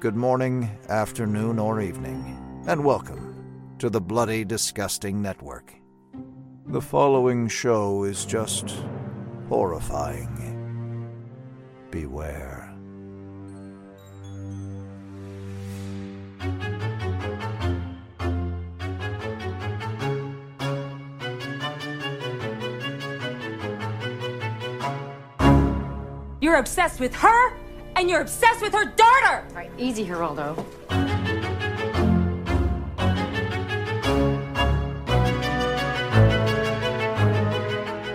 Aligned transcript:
Good 0.00 0.14
morning, 0.14 0.70
afternoon, 0.88 1.58
or 1.58 1.80
evening, 1.80 2.62
and 2.68 2.84
welcome 2.84 3.74
to 3.80 3.90
the 3.90 4.00
Bloody 4.00 4.44
Disgusting 4.44 5.20
Network. 5.20 5.74
The 6.66 6.80
following 6.80 7.48
show 7.48 8.04
is 8.04 8.24
just 8.24 8.76
horrifying. 9.48 11.10
Beware. 11.90 12.72
You're 26.40 26.58
obsessed 26.58 27.00
with 27.00 27.16
her, 27.16 27.67
and 27.98 28.08
you're 28.08 28.20
obsessed 28.20 28.62
with 28.62 28.72
her 28.72 28.84
daughter! 28.84 29.44
All 29.48 29.56
right, 29.56 29.72
easy, 29.76 30.06
Geraldo. 30.06 30.64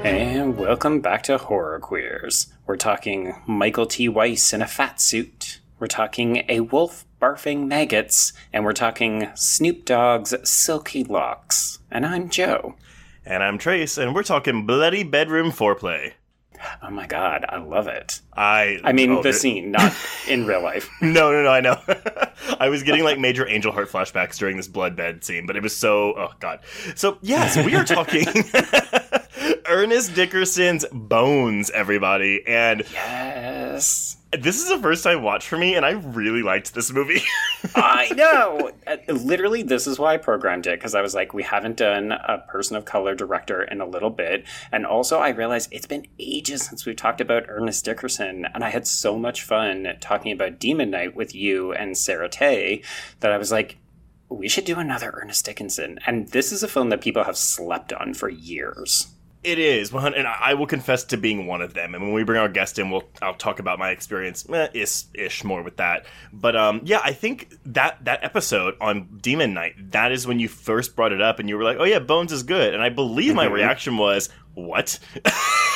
And 0.05 0.57
welcome 0.57 1.01
back 1.01 1.23
to 1.23 1.37
Horror 1.37 1.79
Queers. 1.81 2.53
We're 2.65 2.77
talking 2.77 3.35
Michael 3.45 3.85
T. 3.85 4.07
Weiss 4.07 4.53
in 4.53 4.61
a 4.61 4.67
fat 4.67 5.01
suit. 5.01 5.59
We're 5.79 5.87
talking 5.87 6.45
a 6.47 6.61
wolf 6.61 7.05
barfing 7.21 7.67
maggots, 7.67 8.31
and 8.53 8.63
we're 8.63 8.71
talking 8.71 9.31
Snoop 9.35 9.83
Dogg's 9.83 10.33
silky 10.49 11.03
locks. 11.03 11.79
And 11.91 12.05
I'm 12.05 12.29
Joe. 12.29 12.75
And 13.25 13.43
I'm 13.43 13.57
Trace, 13.57 13.97
and 13.97 14.15
we're 14.15 14.23
talking 14.23 14.65
bloody 14.65 15.03
bedroom 15.03 15.51
foreplay. 15.51 16.13
Oh 16.81 16.89
my 16.89 17.07
god, 17.07 17.45
I 17.47 17.57
love 17.57 17.87
it. 17.87 18.21
I 18.35 18.79
I 18.83 18.91
mean, 18.93 19.15
the 19.15 19.21
there- 19.21 19.33
scene, 19.33 19.71
not 19.71 19.93
in 20.27 20.45
real 20.45 20.61
life. 20.61 20.89
No, 21.01 21.31
no, 21.31 21.43
no, 21.43 21.49
I 21.49 21.61
know. 21.61 21.79
I 22.59 22.69
was 22.69 22.83
getting 22.83 23.03
like 23.03 23.19
major 23.19 23.47
Angel 23.47 23.71
Heart 23.71 23.89
flashbacks 23.89 24.37
during 24.37 24.57
this 24.57 24.67
blood 24.67 24.95
bed 24.95 25.23
scene, 25.23 25.45
but 25.45 25.55
it 25.55 25.63
was 25.63 25.75
so 25.75 26.13
oh 26.17 26.31
god. 26.39 26.59
So 26.95 27.17
yes, 27.21 27.57
we 27.65 27.75
are 27.75 27.83
talking 27.83 28.25
Ernest 29.65 30.13
Dickerson's 30.15 30.85
Bones, 30.91 31.69
everybody, 31.71 32.45
and 32.47 32.83
Yes. 32.91 34.17
This 34.39 34.63
is 34.63 34.69
the 34.69 34.79
first 34.79 35.03
time 35.03 35.21
watch 35.21 35.47
for 35.47 35.57
me, 35.57 35.75
and 35.75 35.85
I 35.85 35.91
really 35.91 36.41
liked 36.41 36.73
this 36.73 36.91
movie. 36.91 37.21
I 37.75 38.09
know. 38.15 38.71
Uh, 38.87 38.97
Literally, 39.13 39.61
this 39.61 39.85
is 39.85 39.99
why 39.99 40.15
I 40.15 40.17
programmed 40.17 40.65
it 40.65 40.79
because 40.79 40.95
I 40.95 41.01
was 41.01 41.13
like, 41.13 41.33
we 41.33 41.43
haven't 41.43 41.77
done 41.77 42.11
a 42.11 42.43
person 42.47 42.75
of 42.75 42.85
color 42.85 43.13
director 43.13 43.61
in 43.61 43.79
a 43.79 43.85
little 43.85 44.09
bit, 44.09 44.45
and 44.71 44.85
also 44.85 45.19
I 45.19 45.29
realized 45.29 45.69
it's 45.71 45.85
been 45.85 46.07
ages 46.17 46.63
since 46.63 46.85
we've 46.85 46.95
talked 46.95 47.21
about 47.21 47.45
Ernest 47.47 47.85
Dickerson, 47.85 48.47
and 48.53 48.63
I 48.63 48.69
had 48.69 48.87
so 48.87 49.19
much 49.19 49.43
fun 49.43 49.87
talking 49.99 50.31
about 50.31 50.59
Demon 50.59 50.89
Knight 50.89 51.15
with 51.15 51.35
you 51.35 51.73
and 51.73 51.97
Sarah 51.97 52.29
Tay 52.29 52.81
that 53.19 53.31
I 53.31 53.37
was 53.37 53.51
like. 53.51 53.77
We 54.29 54.47
should 54.49 54.65
do 54.65 54.79
another 54.79 55.13
Ernest 55.21 55.45
Dickerson. 55.45 55.99
And 56.07 56.29
this 56.29 56.51
is 56.51 56.63
a 56.63 56.67
film 56.67 56.89
that 56.89 57.01
people 57.01 57.23
have 57.23 57.37
slept 57.37 57.93
on 57.93 58.15
for 58.15 58.29
years. 58.29 59.12
It 59.43 59.59
is, 59.59 59.91
and 59.93 60.27
I 60.27 60.37
I 60.41 60.53
will 60.53 60.67
confess 60.67 61.03
to 61.05 61.17
being 61.17 61.47
one 61.47 61.61
of 61.61 61.73
them. 61.73 61.95
And 61.95 62.03
when 62.03 62.13
we 62.13 62.23
bring 62.23 62.39
our 62.39 62.47
guest 62.47 62.79
in, 62.79 62.89
we'll 62.89 63.03
I'll 63.21 63.33
talk 63.33 63.59
about 63.59 63.79
my 63.79 63.89
experience 63.89 64.47
eh, 64.49 64.67
ish 64.73 65.03
ish 65.13 65.43
more 65.43 65.61
with 65.63 65.77
that. 65.77 66.05
But 66.31 66.55
um, 66.55 66.81
yeah, 66.83 67.01
I 67.03 67.13
think 67.13 67.53
that 67.65 68.03
that 68.05 68.23
episode 68.23 68.75
on 68.79 69.19
Demon 69.21 69.53
Knight, 69.53 69.91
that 69.91 70.11
is 70.11 70.25
when 70.25 70.39
you 70.39 70.47
first 70.47 70.95
brought 70.95 71.11
it 71.11 71.21
up, 71.21 71.39
and 71.39 71.49
you 71.49 71.57
were 71.57 71.63
like, 71.63 71.77
"Oh 71.79 71.85
yeah, 71.85 71.99
Bones 71.99 72.31
is 72.31 72.43
good." 72.43 72.73
And 72.73 72.81
I 72.81 72.89
believe 72.89 73.35
my 73.35 73.45
reaction 73.45 73.97
was, 73.97 74.29
"What?" 74.53 74.99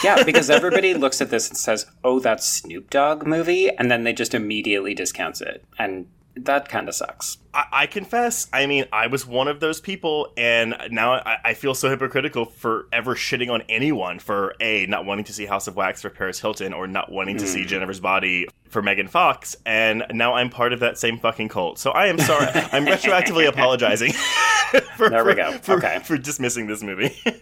Yeah, 0.03 0.23
because 0.23 0.49
everybody 0.49 0.93
looks 0.93 1.21
at 1.21 1.31
this 1.31 1.49
and 1.49 1.57
says, 1.57 1.87
oh, 2.03 2.19
that 2.19 2.43
Snoop 2.43 2.89
Dogg 2.89 3.25
movie, 3.25 3.69
and 3.71 3.89
then 3.89 4.03
they 4.03 4.13
just 4.13 4.35
immediately 4.35 4.93
discounts 4.93 5.41
it. 5.41 5.65
And 5.79 6.07
that 6.45 6.69
kind 6.69 6.87
of 6.87 6.95
sucks. 6.95 7.37
I, 7.53 7.65
I 7.71 7.87
confess, 7.87 8.47
I 8.53 8.65
mean, 8.65 8.85
I 8.91 9.07
was 9.07 9.25
one 9.25 9.47
of 9.47 9.59
those 9.59 9.81
people, 9.81 10.33
and 10.37 10.75
now 10.89 11.13
I, 11.13 11.37
I 11.43 11.53
feel 11.53 11.73
so 11.73 11.89
hypocritical 11.89 12.45
for 12.45 12.87
ever 12.91 13.15
shitting 13.15 13.51
on 13.51 13.63
anyone 13.69 14.19
for 14.19 14.55
A, 14.59 14.85
not 14.87 15.05
wanting 15.05 15.25
to 15.25 15.33
see 15.33 15.45
House 15.45 15.67
of 15.67 15.75
Wax 15.75 16.01
for 16.01 16.09
Paris 16.09 16.39
Hilton, 16.39 16.73
or 16.73 16.87
not 16.87 17.11
wanting 17.11 17.37
to 17.37 17.47
see 17.47 17.61
hmm. 17.63 17.67
Jennifer's 17.67 17.99
Body 17.99 18.47
for 18.69 18.81
Megan 18.81 19.07
Fox, 19.07 19.55
and 19.65 20.05
now 20.11 20.33
I'm 20.33 20.49
part 20.49 20.73
of 20.73 20.79
that 20.81 20.97
same 20.97 21.17
fucking 21.19 21.49
cult. 21.49 21.79
So 21.79 21.91
I 21.91 22.07
am 22.07 22.19
sorry. 22.19 22.47
I'm 22.71 22.85
retroactively 22.85 23.47
apologizing 23.47 24.11
for, 24.95 25.09
There 25.09 25.25
we 25.25 25.35
go. 25.35 25.53
For, 25.59 25.75
Okay. 25.77 25.99
for 26.03 26.17
dismissing 26.17 26.67
this 26.67 26.83
movie. 26.83 27.15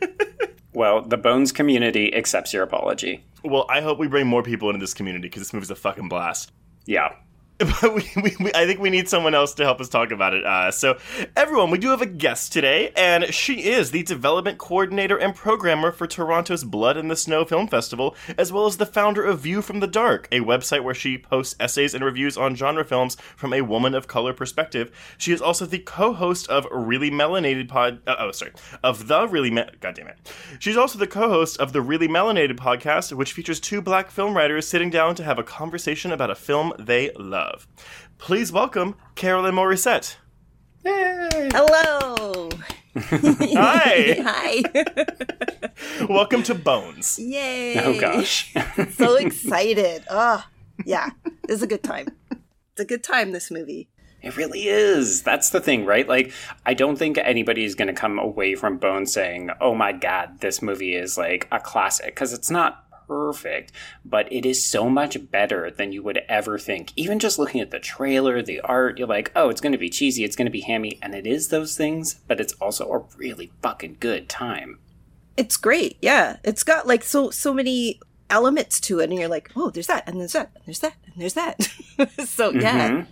Well, 0.75 1.03
the 1.03 1.15
Bones 1.15 1.53
community 1.53 2.13
accepts 2.13 2.53
your 2.53 2.61
apology. 2.61 3.23
well, 3.45 3.65
I 3.69 3.79
hope 3.79 3.97
we 3.97 4.09
bring 4.09 4.27
more 4.27 4.43
people 4.43 4.69
into 4.69 4.83
this 4.83 4.93
community 4.93 5.29
because 5.29 5.41
this 5.41 5.53
movie's 5.53 5.71
a 5.71 5.75
fucking 5.75 6.09
blast. 6.09 6.51
Yeah. 6.85 7.15
But 7.81 7.93
we, 7.93 8.09
we, 8.21 8.35
we, 8.39 8.51
I 8.53 8.65
think 8.65 8.79
we 8.81 8.89
need 8.89 9.07
someone 9.07 9.33
else 9.33 9.53
to 9.55 9.63
help 9.63 9.79
us 9.79 9.87
talk 9.87 10.11
about 10.11 10.33
it. 10.33 10.45
Uh, 10.45 10.71
so, 10.71 10.97
everyone, 11.37 11.71
we 11.71 11.77
do 11.77 11.89
have 11.89 12.01
a 12.01 12.05
guest 12.05 12.51
today, 12.51 12.91
and 12.97 13.33
she 13.33 13.65
is 13.65 13.91
the 13.91 14.03
development 14.03 14.57
coordinator 14.57 15.15
and 15.17 15.33
programmer 15.33 15.91
for 15.91 16.05
Toronto's 16.05 16.65
Blood 16.65 16.97
in 16.97 17.07
the 17.07 17.15
Snow 17.15 17.45
Film 17.45 17.67
Festival, 17.67 18.13
as 18.37 18.51
well 18.51 18.65
as 18.65 18.75
the 18.75 18.85
founder 18.85 19.23
of 19.23 19.39
View 19.39 19.61
from 19.61 19.79
the 19.79 19.87
Dark, 19.87 20.27
a 20.33 20.41
website 20.41 20.83
where 20.83 20.93
she 20.93 21.17
posts 21.17 21.55
essays 21.59 21.93
and 21.93 22.03
reviews 22.03 22.37
on 22.37 22.55
genre 22.55 22.83
films 22.83 23.15
from 23.37 23.53
a 23.53 23.61
woman 23.61 23.95
of 23.95 24.07
color 24.07 24.33
perspective. 24.33 24.91
She 25.17 25.31
is 25.31 25.41
also 25.41 25.65
the 25.65 25.79
co-host 25.79 26.49
of 26.49 26.67
Reely 26.71 27.09
Melanated 27.09 27.69
Pod. 27.69 28.01
Uh, 28.05 28.15
oh, 28.19 28.31
sorry, 28.31 28.51
of 28.83 29.07
the 29.07 29.27
Really. 29.27 29.51
Me- 29.51 29.63
God 29.79 29.95
damn 29.95 30.07
it. 30.07 30.17
She's 30.59 30.77
also 30.77 30.99
the 30.99 31.07
co-host 31.07 31.57
of 31.59 31.71
the 31.71 31.81
Reely 31.81 32.09
Melanated 32.09 32.57
podcast, 32.57 33.13
which 33.13 33.31
features 33.31 33.61
two 33.61 33.81
black 33.81 34.11
film 34.11 34.35
writers 34.35 34.67
sitting 34.67 34.89
down 34.89 35.15
to 35.15 35.23
have 35.23 35.39
a 35.39 35.43
conversation 35.43 36.11
about 36.11 36.29
a 36.29 36.35
film 36.35 36.73
they 36.77 37.11
love. 37.17 37.44
Please 38.17 38.51
welcome 38.51 38.95
Carolyn 39.15 39.55
Mauricette. 39.55 40.17
Hello. 40.83 42.49
Hi. 42.97 44.15
Hi. 44.23 46.05
welcome 46.09 46.43
to 46.43 46.55
Bones. 46.55 47.19
Yay. 47.19 47.77
Oh, 47.79 47.99
gosh. 47.99 48.53
so 48.93 49.15
excited. 49.15 50.03
Oh, 50.09 50.45
yeah. 50.85 51.09
This 51.47 51.57
is 51.57 51.63
a 51.63 51.67
good 51.67 51.83
time. 51.83 52.07
It's 52.31 52.79
a 52.79 52.85
good 52.85 53.03
time, 53.03 53.31
this 53.31 53.51
movie. 53.51 53.89
It 54.21 54.37
really 54.37 54.67
is. 54.67 55.21
That's 55.21 55.51
the 55.51 55.61
thing, 55.61 55.85
right? 55.85 56.07
Like, 56.07 56.31
I 56.65 56.73
don't 56.73 56.95
think 56.97 57.19
anybody's 57.19 57.75
going 57.75 57.89
to 57.89 57.93
come 57.93 58.17
away 58.17 58.55
from 58.55 58.77
Bones 58.77 59.13
saying, 59.13 59.51
oh 59.61 59.75
my 59.75 59.91
God, 59.91 60.39
this 60.39 60.63
movie 60.63 60.95
is 60.95 61.15
like 61.15 61.47
a 61.51 61.59
classic, 61.59 62.07
because 62.07 62.33
it's 62.33 62.49
not 62.49 62.84
perfect, 63.07 63.71
but 64.03 64.31
it 64.31 64.45
is 64.45 64.65
so 64.65 64.89
much 64.89 65.29
better 65.31 65.69
than 65.71 65.91
you 65.91 66.03
would 66.03 66.21
ever 66.29 66.57
think. 66.57 66.91
Even 66.95 67.19
just 67.19 67.39
looking 67.39 67.61
at 67.61 67.71
the 67.71 67.79
trailer, 67.79 68.41
the 68.41 68.59
art, 68.61 68.97
you're 68.97 69.07
like, 69.07 69.31
oh, 69.35 69.49
it's 69.49 69.61
going 69.61 69.71
to 69.71 69.77
be 69.77 69.89
cheesy, 69.89 70.23
it's 70.23 70.35
going 70.35 70.45
to 70.45 70.51
be 70.51 70.61
hammy, 70.61 70.97
and 71.01 71.13
it 71.15 71.25
is 71.27 71.49
those 71.49 71.75
things, 71.77 72.15
but 72.27 72.39
it's 72.39 72.53
also 72.53 72.91
a 72.91 73.17
really 73.17 73.51
fucking 73.61 73.97
good 73.99 74.29
time. 74.29 74.79
It's 75.37 75.57
great. 75.57 75.97
Yeah. 76.01 76.37
It's 76.43 76.63
got 76.63 76.87
like 76.87 77.03
so 77.03 77.29
so 77.29 77.53
many 77.53 77.99
elements 78.29 78.79
to 78.81 78.99
it 78.99 79.09
and 79.09 79.19
you're 79.19 79.27
like, 79.27 79.51
"Oh, 79.55 79.69
there's 79.69 79.87
that 79.87 80.07
and 80.07 80.19
there's 80.19 80.33
that 80.33 80.51
and 80.55 80.63
there's 80.65 80.79
that 80.79 80.95
and 81.05 81.13
there's 81.21 81.33
that." 81.33 81.61
so, 82.25 82.51
yeah. 82.51 82.89
Mhm. 82.89 83.07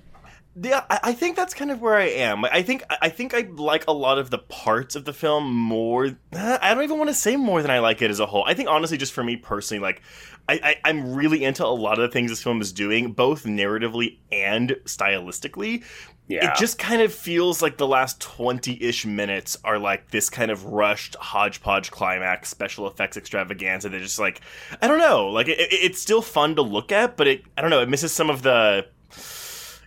Yeah, 0.56 0.84
I 0.90 1.14
think 1.14 1.36
that's 1.36 1.56
kind 1.56 1.72
of 1.72 1.82
where 1.82 1.96
I 1.96 2.06
am. 2.10 2.46
I 2.46 2.62
think 2.62 2.84
I 3.02 3.10
think 3.10 3.34
I 3.34 3.48
like 3.56 3.86
a 3.88 3.92
lot 3.92 4.20
of 4.20 4.30
the 4.30 4.38
parts 4.38 4.96
of 4.96 5.04
the 5.06 5.14
film 5.14 5.52
more. 5.52 6.16
I 6.32 6.74
don't 6.76 6.84
even 6.84 7.00
want 7.00 7.10
to 7.10 7.14
say 7.16 7.36
more 7.38 7.64
than 7.64 7.72
I 7.72 7.80
like 7.80 8.04
it 8.04 8.12
as 8.12 8.20
a 8.20 8.28
whole. 8.28 8.44
I 8.46 8.54
think 8.54 8.70
honestly, 8.70 8.98
just 8.98 9.14
for 9.14 9.24
me 9.24 9.36
personally, 9.36 9.82
like 9.82 10.04
I, 10.48 10.60
I 10.64 10.90
I'm 10.90 11.16
really 11.16 11.44
into 11.44 11.66
a 11.66 11.68
lot 11.74 11.94
of 11.98 12.04
the 12.04 12.08
things 12.10 12.30
this 12.30 12.44
film 12.44 12.62
is 12.62 12.72
doing, 12.72 13.14
both 13.14 13.46
narratively 13.46 14.18
and 14.32 14.76
stylistically. 14.86 15.84
Yeah. 16.28 16.52
It 16.52 16.58
just 16.58 16.78
kind 16.80 17.02
of 17.02 17.14
feels 17.14 17.62
like 17.62 17.78
the 17.78 17.88
last 17.88 18.22
20 18.22 18.82
ish 18.82 19.06
minutes 19.06 19.58
are 19.64 19.78
like 19.78 20.12
this 20.12 20.30
kind 20.30 20.52
of 20.52 20.66
rushed 20.66 21.16
hodgepodge 21.16 21.92
climax, 21.92 22.50
special 22.50 22.88
effects 22.88 23.18
extravaganza. 23.18 23.90
They're 23.90 24.00
just 24.00 24.20
like, 24.20 24.40
I 24.82 24.88
don't 24.88 25.00
know. 25.00 25.28
Like, 25.30 25.48
it, 25.50 25.60
it- 25.60 25.74
it's 25.74 26.00
still 26.02 26.22
fun 26.22 26.56
to 26.56 26.62
look 26.62 26.92
at, 26.94 27.18
but 27.18 27.28
it, 27.28 27.44
I 27.58 27.62
don't 27.62 27.70
know, 27.72 27.82
it 27.82 27.90
misses 27.90 28.12
some 28.14 28.30
of 28.30 28.42
the. 28.44 28.86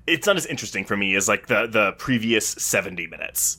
It's 0.06 0.26
not 0.26 0.36
as 0.36 0.46
interesting 0.46 0.84
for 0.84 0.96
me 0.96 1.14
as 1.16 1.28
like 1.28 1.46
the, 1.46 1.66
the 1.66 1.92
previous 1.92 2.46
70 2.48 3.06
minutes. 3.08 3.58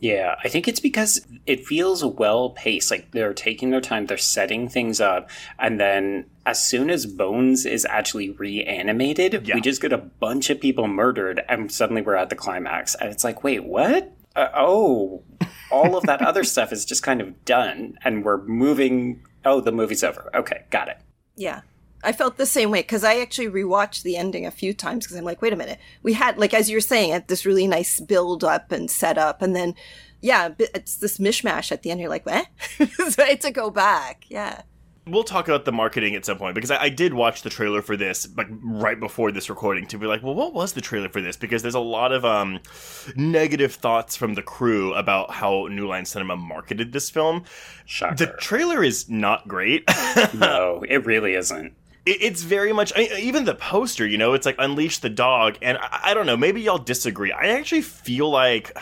Yeah, 0.00 0.36
I 0.44 0.48
think 0.48 0.68
it's 0.68 0.78
because 0.78 1.26
it 1.44 1.66
feels 1.66 2.04
well 2.04 2.50
paced. 2.50 2.90
Like 2.90 3.10
they're 3.10 3.34
taking 3.34 3.70
their 3.70 3.80
time, 3.80 4.06
they're 4.06 4.16
setting 4.16 4.68
things 4.68 5.00
up, 5.00 5.28
and 5.58 5.80
then 5.80 6.26
as 6.46 6.64
soon 6.64 6.88
as 6.88 7.04
Bones 7.04 7.66
is 7.66 7.84
actually 7.84 8.30
reanimated, 8.30 9.46
Yeah. 9.48 9.56
we 9.56 9.60
just 9.60 9.82
get 9.82 9.92
a 9.92 9.98
bunch 9.98 10.50
of 10.50 10.60
people 10.60 10.86
murdered, 10.86 11.42
and 11.48 11.72
suddenly 11.72 12.02
we're 12.02 12.14
at 12.14 12.30
the 12.30 12.36
climax. 12.36 12.94
And 12.94 13.10
it's 13.10 13.24
like, 13.24 13.42
wait, 13.42 13.64
what? 13.64 14.14
Uh, 14.36 14.48
oh, 14.54 15.24
all 15.72 15.96
of 15.96 16.04
that 16.04 16.22
other 16.22 16.44
stuff 16.54 16.72
is 16.72 16.84
just 16.84 17.02
kind 17.02 17.20
of 17.20 17.44
done, 17.44 17.98
and 18.04 18.24
we're 18.24 18.44
moving. 18.44 19.24
Oh, 19.44 19.60
the 19.60 19.72
movie's 19.72 20.04
over. 20.04 20.30
Okay, 20.34 20.62
got 20.70 20.88
it. 20.88 20.98
Yeah. 21.34 21.62
I 22.02 22.12
felt 22.12 22.36
the 22.36 22.46
same 22.46 22.70
way 22.70 22.80
because 22.80 23.02
I 23.02 23.18
actually 23.18 23.48
rewatched 23.48 24.02
the 24.02 24.16
ending 24.16 24.46
a 24.46 24.50
few 24.50 24.72
times 24.72 25.04
because 25.04 25.16
I'm 25.16 25.24
like, 25.24 25.42
wait 25.42 25.52
a 25.52 25.56
minute. 25.56 25.78
We 26.02 26.12
had, 26.12 26.38
like, 26.38 26.54
as 26.54 26.70
you 26.70 26.76
were 26.76 26.80
saying, 26.80 27.10
it, 27.10 27.28
this 27.28 27.44
really 27.44 27.66
nice 27.66 27.98
build 27.98 28.44
up 28.44 28.70
and 28.70 28.90
setup. 28.90 29.42
And 29.42 29.54
then, 29.56 29.74
yeah, 30.20 30.50
it's 30.58 30.96
this 30.96 31.18
mishmash 31.18 31.72
at 31.72 31.82
the 31.82 31.90
end. 31.90 32.00
You're 32.00 32.08
like, 32.08 32.26
what? 32.26 32.46
so 33.12 33.22
I 33.22 33.30
had 33.30 33.40
to 33.42 33.50
go 33.50 33.70
back. 33.70 34.24
Yeah. 34.28 34.62
We'll 35.06 35.24
talk 35.24 35.48
about 35.48 35.64
the 35.64 35.72
marketing 35.72 36.14
at 36.16 36.26
some 36.26 36.36
point 36.36 36.54
because 36.54 36.70
I, 36.70 36.82
I 36.82 36.88
did 36.90 37.14
watch 37.14 37.40
the 37.40 37.48
trailer 37.48 37.80
for 37.80 37.96
this 37.96 38.28
like 38.36 38.48
right 38.62 39.00
before 39.00 39.32
this 39.32 39.48
recording 39.48 39.86
to 39.86 39.98
be 39.98 40.06
like, 40.06 40.22
well, 40.22 40.34
what 40.34 40.52
was 40.52 40.74
the 40.74 40.82
trailer 40.82 41.08
for 41.08 41.22
this? 41.22 41.34
Because 41.34 41.62
there's 41.62 41.74
a 41.74 41.80
lot 41.80 42.12
of 42.12 42.26
um, 42.26 42.60
negative 43.16 43.74
thoughts 43.74 44.16
from 44.16 44.34
the 44.34 44.42
crew 44.42 44.92
about 44.92 45.30
how 45.30 45.66
New 45.70 45.88
Line 45.88 46.04
Cinema 46.04 46.36
marketed 46.36 46.92
this 46.92 47.08
film. 47.08 47.44
Shocker. 47.86 48.16
The 48.16 48.26
trailer 48.38 48.84
is 48.84 49.08
not 49.08 49.48
great. 49.48 49.84
no, 50.34 50.84
it 50.86 51.06
really 51.06 51.34
isn't. 51.34 51.74
It, 52.06 52.22
it's 52.22 52.42
very 52.42 52.72
much 52.72 52.92
I, 52.96 53.08
even 53.20 53.44
the 53.44 53.54
poster 53.54 54.06
you 54.06 54.18
know 54.18 54.34
it's 54.34 54.46
like 54.46 54.56
unleash 54.58 54.98
the 54.98 55.08
dog 55.08 55.58
and 55.62 55.78
I, 55.78 56.00
I 56.04 56.14
don't 56.14 56.26
know 56.26 56.36
maybe 56.36 56.60
y'all 56.60 56.78
disagree 56.78 57.32
i 57.32 57.46
actually 57.48 57.82
feel 57.82 58.30
like 58.30 58.76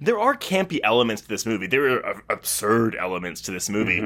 there 0.00 0.18
are 0.18 0.34
campy 0.36 0.80
elements 0.82 1.22
to 1.22 1.28
this 1.28 1.46
movie 1.46 1.66
there 1.66 1.86
are 1.86 2.06
uh, 2.06 2.20
absurd 2.30 2.96
elements 2.96 3.40
to 3.42 3.50
this 3.50 3.68
movie 3.68 4.00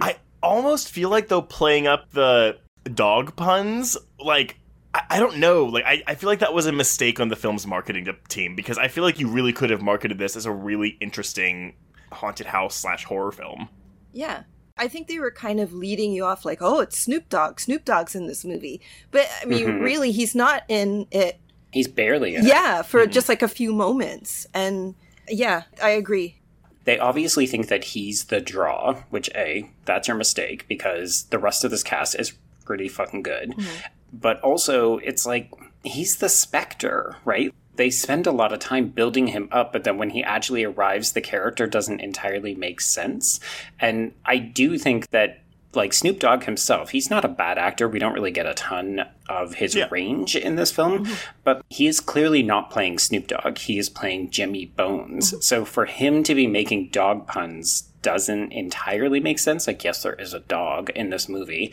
i 0.00 0.16
almost 0.42 0.90
feel 0.90 1.10
like 1.10 1.28
though 1.28 1.42
playing 1.42 1.86
up 1.86 2.10
the 2.12 2.58
dog 2.94 3.36
puns 3.36 3.96
like 4.18 4.56
I 4.94 5.02
I 5.10 5.20
don't 5.20 5.36
know. 5.38 5.64
Like, 5.66 5.84
I, 5.84 6.02
I 6.06 6.14
feel 6.14 6.28
like 6.28 6.38
that 6.38 6.54
was 6.54 6.66
a 6.66 6.72
mistake 6.72 7.20
on 7.20 7.28
the 7.28 7.36
film's 7.36 7.66
marketing 7.66 8.08
team 8.28 8.56
because 8.56 8.78
I 8.78 8.88
feel 8.88 9.04
like 9.04 9.20
you 9.20 9.28
really 9.28 9.52
could 9.52 9.70
have 9.70 9.82
marketed 9.82 10.18
this 10.18 10.34
as 10.36 10.46
a 10.46 10.52
really 10.52 10.96
interesting 11.00 11.74
haunted 12.10 12.46
house 12.46 12.74
slash 12.74 13.04
horror 13.04 13.32
film. 13.32 13.68
Yeah. 14.12 14.44
I 14.78 14.88
think 14.88 15.08
they 15.08 15.18
were 15.18 15.30
kind 15.30 15.60
of 15.60 15.72
leading 15.72 16.12
you 16.12 16.24
off 16.24 16.44
like, 16.44 16.58
oh, 16.60 16.80
it's 16.80 16.98
Snoop 16.98 17.28
Dogg. 17.28 17.60
Snoop 17.60 17.84
Dogg's 17.84 18.14
in 18.14 18.26
this 18.26 18.44
movie. 18.44 18.80
But 19.10 19.28
I 19.42 19.44
mean, 19.44 19.66
mm-hmm. 19.66 19.82
really, 19.82 20.12
he's 20.12 20.34
not 20.34 20.62
in 20.68 21.06
it. 21.10 21.38
He's 21.72 21.88
barely 21.88 22.34
in 22.34 22.44
it. 22.44 22.48
Yeah, 22.48 22.82
for 22.82 23.02
mm-hmm. 23.02 23.10
just 23.10 23.28
like 23.28 23.42
a 23.42 23.48
few 23.48 23.72
moments. 23.72 24.46
And 24.54 24.94
yeah, 25.28 25.64
I 25.82 25.90
agree. 25.90 26.36
They 26.84 26.98
obviously 26.98 27.46
think 27.46 27.68
that 27.68 27.84
he's 27.84 28.24
the 28.24 28.40
draw, 28.40 29.02
which 29.10 29.28
A, 29.34 29.70
that's 29.84 30.08
your 30.08 30.16
mistake 30.16 30.66
because 30.68 31.24
the 31.24 31.38
rest 31.38 31.64
of 31.64 31.70
this 31.70 31.82
cast 31.82 32.18
is 32.18 32.32
pretty 32.64 32.88
fucking 32.88 33.22
good. 33.22 33.50
Mm-hmm. 33.50 33.86
But 34.12 34.40
also, 34.40 34.96
it's 34.98 35.26
like 35.26 35.52
he's 35.84 36.16
the 36.16 36.30
specter, 36.30 37.16
right? 37.24 37.54
They 37.78 37.90
spend 37.90 38.26
a 38.26 38.32
lot 38.32 38.52
of 38.52 38.58
time 38.58 38.88
building 38.88 39.28
him 39.28 39.48
up, 39.52 39.72
but 39.72 39.84
then 39.84 39.98
when 39.98 40.10
he 40.10 40.22
actually 40.24 40.64
arrives, 40.64 41.12
the 41.12 41.20
character 41.20 41.66
doesn't 41.66 42.00
entirely 42.00 42.56
make 42.56 42.80
sense. 42.80 43.38
And 43.78 44.12
I 44.26 44.38
do 44.38 44.76
think 44.76 45.08
that 45.10 45.42
like 45.74 45.92
Snoop 45.92 46.18
Dogg 46.18 46.44
himself, 46.44 46.90
he's 46.90 47.08
not 47.08 47.24
a 47.24 47.28
bad 47.28 47.56
actor. 47.56 47.88
We 47.88 47.98
don't 47.98 48.14
really 48.14 48.30
get 48.32 48.46
a 48.46 48.54
ton 48.54 49.04
of 49.28 49.54
his 49.54 49.74
Yeah. 49.74 49.86
range 49.90 50.34
in 50.34 50.56
this 50.56 50.72
film, 50.72 51.04
mm-hmm. 51.04 51.14
but 51.44 51.62
he 51.68 51.86
is 51.86 52.00
clearly 52.00 52.42
not 52.42 52.70
playing 52.70 52.98
Snoop 52.98 53.28
Dogg. 53.28 53.58
He 53.58 53.78
is 53.78 53.88
playing 53.88 54.30
Jimmy 54.30 54.66
Bones. 54.66 55.30
Mm-hmm. 55.30 55.40
So 55.40 55.64
for 55.64 55.84
him 55.84 56.22
to 56.24 56.34
be 56.34 56.46
making 56.46 56.88
dog 56.88 57.26
puns 57.26 57.82
doesn't 58.02 58.52
entirely 58.52 59.20
make 59.20 59.38
sense. 59.38 59.66
Like, 59.66 59.84
yes, 59.84 60.02
there 60.02 60.14
is 60.14 60.34
a 60.34 60.40
dog 60.40 60.90
in 60.90 61.10
this 61.10 61.28
movie, 61.28 61.72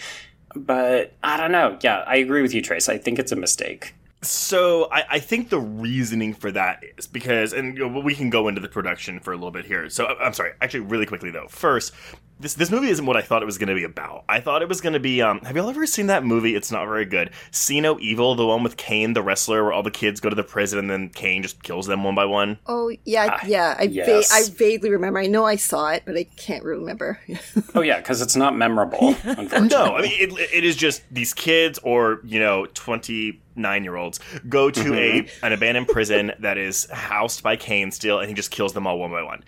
but 0.56 1.14
I 1.24 1.38
don't 1.38 1.52
know. 1.52 1.78
Yeah, 1.82 2.04
I 2.06 2.18
agree 2.18 2.42
with 2.42 2.54
you, 2.54 2.62
Trace. 2.62 2.90
I 2.90 2.98
think 2.98 3.18
it's 3.18 3.32
a 3.32 3.36
mistake. 3.38 3.96
So 4.28 4.90
I, 4.92 5.04
I 5.12 5.20
think 5.20 5.50
the 5.50 5.60
reasoning 5.60 6.34
for 6.34 6.52
that 6.52 6.84
is 6.98 7.08
because, 7.08 7.54
and 7.54 8.04
we 8.04 8.16
can 8.16 8.30
go 8.30 8.48
into 8.48 8.62
the 8.62 8.68
production 8.68 9.20
for 9.20 9.32
a 9.32 9.36
little 9.36 9.52
bit 9.52 9.66
here. 9.66 9.90
So 9.90 10.06
I'm 10.06 10.34
sorry, 10.34 10.54
actually, 10.62 10.82
really 10.82 11.06
quickly 11.06 11.32
though. 11.32 11.48
First, 11.48 11.94
this 12.40 12.54
this 12.56 12.70
movie 12.70 12.90
isn't 12.90 13.06
what 13.06 13.16
I 13.16 13.22
thought 13.22 13.42
it 13.42 13.46
was 13.46 13.58
going 13.58 13.70
to 13.70 13.76
be 13.76 13.84
about. 13.84 14.26
I 14.28 14.40
thought 14.42 14.62
it 14.62 14.68
was 14.70 14.82
going 14.82 14.94
to 14.94 15.00
be. 15.00 15.22
Um, 15.22 15.40
have 15.42 15.56
y'all 15.56 15.70
ever 15.70 15.86
seen 15.86 16.08
that 16.08 16.24
movie? 16.26 16.56
It's 16.56 16.72
not 16.72 16.86
very 16.86 17.06
good. 17.06 17.32
See 17.52 17.80
No 17.80 18.00
Evil, 18.00 18.36
the 18.36 18.46
one 18.46 18.62
with 18.64 18.78
Kane 18.78 19.14
the 19.14 19.22
wrestler, 19.22 19.64
where 19.64 19.72
all 19.74 19.84
the 19.84 19.92
kids 19.92 20.20
go 20.20 20.30
to 20.30 20.36
the 20.36 20.44
prison 20.44 20.80
and 20.80 20.90
then 20.90 21.10
Kane 21.10 21.44
just 21.44 21.64
kills 21.64 21.88
them 21.88 22.04
one 22.04 22.16
by 22.16 22.26
one. 22.26 22.58
Oh, 22.68 22.92
yeah, 23.06 23.40
yeah. 23.46 23.76
I, 23.80 23.84
yes. 23.84 24.30
va- 24.30 24.36
I 24.36 24.44
vaguely 24.56 24.90
remember. 24.90 25.20
I 25.20 25.28
know 25.28 25.46
I 25.46 25.56
saw 25.56 25.92
it, 25.92 26.04
but 26.06 26.18
I 26.18 26.26
can't 26.36 26.64
remember. 26.64 27.20
Oh, 27.74 27.82
yeah, 27.82 27.98
because 27.98 28.22
it's 28.22 28.36
not 28.36 28.56
memorable, 28.56 29.10
unfortunately. 29.24 29.68
No, 29.68 29.96
I 29.96 30.02
mean 30.04 30.12
it, 30.14 30.50
it 30.54 30.64
is 30.64 30.76
just 30.76 31.04
these 31.12 31.34
kids 31.34 31.78
or 31.84 32.22
you 32.24 32.40
know 32.40 32.66
twenty 32.68 33.42
nine 33.56 33.84
year 33.84 33.96
olds 33.96 34.20
go 34.48 34.70
to 34.70 34.94
a 34.94 35.28
an 35.44 35.54
abandoned 35.54 35.88
prison 35.88 36.32
that 36.40 36.58
is 36.58 36.90
housed 36.92 37.44
by 37.44 37.56
Kane 37.56 37.92
still, 37.92 38.20
and 38.20 38.30
he 38.30 38.34
just 38.36 38.52
kills 38.52 38.74
them 38.74 38.88
all 38.88 39.00
one 39.00 39.12
by 39.12 39.24
one. 39.24 39.44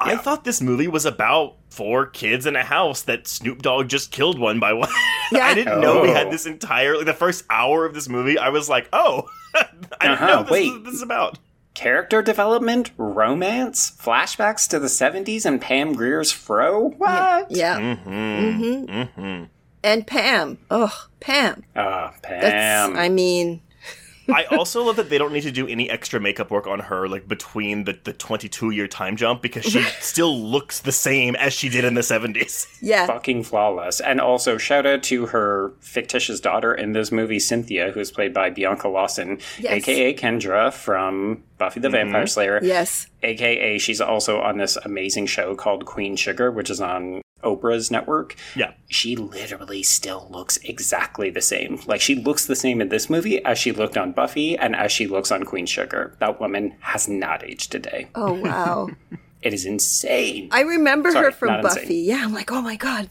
I 0.00 0.16
thought 0.16 0.44
this 0.44 0.60
movie 0.60 0.88
was 0.88 1.04
about 1.04 1.56
four 1.70 2.06
kids 2.06 2.46
in 2.46 2.54
a 2.56 2.62
house 2.62 3.02
that 3.02 3.26
Snoop 3.26 3.62
Dogg 3.62 3.88
just 3.88 4.10
killed 4.12 4.38
one 4.38 4.60
by 4.60 4.72
one. 4.74 4.88
Yeah. 5.32 5.44
I 5.46 5.54
didn't 5.54 5.80
know 5.80 6.02
we 6.02 6.08
had 6.10 6.28
Oh. 6.28 6.30
this 6.30 6.46
entire 6.46 6.96
like 6.96 7.06
the 7.06 7.12
first 7.14 7.44
hour 7.50 7.84
of 7.84 7.94
this 7.94 8.08
movie. 8.08 8.38
I 8.38 8.48
was 8.50 8.68
like, 8.68 8.88
oh, 8.92 9.28
I 9.54 9.62
didn't 9.72 9.92
Uh-huh, 10.00 10.26
know 10.26 10.42
this, 10.42 10.50
wait. 10.50 10.72
is, 10.72 10.82
this 10.84 10.94
is 10.94 11.02
about. 11.02 11.38
Character 11.74 12.22
development, 12.22 12.90
romance, 12.96 13.90
flashbacks 13.90 14.68
to 14.70 14.78
the 14.80 14.88
70s 14.88 15.44
and 15.46 15.60
Pam 15.60 15.92
Grier's 15.92 16.32
fro? 16.32 16.88
What? 16.90 17.50
yeah. 17.50 17.78
Mm-hmm. 17.78 18.84
Mm-hmm. 18.90 19.44
And 19.84 20.06
Pam. 20.06 20.58
Oh, 20.70 21.06
Pam. 21.20 21.62
Ah, 21.76 22.14
Pam. 22.22 22.40
That's, 22.40 22.98
I 22.98 23.08
mean, 23.08 23.60
I 24.28 24.44
also 24.44 24.84
love 24.84 24.96
that 24.96 25.10
they 25.10 25.18
don't 25.18 25.32
need 25.32 25.42
to 25.42 25.50
do 25.50 25.66
any 25.66 25.88
extra 25.88 26.20
makeup 26.20 26.50
work 26.50 26.66
on 26.66 26.80
her, 26.80 27.08
like 27.08 27.26
between 27.26 27.84
the, 27.84 27.98
the 28.04 28.12
22 28.12 28.70
year 28.70 28.86
time 28.86 29.16
jump, 29.16 29.42
because 29.42 29.64
she 29.64 29.82
still 30.00 30.38
looks 30.38 30.80
the 30.80 30.92
same 30.92 31.36
as 31.36 31.52
she 31.52 31.68
did 31.68 31.84
in 31.84 31.94
the 31.94 32.02
70s. 32.02 32.66
yeah. 32.80 33.06
fucking 33.06 33.42
flawless. 33.44 34.00
And 34.00 34.20
also, 34.20 34.58
shout 34.58 34.86
out 34.86 35.02
to 35.04 35.26
her 35.26 35.72
fictitious 35.80 36.40
daughter 36.40 36.74
in 36.74 36.92
this 36.92 37.10
movie, 37.10 37.38
Cynthia, 37.38 37.90
who 37.92 38.00
is 38.00 38.10
played 38.10 38.34
by 38.34 38.50
Bianca 38.50 38.88
Lawson, 38.88 39.38
Yes. 39.58 39.72
aka 39.72 40.14
Kendra 40.14 40.72
from 40.72 41.42
Buffy 41.58 41.80
the 41.80 41.90
Vampire 41.90 42.22
mm-hmm. 42.22 42.28
Slayer. 42.28 42.60
Yes. 42.62 43.08
AKA, 43.22 43.78
she's 43.78 44.00
also 44.00 44.40
on 44.40 44.58
this 44.58 44.76
amazing 44.76 45.26
show 45.26 45.54
called 45.54 45.84
Queen 45.86 46.16
Sugar, 46.16 46.50
which 46.50 46.70
is 46.70 46.80
on 46.80 47.20
Oprah's 47.42 47.90
network. 47.90 48.36
Yeah. 48.56 48.72
She 48.88 49.16
literally 49.16 49.82
still 49.82 50.28
looks 50.30 50.56
exactly 50.58 51.30
the 51.30 51.40
same. 51.40 51.80
Like, 51.86 52.00
she 52.00 52.14
looks 52.14 52.46
the 52.46 52.56
same 52.56 52.80
in 52.80 52.88
this 52.88 53.08
movie 53.08 53.44
as 53.44 53.58
she 53.58 53.72
looked 53.72 53.96
on 53.96 54.12
Buffy 54.12 54.56
and 54.56 54.74
as 54.74 54.92
she 54.92 55.06
looks 55.06 55.30
on 55.30 55.44
Queen 55.44 55.66
Sugar. 55.66 56.14
That 56.18 56.40
woman 56.40 56.74
has 56.80 57.08
not 57.08 57.44
aged 57.44 57.74
a 57.74 57.78
day. 57.78 58.08
Oh, 58.14 58.32
wow. 58.34 58.88
It 59.40 59.54
is 59.54 59.64
insane. 59.66 60.48
I 60.50 60.62
remember 60.62 61.12
Sorry, 61.12 61.26
her 61.26 61.30
from 61.30 61.48
not 61.48 61.64
insane. 61.64 61.82
Buffy. 61.84 61.94
Yeah, 61.98 62.22
I'm 62.24 62.34
like, 62.34 62.50
oh 62.50 62.60
my 62.60 62.74
god. 62.74 63.08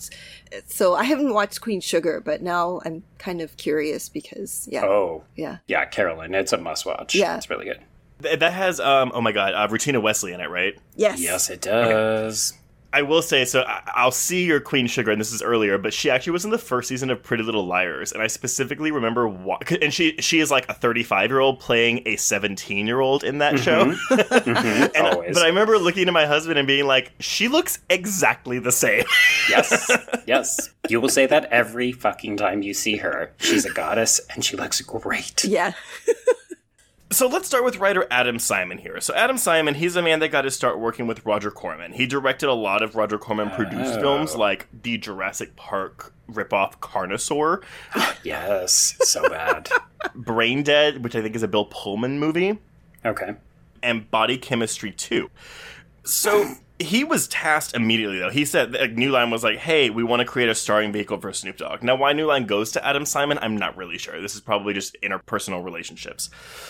So 0.65 0.93
I 0.93 1.05
haven't 1.05 1.33
watched 1.33 1.61
Queen 1.61 1.79
Sugar, 1.79 2.21
but 2.23 2.41
now 2.41 2.81
I'm 2.83 3.03
kind 3.17 3.39
of 3.39 3.55
curious 3.55 4.09
because, 4.09 4.67
yeah, 4.69 4.83
oh, 4.83 5.23
yeah, 5.35 5.59
yeah, 5.67 5.85
Carolyn, 5.85 6.35
it's 6.35 6.51
a 6.51 6.57
must 6.57 6.85
watch. 6.85 7.15
Yeah. 7.15 7.37
It's 7.37 7.49
really 7.49 7.65
good. 7.65 7.79
That 8.39 8.51
has, 8.51 8.79
um, 8.79 9.11
oh 9.13 9.21
my 9.21 9.31
god, 9.31 9.53
uh, 9.53 9.67
Rutina 9.67 10.01
Wesley 10.01 10.33
in 10.33 10.41
it, 10.41 10.49
right? 10.49 10.77
yes, 10.95 11.21
Yes, 11.21 11.49
it 11.49 11.61
does. 11.61 12.53
I 12.93 13.01
will 13.01 13.21
say, 13.21 13.45
so 13.45 13.61
I- 13.67 13.81
I'll 13.95 14.11
see 14.11 14.45
your 14.45 14.59
Queen 14.59 14.87
Sugar, 14.87 15.11
and 15.11 15.19
this 15.19 15.33
is 15.33 15.41
earlier, 15.41 15.77
but 15.77 15.93
she 15.93 16.09
actually 16.09 16.31
was 16.33 16.45
in 16.45 16.51
the 16.51 16.57
first 16.57 16.87
season 16.89 17.09
of 17.09 17.21
Pretty 17.21 17.43
Little 17.43 17.65
Liars, 17.65 18.11
and 18.11 18.21
I 18.23 18.27
specifically 18.27 18.91
remember, 18.91 19.27
wa- 19.27 19.59
and 19.81 19.93
she 19.93 20.15
she 20.19 20.39
is 20.39 20.49
like 20.51 20.67
a 20.69 20.73
35 20.73 21.29
year 21.29 21.39
old 21.39 21.59
playing 21.59 22.01
a 22.05 22.15
17 22.15 22.87
year 22.87 22.99
old 22.99 23.23
in 23.23 23.39
that 23.39 23.59
show. 23.59 23.85
Mm-hmm. 23.85 24.13
Mm-hmm. 24.47 24.95
And- 24.95 25.07
Always. 25.07 25.33
but 25.35 25.43
I 25.43 25.47
remember 25.47 25.77
looking 25.77 26.07
at 26.07 26.13
my 26.13 26.25
husband 26.25 26.57
and 26.57 26.67
being 26.67 26.85
like, 26.85 27.11
she 27.19 27.47
looks 27.47 27.79
exactly 27.89 28.59
the 28.59 28.71
same. 28.71 29.03
yes, 29.49 29.91
yes. 30.25 30.69
You 30.89 31.01
will 31.01 31.09
say 31.09 31.25
that 31.25 31.45
every 31.45 31.91
fucking 31.91 32.37
time 32.37 32.61
you 32.61 32.73
see 32.73 32.97
her. 32.97 33.33
She's 33.39 33.65
a 33.65 33.71
goddess 33.73 34.19
and 34.33 34.43
she 34.45 34.55
looks 34.55 34.79
great. 34.81 35.43
yeah, 35.43 35.73
So 37.09 37.27
let's 37.27 37.47
start 37.47 37.63
with 37.63 37.77
writer 37.77 38.05
Adam 38.11 38.37
Simon 38.37 38.77
here. 38.79 38.99
So 38.99 39.13
Adam 39.15 39.37
Simon, 39.37 39.75
he's 39.75 39.95
a 39.95 40.01
man 40.01 40.19
that 40.19 40.27
got 40.27 40.41
to 40.41 40.51
start 40.51 40.77
working 40.77 41.07
with 41.07 41.25
Roger 41.25 41.49
Corman. 41.49 41.93
He 41.93 42.05
directed 42.05 42.49
a 42.49 42.53
lot 42.53 42.83
of 42.83 42.95
Roger 42.95 43.17
Corman 43.17 43.49
produced 43.49 43.93
oh. 43.93 44.01
films 44.01 44.35
like 44.35 44.67
the 44.83 44.97
Jurassic 44.97 45.55
Park 45.55 46.13
ripoff 46.29 46.79
Carnosaur, 46.79 47.63
ah, 47.95 48.17
Yes, 48.23 48.97
so 48.99 49.27
bad. 49.29 49.69
Brain 50.15 50.63
Dead, 50.63 51.01
which 51.01 51.15
I 51.15 51.21
think 51.21 51.35
is 51.35 51.43
a 51.43 51.47
Bill 51.47 51.65
Pullman 51.65 52.19
movie, 52.19 52.59
Okay. 53.05 53.35
and 53.81 54.11
Body 54.11 54.37
Chemistry 54.37 54.91
2. 54.91 55.29
So 56.03 56.55
he 56.79 57.03
was 57.03 57.27
tasked 57.27 57.75
immediately 57.75 58.19
though. 58.19 58.29
He 58.29 58.45
said 58.45 58.73
like, 58.73 58.91
New 58.93 59.09
Line 59.11 59.31
was 59.31 59.43
like, 59.43 59.57
"Hey, 59.57 59.89
we 59.89 60.03
want 60.03 60.19
to 60.19 60.25
create 60.25 60.49
a 60.49 60.55
starring 60.55 60.91
vehicle 60.91 61.19
for 61.19 61.31
Snoop 61.33 61.57
Dogg." 61.57 61.81
Now, 61.83 61.95
why 61.95 62.13
New 62.13 62.25
Line 62.27 62.45
goes 62.45 62.71
to 62.73 62.85
Adam 62.85 63.05
Simon, 63.05 63.39
I'm 63.41 63.57
not 63.57 63.75
really 63.77 63.97
sure. 63.97 64.21
This 64.21 64.35
is 64.35 64.41
probably 64.41 64.73
just 64.73 64.95
interpersonal 65.01 65.63
relationships. 65.63 66.29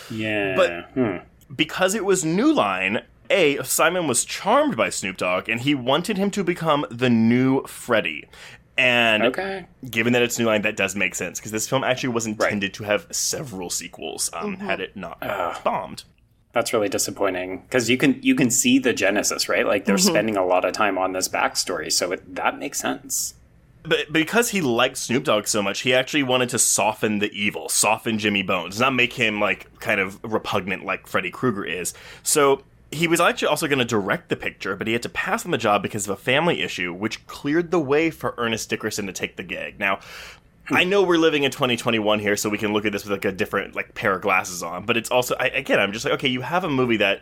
Yeah. 0.09 0.55
But- 0.55 0.89
hmm. 0.93 1.17
because 1.55 1.93
it 1.95 2.03
was 2.05 2.23
New 2.25 2.53
Line, 2.53 3.01
A, 3.29 3.61
Simon 3.63 4.07
was 4.07 4.23
charmed 4.25 4.75
by 4.77 4.89
Snoop 4.89 5.17
Dogg 5.17 5.47
and 5.49 5.61
he 5.61 5.75
wanted 5.75 6.17
him 6.17 6.29
to 6.31 6.43
become 6.43 6.85
the 6.91 7.09
new 7.09 7.63
Freddy. 7.65 8.25
And 8.77 9.23
Okay. 9.23 9.65
given 9.89 10.13
that 10.13 10.21
it's 10.21 10.37
New 10.37 10.45
Line, 10.45 10.61
that 10.61 10.75
does 10.77 10.95
make 10.95 11.15
sense 11.15 11.39
because 11.39 11.51
this 11.51 11.67
film 11.67 11.83
actually 11.83 12.09
was 12.09 12.27
Right. 12.27 12.33
Mm-hmm. 12.35 12.43
intended 12.43 12.73
to 12.75 12.83
have 12.83 13.07
several 13.11 13.69
sequels 13.69 14.29
um, 14.33 14.57
had 14.57 14.79
it 14.79 14.95
not 14.95 15.19
bombed. 15.63 16.03
That's 16.57 16.73
really 16.73 16.89
disappointing 16.89 17.59
because 17.59 17.87
you 17.87 17.97
can 17.99 18.19
you 18.23 18.33
can 18.33 18.49
see 18.49 18.79
the 18.79 18.91
genesis, 18.91 19.47
right? 19.47 19.63
Like 19.63 19.85
they're 19.85 19.95
mm-hmm. 19.95 20.09
spending 20.09 20.37
a 20.37 20.43
lot 20.43 20.65
of 20.65 20.73
time 20.73 20.97
on 20.97 21.13
this 21.13 21.29
backstory, 21.29 21.91
so 21.91 22.13
it, 22.13 22.33
that 22.33 22.57
makes 22.57 22.79
sense. 22.79 23.35
But 23.83 24.11
because 24.11 24.49
he 24.49 24.61
liked 24.61 24.97
Snoop 24.97 25.23
Dogg 25.23 25.45
so 25.45 25.61
much, 25.61 25.81
he 25.81 25.93
actually 25.93 26.23
wanted 26.23 26.49
to 26.49 26.57
soften 26.57 27.19
the 27.19 27.31
evil, 27.31 27.69
soften 27.69 28.17
Jimmy 28.17 28.41
Bones, 28.41 28.79
not 28.79 28.95
make 28.95 29.13
him 29.13 29.39
like 29.39 29.79
kind 29.79 30.01
of 30.01 30.19
repugnant 30.23 30.83
like 30.83 31.05
Freddy 31.05 31.29
Krueger 31.29 31.63
is. 31.63 31.93
So 32.23 32.63
he 32.91 33.07
was 33.07 33.21
actually 33.21 33.49
also 33.49 33.67
going 33.67 33.77
to 33.77 33.85
direct 33.85 34.29
the 34.29 34.35
picture, 34.35 34.75
but 34.75 34.87
he 34.87 34.93
had 34.93 35.03
to 35.03 35.09
pass 35.09 35.45
on 35.45 35.51
the 35.51 35.59
job 35.59 35.83
because 35.83 36.07
of 36.07 36.17
a 36.17 36.19
family 36.19 36.63
issue, 36.63 36.91
which 36.91 37.27
cleared 37.27 37.69
the 37.69 37.79
way 37.79 38.09
for 38.09 38.33
Ernest 38.39 38.67
Dickerson 38.67 39.05
to 39.05 39.13
take 39.13 39.35
the 39.35 39.43
gig. 39.43 39.79
Now, 39.79 39.99
I 40.69 40.83
know 40.83 41.03
we're 41.03 41.17
living 41.17 41.43
in 41.43 41.51
2021 41.51 42.19
here, 42.19 42.36
so 42.36 42.50
we 42.50 42.57
can 42.57 42.74
look 42.74 42.86
at 42.86 42.91
this 42.91 43.03
with 43.03 43.12
like 43.12 43.25
a 43.25 43.31
different 43.31 43.75
like 43.75 43.93
pair 43.95 44.13
of 44.15 44.21
glasses 44.21 44.62
on. 44.63 44.86
But 44.86 44.97
it's 44.97 45.09
also, 45.09 45.36
I, 45.39 45.47
again, 45.47 45.79
I'm 45.79 45.93
just 45.93 46.03
like, 46.05 46.13
okay, 46.15 46.27
you 46.27 46.41
have 46.41 46.63
a 46.63 46.69
movie 46.69 46.97
that 46.97 47.21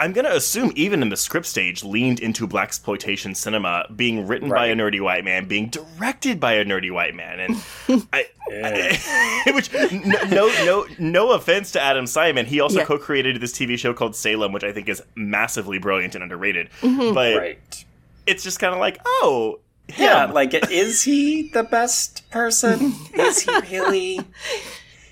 I'm 0.00 0.12
gonna 0.12 0.30
assume 0.30 0.72
even 0.76 1.02
in 1.02 1.08
the 1.08 1.16
script 1.16 1.46
stage 1.46 1.82
leaned 1.84 2.20
into 2.20 2.46
black 2.46 2.68
exploitation 2.68 3.34
cinema, 3.34 3.86
being 3.94 4.26
written 4.26 4.48
by 4.48 4.66
a 4.66 4.74
nerdy 4.74 5.00
white 5.00 5.24
man, 5.24 5.46
being 5.46 5.68
directed 5.68 6.38
by 6.40 6.54
a 6.54 6.64
nerdy 6.64 6.92
white 6.92 7.14
man, 7.14 7.40
and 7.40 7.56
I, 8.12 8.26
I- 8.50 9.42
which 9.54 9.72
no, 9.72 10.22
no 10.24 10.46
no 10.64 10.86
no 10.98 11.32
offense 11.32 11.72
to 11.72 11.80
Adam 11.80 12.06
Simon, 12.06 12.46
he 12.46 12.60
also 12.60 12.78
Yeah. 12.80 12.84
co-created 12.86 13.40
this 13.40 13.52
TV 13.52 13.78
show 13.78 13.92
called 13.94 14.14
Salem, 14.16 14.52
which 14.52 14.64
I 14.64 14.72
think 14.72 14.88
is 14.88 15.02
massively 15.14 15.78
brilliant 15.78 16.14
and 16.14 16.22
underrated. 16.22 16.70
Mm-hmm. 16.80 17.14
But 17.14 17.36
Right. 17.36 17.84
it's 18.26 18.42
just 18.44 18.58
kind 18.60 18.72
of 18.74 18.80
like, 18.80 18.98
oh. 19.04 19.58
Yeah, 19.96 20.24
like 20.26 20.54
is 20.70 21.02
he 21.02 21.48
the 21.48 21.62
best 21.62 22.28
person? 22.30 22.94
is 23.14 23.42
he 23.42 23.60
really? 23.70 24.20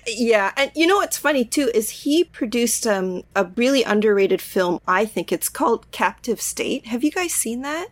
Yeah, 0.05 0.51
and 0.57 0.71
you 0.75 0.87
know 0.87 0.97
what's 0.97 1.17
funny 1.17 1.45
too 1.45 1.71
is 1.73 1.89
he 1.89 2.23
produced 2.23 2.85
um, 2.85 3.23
a 3.35 3.45
really 3.55 3.83
underrated 3.83 4.41
film. 4.41 4.79
I 4.87 5.05
think 5.05 5.31
it's 5.31 5.47
called 5.49 5.89
Captive 5.91 6.41
State. 6.41 6.87
Have 6.87 7.03
you 7.03 7.11
guys 7.11 7.33
seen 7.33 7.61
that? 7.61 7.87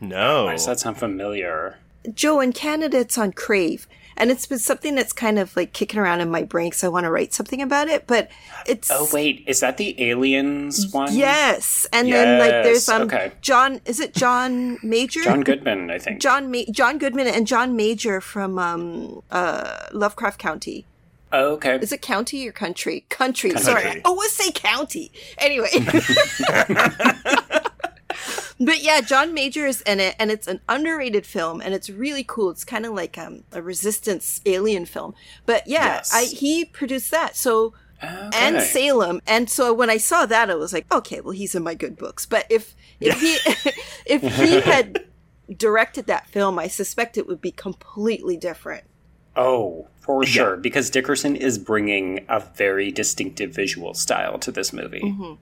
no. 0.00 0.44
Why 0.46 0.52
does 0.52 0.66
that 0.66 0.80
sound 0.80 0.98
familiar? 0.98 1.78
Joe, 2.12 2.40
in 2.40 2.52
Canada, 2.52 2.98
it's 2.98 3.16
on 3.16 3.32
Crave, 3.32 3.86
and 4.16 4.30
it's 4.30 4.46
been 4.46 4.58
something 4.58 4.94
that's 4.94 5.12
kind 5.12 5.38
of 5.38 5.56
like 5.56 5.72
kicking 5.72 6.00
around 6.00 6.20
in 6.20 6.30
my 6.30 6.42
brain 6.42 6.70
because 6.70 6.84
I 6.84 6.88
want 6.88 7.04
to 7.04 7.10
write 7.10 7.32
something 7.34 7.60
about 7.62 7.88
it. 7.88 8.06
But 8.06 8.30
it's 8.66 8.90
Oh 8.90 9.08
wait, 9.12 9.44
is 9.46 9.60
that 9.60 9.76
the 9.76 10.00
aliens 10.02 10.92
one? 10.92 11.14
yes, 11.14 11.86
and 11.92 12.10
then 12.12 12.38
like 12.38 12.50
there's 12.64 12.86
Yes, 12.86 12.88
um 12.88 13.02
okay. 13.02 13.32
John. 13.40 13.80
Is 13.84 14.00
it 14.00 14.14
John 14.14 14.78
Major? 14.82 15.22
John 15.22 15.42
Goodman, 15.42 15.90
I 15.90 15.98
think. 15.98 16.20
John 16.20 16.50
Ma- 16.50 16.70
John 16.70 16.98
Goodman 16.98 17.26
and 17.26 17.46
John 17.46 17.76
Major 17.76 18.20
from 18.20 18.58
um 18.58 19.22
uh 19.30 19.86
Lovecraft 19.92 20.38
County. 20.38 20.86
Oh, 21.32 21.54
okay. 21.54 21.76
Is 21.82 21.90
it 21.90 22.00
county 22.00 22.46
or 22.46 22.52
country? 22.52 23.04
Country. 23.08 23.50
Sorry, 23.56 23.82
Country. 23.82 24.02
I 24.04 24.08
always 24.08 24.30
say 24.32 24.52
county. 24.52 25.10
Anyway. 25.38 25.68
but 28.60 28.82
yeah, 28.82 29.00
John 29.00 29.34
Major 29.34 29.66
is 29.66 29.80
in 29.82 30.00
it, 30.00 30.16
and 30.18 30.30
it's 30.30 30.46
an 30.46 30.60
underrated 30.68 31.26
film, 31.26 31.60
and 31.60 31.74
it's 31.74 31.90
really 31.90 32.24
cool. 32.26 32.50
It's 32.50 32.64
kind 32.64 32.86
of 32.86 32.92
like 32.92 33.18
um, 33.18 33.44
a 33.52 33.62
resistance 33.62 34.40
alien 34.46 34.86
film. 34.86 35.14
But 35.46 35.66
yeah, 35.66 35.96
Yes. 35.96 36.14
I, 36.14 36.24
he 36.24 36.64
produced 36.64 37.10
that. 37.10 37.36
So. 37.36 37.74
And 38.02 38.60
Salem, 38.60 39.22
and 39.26 39.48
so 39.48 39.72
when 39.72 39.88
I 39.88 39.96
saw 39.96 40.26
that, 40.26 40.50
I 40.50 40.56
was 40.56 40.74
like, 40.74 40.84
okay, 40.92 41.22
well, 41.22 41.30
he's 41.30 41.54
in 41.54 41.62
my 41.62 41.74
good 41.74 41.96
books. 41.96 42.26
But 42.26 42.44
if 42.50 42.76
if 43.00 43.18
he 43.18 43.38
if 44.06 44.20
he 44.36 44.60
had 44.60 45.06
directed 45.56 46.06
that 46.06 46.26
film, 46.28 46.58
I 46.58 46.68
suspect 46.68 47.16
it 47.16 47.26
would 47.26 47.40
be 47.40 47.50
completely 47.50 48.36
different. 48.36 48.84
Oh, 49.36 49.88
for 50.00 50.24
sure, 50.26 50.56
because 50.56 50.90
Dickerson 50.90 51.34
is 51.34 51.56
bringing 51.58 52.26
a 52.28 52.40
very 52.40 52.90
distinctive 52.92 53.54
visual 53.54 53.94
style 53.94 54.38
to 54.40 54.52
this 54.52 54.72
movie. 54.72 55.00
Mm-hmm. 55.00 55.32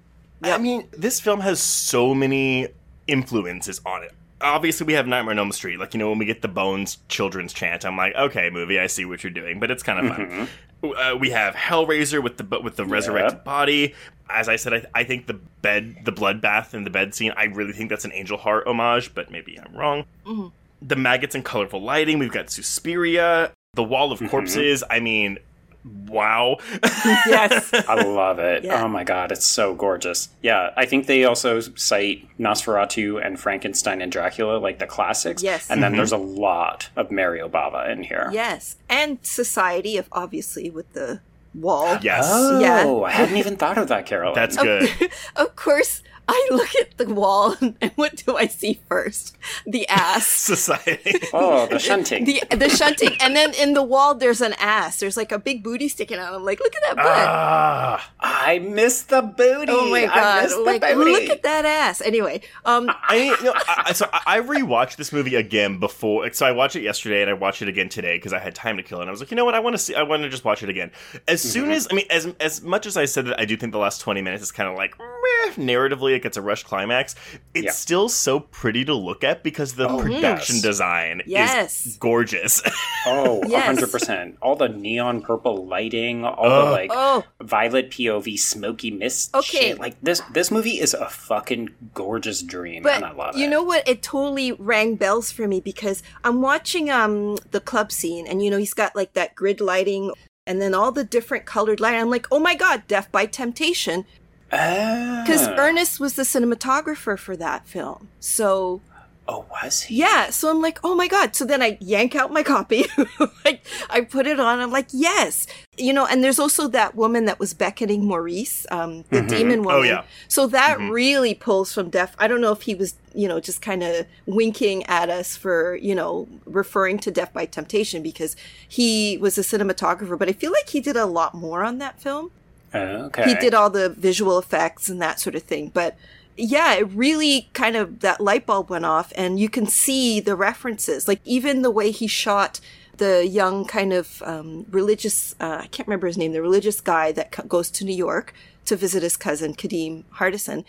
I 0.44 0.58
mean, 0.58 0.88
this 0.92 1.20
film 1.20 1.40
has 1.40 1.61
so 1.61 2.14
many 2.14 2.68
influences 3.06 3.80
on 3.84 4.02
it. 4.02 4.12
Obviously, 4.40 4.87
we 4.87 4.94
have 4.94 5.06
Nightmare 5.06 5.32
on 5.32 5.38
Elm 5.38 5.52
Street. 5.52 5.78
Like, 5.78 5.94
you 5.94 5.99
know, 5.99 6.08
when 6.08 6.18
we 6.18 6.25
get 6.25 6.42
the 6.42 6.49
Bones 6.49 6.99
children's 7.08 7.52
chant, 7.52 7.84
I'm 7.84 7.96
like, 7.96 8.14
okay, 8.16 8.50
movie, 8.50 8.80
I 8.80 8.88
see 8.88 9.04
what 9.04 9.22
you're 9.22 9.30
doing, 9.30 9.61
but 9.61 9.70
it's 9.70 9.82
kind 9.82 10.04
of 10.04 10.16
fun. 10.16 10.26
Mm-hmm. 10.26 10.90
Uh, 10.96 11.14
we 11.16 11.30
have 11.30 11.54
Hellraiser 11.54 12.20
with 12.20 12.38
the 12.38 12.61
with 12.61 12.75
the 12.75 12.84
resurrected 12.84 13.44
body. 13.44 13.94
As 14.28 14.49
I 14.49 14.56
said, 14.56 14.75
I, 14.75 15.00
I 15.00 15.04
think 15.04 15.26
the 15.26 15.34
bed, 15.34 15.99
the 16.04 16.11
bloodbath 16.11 16.75
in 16.75 16.82
the 16.82 16.90
bed 16.90 17.14
scene, 17.14 17.32
I 17.37 17.44
really 17.44 17.72
think 17.72 17.88
that's 17.88 18.04
an 18.04 18.12
Angel 18.12 18.37
Heart 18.37 18.66
homage, 18.66 19.14
but 19.14 19.30
maybe 19.30 19.61
I'm 19.61 19.76
wrong. 19.76 20.06
Mm-hmm. 20.26 20.49
The 20.82 20.96
maggots 20.96 21.37
and 21.37 21.44
colorful 21.44 21.80
lighting. 21.80 22.18
We've 22.18 22.32
got 22.32 22.50
Suspiria, 22.50 23.52
the 23.75 23.84
Wall 23.84 24.11
of 24.11 24.18
mm-hmm. 24.18 24.28
Corpses. 24.28 24.82
I 24.90 24.99
mean, 24.99 25.38
wow. 25.84 26.56
Yes. 26.82 27.70
I 27.88 28.02
love 28.02 28.38
it. 28.38 28.64
Yeah. 28.64 28.82
Oh 28.82 28.88
my 28.88 29.04
god, 29.04 29.32
it's 29.32 29.46
so 29.46 29.74
gorgeous. 29.74 30.28
Yeah, 30.42 30.70
I 30.76 30.86
think 30.86 31.06
they 31.06 31.24
also 31.24 31.60
cite 31.60 32.26
Nosferatu 32.38 33.24
and 33.24 33.38
Frankenstein 33.38 34.00
and 34.00 34.10
Dracula, 34.10 34.58
like 34.58 34.78
the 34.78 34.86
classics. 34.86 35.42
Yes. 35.42 35.70
And 35.70 35.82
then 35.82 35.92
mm-hmm. 35.92 35.98
there's 35.98 36.12
a 36.12 36.16
lot 36.16 36.90
of 36.96 37.10
Mario 37.10 37.48
Bava 37.48 37.90
in 37.90 38.02
here. 38.02 38.30
Yes, 38.32 38.76
and 38.88 39.18
society 39.22 39.96
of 39.96 40.08
obviously 40.12 40.70
with 40.70 40.92
the 40.92 41.20
wall. 41.54 41.98
yes. 42.02 42.24
Oh, 42.28 42.60
Yeah. 42.60 42.86
I 42.86 43.10
hadn't 43.10 43.36
even 43.36 43.56
thought 43.56 43.78
of 43.78 43.88
that, 43.88 44.06
Carolyn. 44.06 44.34
That's 44.34 44.56
good. 44.56 44.88
Of 45.36 45.56
course, 45.56 46.02
I 46.29 46.49
look 46.50 46.75
at 46.76 46.97
the 46.99 47.12
wall 47.12 47.57
and 47.61 47.93
what 47.97 48.23
do 48.25 48.37
I 48.37 48.47
see 48.47 48.81
first? 48.88 49.37
The 49.67 49.87
ass. 49.88 50.26
Society. 50.52 51.14
Oh, 51.33 51.67
the 51.67 51.79
shunting. 51.79 52.25
The 52.25 52.43
the 52.50 52.69
shunting, 52.69 53.17
and 53.21 53.35
then 53.37 53.52
in 53.55 53.75
the 53.75 53.83
wall 53.83 54.14
there's 54.14 54.41
an 54.41 54.55
ass. 54.59 55.00
There's 55.00 55.17
like 55.17 55.33
a 55.33 55.38
big 55.38 55.62
booty 55.62 55.88
sticking 55.88 56.19
out. 56.19 56.33
I'm 56.35 56.45
like, 56.45 56.61
look 56.61 56.75
at 56.76 56.83
that 56.83 56.97
butt. 56.97 57.07
ah. 57.07 58.11
I 58.21 58.59
missed 58.61 59.09
the 59.09 59.23
booty. 59.23 59.73
oh 59.75 59.91
my 59.91 60.05
I 60.05 60.07
god! 60.07 60.43
missed 60.45 60.57
the 60.57 60.62
Like, 60.62 60.81
booty. 60.83 61.11
look 61.12 61.29
at 61.31 61.43
that 61.43 61.64
ass. 61.64 62.00
Anyway, 62.00 62.41
um, 62.64 62.91
I, 63.09 63.37
you 63.38 63.45
know, 63.45 63.52
I, 63.55 63.83
I- 63.88 63.93
so 63.93 64.09
I 64.12 64.21
I 64.33 64.41
rewatched 64.41 64.97
this 64.97 65.12
movie 65.12 65.35
again 65.35 65.79
before. 65.79 66.33
So 66.33 66.47
I 66.47 66.52
watched 66.52 66.76
it 66.76 66.83
yesterday 66.83 67.21
and 67.21 67.29
I 67.31 67.35
watched 67.35 67.61
it 67.62 67.69
again 67.69 67.88
today 67.88 68.17
because 68.17 68.33
I 68.33 68.38
had 68.38 68.55
time 68.55 68.76
to 68.79 68.83
kill. 68.83 69.00
And 69.00 69.09
I 69.09 69.11
was 69.11 69.21
like, 69.21 69.31
you 69.31 69.37
know 69.37 69.45
what? 69.45 69.55
I 69.55 69.61
want 69.61 69.75
to 69.75 69.79
see. 69.79 69.95
I 69.95 70.02
want 70.02 70.23
to 70.23 70.29
just 70.29 70.45
watch 70.45 70.62
it 70.62 70.69
again. 70.69 70.91
As 71.29 71.43
soon 71.43 71.64
Mm-hmm. 71.64 71.73
as 71.73 71.88
I 71.91 71.95
mean, 71.95 72.07
as 72.11 72.26
as 72.41 72.62
much 72.62 72.87
as 72.87 72.97
I 72.97 73.05
said 73.05 73.26
that 73.26 73.38
I 73.41 73.45
do 73.45 73.57
think 73.57 73.73
the 73.73 73.79
last 73.79 74.00
twenty 74.00 74.23
minutes 74.23 74.43
is 74.43 74.50
kind 74.52 74.69
of 74.69 74.76
like 74.76 74.99
meh, 74.99 75.52
narratively, 75.57 76.12
it 76.14 76.23
gets 76.23 76.37
a 76.37 76.42
rush 76.42 76.62
climax. 76.64 77.14
It's 77.54 77.64
Yeah. 77.64 77.71
still 77.73 78.09
so 78.09 78.40
pretty 78.40 78.85
to 78.85 78.95
look 78.95 79.25
at 79.25 79.42
because 79.42 79.75
the 79.75 79.88
production 79.88 80.57
yes. 80.57 80.62
design 80.62 81.23
Yes. 81.26 81.87
is 81.87 81.97
gorgeous. 81.97 82.62
Oh, 83.04 83.42
Yes. 83.49 83.66
100%. 83.81 84.37
All 84.40 84.54
the 84.54 84.69
neon 84.69 85.23
purple 85.23 85.66
lighting, 85.66 86.25
all 86.25 86.49
the 86.66 86.71
like 86.71 86.90
Oh. 86.95 87.25
violet 87.40 87.90
POV 87.90 88.37
smoky 88.38 88.92
mist 88.92 89.35
Okay. 89.35 89.71
shit. 89.71 89.81
Like 89.81 89.97
this 90.00 90.23
this 90.33 90.50
movie 90.52 90.78
is 90.78 90.95
a 90.95 91.09
fucking 91.09 91.71
gorgeous 91.95 92.42
dream 92.42 92.87
and 92.87 93.04
I 93.04 93.09
but 93.09 93.16
love 93.16 93.37
you 93.37 93.47
it. 93.47 93.50
know 93.50 93.62
what? 93.64 93.88
It 93.88 94.02
totally 94.02 94.52
rang 94.52 94.95
bells 94.95 95.33
for 95.33 95.49
me 95.49 95.59
because 95.61 96.02
I'm 96.23 96.40
watching 96.40 96.90
um 96.90 97.38
the 97.50 97.61
club 97.61 97.90
scene, 97.90 98.26
and 98.28 98.40
you 98.42 98.50
know 98.50 98.59
he's 98.59 98.75
got 98.75 98.95
like 98.95 99.14
that 99.14 99.35
grid 99.35 99.61
lighting. 99.61 100.12
And 100.47 100.61
then 100.61 100.75
all 100.75 100.90
the 100.90 101.04
different 101.04 101.45
colored 101.45 101.78
lighting. 101.78 102.00
I'm 102.00 102.11
like, 102.11 102.26
oh 102.33 102.40
my 102.40 102.54
god, 102.57 102.83
Def 102.88 103.11
by 103.12 103.26
Temptation. 103.26 104.04
Because 104.52 105.49
Ah. 105.49 105.54
Ernest 105.56 105.99
was 105.99 106.14
the 106.14 106.23
cinematographer 106.25 107.18
for 107.18 107.37
that 107.37 107.66
film. 107.66 108.09
So 108.21 108.82
Oh, 109.28 109.47
was 109.50 109.82
he? 109.82 109.97
Yeah, 110.00 110.30
so 110.30 110.50
I'm 110.50 110.61
like, 110.61 110.80
oh 110.82 110.97
my 110.97 111.06
god. 111.06 111.37
So 111.37 111.44
then 111.44 111.62
I 111.62 111.78
yank 111.80 112.16
out 112.16 112.32
my 112.32 112.42
copy, 112.42 112.87
like 113.44 113.64
I 113.88 114.00
put 114.00 114.26
it 114.26 114.40
on. 114.40 114.59
I'm 114.59 114.73
like, 114.73 114.88
yes, 114.90 115.47
you 115.76 115.92
know. 115.92 116.04
And 116.06 116.25
there's 116.25 116.40
also 116.40 116.66
that 116.68 116.97
woman 116.97 117.26
that 117.26 117.38
was 117.38 117.54
beckoning 117.54 118.04
Maurice, 118.04 118.66
um, 118.73 119.04
the 119.11 119.23
demon 119.23 119.62
woman. 119.62 119.80
Oh, 119.80 119.82
yeah. 119.82 120.02
So 120.26 120.49
that 120.49 120.78
really 120.80 121.35
pulls 121.35 121.73
from 121.73 121.88
Def. 121.88 122.16
I 122.18 122.26
don't 122.26 122.40
know 122.40 122.50
if 122.50 122.62
he 122.62 122.75
was, 122.75 122.97
you 123.14 123.28
know, 123.28 123.38
just 123.38 123.62
kind 123.62 123.85
of 123.85 124.06
winking 124.26 124.85
at 124.87 125.09
us 125.09 125.37
for, 125.37 125.76
you 125.76 125.94
know, 125.94 126.26
referring 126.44 126.99
to 126.99 127.12
Def 127.12 127.32
by 127.32 127.47
Temptation 127.47 128.02
because 128.02 128.35
he 128.68 129.18
was 129.18 129.38
a 129.38 129.42
cinematographer. 129.42 130.18
But 130.18 130.30
I 130.30 130.32
feel 130.32 130.50
like 130.50 130.68
he 130.68 130.80
did 130.80 130.97
a 130.97 131.06
lot 131.06 131.32
more 131.32 131.62
on 131.62 131.78
that 131.78 132.00
film 132.00 132.32
Okay. 132.75 133.25
he 133.25 133.35
did 133.35 133.55
all 133.55 133.71
the 133.71 133.88
visual 133.88 134.38
effects 134.38 134.88
and 134.88 135.00
that 135.00 135.21
sort 135.21 135.35
of 135.35 135.43
thing 135.43 135.71
but 135.73 135.97
yeah 136.37 136.75
it 136.75 136.88
really 136.91 137.50
kind 137.52 137.76
of 137.76 138.00
that 138.00 138.21
light 138.21 138.47
bulb 138.47 138.71
went 138.71 138.85
off 138.85 139.12
and 139.17 139.38
you 139.38 139.49
can 139.49 139.67
see 139.67 140.21
the 140.21 140.37
references 140.37 141.07
like 141.07 141.21
even 141.25 141.62
the 141.62 141.71
way 141.71 141.91
he 141.91 142.07
shot 142.07 142.61
the 142.97 143.26
young 143.26 143.64
kind 143.64 143.93
of 143.93 144.23
um, 144.25 144.64
religious 144.71 145.35
uh, 145.41 145.59
i 145.61 145.67
can't 145.67 145.87
remember 145.88 146.07
his 146.07 146.19
name 146.19 146.33
the 146.33 146.43
religious 146.43 146.81
guy 146.81 147.12
that 147.12 147.33
co- 147.33 147.45
goes 147.45 147.71
to 147.71 147.85
new 147.85 147.95
york 147.95 148.33
to 148.64 148.76
visit 148.76 149.02
his 149.02 149.17
cousin 149.17 149.55
kadeem 149.55 150.05
hardison 150.14 150.64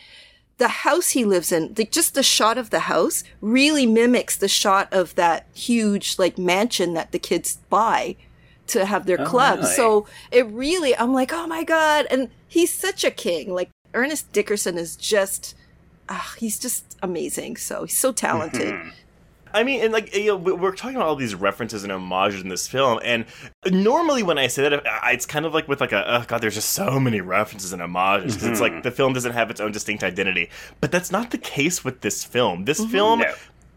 the 0.58 0.68
house 0.68 1.10
he 1.10 1.26
lives 1.26 1.52
in, 1.52 1.74
like 1.78 1.92
just 1.92 2.14
the 2.14 2.24
shot 2.24 2.58
of 2.58 2.70
the 2.70 2.82
house 2.82 3.24
really 3.42 3.86
mimics 3.86 4.38
the 4.38 4.48
shot 4.48 4.88
of 4.92 5.16
that 5.16 5.48
huge 5.54 6.20
like 6.20 6.38
mansion 6.38 6.94
that 6.94 7.12
the 7.12 7.20
kids 7.20 7.58
buy 7.70 8.16
to 8.74 8.86
have 8.86 9.06
their 9.06 9.22
oh, 9.22 9.25
club. 9.25 9.60
really? 9.60 9.72
So 9.72 10.08
it 10.32 10.46
really, 10.48 10.96
I'm 10.96 11.13
like, 11.13 11.32
oh 11.34 11.48
my 11.48 11.63
God. 11.63 12.06
And 12.12 12.30
he's 12.48 12.74
such 12.74 13.03
a 13.03 13.12
king. 13.12 13.53
Like 13.53 13.70
Ernest 13.94 14.32
Dickerson 14.32 14.77
is 14.77 14.96
just 14.96 15.56
ah, 16.10 16.36
he's 16.38 16.60
just 16.60 16.98
amazing. 17.01 17.58
So 17.58 17.86
he's 17.86 17.98
so 17.98 18.12
talented. 18.12 18.74
Mm-hmm. 18.74 18.89
I 19.56 19.63
mean, 19.63 19.82
and 19.82 19.94
like 19.94 20.15
you 20.15 20.25
know, 20.25 20.36
we- 20.38 20.53
we're 20.53 20.75
talking 20.75 20.96
about 20.96 21.08
all 21.08 21.15
these 21.15 21.36
references 21.36 21.84
and 21.84 21.92
homages 21.92 22.42
in 22.42 22.50
this 22.50 22.68
film, 22.68 23.00
and 23.03 23.25
normally 23.70 24.24
when 24.24 24.39
I 24.39 24.48
say 24.48 24.68
that, 24.68 24.82
it's 25.06 25.27
kind 25.27 25.46
of 25.46 25.53
like 25.53 25.68
with 25.68 25.80
like 25.80 25.92
a 25.92 26.22
oh 26.22 26.25
god, 26.27 26.42
there's 26.42 26.56
just 26.56 26.70
so 26.70 27.00
many 27.00 27.22
references 27.22 27.72
and 27.72 27.80
homages 27.80 28.36
'cause 28.36 28.46
it's 28.46 28.60
like 28.60 28.72
mm-hmm. 28.72 28.82
the 28.82 28.89
film 28.89 29.13
doesn't 29.13 29.34
have 29.34 29.51
its 29.51 29.62
own 29.62 29.72
distinct 29.72 30.03
identity. 30.03 30.50
But 30.82 30.92
that's 30.92 31.12
not 31.12 31.30
the 31.30 31.38
case 31.38 31.84
with 31.84 32.01
this 32.01 32.24
film. 32.24 32.65
This 32.65 32.82
mm-hmm. 32.82 32.92
film. 32.92 33.20
No. 33.20 33.34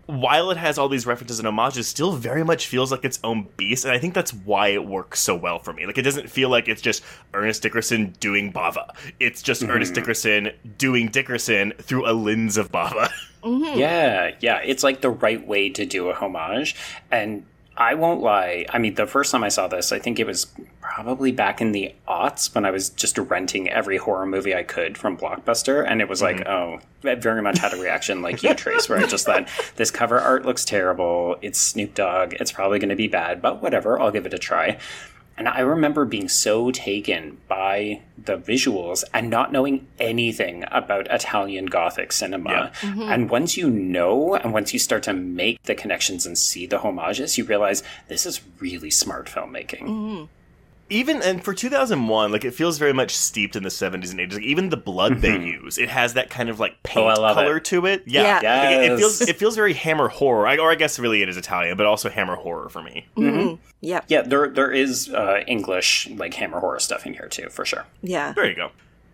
While 0.07 0.51
it 0.51 0.57
has 0.57 0.79
all 0.79 0.89
these 0.89 1.07
references 1.07 1.39
and 1.39 1.47
homages, 1.47 1.89
still 1.89 2.13
very 2.13 2.45
much 2.45 2.67
feels 2.69 2.93
like 2.93 3.05
its 3.05 3.19
own 3.25 3.49
beast, 3.57 3.85
and 3.85 3.93
I 3.93 3.99
think 3.99 4.15
that's 4.15 4.33
why 4.33 4.69
it 4.69 4.85
works 4.85 5.21
so 5.21 5.35
well 5.35 5.59
for 5.59 5.73
me. 5.73 5.85
Like, 5.85 5.99
it 5.99 6.03
doesn't 6.03 6.31
feel 6.31 6.49
like 6.49 6.69
it's 6.69 6.83
just 6.83 7.03
Ernest 7.35 7.63
Dickerson 7.63 8.15
doing 8.21 8.53
Bava. 8.53 8.89
It's 9.19 9.43
just 9.43 9.63
mm-hmm. 9.63 9.73
Ernest 9.73 9.95
Dickerson 9.95 10.53
doing 10.79 11.09
Dickerson 11.09 11.73
through 11.79 12.09
a 12.09 12.13
lens 12.13 12.57
of 12.57 12.71
Bava. 12.73 13.11
Mm-hmm. 13.47 13.79
Yeah, 13.79 14.33
yeah. 14.41 14.61
It's 14.65 14.83
like 14.83 15.03
the 15.03 15.11
right 15.11 15.47
way 15.47 15.69
to 15.71 15.87
do 15.87 16.09
a 16.11 16.15
homage. 16.15 16.75
And 17.13 17.47
I 17.79 17.95
won't 17.95 18.23
lie. 18.23 18.65
I 18.71 18.79
mean, 18.79 18.95
the 18.95 19.07
first 19.07 19.33
time 19.33 19.45
I 19.45 19.49
saw 19.49 19.69
this, 19.69 19.93
I 19.93 19.99
think 19.99 20.19
it 20.19 20.27
was 20.27 20.47
probably 20.81 21.31
back 21.31 21.61
in 21.61 21.73
the 21.73 21.95
aughts 22.09 22.55
when 22.55 22.65
I 22.65 22.71
was 22.71 22.89
just 22.89 23.19
renting 23.19 23.69
every 23.69 23.99
horror 23.99 24.25
movie 24.25 24.55
I 24.55 24.63
could 24.63 24.97
from 24.97 25.19
Blockbuster. 25.19 25.87
And 25.87 26.01
it 26.01 26.09
was 26.09 26.23
like, 26.23 26.39
mm-hmm. 26.39 26.49
oh, 26.49 26.81
I 27.09 27.15
very 27.17 27.43
much 27.43 27.59
had 27.59 27.75
a 27.75 27.77
reaction 27.77 28.23
like 28.23 28.43
you, 28.43 28.55
Trace, 28.55 28.89
where 28.89 28.99
I 28.99 29.07
just 29.07 29.27
thought, 29.27 29.49
this 29.77 29.91
cover 29.91 30.19
art 30.19 30.47
looks 30.47 30.65
terrible. 30.65 31.37
It's 31.43 31.59
Snoop 31.59 31.95
Dogg. 31.95 32.35
It's 32.35 32.51
probably 32.51 32.79
going 32.79 32.89
to 32.89 32.97
be 32.97 33.09
bad, 33.09 33.43
but 33.43 33.61
whatever. 33.61 34.01
I'll 34.01 34.11
give 34.11 34.25
it 34.25 34.33
a 34.33 34.39
try. 34.39 34.79
And 35.39 35.49
I 35.49 35.61
remember 35.61 36.05
being 36.05 36.29
so 36.29 36.71
taken 36.71 37.39
by 37.47 38.01
the 38.17 38.39
visuals 38.39 39.05
and 39.13 39.29
not 39.29 39.53
knowing 39.53 39.87
anything 39.99 40.65
about 40.71 41.07
Italian 41.11 41.67
Gothic 41.67 42.13
cinema. 42.13 42.73
Mm-hmm. 42.81 43.03
And 43.03 43.31
once 43.31 43.57
you 43.57 43.69
know, 43.69 44.35
and 44.35 44.53
once 44.53 44.73
you 44.73 44.79
start 44.79 45.03
to 45.05 45.13
make 45.13 45.63
the 45.65 45.75
connections 45.75 46.25
and 46.27 46.39
see 46.39 46.67
the 46.67 46.79
homages, 46.79 47.37
you 47.37 47.45
realize 47.45 47.83
this 48.09 48.25
is 48.25 48.41
really 48.61 48.91
smart 48.91 49.27
filmmaking. 49.27 49.83
Mm-hmm. 49.83 50.25
Even 50.89 51.21
and 51.23 51.43
for 51.45 51.53
2001 51.53 52.31
like 52.33 52.45
it 52.45 52.53
feels 52.53 52.79
very 52.79 52.93
much 52.93 53.15
steeped 53.17 53.57
in 53.57 53.63
the 53.63 53.69
70s 53.69 54.11
and 54.13 54.21
80s 54.21 54.35
like 54.35 54.43
even 54.43 54.69
the 54.69 54.77
blood 54.77 55.21
they 55.21 55.37
use 55.39 55.79
it 55.79 55.89
has 55.89 56.15
that 56.15 56.31
kind 56.31 56.49
of 56.49 56.61
like 56.61 56.83
paint 56.83 57.07
Mm-hmm. 57.07 57.25
Oh, 57.25 57.35
color 57.35 57.57
it. 57.59 57.65
to 57.67 57.87
it 57.87 58.03
yeah, 58.07 58.41
Yeah. 58.43 58.69
Like, 58.69 58.79
it, 58.79 58.93
it 58.93 58.99
feels 58.99 59.21
it 59.21 59.37
feels 59.37 59.57
very 59.57 59.73
hammer 59.73 60.09
horror 60.09 60.47
I, 60.47 60.59
or 60.59 60.71
i 60.71 60.75
guess 60.77 60.99
really 60.99 61.23
it 61.23 61.29
is 61.29 61.37
italian 61.37 61.77
but 61.77 61.87
also 61.87 62.09
hammer 62.09 62.37
horror 62.37 62.69
for 62.69 62.83
me 62.83 63.07
Yep. 63.81 64.05
Yeah, 64.09 64.23
there 64.23 64.49
there 64.49 64.71
is 64.73 65.13
uh, 65.13 65.41
English 65.47 66.09
like 66.11 66.35
hammer 66.35 66.59
horror 66.61 66.81
stuff 66.81 67.07
in 67.07 67.13
here 67.13 67.29
too, 67.29 67.49
for 67.51 67.65
sure. 67.65 67.85
Yeah. 68.03 68.33
there 68.33 68.49
you 68.49 68.57
go 68.57 68.71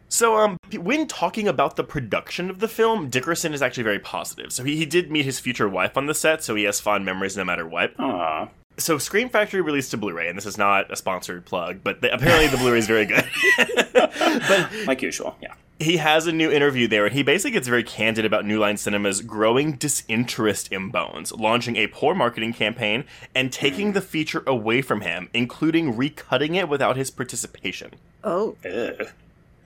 so 0.09 0.37
um 0.37 0.57
when 0.79 1.07
talking 1.09 1.49
about 1.49 1.77
the 1.77 1.85
production 1.85 2.49
of 2.51 2.59
the 2.61 2.69
film 2.69 3.09
dickerson 3.09 3.55
is 3.55 3.63
actually 3.63 3.83
very 3.83 3.99
positive 3.99 4.53
so 4.53 4.63
he, 4.63 4.77
he 4.77 4.85
did 4.87 5.11
meet 5.11 5.25
his 5.25 5.41
future 5.41 5.69
wife 5.69 5.97
on 5.97 6.07
the 6.07 6.15
set 6.15 6.45
so 6.45 6.55
he 6.55 6.65
has 6.65 6.81
fond 6.81 7.05
memories 7.05 7.37
no 7.37 7.45
matter 7.45 7.67
what 7.67 7.99
Aw. 7.99 8.49
So 8.79 8.99
Scream 8.99 9.29
Factory 9.29 9.61
released 9.61 9.93
a 9.95 9.97
Blu-ray, 9.97 10.29
and 10.29 10.37
this 10.37 10.47
is 10.47 10.59
not 10.59 10.91
a 10.91 10.97
sponsored 10.97 11.45
plug, 11.45 11.81
but 11.83 12.01
the, 12.01 12.13
apparently 12.13 12.49
the 12.49 12.57
Blu-ray 12.57 12.79
is 12.79 12.87
very 12.87 13.07
good. 13.07 13.25
but 13.93 14.87
Like 14.87 15.03
usual, 15.03 15.37
yeah. 15.43 15.55
he 15.79 15.99
has 15.99 16.27
a 16.27 16.33
new 16.33 16.51
interview 16.51 16.89
there, 16.89 17.05
and 17.05 17.15
he 17.15 17.23
basically 17.23 17.53
gets 17.53 17.69
very 17.69 17.85
candid 17.85 18.25
about 18.25 18.45
New 18.45 18.59
Line 18.59 18.77
Cinema's 18.77 19.21
growing 19.21 19.73
disinterest 19.73 20.73
in 20.73 20.91
Bones, 20.91 21.33
launching 21.33 21.77
a 21.77 21.87
poor 21.87 22.15
marketing 22.15 22.53
campaign 22.53 23.05
and 23.35 23.53
taking 23.53 23.93
the 23.93 24.01
feature 24.01 24.43
away 24.47 24.83
from 24.83 25.03
him, 25.03 25.29
including 25.35 25.95
recutting 25.95 26.57
it 26.57 26.69
without 26.69 26.97
his 26.97 27.11
participation. 27.11 27.93
Oh. 28.25 28.57
Ugh. 28.65 29.09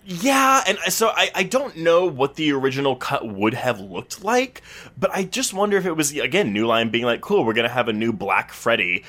Yeah, 0.09 0.63
and 0.69 0.79
so 0.93 1.09
I, 1.09 1.31
I 1.35 1.43
don't 1.43 1.79
know 1.79 2.07
what 2.07 2.37
the 2.37 2.53
original 2.53 2.95
cut 2.95 3.27
would 3.27 3.55
have 3.55 3.81
looked 3.81 4.23
like, 4.23 4.63
but 4.97 5.11
I 5.13 5.25
just 5.25 5.53
wonder 5.53 5.77
if 5.77 5.85
it 5.85 5.93
was, 5.93 6.17
again, 6.17 6.53
New 6.53 6.67
Line 6.69 6.91
being 6.91 7.05
like, 7.05 7.21
cool, 7.21 7.45
we're 7.45 7.55
going 7.55 7.69
to 7.69 7.75
have 7.75 7.89
a 7.89 7.93
new 7.93 8.13
Black 8.13 8.53
Freddy. 8.53 9.05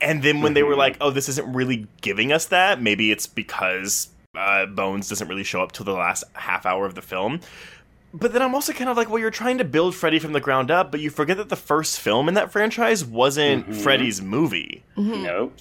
And 0.00 0.22
then 0.22 0.40
when 0.40 0.54
they 0.54 0.62
were 0.62 0.76
like, 0.76 0.96
oh, 1.00 1.10
this 1.10 1.28
isn't 1.28 1.52
really 1.52 1.88
giving 2.02 2.30
us 2.30 2.46
that, 2.46 2.80
maybe 2.80 3.10
it's 3.10 3.26
because 3.26 4.10
uh, 4.36 4.66
Bones 4.66 5.08
doesn't 5.08 5.26
really 5.26 5.42
show 5.42 5.60
up 5.60 5.72
till 5.72 5.84
the 5.84 5.92
last 5.92 6.22
half 6.34 6.64
hour 6.64 6.86
of 6.86 6.94
the 6.94 7.02
film. 7.02 7.40
But 8.14 8.32
then 8.32 8.40
I'm 8.40 8.54
also 8.54 8.72
kind 8.72 8.88
of 8.88 8.96
like, 8.96 9.10
well, 9.10 9.18
you're 9.18 9.32
trying 9.32 9.58
to 9.58 9.64
build 9.64 9.96
Freddy 9.96 10.20
from 10.20 10.32
the 10.34 10.40
ground 10.40 10.70
up, 10.70 10.92
but 10.92 11.00
you 11.00 11.10
forget 11.10 11.36
that 11.38 11.48
the 11.48 11.56
first 11.56 11.98
film 11.98 12.28
in 12.28 12.34
that 12.34 12.52
franchise 12.52 13.04
wasn't 13.04 13.74
Freddy's 13.74 14.22
movie. 14.22 14.84
Nope. 14.96 15.52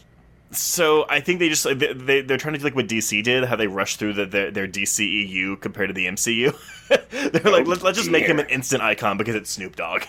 So 0.52 1.06
I 1.10 1.20
think 1.20 1.40
they 1.40 1.50
just 1.50 1.64
they, 1.64 1.74
they 1.74 2.22
they're 2.22 2.38
trying 2.38 2.54
to 2.54 2.60
do 2.60 2.64
like 2.64 2.76
what 2.76 2.88
DC 2.88 3.22
did, 3.24 3.44
how 3.46 3.56
they 3.56 3.68
rushed 3.68 4.00
through 4.00 4.14
the, 4.14 4.26
their 4.26 4.52
their 4.52 4.68
DCEU 4.68 5.60
compared 5.60 5.90
to 5.90 5.94
the 5.94 6.06
MCU. 6.06 6.56
they're 7.32 7.52
like, 7.52 7.68
let's, 7.68 7.84
let's 7.84 7.98
just 7.98 8.10
make 8.10 8.26
him 8.26 8.40
an 8.40 8.48
instant 8.48 8.82
icon 8.82 9.18
because 9.18 9.36
it's 9.36 9.52
Snoop 9.52 9.76
Dogg. 9.76 10.04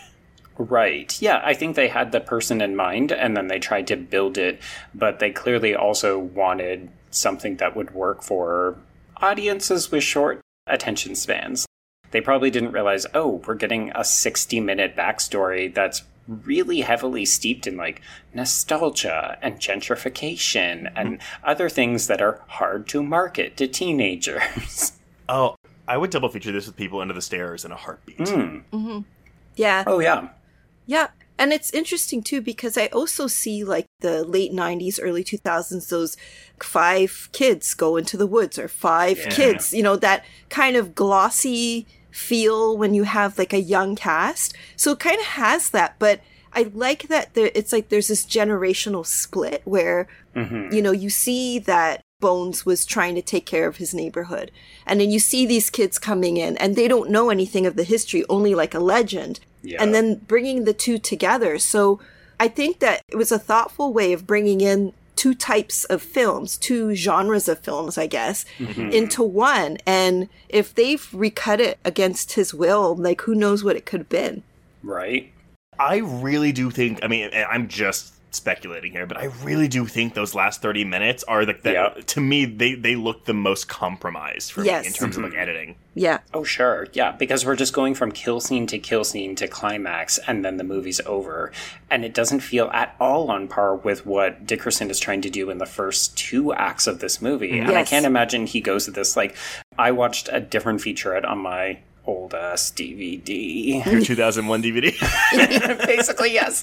Right. 0.59 1.21
Yeah, 1.23 1.41
I 1.45 1.55
think 1.55 1.77
they 1.77 1.89
had 1.89 2.11
the 2.11 2.21
person 2.21 2.61
in 2.61 2.75
mind 2.75 3.13
and 3.13 3.37
then 3.37 3.47
they 3.47 3.61
tried 3.61 3.87
to 3.89 3.97
build 3.97 4.37
it, 4.37 4.61
but 4.93 5.21
they 5.21 5.31
clearly 5.31 5.75
also 5.75 6.19
wanted 6.19 6.91
something 7.11 7.57
that 7.57 7.77
would 7.77 7.95
work 7.95 8.23
for 8.23 8.77
audiences 9.19 9.91
with 9.91 10.03
short 10.03 10.41
attention 10.67 11.15
spans. 11.15 11.67
They 12.11 12.21
probably 12.21 12.51
didn't 12.51 12.73
realize, 12.73 13.07
oh, 13.15 13.43
we're 13.47 13.55
getting 13.55 13.93
a 13.95 14.05
60 14.05 14.61
minute 14.61 14.97
backstory 14.97 15.73
that's 15.73 16.03
really 16.29 16.83
heavily 16.83 17.25
steeped 17.25 17.67
in 17.67 17.77
like 17.77 18.01
nostalgia 18.35 19.39
and 19.43 19.59
gentrification 19.59 20.93
and 20.95 21.21
other 21.43 21.69
things 21.69 22.07
that 22.07 22.21
are 22.21 22.43
hard 22.47 22.87
to 22.89 23.03
market 23.03 23.57
to 23.57 23.67
teenagers. 23.67 24.93
Oh, 25.31 25.57
I 25.87 25.99
would 25.99 26.09
double 26.09 26.31
feature 26.31 26.53
this 26.53 26.67
with 26.67 26.75
people 26.75 27.01
under 27.01 27.13
the 27.13 27.21
stairs 27.21 27.63
in 27.67 27.71
a 27.71 27.77
heartbeat. 27.77 28.27
Hmm. 28.27 29.01
Yeah. 29.57 29.85
oh, 29.87 29.99
yeah. 29.99 30.31
Yeah. 30.87 31.09
And 31.39 31.53
it's 31.53 31.71
interesting 31.73 32.23
too 32.23 32.41
because 32.41 32.79
I 32.79 32.87
also 32.87 33.27
see 33.27 33.63
like 33.63 33.87
the 34.01 34.25
late 34.25 34.53
90s, 34.53 34.99
early 35.03 35.23
2000s, 35.23 35.89
those 35.89 36.17
five 36.63 37.29
kids 37.33 37.75
go 37.75 37.99
into 37.99 38.17
the 38.17 38.27
woods 38.27 38.59
or 38.59 38.69
five 38.69 39.19
kids, 39.31 39.75
you 39.75 39.83
know, 39.83 39.97
that 39.97 40.25
kind 40.49 40.77
of 40.77 40.95
glossy 40.95 41.87
feel 42.19 42.77
when 42.77 42.95
you 42.95 43.05
have 43.05 43.39
like 43.39 43.53
a 43.53 43.61
young 43.61 43.95
cast. 43.95 44.55
So 44.77 44.93
it 44.93 44.99
kind 44.99 45.21
of 45.21 45.27
has 45.27 45.71
that, 45.71 45.95
but 45.99 46.21
I 46.53 46.71
like 46.75 47.09
that 47.09 47.35
there, 47.35 47.51
it's 47.55 47.73
like 47.73 47.89
there's 47.89 48.09
this 48.09 48.27
generational 48.27 49.07
split 49.07 49.63
where, 49.65 50.09
mm-hmm. 50.35 50.75
you 50.75 50.83
know, 50.83 50.91
you 50.91 51.11
see 51.11 51.59
that 51.61 52.03
Bones 52.21 52.67
was 52.67 52.85
trying 52.85 53.15
to 53.15 53.23
take 53.23 53.47
care 53.47 53.69
of 53.69 53.77
his 53.77 53.95
neighborhood. 53.95 54.51
And 54.85 55.01
then 55.01 55.11
you 55.11 55.21
see 55.21 55.47
these 55.47 55.71
kids 55.71 55.99
coming 55.99 56.37
in 56.37 56.57
and 56.57 56.75
they 56.75 56.89
don't 56.89 57.11
know 57.11 57.31
anything 57.31 57.65
of 57.67 57.77
the 57.77 57.85
history, 57.85 58.25
only 58.29 58.55
like 58.55 58.75
a 58.75 58.81
legend. 58.81 59.39
Yeah. 59.63 59.81
And 59.81 59.95
then 59.95 60.17
bringing 60.17 60.65
the 60.65 60.75
two 60.75 60.99
together. 60.99 61.59
So 61.59 62.01
I 62.41 62.49
think 62.49 62.81
that 62.81 63.03
it 63.09 63.17
was 63.17 63.31
a 63.31 63.39
thoughtful 63.39 63.93
way 63.93 64.13
of 64.13 64.27
bringing 64.27 64.61
in 64.61 64.93
two 65.19 65.35
types 65.35 65.85
of 65.87 66.01
films, 66.01 66.57
two 66.57 66.95
genres 66.95 67.49
of 67.49 67.59
films, 67.59 67.99
I 67.99 68.07
guess, 68.07 68.45
mm-hmm. 68.59 68.91
into 68.93 69.23
one. 69.23 69.77
And 69.85 70.29
if 70.49 70.73
they've 70.73 71.07
recut 71.13 71.61
it 71.61 71.79
against 71.85 72.35
his 72.35 72.55
will, 72.55 72.95
like 72.95 73.21
who 73.23 73.35
knows 73.35 73.65
what 73.65 73.75
it 73.75 73.85
could 73.85 74.01
have 74.01 74.09
been. 74.09 74.45
Right? 74.85 75.33
I 75.79 75.97
really 75.97 76.53
do 76.53 76.71
think. 76.71 77.01
I 77.03 77.09
mean, 77.09 77.31
I'm 77.35 77.67
just 77.67 78.15
speculating 78.31 78.93
here, 78.93 79.07
but 79.07 79.17
I 79.17 79.25
really 79.43 79.69
do 79.69 79.87
think 79.87 80.15
those 80.15 80.35
last 80.35 80.63
30 80.63 80.85
minutes 80.85 81.25
are 81.25 81.45
like 81.45 81.63
the, 81.63 81.73
Yeah. 81.73 81.89
to 82.07 82.21
me 82.21 82.45
they 82.45 82.75
they 82.75 82.97
look 82.97 83.25
the 83.25 83.35
most 83.35 83.69
compromised 83.69 84.53
for 84.53 84.65
Yes. 84.65 84.83
me 84.83 84.89
in 84.89 84.93
terms 84.93 85.17
of 85.17 85.23
like 85.23 85.33
mm-hmm. 85.33 85.41
editing. 85.41 85.75
Yeah. 85.95 86.19
Oh, 86.33 86.45
sure. 86.45 86.87
Yeah, 86.93 87.11
because 87.13 87.45
we're 87.45 87.57
just 87.57 87.73
going 87.73 87.95
from 87.95 88.13
kill 88.13 88.41
scene 88.41 88.69
to 88.69 88.79
kill 88.79 89.03
scene 89.03 89.35
to 89.35 89.49
climax, 89.49 90.19
and 90.29 90.45
then 90.45 90.57
the 90.57 90.63
movie's 90.65 91.01
over. 91.07 91.51
And 91.91 92.05
it 92.05 92.15
doesn't 92.15 92.41
feel 92.41 92.71
at 92.73 92.95
all 93.01 93.31
on 93.33 93.49
par 93.49 93.75
with 93.75 94.07
what 94.07 94.47
Dickerson 94.47 94.91
is 94.91 95.01
trying 95.01 95.23
to 95.23 95.31
do 95.31 95.51
in 95.51 95.59
the 95.59 95.67
first 95.67 96.17
two 96.17 96.53
acts 96.53 96.87
of 96.87 97.01
this 97.01 97.21
movie. 97.21 97.59
And 97.59 97.73
I 97.73 97.83
can't 97.83 98.07
imagine 98.07 98.47
he 98.47 98.61
goes 98.61 98.85
to 98.85 98.93
this. 98.93 99.17
Like, 99.17 99.35
I 99.77 99.91
watched 99.91 100.29
a 100.31 100.39
different 100.41 100.81
featurette 100.81 101.29
on 101.29 101.39
my 101.39 101.79
old 102.07 102.35
ass 102.35 102.73
DVD. 102.75 103.85
Your 103.85 104.01
2001 104.01 104.63
DVD. 104.63 105.87
Basically, 105.87 106.33
yes. 106.33 106.63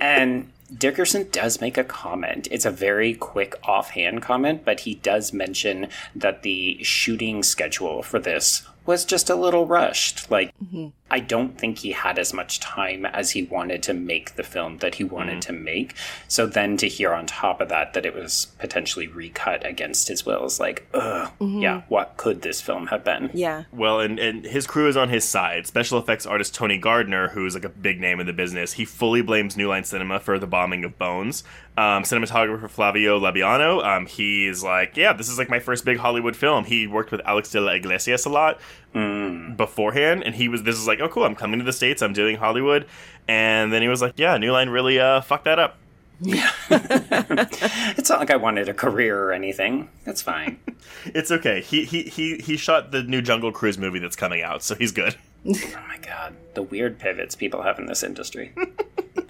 And 0.00 0.50
Dickerson 0.76 1.28
does 1.30 1.60
make 1.60 1.78
a 1.78 1.84
comment. 1.84 2.46
It's 2.50 2.66
a 2.66 2.70
very 2.70 3.14
quick 3.14 3.54
offhand 3.62 4.20
comment, 4.22 4.64
but 4.64 4.80
he 4.80 4.96
does 4.96 5.32
mention 5.32 5.88
that 6.14 6.42
the 6.42 6.78
shooting 6.82 7.42
schedule 7.42 8.02
for 8.02 8.18
this 8.18 8.66
was 8.88 9.04
just 9.04 9.28
a 9.28 9.34
little 9.34 9.66
rushed. 9.66 10.30
Like, 10.30 10.50
mm-hmm. 10.64 10.88
I 11.10 11.20
don't 11.20 11.58
think 11.58 11.78
he 11.78 11.92
had 11.92 12.18
as 12.18 12.32
much 12.32 12.58
time 12.58 13.04
as 13.04 13.32
he 13.32 13.42
wanted 13.42 13.82
to 13.82 13.92
make 13.92 14.36
the 14.36 14.42
film 14.42 14.78
that 14.78 14.94
he 14.94 15.04
wanted 15.04 15.40
mm-hmm. 15.40 15.52
to 15.52 15.52
make. 15.52 15.94
So 16.26 16.46
then 16.46 16.78
to 16.78 16.88
hear 16.88 17.12
on 17.12 17.26
top 17.26 17.60
of 17.60 17.68
that 17.68 17.92
that 17.92 18.06
it 18.06 18.14
was 18.14 18.46
potentially 18.58 19.06
recut 19.06 19.64
against 19.66 20.08
his 20.08 20.24
will 20.24 20.46
is 20.46 20.58
like, 20.58 20.88
ugh, 20.94 21.30
mm-hmm. 21.38 21.60
yeah, 21.60 21.82
what 21.88 22.16
could 22.16 22.40
this 22.40 22.62
film 22.62 22.86
have 22.86 23.04
been? 23.04 23.30
Yeah. 23.34 23.64
Well, 23.72 24.00
and, 24.00 24.18
and 24.18 24.46
his 24.46 24.66
crew 24.66 24.88
is 24.88 24.96
on 24.96 25.10
his 25.10 25.28
side. 25.28 25.66
Special 25.66 25.98
effects 25.98 26.24
artist 26.24 26.54
Tony 26.54 26.78
Gardner, 26.78 27.28
who's 27.28 27.52
like 27.52 27.64
a 27.66 27.68
big 27.68 28.00
name 28.00 28.20
in 28.20 28.26
the 28.26 28.32
business, 28.32 28.72
he 28.72 28.86
fully 28.86 29.20
blames 29.20 29.54
New 29.54 29.68
Line 29.68 29.84
Cinema 29.84 30.18
for 30.18 30.38
the 30.38 30.46
bombing 30.46 30.82
of 30.82 30.98
Bones. 30.98 31.44
Um, 31.78 32.02
cinematographer 32.02 32.68
Flavio 32.68 33.20
Labiano, 33.20 33.84
um, 33.84 34.06
he's 34.06 34.64
like, 34.64 34.96
yeah, 34.96 35.12
this 35.12 35.28
is 35.28 35.38
like 35.38 35.48
my 35.48 35.60
first 35.60 35.84
big 35.84 35.98
Hollywood 35.98 36.34
film. 36.34 36.64
He 36.64 36.88
worked 36.88 37.12
with 37.12 37.20
Alex 37.24 37.52
de 37.52 37.60
la 37.60 37.70
Iglesias 37.70 38.24
a 38.24 38.28
lot 38.28 38.58
beforehand, 38.92 40.24
and 40.24 40.34
he 40.34 40.48
was, 40.48 40.64
this 40.64 40.76
is 40.76 40.88
like, 40.88 40.98
oh, 40.98 41.08
cool, 41.08 41.22
I'm 41.22 41.36
coming 41.36 41.60
to 41.60 41.64
the 41.64 41.72
States, 41.72 42.02
I'm 42.02 42.12
doing 42.12 42.36
Hollywood. 42.36 42.86
And 43.28 43.72
then 43.72 43.80
he 43.82 43.86
was 43.86 44.02
like, 44.02 44.14
yeah, 44.16 44.36
New 44.38 44.50
Line 44.50 44.70
really 44.70 44.98
uh, 44.98 45.20
fucked 45.20 45.44
that 45.44 45.60
up. 45.60 45.78
Yeah, 46.20 46.50
It's 46.70 48.10
not 48.10 48.18
like 48.18 48.32
I 48.32 48.36
wanted 48.36 48.68
a 48.68 48.74
career 48.74 49.16
or 49.16 49.32
anything. 49.32 49.88
That's 50.04 50.20
fine. 50.20 50.58
It's 51.04 51.30
okay. 51.30 51.60
He, 51.60 51.84
he, 51.84 52.02
he, 52.02 52.38
he 52.38 52.56
shot 52.56 52.90
the 52.90 53.04
new 53.04 53.22
Jungle 53.22 53.52
Cruise 53.52 53.78
movie 53.78 54.00
that's 54.00 54.16
coming 54.16 54.42
out, 54.42 54.64
so 54.64 54.74
he's 54.74 54.90
good. 54.90 55.14
oh 55.46 55.84
my 55.86 55.98
god, 55.98 56.34
the 56.54 56.62
weird 56.62 56.98
pivots 56.98 57.36
people 57.36 57.62
have 57.62 57.78
in 57.78 57.86
this 57.86 58.02
industry. 58.02 58.52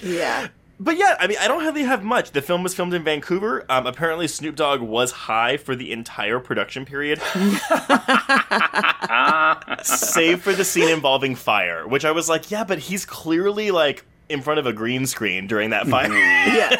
Yeah. 0.01 0.49
But 0.81 0.97
yeah, 0.97 1.17
I 1.19 1.27
mean, 1.27 1.39
I 1.41 1.49
don't 1.49 1.65
really 1.65 1.83
have 1.83 2.05
much. 2.05 2.31
The 2.31 2.43
film 2.43 2.63
was 2.63 2.73
filmed 2.75 2.95
in 2.95 3.03
Vancouver. 3.03 3.65
Um, 3.69 3.87
apparently, 3.87 4.29
Snoop 4.29 4.55
Dogg 4.55 4.81
was 4.81 5.11
high 5.11 5.57
for 5.57 5.75
the 5.75 5.91
entire 5.91 6.39
production 6.39 6.85
period, 6.85 7.19
save 9.83 10.41
for 10.43 10.53
the 10.53 10.65
scene 10.65 10.89
involving 10.89 11.35
fire, 11.35 11.87
which 11.87 12.05
I 12.05 12.13
was 12.13 12.29
like, 12.29 12.51
yeah, 12.51 12.63
but 12.63 12.79
he's 12.79 13.05
clearly 13.05 13.73
like 13.73 14.05
in 14.29 14.43
front 14.43 14.61
of 14.61 14.67
a 14.67 14.73
green 14.73 15.07
screen 15.07 15.47
during 15.47 15.71
that 15.71 15.87
fire. 15.89 16.09
Yeah. 16.49 16.77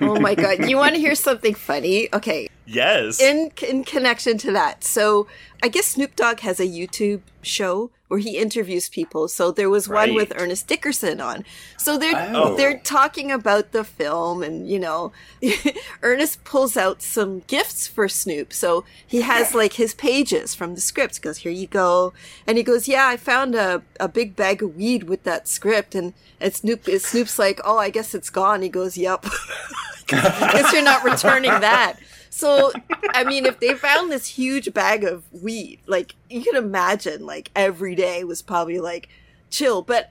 oh 0.00 0.18
my 0.18 0.34
god. 0.34 0.68
You 0.68 0.76
want 0.76 0.94
to 0.94 1.00
hear 1.00 1.14
something 1.14 1.54
funny? 1.54 2.08
Okay. 2.12 2.48
Yes. 2.70 3.20
In 3.20 3.50
in 3.66 3.84
connection 3.84 4.38
to 4.38 4.52
that. 4.52 4.84
So, 4.84 5.26
I 5.62 5.68
guess 5.68 5.86
Snoop 5.88 6.16
Dogg 6.16 6.40
has 6.40 6.60
a 6.60 6.66
YouTube 6.66 7.20
show 7.42 7.90
where 8.08 8.18
he 8.18 8.38
interviews 8.38 8.88
people. 8.88 9.28
So 9.28 9.52
there 9.52 9.70
was 9.70 9.88
one 9.88 10.14
with 10.14 10.32
Ernest 10.36 10.66
Dickerson 10.66 11.20
on. 11.20 11.44
So 11.78 11.96
they're 11.96 12.32
Oh. 12.34 12.56
they're 12.56 12.78
talking 12.78 13.30
about 13.30 13.70
the 13.70 13.84
film 13.84 14.42
and 14.42 14.68
you 14.68 14.80
know, 14.80 15.12
Ernest 16.02 16.42
pulls 16.42 16.76
out 16.76 17.02
some 17.02 17.42
gifts 17.46 17.86
for 17.86 18.08
Snoop. 18.08 18.52
So 18.52 18.84
he 19.06 19.20
has 19.20 19.54
like 19.54 19.74
his 19.74 19.94
pages 19.94 20.56
from 20.56 20.74
the 20.74 20.80
script. 20.80 21.16
He 21.16 21.20
goes, 21.22 21.38
"Here 21.38 21.52
you 21.52 21.68
go." 21.68 22.12
And 22.48 22.58
he 22.58 22.64
goes, 22.64 22.88
"Yeah, 22.88 23.06
I 23.06 23.16
found 23.16 23.54
a 23.54 23.82
a 24.00 24.08
big 24.08 24.34
bag 24.34 24.60
of 24.62 24.74
weed 24.76 25.04
with 25.04 25.22
that 25.22 25.46
script." 25.46 25.94
And 25.94 26.12
and 26.40 26.52
Snoop 26.52 26.88
is 26.88 27.04
Snoop's 27.06 27.38
like, 27.38 27.60
"Oh, 27.64 27.78
I 27.78 27.90
guess 27.90 28.12
it's 28.14 28.30
gone." 28.30 28.62
He 28.62 28.68
goes, 28.68 28.96
"Yep." 28.98 29.24
guess 30.10 30.72
you're 30.72 30.82
not 30.82 31.04
returning 31.04 31.52
that. 31.60 31.94
So, 32.30 32.72
I 33.12 33.24
mean, 33.24 33.44
if 33.44 33.58
they 33.60 33.74
found 33.74 34.10
this 34.10 34.26
huge 34.26 34.72
bag 34.72 35.04
of 35.04 35.24
weed, 35.32 35.80
like 35.86 36.14
you 36.30 36.42
can 36.42 36.56
imagine, 36.56 37.26
like 37.26 37.50
every 37.56 37.94
day 37.94 38.22
was 38.24 38.40
probably 38.40 38.78
like 38.78 39.08
chill. 39.50 39.82
But 39.82 40.10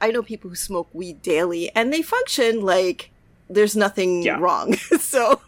I 0.00 0.10
know 0.10 0.22
people 0.22 0.50
who 0.50 0.56
smoke 0.56 0.88
weed 0.92 1.22
daily 1.22 1.70
and 1.74 1.92
they 1.92 2.02
function 2.02 2.60
like 2.60 3.10
there's 3.48 3.76
nothing 3.76 4.22
Yeah. 4.22 4.38
wrong. 4.40 4.74
so, 4.98 5.40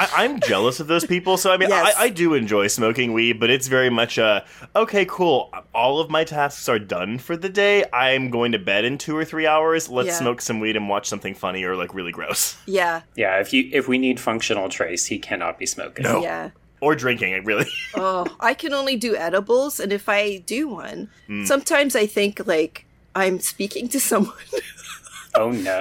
I, 0.00 0.24
I'm 0.24 0.40
jealous 0.40 0.80
of 0.80 0.86
those 0.86 1.04
people. 1.04 1.36
So 1.36 1.52
I 1.52 1.56
mean, 1.56 1.68
Yes. 1.68 1.94
I, 1.96 2.04
I 2.04 2.08
do 2.08 2.34
enjoy 2.34 2.66
smoking 2.68 3.12
weed, 3.12 3.38
but 3.38 3.50
it's 3.50 3.68
very 3.68 3.90
much 3.90 4.18
a 4.18 4.44
okay, 4.74 5.04
cool. 5.04 5.52
All 5.74 6.00
of 6.00 6.10
my 6.10 6.24
tasks 6.24 6.68
are 6.68 6.78
done 6.78 7.18
for 7.18 7.36
the 7.36 7.48
day. 7.48 7.84
I'm 7.92 8.30
going 8.30 8.52
to 8.52 8.58
bed 8.58 8.84
in 8.84 8.98
two 8.98 9.16
or 9.16 9.24
three 9.24 9.46
hours. 9.46 9.88
Let's 9.88 10.08
Yeah. 10.08 10.18
smoke 10.18 10.40
some 10.40 10.58
weed 10.60 10.76
and 10.76 10.88
watch 10.88 11.06
something 11.08 11.34
funny 11.34 11.62
or 11.64 11.76
like 11.76 11.94
really 11.94 12.12
gross 12.12 12.56
yeah, 12.66 13.02
yeah, 13.16 13.38
if 13.40 13.52
you 13.52 13.68
if 13.72 13.86
we 13.88 13.98
need 13.98 14.18
functional 14.18 14.68
trace, 14.68 15.06
he 15.06 15.18
cannot 15.18 15.58
be 15.58 15.66
smoking. 15.66 16.04
No. 16.04 16.22
yeah. 16.22 16.50
or 16.80 16.94
drinking. 16.94 17.34
I 17.34 17.38
really. 17.38 17.66
Oh, 17.94 18.26
I 18.40 18.54
can 18.54 18.72
only 18.72 18.96
do 18.96 19.14
edibles. 19.16 19.78
And 19.80 19.92
if 19.92 20.08
I 20.08 20.38
do 20.38 20.68
one, 20.68 21.08
Hmm. 21.26 21.44
sometimes 21.44 21.94
I 21.94 22.06
think 22.06 22.46
like 22.46 22.86
I'm 23.14 23.40
speaking 23.40 23.88
to 23.90 24.00
someone. 24.00 24.32
Oh 25.34 25.50
no. 25.50 25.80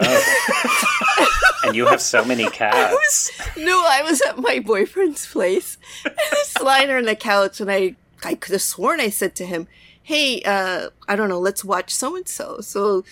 and 1.64 1.76
you 1.76 1.88
have 1.88 2.02
so 2.02 2.24
many 2.24 2.48
cats. 2.52 3.32
No, 3.58 3.84
I 3.88 4.02
was 4.04 4.22
at 4.22 4.38
my 4.38 4.60
boyfriend's 4.60 5.26
place. 5.26 5.78
And 6.06 6.14
I 6.18 6.30
was 6.32 6.56
lying 6.64 6.92
on 6.92 7.04
the 7.06 7.16
couch, 7.16 7.60
and 7.60 7.72
I 7.72 7.96
I 8.24 8.36
could 8.36 8.52
have 8.54 8.62
sworn 8.62 9.00
I 9.00 9.10
said 9.10 9.34
to 9.36 9.46
him, 9.46 9.68
"Hey, 10.04 10.42
uh, 10.44 10.90
I 11.08 11.16
don't 11.16 11.30
know, 11.30 11.40
let's 11.40 11.64
watch 11.66 11.94
so 11.94 12.16
and 12.16 12.28
so." 12.28 12.60
So, 12.62 13.04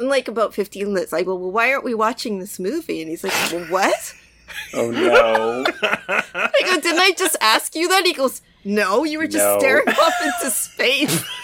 in 0.00 0.08
like 0.08 0.26
about 0.26 0.52
fifteen 0.54 0.92
minutes, 0.94 1.12
I 1.12 1.22
go, 1.22 1.34
"Well, 1.36 1.52
why 1.52 1.72
aren't 1.72 1.84
we 1.84 1.94
watching 1.94 2.38
this 2.40 2.58
movie?" 2.58 3.00
And 3.00 3.08
he's 3.10 3.22
like, 3.22 3.32
"Well, 3.52 3.64
what?" 3.66 4.14
Oh 4.74 4.90
no. 4.90 5.64
I 5.82 6.52
go, 6.64 6.80
"Didn't 6.80 6.98
I 7.00 7.12
just 7.16 7.36
ask 7.40 7.74
you 7.76 7.88
that?" 7.88 8.04
He 8.04 8.12
goes, 8.14 8.42
"No, 8.64 9.04
you 9.04 9.18
were 9.18 9.26
just 9.26 9.44
No. 9.44 9.58
staring 9.60 9.88
off 9.88 10.14
into 10.22 10.50
space." 10.50 11.24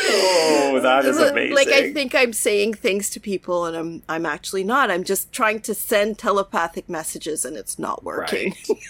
Oh, 0.00 0.80
that 0.82 1.04
is 1.04 1.18
amazing. 1.18 1.54
Like 1.54 1.68
I 1.68 1.92
think 1.92 2.14
I'm 2.14 2.32
saying 2.32 2.74
things 2.74 3.10
to 3.10 3.20
people, 3.20 3.64
and 3.66 3.76
I'm 3.76 4.02
I'm 4.08 4.26
actually 4.26 4.64
not. 4.64 4.90
I'm 4.90 5.04
just 5.04 5.32
trying 5.32 5.60
to 5.60 5.74
send 5.74 6.18
telepathic 6.18 6.88
messages, 6.88 7.44
and 7.44 7.56
it's 7.56 7.78
not 7.78 8.04
working. 8.04 8.54
Right. 8.68 8.78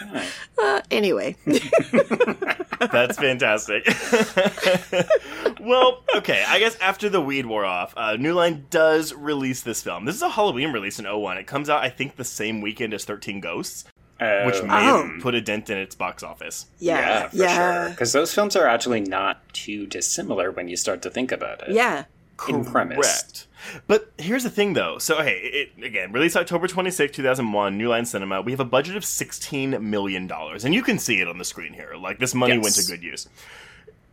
Okay. 0.00 0.28
Uh, 0.56 0.80
anyway. 0.92 1.34
That's 1.44 3.18
fantastic. 3.18 3.84
well, 5.60 6.04
okay. 6.14 6.44
I 6.46 6.60
guess 6.60 6.76
after 6.78 7.08
the 7.08 7.20
weed 7.20 7.46
wore 7.46 7.64
off, 7.64 7.94
uh, 7.96 8.14
New 8.14 8.34
Line 8.34 8.66
does 8.70 9.12
release 9.12 9.62
this 9.62 9.82
film. 9.82 10.04
This 10.04 10.14
is 10.14 10.22
a 10.22 10.28
Halloween 10.28 10.72
release 10.72 11.00
in 11.00 11.04
01. 11.04 11.38
It 11.38 11.48
comes 11.48 11.68
out, 11.68 11.82
I 11.82 11.90
think, 11.90 12.14
the 12.14 12.24
same 12.24 12.60
weekend 12.60 12.94
as 12.94 13.04
13 13.04 13.40
Ghosts, 13.40 13.84
which 14.18 14.56
oh. 14.56 14.66
may 14.66 14.88
Oh. 14.90 15.06
have 15.08 15.20
put 15.22 15.34
a 15.34 15.40
dent 15.40 15.70
in 15.70 15.78
its 15.78 15.94
box 15.94 16.22
office. 16.22 16.66
Yeah, 16.78 17.28
for 17.28 17.36
yeah, 17.36 17.54
sure. 17.84 17.90
Because 17.90 18.12
those 18.12 18.34
films 18.34 18.56
are 18.56 18.66
actually 18.66 19.00
not 19.00 19.42
too 19.52 19.86
dissimilar 19.86 20.50
when 20.50 20.68
you 20.68 20.76
start 20.76 21.02
to 21.02 21.10
think 21.10 21.30
about 21.32 21.62
it. 21.68 21.74
yeah. 21.74 22.04
In 22.48 22.64
premise. 22.64 22.96
Correct. 22.96 23.46
But 23.88 24.12
here's 24.16 24.44
the 24.44 24.50
thing, 24.50 24.74
though. 24.74 24.98
So, 24.98 25.20
hey, 25.22 25.38
it, 25.76 25.84
again, 25.84 26.12
released 26.12 26.36
October 26.36 26.68
26, 26.68 27.16
2001, 27.16 27.76
New 27.76 27.88
Line 27.88 28.06
Cinema. 28.06 28.40
We 28.42 28.52
have 28.52 28.60
a 28.60 28.64
budget 28.64 28.94
of 28.94 29.02
$16 29.02 29.80
million. 29.82 30.30
And 30.30 30.72
you 30.72 30.82
can 30.84 31.00
see 31.00 31.20
it 31.20 31.26
on 31.26 31.38
the 31.38 31.44
screen 31.44 31.72
here. 31.72 31.94
Like, 31.98 32.20
this 32.20 32.36
money 32.36 32.54
Yes. 32.54 32.62
went 32.62 32.74
to 32.76 32.86
good 32.86 33.02
use. 33.02 33.28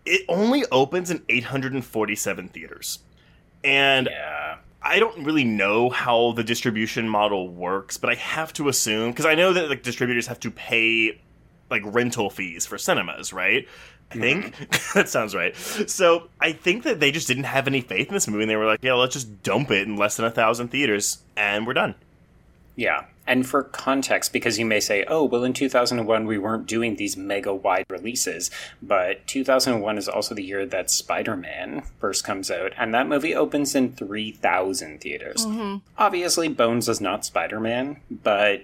It 0.07 0.25
only 0.27 0.65
opens 0.71 1.11
in 1.11 1.21
847 1.29 2.49
theaters. 2.49 2.99
And 3.63 4.07
Yeah. 4.11 4.44
I 4.85 4.99
don't 4.99 5.23
really 5.23 5.43
know 5.43 5.89
how 5.89 6.33
the 6.33 6.43
distribution 6.43 7.09
model 7.09 7.49
works, 7.49 7.97
but 7.97 8.11
I 8.11 8.15
have 8.15 8.53
to 8.53 8.69
assume 8.69 9.09
because 9.09 9.25
I 9.25 9.33
know 9.33 9.51
that 9.51 9.67
like 9.67 9.81
distributors 9.81 10.27
have 10.27 10.39
to 10.41 10.51
pay 10.51 11.19
like 11.71 11.81
rental 11.83 12.29
fees 12.29 12.67
for 12.67 12.77
cinemas, 12.77 13.33
right? 13.33 13.67
I 14.11 14.15
mm-hmm. 14.15 14.21
think 14.51 14.69
that 14.93 15.09
sounds 15.09 15.33
right. 15.33 15.55
So 15.55 16.29
I 16.39 16.51
think 16.51 16.83
that 16.83 16.99
they 16.99 17.11
just 17.11 17.27
didn't 17.27 17.45
have 17.45 17.65
any 17.67 17.81
faith 17.81 18.09
in 18.09 18.13
this 18.13 18.27
movie, 18.27 18.43
and 18.43 18.49
they 18.49 18.55
were 18.55 18.67
like, 18.67 18.79
"Yeah, 18.83 18.93
let's 18.93 19.13
just 19.13 19.41
dump 19.41 19.71
it 19.71 19.87
in 19.87 19.95
less 19.95 20.17
than 20.17 20.25
a 20.27 20.31
thousand 20.31 20.67
theaters, 20.67 21.23
and 21.35 21.65
we're 21.65 21.73
done." 21.73 21.95
Yeah. 22.75 23.05
And 23.27 23.47
for 23.47 23.63
context, 23.63 24.31
because 24.33 24.59
you 24.59 24.65
may 24.65 24.79
say, 24.79 25.03
oh, 25.07 25.23
well, 25.23 25.43
in 25.43 25.53
2001, 25.53 26.25
we 26.27 26.37
weren't 26.37 26.67
doing 26.67 26.95
these 26.95 27.17
mega 27.17 27.53
wide 27.55 27.85
releases, 27.89 28.51
but 28.83 29.25
2001 29.25 29.97
is 29.97 30.07
also 30.07 30.35
the 30.35 30.43
year 30.43 30.63
that 30.67 30.91
Spider 30.91 31.35
Man 31.35 31.81
first 31.99 32.23
comes 32.23 32.51
out, 32.51 32.73
and 32.77 32.93
that 32.93 33.07
movie 33.07 33.33
opens 33.33 33.73
in 33.73 33.93
3,000 33.93 35.01
theaters. 35.01 35.45
Mm-hmm. 35.45 35.77
Obviously, 35.97 36.49
Bones 36.49 36.87
is 36.87 37.01
not 37.01 37.25
Spider 37.25 37.59
Man, 37.59 37.97
but 38.11 38.63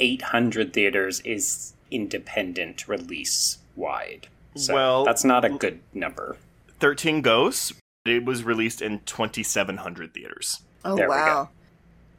800 0.00 0.72
theaters 0.72 1.20
is 1.20 1.74
independent 1.90 2.88
release 2.88 3.58
wide. 3.76 4.26
So 4.56 4.74
Well- 4.74 5.04
that's 5.04 5.24
not 5.24 5.44
a 5.44 5.50
good 5.50 5.80
number. 5.94 6.36
Thirteen 6.80 7.22
Ghosts. 7.22 7.72
It 8.04 8.24
was 8.24 8.42
released 8.42 8.82
in 8.82 8.98
twenty 9.00 9.44
seven 9.44 9.76
hundred 9.76 10.12
theaters. 10.12 10.62
Oh 10.84 10.96
There 10.96 11.08
we 11.08 11.14
go. 11.14 11.20
wow. 11.20 11.48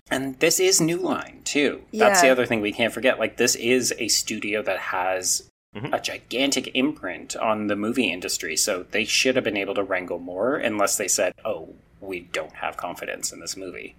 And 0.09 0.39
this 0.39 0.59
is 0.59 0.81
New 0.81 0.97
Line 0.97 1.41
too. 1.43 1.83
That's 1.93 2.21
the 2.21 2.29
other 2.29 2.45
thing 2.45 2.61
we 2.61 2.71
can't 2.71 2.93
forget. 2.93 3.19
Like 3.19 3.37
this 3.37 3.55
is 3.55 3.93
a 3.97 4.07
studio 4.07 4.61
that 4.61 4.77
has 4.77 5.49
mm-hmm. 5.75 5.93
a 5.93 5.99
gigantic 5.99 6.69
imprint 6.75 7.35
on 7.35 7.67
the 7.67 7.75
movie 7.75 8.11
industry, 8.11 8.55
so 8.55 8.85
they 8.91 9.05
should 9.05 9.35
have 9.35 9.43
been 9.43 9.57
able 9.57 9.75
to 9.75 9.83
wrangle 9.83 10.19
more 10.19 10.55
unless 10.55 10.97
they 10.97 11.07
said, 11.07 11.33
"Oh, 11.45 11.69
we 12.01 12.21
don't 12.21 12.53
have 12.53 12.77
confidence 12.77 13.31
in 13.31 13.39
this 13.39 13.55
movie." 13.57 13.95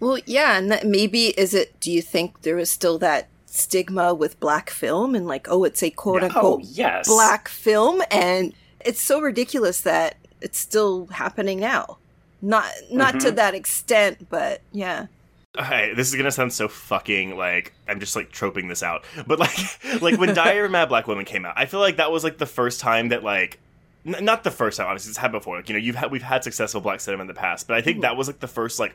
Well, 0.00 0.18
yeah, 0.26 0.56
and 0.58 0.70
that 0.70 0.86
maybe 0.86 1.26
is 1.38 1.54
it? 1.54 1.78
Do 1.80 1.92
you 1.92 2.02
think 2.02 2.42
there 2.42 2.58
is 2.58 2.70
still 2.70 2.98
that 2.98 3.28
stigma 3.46 4.14
with 4.14 4.40
black 4.40 4.70
film 4.70 5.14
and 5.14 5.26
like, 5.26 5.46
oh, 5.50 5.64
it's 5.64 5.82
a 5.82 5.90
quote 5.90 6.22
Oh, 6.22 6.26
unquote 6.26 6.62
yes. 6.64 7.06
black 7.06 7.48
film, 7.48 8.02
and 8.10 8.54
it's 8.80 9.00
so 9.00 9.20
ridiculous 9.20 9.82
that 9.82 10.16
it's 10.40 10.58
still 10.58 11.06
happening 11.06 11.60
now. 11.60 11.98
Not 12.40 12.72
not 12.90 13.12
to 13.20 13.28
mm-hmm. 13.28 13.36
that 13.36 13.54
extent, 13.54 14.28
but 14.28 14.62
yeah. 14.72 15.06
Okay, 15.58 15.92
this 15.94 16.08
is 16.08 16.14
gonna 16.14 16.30
sound 16.30 16.52
so 16.52 16.66
fucking 16.66 17.36
like 17.36 17.74
I'm 17.86 18.00
just 18.00 18.16
like 18.16 18.32
troping 18.32 18.68
this 18.68 18.82
out, 18.82 19.04
but 19.26 19.38
like 19.38 19.58
like 20.02 20.18
when 20.18 20.34
Dire 20.34 20.68
Mad 20.68 20.88
Black 20.88 21.06
Woman 21.06 21.24
came 21.26 21.44
out, 21.44 21.54
I 21.56 21.66
feel 21.66 21.80
like 21.80 21.96
that 21.98 22.10
was 22.10 22.24
like 22.24 22.38
the 22.38 22.46
first 22.46 22.80
time 22.80 23.10
that 23.10 23.22
like 23.22 23.58
n- 24.06 24.24
not 24.24 24.44
the 24.44 24.50
first 24.50 24.78
time 24.78 24.86
obviously 24.86 25.10
it's 25.10 25.18
happened 25.18 25.40
before. 25.40 25.56
Like 25.56 25.68
you 25.68 25.74
know 25.74 25.78
you've 25.78 25.96
had 25.96 26.10
we've 26.10 26.22
had 26.22 26.42
successful 26.42 26.80
black 26.80 27.00
cinema 27.00 27.22
in 27.22 27.26
the 27.26 27.34
past, 27.34 27.68
but 27.68 27.76
I 27.76 27.82
think 27.82 28.00
that 28.00 28.16
was 28.16 28.28
like 28.28 28.38
the 28.40 28.48
first 28.48 28.78
like 28.80 28.94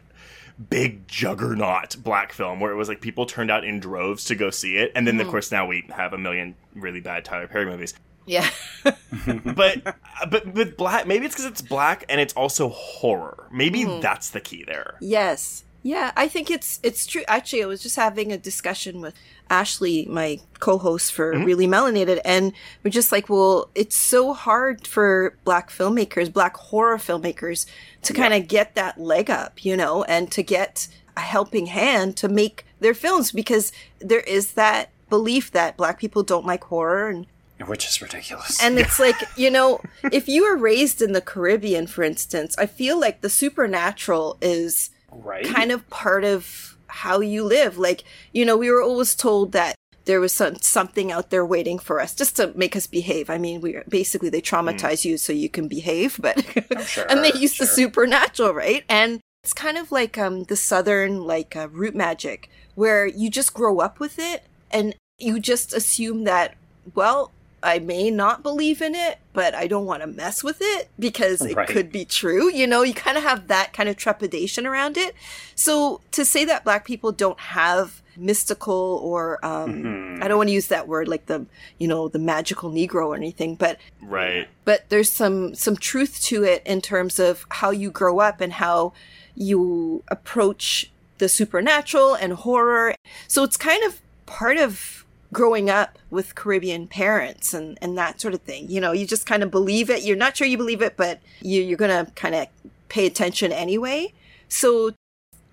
big 0.72 1.08
juggernaut 1.08 1.96
black 2.04 2.34
film 2.34 2.60
where 2.60 2.72
it 2.72 2.76
was 2.76 2.90
like 2.90 3.02
people 3.02 3.28
turned 3.28 3.52
out 3.52 3.64
in 3.64 3.80
droves 3.80 4.24
to 4.26 4.36
go 4.36 4.50
see 4.50 4.78
it, 4.78 4.92
and 4.96 5.06
then 5.08 5.20
of 5.22 5.28
course 5.28 5.52
now 5.52 5.68
we 5.68 5.86
have 5.96 6.14
a 6.14 6.18
million 6.18 6.56
really 6.74 7.02
bad 7.02 7.24
Tyler 7.24 7.48
Perry 7.48 7.66
movies. 7.68 7.94
Yeah. 8.26 8.50
but 9.46 9.96
but 10.28 10.48
with 10.54 10.76
black, 10.76 11.06
maybe 11.06 11.28
it's 11.28 11.36
because 11.36 11.46
it's 11.46 11.62
black 11.62 12.04
and 12.10 12.20
it's 12.20 12.34
also 12.34 12.70
horror. 12.70 13.48
Maybe 13.52 13.84
Mm-hmm. 13.84 14.02
that's 14.02 14.32
the 14.32 14.40
key 14.42 14.64
there. 14.66 14.96
Yes. 15.00 15.64
Yeah, 15.84 16.12
I 16.16 16.28
think 16.28 16.52
it's 16.52 16.80
it's 16.84 17.06
true. 17.06 17.24
Actually, 17.28 17.64
I 17.64 17.68
was 17.68 17.82
just 17.82 17.96
having 17.96 18.32
a 18.32 18.38
discussion 18.38 19.00
with 19.00 19.14
Ashley, 19.50 20.06
my 20.10 20.40
co-host 20.60 21.14
for 21.14 21.34
mm-hmm. 21.34 21.46
Reely 21.46 21.68
Melanated, 21.68 22.20
and 22.26 22.52
we're 22.84 22.92
just 22.92 23.12
like, 23.12 23.30
well, 23.30 23.70
it's 23.76 23.96
so 23.96 24.34
hard 24.34 24.86
for 24.86 25.38
black 25.46 25.70
filmmakers, 25.70 26.32
black 26.32 26.58
horror 26.58 26.98
filmmakers, 26.98 27.66
to 28.02 28.14
kind 28.14 28.34
of 28.34 28.48
get 28.48 28.76
that 28.76 29.00
leg 29.00 29.30
up, 29.30 29.64
you 29.64 29.78
know, 29.78 30.04
and 30.04 30.32
to 30.32 30.44
get 30.44 30.88
a 31.16 31.22
helping 31.22 31.68
hand 31.68 32.18
to 32.18 32.28
make 32.28 32.66
their 32.80 32.94
films 32.94 33.32
because 33.32 33.72
there 34.00 34.20
is 34.22 34.54
that 34.54 34.90
belief 35.10 35.52
that 35.52 35.78
black 35.78 36.00
people 36.00 36.22
don't 36.22 36.46
like 36.46 36.66
horror 36.66 37.10
and 37.10 37.26
Which 37.66 37.88
is 37.88 38.02
ridiculous. 38.02 38.62
and 38.62 38.78
it's 38.78 39.00
like, 39.00 39.16
you 39.36 39.50
know, 39.50 39.82
if 40.12 40.28
you 40.28 40.44
were 40.44 40.58
raised 40.58 41.02
in 41.02 41.14
the 41.14 41.22
Caribbean, 41.22 41.88
for 41.88 42.04
instance, 42.04 42.56
I 42.58 42.66
feel 42.66 43.00
like 43.00 43.22
the 43.22 43.30
supernatural 43.30 44.38
is 44.42 44.92
right? 45.24 45.46
kind 45.46 45.72
of 45.72 45.88
part 45.90 46.24
of 46.24 46.78
how 46.88 47.20
you 47.20 47.44
live. 47.44 47.78
Like, 47.78 48.04
you 48.34 48.46
know, 48.46 48.58
we 48.58 48.72
were 48.72 48.82
always 48.82 49.16
told 49.16 49.52
that 49.52 49.76
there 50.06 50.20
was 50.20 50.34
some, 50.34 50.56
something 50.56 51.12
out 51.12 51.30
there 51.30 51.46
waiting 51.46 51.80
for 51.80 52.00
us 52.00 52.16
just 52.16 52.36
to 52.38 52.54
make 52.56 52.76
us 52.76 52.88
behave. 52.88 53.30
I 53.30 53.38
mean, 53.38 53.62
we 53.62 53.80
basically 53.88 54.30
they 54.30 54.42
traumatize 54.42 55.04
you 55.06 55.18
so 55.18 55.34
you 55.34 55.50
can 55.50 55.68
behave, 55.68 56.18
but 56.22 56.42
sure, 56.86 57.06
and 57.10 57.24
they 57.24 57.34
use 57.34 57.58
the 57.58 57.68
supernatural, 57.68 58.54
right? 58.54 58.84
And 58.90 59.20
it's 59.44 59.54
kind 59.54 59.78
of 59.78 59.92
like 59.92 60.18
um 60.18 60.44
the 60.46 60.56
southern 60.56 61.22
like 61.22 61.56
uh, 61.56 61.70
root 61.70 61.96
magic 61.96 62.50
where 62.76 63.06
you 63.06 63.30
just 63.30 63.54
grow 63.54 63.80
up 63.80 64.00
with 64.00 64.20
it 64.20 64.44
and 64.72 64.96
you 65.20 65.40
just 65.40 65.74
assume 65.74 66.26
that 66.26 66.56
well 66.96 67.32
I 67.68 67.80
may 67.80 68.10
not 68.10 68.44
believe 68.44 68.82
in 68.82 68.96
it, 68.96 69.20
but 69.34 69.54
I 69.54 69.68
don't 69.68 69.86
want 69.86 70.02
to 70.02 70.08
mess 70.08 70.42
with 70.44 70.58
it 70.62 70.90
because 70.98 71.42
it 71.42 71.54
Right. 71.56 71.68
could 71.68 71.92
be 71.92 72.06
true. 72.06 72.50
You 72.52 72.66
know, 72.66 72.82
you 72.82 72.94
kind 72.94 73.18
of 73.18 73.24
have 73.24 73.48
that 73.50 73.74
kind 73.74 73.90
of 73.90 73.98
trepidation 73.98 74.66
around 74.66 74.96
it. 74.98 75.14
So 75.54 76.00
to 76.12 76.24
say 76.24 76.46
that 76.46 76.64
black 76.64 76.86
people 76.86 77.12
don't 77.12 77.40
have 77.40 78.02
mystical 78.16 79.00
or 79.04 79.38
um 79.46 80.20
I 80.24 80.28
don't 80.28 80.38
want 80.38 80.48
to 80.50 80.54
use 80.54 80.68
that 80.70 80.88
word 80.88 81.08
like 81.08 81.28
the 81.28 81.46
you 81.78 81.88
know 81.88 82.08
the 82.08 82.18
magical 82.20 82.72
negro 82.72 83.08
or 83.08 83.16
anything, 83.16 83.54
but 83.56 83.78
Right. 84.02 84.48
but 84.66 84.86
there's 84.90 85.12
some 85.12 85.54
some 85.54 85.76
truth 85.78 86.22
to 86.30 86.44
it 86.44 86.64
in 86.66 86.82
terms 86.82 87.20
of 87.20 87.46
how 87.50 87.70
you 87.72 87.92
grow 87.92 88.20
up 88.20 88.42
and 88.42 88.54
how 88.54 88.94
you 89.36 90.04
approach 90.08 90.90
the 91.20 91.30
supernatural 91.30 92.16
and 92.16 92.34
horror. 92.34 92.96
So 93.28 93.44
it's 93.44 93.58
kind 93.58 93.84
of 93.84 94.02
part 94.26 94.58
of 94.58 95.04
growing 95.34 95.70
up 95.70 95.98
with 96.10 96.36
Caribbean 96.36 96.88
parents 96.88 97.54
and, 97.54 97.78
and 97.82 97.98
that 97.98 98.22
sort 98.22 98.34
of 98.34 98.42
thing. 98.42 98.70
You 98.70 98.82
know, 98.82 98.92
you 98.92 99.06
just 99.06 99.26
kind 99.26 99.44
of 99.44 99.52
believe 99.52 99.90
it. 99.90 100.04
You're 100.04 100.18
not 100.18 100.38
sure 100.38 100.48
you 100.48 100.58
believe 100.58 100.82
it, 100.82 100.96
but 100.98 101.20
you, 101.42 101.62
you're 101.62 101.78
going 101.78 102.06
to 102.06 102.12
kind 102.14 102.36
of 102.36 102.48
pay 102.90 103.06
attention 103.06 103.52
anyway. 103.52 104.14
So 104.48 104.94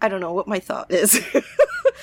I 0.00 0.08
don't 0.08 0.20
know 0.20 0.32
what 0.32 0.46
my 0.46 0.60
thought 0.60 0.90
is. 0.90 1.20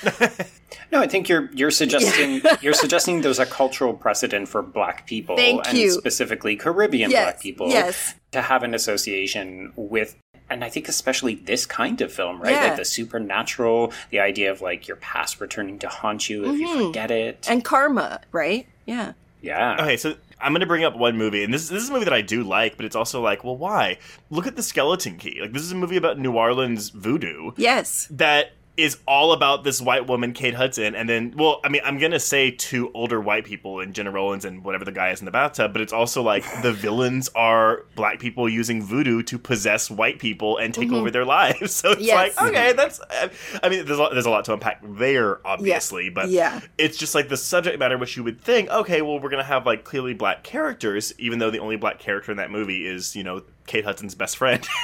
No, 0.92 1.00
I 1.00 1.06
think 1.06 1.26
you're 1.28 1.50
you're 1.54 1.70
suggesting 1.70 2.42
you're 2.60 2.74
suggesting 2.74 3.22
there's 3.22 3.38
a 3.38 3.46
cultural 3.46 3.94
precedent 3.94 4.46
for 4.46 4.62
black 4.62 5.06
people 5.06 5.36
Thank 5.36 5.66
and 5.66 5.78
you. 5.78 5.90
specifically 5.90 6.54
Caribbean 6.54 7.10
Yes, 7.10 7.24
black 7.24 7.40
people 7.40 7.68
yes. 7.68 8.14
to 8.32 8.42
have 8.42 8.62
an 8.62 8.74
association 8.74 9.72
with 9.74 10.16
and 10.52 10.64
I 10.64 10.68
think 10.68 10.88
especially 10.88 11.34
this 11.34 11.66
kind 11.66 12.00
of 12.00 12.12
film, 12.12 12.40
right? 12.40 12.52
Yeah. 12.52 12.64
Like 12.68 12.76
the 12.76 12.84
supernatural, 12.84 13.92
the 14.10 14.20
idea 14.20 14.50
of 14.50 14.60
like 14.60 14.86
your 14.88 14.96
past 14.98 15.40
returning 15.40 15.78
to 15.80 15.88
haunt 15.88 16.28
you 16.28 16.44
if 16.52 16.58
you 16.58 16.86
forget 16.86 17.10
it. 17.10 17.42
Mm-hmm. 17.42 17.52
and 17.52 17.64
karma, 17.64 18.20
right? 18.32 18.66
Yeah. 18.86 19.12
yeah. 19.40 19.76
Okay, 19.80 19.96
so 19.96 20.14
I'm 20.40 20.52
gonna 20.52 20.66
bring 20.66 20.84
up 20.84 20.96
one 20.96 21.16
movie, 21.16 21.44
and 21.44 21.52
this 21.54 21.68
this 21.68 21.82
is 21.82 21.90
a 21.90 21.92
movie 21.92 22.04
that 22.04 22.12
I 22.12 22.20
do 22.20 22.42
like, 22.42 22.76
but 22.76 22.84
it's 22.84 22.96
also 22.96 23.20
like, 23.20 23.44
well, 23.44 23.56
why? 23.56 23.98
Look 24.30 24.46
at 24.46 24.56
the 24.56 24.62
Skeleton 24.62 25.16
Key. 25.18 25.38
Like 25.40 25.52
this 25.52 25.62
is 25.62 25.72
a 25.72 25.76
movie 25.76 25.96
about 25.96 26.18
New 26.18 26.32
Orleans 26.32 26.90
voodoo 26.90 27.52
Yes. 27.56 28.08
that 28.10 28.52
is 28.76 28.98
all 29.06 29.32
about 29.32 29.64
this 29.64 29.82
white 29.82 30.06
woman, 30.06 30.32
Kate 30.32 30.54
Hudson, 30.54 30.94
and 30.94 31.06
then, 31.08 31.34
well, 31.36 31.60
I 31.62 31.68
mean, 31.68 31.82
I'm 31.84 31.98
gonna 31.98 32.18
say 32.18 32.50
two 32.50 32.90
older 32.94 33.20
white 33.20 33.44
people 33.44 33.80
in 33.80 33.92
Gena 33.92 34.10
Rowlands 34.10 34.46
and 34.46 34.64
whatever 34.64 34.84
the 34.84 34.92
guy 34.92 35.10
is 35.10 35.20
in 35.20 35.26
the 35.26 35.30
bathtub, 35.30 35.72
but 35.74 35.82
it's 35.82 35.92
also 35.92 36.22
like 36.22 36.44
the 36.62 36.72
villains 36.82 37.28
are 37.34 37.84
black 37.94 38.18
people 38.18 38.48
using 38.48 38.82
voodoo 38.82 39.22
to 39.24 39.38
possess 39.38 39.90
white 39.90 40.18
people 40.18 40.56
and 40.56 40.72
take 40.72 40.86
mm-hmm. 40.88 40.96
over 40.96 41.10
their 41.10 41.24
lives. 41.24 41.72
So 41.82 41.90
it's 41.92 42.02
Yes. 42.02 42.36
like, 42.36 42.48
okay, 42.50 42.68
mm-hmm. 42.68 42.76
that's. 42.76 43.00
I 43.62 43.68
mean, 43.68 43.84
there's 43.84 43.98
a, 43.98 44.08
there's 44.12 44.26
a 44.26 44.30
lot 44.30 44.44
to 44.44 44.52
unpack 44.52 44.80
there, 44.84 45.44
obviously, 45.46 46.10
but 46.10 46.28
Yeah. 46.28 46.60
it's 46.78 46.96
just 46.96 47.14
like 47.14 47.28
the 47.28 47.36
subject 47.36 47.78
matter, 47.78 47.98
which 47.98 48.16
you 48.16 48.22
would 48.22 48.40
think, 48.40 48.70
okay, 48.70 49.02
well, 49.02 49.18
we're 49.18 49.30
gonna 49.30 49.42
have 49.42 49.66
like 49.66 49.82
clearly 49.84 50.14
black 50.14 50.44
characters, 50.44 51.12
even 51.18 51.40
though 51.40 51.50
the 51.50 51.58
only 51.58 51.76
black 51.76 51.98
character 51.98 52.30
in 52.30 52.36
that 52.38 52.50
movie 52.50 52.86
is, 52.86 53.16
you 53.16 53.24
know, 53.24 53.42
Kate 53.66 53.84
Hudson's 53.84 54.14
best 54.14 54.36
friend. 54.36 54.66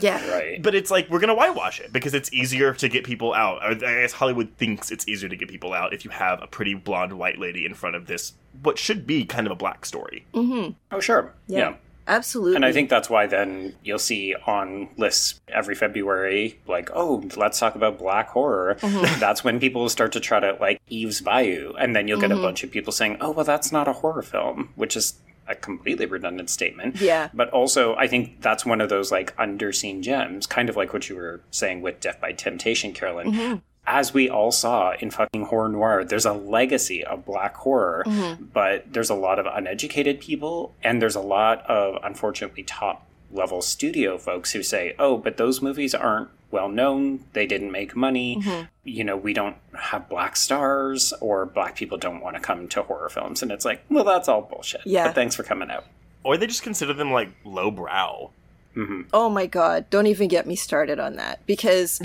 Yeah. 0.00 0.30
Right. 0.30 0.62
But 0.62 0.74
it's 0.74 0.90
like 0.90 1.08
we're 1.10 1.18
gonna 1.20 1.34
whitewash 1.34 1.80
it 1.80 1.92
because 1.92 2.14
it's 2.14 2.32
easier 2.32 2.74
to 2.74 2.88
get 2.88 3.04
people 3.04 3.32
out. 3.34 3.62
Or 3.62 3.70
I 3.70 3.74
guess 4.02 4.12
Hollywood 4.12 4.50
thinks 4.56 4.90
it's 4.90 5.06
easier 5.08 5.28
to 5.28 5.36
get 5.36 5.48
people 5.48 5.72
out 5.72 5.92
if 5.92 6.04
you 6.04 6.10
have 6.10 6.42
a 6.42 6.46
pretty 6.46 6.74
blonde 6.74 7.12
white 7.14 7.38
lady 7.38 7.64
in 7.66 7.74
front 7.74 7.96
of 7.96 8.06
this, 8.06 8.34
what 8.62 8.78
should 8.78 9.06
be 9.06 9.24
kind 9.24 9.46
of 9.46 9.52
a 9.52 9.56
black 9.56 9.84
story. 9.84 10.24
oh 10.34 10.74
sure. 11.00 11.32
Yeah. 11.48 11.58
yeah. 11.58 11.74
Absolutely. 12.06 12.56
And 12.56 12.66
I 12.66 12.72
think 12.72 12.90
that's 12.90 13.08
why 13.08 13.26
then 13.26 13.74
you'll 13.82 13.98
see 13.98 14.34
on 14.46 14.90
lists 14.98 15.40
every 15.48 15.74
February, 15.74 16.60
like, 16.66 16.90
oh, 16.94 17.24
let's 17.34 17.58
talk 17.58 17.76
about 17.76 17.98
black 17.98 18.28
horror. 18.28 18.74
Mm-hmm. 18.80 19.20
That's 19.20 19.42
when 19.42 19.58
people 19.58 19.80
will 19.80 19.88
start 19.88 20.12
to 20.12 20.20
try 20.20 20.38
to 20.38 20.52
like 20.60 20.82
Eve's 20.88 21.22
Bayou. 21.22 21.72
And 21.78 21.96
then 21.96 22.06
you'll 22.06 22.20
get 22.20 22.28
Mm-hmm. 22.30 22.40
a 22.40 22.42
bunch 22.42 22.62
of 22.62 22.70
people 22.70 22.92
saying, 22.92 23.16
oh, 23.22 23.30
well, 23.30 23.44
that's 23.46 23.72
not 23.72 23.88
a 23.88 23.94
horror 23.94 24.20
film, 24.20 24.68
which 24.76 24.96
is 24.96 25.14
a 25.46 25.54
completely 25.54 26.06
redundant 26.06 26.50
statement. 26.50 27.00
Yeah. 27.00 27.28
But 27.34 27.50
also, 27.50 27.94
I 27.96 28.06
think 28.06 28.40
that's 28.40 28.64
one 28.64 28.80
of 28.80 28.88
those 28.88 29.12
like 29.12 29.36
underseen 29.36 30.02
gems, 30.02 30.46
kind 30.46 30.68
of 30.68 30.76
like 30.76 30.92
what 30.92 31.08
you 31.08 31.16
were 31.16 31.40
saying 31.50 31.82
with 31.82 32.00
Def 32.00 32.20
by 32.20 32.32
Temptation, 32.32 32.92
Carolyn. 32.92 33.32
Mm-hmm. 33.32 33.56
As 33.86 34.14
we 34.14 34.30
all 34.30 34.50
saw 34.50 34.94
in 34.98 35.10
fucking 35.10 35.44
horror 35.44 35.68
noir, 35.68 36.04
there's 36.04 36.24
a 36.24 36.32
legacy 36.32 37.04
of 37.04 37.26
black 37.26 37.54
horror, 37.54 38.02
Mm-hmm. 38.06 38.44
but 38.44 38.90
there's 38.90 39.10
a 39.10 39.14
lot 39.14 39.38
of 39.38 39.44
uneducated 39.46 40.20
people, 40.20 40.74
and 40.82 41.02
there's 41.02 41.16
a 41.16 41.20
lot 41.20 41.66
of 41.68 41.98
unfortunately 42.02 42.62
top 42.62 43.06
level 43.30 43.62
studio 43.62 44.18
folks 44.18 44.52
who 44.52 44.62
say, 44.62 44.94
oh, 44.98 45.16
but 45.16 45.36
those 45.36 45.62
movies 45.62 45.94
aren't 45.94 46.28
well 46.50 46.68
known, 46.68 47.24
they 47.32 47.46
didn't 47.46 47.72
make 47.72 47.96
money, 47.96 48.36
Mm-hmm. 48.40 48.64
you 48.84 49.02
know, 49.02 49.16
we 49.16 49.32
don't 49.32 49.56
have 49.76 50.08
black 50.08 50.36
stars, 50.36 51.12
or 51.20 51.44
black 51.46 51.74
people 51.74 51.98
don't 51.98 52.20
want 52.20 52.36
to 52.36 52.40
come 52.40 52.68
to 52.68 52.82
horror 52.82 53.08
films. 53.08 53.42
And 53.42 53.50
it's 53.50 53.64
like, 53.64 53.82
well, 53.90 54.04
that's 54.04 54.28
all 54.28 54.42
bullshit. 54.42 54.82
Yeah. 54.84 55.06
But 55.08 55.16
thanks 55.16 55.34
for 55.34 55.42
coming 55.42 55.68
out. 55.70 55.84
Or 56.22 56.36
they 56.36 56.46
just 56.46 56.62
consider 56.62 56.92
them 56.92 57.10
like 57.10 57.30
lowbrow. 57.44 58.30
Oh 59.12 59.28
my 59.28 59.46
god, 59.46 59.88
don't 59.90 60.08
even 60.08 60.26
get 60.26 60.46
me 60.48 60.56
started 60.56 60.98
on 60.98 61.14
that 61.16 61.44
because 61.46 62.00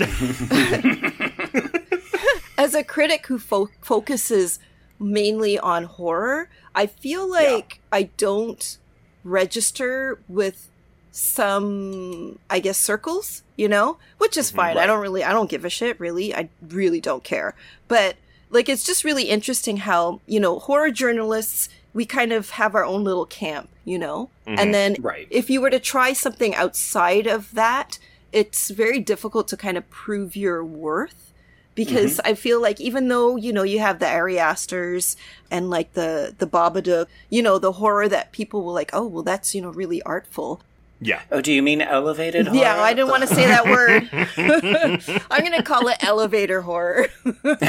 as 2.58 2.74
a 2.74 2.84
critic 2.84 3.26
who 3.26 3.38
fo- 3.38 3.70
focuses 3.80 4.58
mainly 4.98 5.58
on 5.58 5.84
horror, 5.84 6.48
I 6.74 6.86
feel 6.86 7.28
like 7.28 7.80
I 7.90 8.04
don't 8.16 8.78
register 9.24 10.20
with 10.28 10.68
some 11.12 12.38
I 12.48 12.60
guess 12.60 12.78
circles, 12.78 13.42
you 13.56 13.68
know, 13.68 13.98
which 14.18 14.36
is 14.36 14.48
mm-hmm, 14.48 14.56
fine. 14.56 14.78
I 14.78 14.86
don't 14.86 15.00
really 15.00 15.24
I 15.24 15.32
don't 15.32 15.50
give 15.50 15.64
a 15.64 15.70
shit 15.70 15.98
really. 16.00 16.34
I 16.34 16.48
really 16.68 17.00
don't 17.00 17.24
care. 17.24 17.54
But 17.88 18.16
like 18.50 18.68
it's 18.68 18.84
just 18.84 19.04
really 19.04 19.24
interesting 19.24 19.78
how, 19.78 20.20
you 20.26 20.40
know, 20.40 20.58
horror 20.58 20.90
journalists 20.90 21.68
we 21.92 22.06
kind 22.06 22.32
of 22.32 22.50
have 22.50 22.74
our 22.74 22.84
own 22.84 23.02
little 23.02 23.26
camp, 23.26 23.68
you 23.84 23.98
know? 23.98 24.30
And 24.46 24.58
mm-hmm, 24.58 24.72
then 24.72 24.96
Right. 25.00 25.26
if 25.30 25.50
you 25.50 25.60
were 25.60 25.70
to 25.70 25.80
try 25.80 26.12
something 26.12 26.54
outside 26.54 27.26
of 27.26 27.52
that, 27.54 27.98
it's 28.32 28.70
very 28.70 29.00
difficult 29.00 29.48
to 29.48 29.56
kind 29.56 29.76
of 29.76 29.88
prove 29.90 30.36
your 30.36 30.64
worth 30.64 31.32
because 31.74 32.18
mm-hmm. 32.18 32.28
I 32.28 32.34
feel 32.34 32.60
like 32.60 32.80
even 32.80 33.08
though 33.08 33.36
you 33.36 33.52
know 33.52 33.62
you 33.62 33.78
have 33.78 33.98
the 33.98 34.08
Ari 34.08 34.38
Asters 34.38 35.16
and 35.50 35.70
like 35.70 35.94
the 35.94 36.34
the 36.38 36.46
Babadook, 36.46 37.06
you 37.28 37.42
know 37.42 37.58
the 37.58 37.72
horror 37.72 38.08
that 38.08 38.32
people 38.32 38.64
will 38.64 38.72
like, 38.72 38.90
oh 38.92 39.06
well, 39.06 39.22
that's 39.22 39.54
you 39.54 39.62
know 39.62 39.70
really 39.70 40.02
artful. 40.02 40.60
Yeah. 41.00 41.22
Oh, 41.32 41.40
do 41.40 41.52
you 41.52 41.62
mean 41.62 41.80
elevated 41.80 42.46
horror? 42.46 42.60
Yeah, 42.60 42.80
I 42.80 42.92
didn't 42.92 43.08
want 43.08 43.22
to 43.22 43.34
say 43.34 43.46
that 43.46 43.64
word. 43.64 44.08
I'm 45.30 45.42
gonna 45.42 45.62
call 45.62 45.88
it 45.88 45.96
elevator 46.02 46.60
horror. 46.60 47.08
elevator 47.24 47.60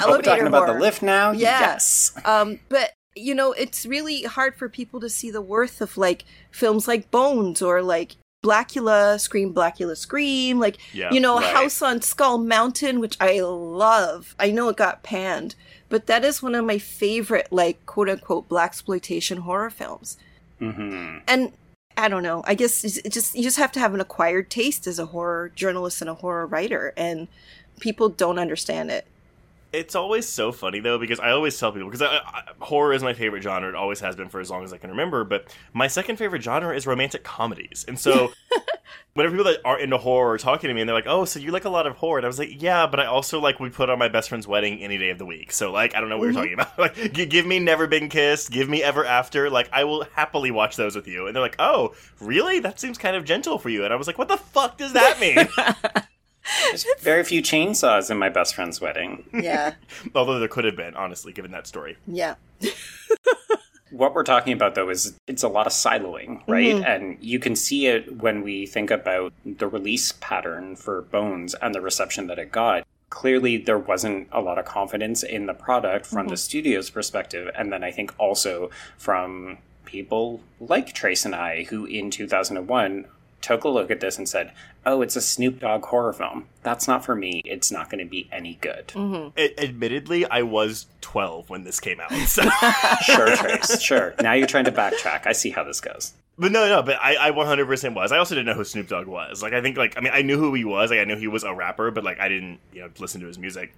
Oh, 0.00 0.10
we're 0.10 0.22
talking 0.22 0.46
about 0.46 0.68
the 0.68 0.76
lift 0.78 1.02
now? 1.02 1.32
Yeah. 1.32 1.60
Yes. 1.60 2.12
Um, 2.24 2.60
but 2.68 2.92
you 3.16 3.34
know, 3.34 3.52
it's 3.52 3.84
really 3.84 4.22
hard 4.22 4.54
for 4.54 4.68
people 4.68 5.00
to 5.00 5.10
see 5.10 5.30
the 5.30 5.42
worth 5.42 5.80
of 5.80 5.96
like 5.96 6.24
films 6.52 6.86
like 6.86 7.10
Bones 7.10 7.60
or 7.60 7.82
like 7.82 8.16
Blackula, 8.44 9.18
Scream, 9.18 9.52
Blackula, 9.52 9.96
Scream, 9.96 10.60
like 10.60 10.78
Yeah, 10.94 11.12
you 11.12 11.18
know, 11.18 11.38
right. 11.38 11.52
House 11.54 11.82
on 11.82 12.00
Skull 12.00 12.38
Mountain, 12.38 13.00
which 13.00 13.16
I 13.20 13.40
love. 13.40 14.36
I 14.38 14.52
know 14.52 14.68
it 14.68 14.76
got 14.76 15.02
panned, 15.02 15.56
but 15.88 16.06
that 16.06 16.24
is 16.24 16.42
one 16.42 16.54
of 16.54 16.64
my 16.64 16.78
favorite 16.78 17.48
like 17.50 17.84
quote 17.86 18.08
unquote 18.08 18.48
black 18.48 18.70
exploitation 18.70 19.38
horror 19.38 19.70
films. 19.70 20.16
Hmm 20.58 21.18
And 21.26 21.52
I 21.96 22.08
don't 22.08 22.22
know. 22.22 22.42
I 22.46 22.54
guess 22.54 22.82
just 22.82 23.34
you 23.34 23.42
just 23.42 23.58
have 23.58 23.72
to 23.72 23.80
have 23.80 23.94
an 23.94 24.00
acquired 24.00 24.50
taste 24.50 24.86
as 24.86 24.98
a 24.98 25.06
horror 25.06 25.50
journalist 25.54 26.00
and 26.00 26.10
a 26.10 26.14
horror 26.14 26.46
writer, 26.46 26.92
and 26.96 27.28
people 27.80 28.08
don't 28.08 28.38
understand 28.38 28.90
it. 28.90 29.06
It's 29.70 29.94
always 29.94 30.26
so 30.26 30.50
funny 30.50 30.80
though 30.80 30.98
because 30.98 31.20
I 31.20 31.30
always 31.30 31.58
tell 31.58 31.72
people 31.72 31.90
because 31.90 32.06
horror 32.60 32.94
is 32.94 33.02
my 33.02 33.12
favorite 33.12 33.42
genre. 33.42 33.68
It 33.68 33.74
always 33.74 34.00
has 34.00 34.16
been 34.16 34.30
for 34.30 34.40
as 34.40 34.50
long 34.50 34.64
as 34.64 34.72
I 34.72 34.78
can 34.78 34.90
remember. 34.90 35.24
But 35.24 35.54
my 35.74 35.88
second 35.88 36.16
favorite 36.16 36.42
genre 36.42 36.74
is 36.74 36.86
romantic 36.86 37.22
comedies, 37.22 37.84
and 37.86 37.98
so 37.98 38.32
whenever 39.12 39.36
people 39.36 39.52
that 39.52 39.60
aren't 39.66 39.82
into 39.82 39.98
horror 39.98 40.32
are 40.32 40.38
talking 40.38 40.68
to 40.68 40.74
me 40.74 40.80
and 40.80 40.88
they're 40.88 40.96
like, 40.96 41.06
"Oh, 41.06 41.26
so 41.26 41.38
you 41.38 41.50
like 41.50 41.66
a 41.66 41.70
lot 41.70 41.86
of 41.86 41.96
horror?" 41.96 42.18
and 42.18 42.24
I 42.24 42.28
was 42.28 42.38
like, 42.38 42.62
"Yeah, 42.62 42.86
but 42.86 42.98
I 42.98 43.06
also 43.06 43.40
like 43.40 43.60
we 43.60 43.68
put 43.68 43.90
on 43.90 43.98
my 43.98 44.08
best 44.08 44.30
friend's 44.30 44.48
wedding 44.48 44.80
any 44.80 44.96
day 44.96 45.10
of 45.10 45.18
the 45.18 45.26
week." 45.26 45.52
So 45.52 45.70
like, 45.70 45.94
I 45.94 46.00
don't 46.00 46.08
know 46.08 46.16
what 46.16 46.32
you're 46.32 46.32
mm-hmm. 46.32 46.60
talking 46.60 46.76
about. 46.76 46.78
like, 46.96 47.28
give 47.28 47.44
me 47.44 47.58
Never 47.58 47.86
Been 47.86 48.08
Kissed, 48.08 48.50
give 48.50 48.70
me 48.70 48.82
Ever 48.82 49.04
After. 49.04 49.50
Like, 49.50 49.68
I 49.70 49.84
will 49.84 50.06
happily 50.14 50.50
watch 50.50 50.76
those 50.76 50.96
with 50.96 51.06
you. 51.06 51.26
And 51.26 51.36
they're 51.36 51.42
like, 51.42 51.56
"Oh, 51.58 51.94
really? 52.20 52.60
That 52.60 52.80
seems 52.80 52.96
kind 52.96 53.16
of 53.16 53.24
gentle 53.24 53.58
for 53.58 53.68
you." 53.68 53.84
And 53.84 53.92
I 53.92 53.96
was 53.96 54.06
like, 54.06 54.16
"What 54.16 54.28
the 54.28 54.38
fuck 54.38 54.78
does 54.78 54.94
that 54.94 55.20
mean?" 55.20 55.46
There's 56.68 56.86
very 57.00 57.24
few 57.24 57.42
chainsaws 57.42 58.10
in 58.10 58.18
my 58.18 58.28
best 58.28 58.54
friend's 58.54 58.80
wedding. 58.80 59.24
Yeah. 59.32 59.74
Although 60.14 60.38
there 60.38 60.48
could 60.48 60.64
have 60.64 60.76
been, 60.76 60.94
honestly, 60.94 61.32
given 61.32 61.50
that 61.52 61.66
story. 61.66 61.96
Yeah. 62.06 62.34
What 63.90 64.14
we're 64.14 64.24
talking 64.24 64.52
about, 64.52 64.74
though, 64.74 64.90
is 64.90 65.18
it's 65.26 65.42
a 65.42 65.48
lot 65.48 65.66
of 65.66 65.72
siloing, 65.72 66.42
right? 66.46 66.74
Mm-hmm. 66.74 66.84
And 66.84 67.18
you 67.20 67.38
can 67.38 67.56
see 67.56 67.86
it 67.86 68.18
when 68.18 68.42
we 68.42 68.66
think 68.66 68.90
about 68.90 69.32
the 69.44 69.66
release 69.66 70.12
pattern 70.12 70.76
for 70.76 71.02
Bones 71.02 71.54
and 71.54 71.74
the 71.74 71.80
reception 71.80 72.26
that 72.26 72.38
it 72.38 72.52
got. 72.52 72.86
Clearly, 73.10 73.56
there 73.56 73.78
wasn't 73.78 74.28
a 74.30 74.42
lot 74.42 74.58
of 74.58 74.66
confidence 74.66 75.22
in 75.22 75.46
the 75.46 75.54
product 75.54 76.04
from 76.04 76.18
mm-hmm. 76.18 76.28
the 76.28 76.36
studio's 76.36 76.90
perspective. 76.90 77.50
And 77.56 77.72
then 77.72 77.82
I 77.82 77.90
think 77.90 78.12
also 78.18 78.70
from 78.98 79.58
people 79.86 80.42
like 80.60 80.92
Trace 80.92 81.24
and 81.24 81.34
I, 81.34 81.64
who 81.64 81.86
in 81.86 82.10
2001 82.10 83.06
took 83.40 83.64
a 83.64 83.68
look 83.68 83.90
at 83.90 84.00
this 84.00 84.18
and 84.18 84.28
said, 84.28 84.52
oh, 84.88 85.02
it's 85.02 85.16
a 85.16 85.20
Snoop 85.20 85.60
Dogg 85.60 85.84
horror 85.84 86.12
film. 86.12 86.46
That's 86.62 86.88
not 86.88 87.04
for 87.04 87.14
me. 87.14 87.42
It's 87.44 87.70
not 87.70 87.90
going 87.90 88.04
to 88.04 88.10
be 88.10 88.28
any 88.32 88.58
good. 88.60 88.88
Mm-hmm. 88.88 89.28
A- 89.36 89.62
admittedly, 89.62 90.24
I 90.26 90.42
was 90.42 90.86
12 91.02 91.50
when 91.50 91.64
this 91.64 91.78
came 91.78 92.00
out. 92.00 92.10
So. 92.26 92.42
Sure, 93.02 93.36
Trace. 93.36 93.80
Sure. 93.80 94.14
Now 94.20 94.32
you're 94.32 94.46
trying 94.46 94.64
to 94.64 94.72
backtrack. 94.72 95.26
I 95.26 95.32
see 95.32 95.50
how 95.50 95.62
this 95.64 95.80
goes. 95.80 96.14
But 96.38 96.52
no, 96.52 96.68
no, 96.68 96.82
but 96.82 96.96
I, 97.00 97.28
I 97.28 97.30
100% 97.32 97.94
was. 97.94 98.12
I 98.12 98.18
also 98.18 98.34
didn't 98.34 98.46
know 98.46 98.54
who 98.54 98.64
Snoop 98.64 98.88
Dogg 98.88 99.06
was. 99.06 99.42
Like, 99.42 99.52
I 99.52 99.60
think, 99.60 99.76
like, 99.76 99.96
I 99.96 100.00
mean, 100.00 100.12
I 100.14 100.22
knew 100.22 100.38
who 100.38 100.54
he 100.54 100.64
was. 100.64 100.90
Like, 100.90 101.00
I 101.00 101.04
knew 101.04 101.16
he 101.16 101.26
was 101.26 101.42
a 101.42 101.52
rapper, 101.52 101.90
but, 101.90 102.04
like, 102.04 102.20
I 102.20 102.28
didn't, 102.28 102.60
you 102.72 102.82
know, 102.82 102.90
listen 102.98 103.20
to 103.22 103.26
his 103.26 103.38
music. 103.38 103.74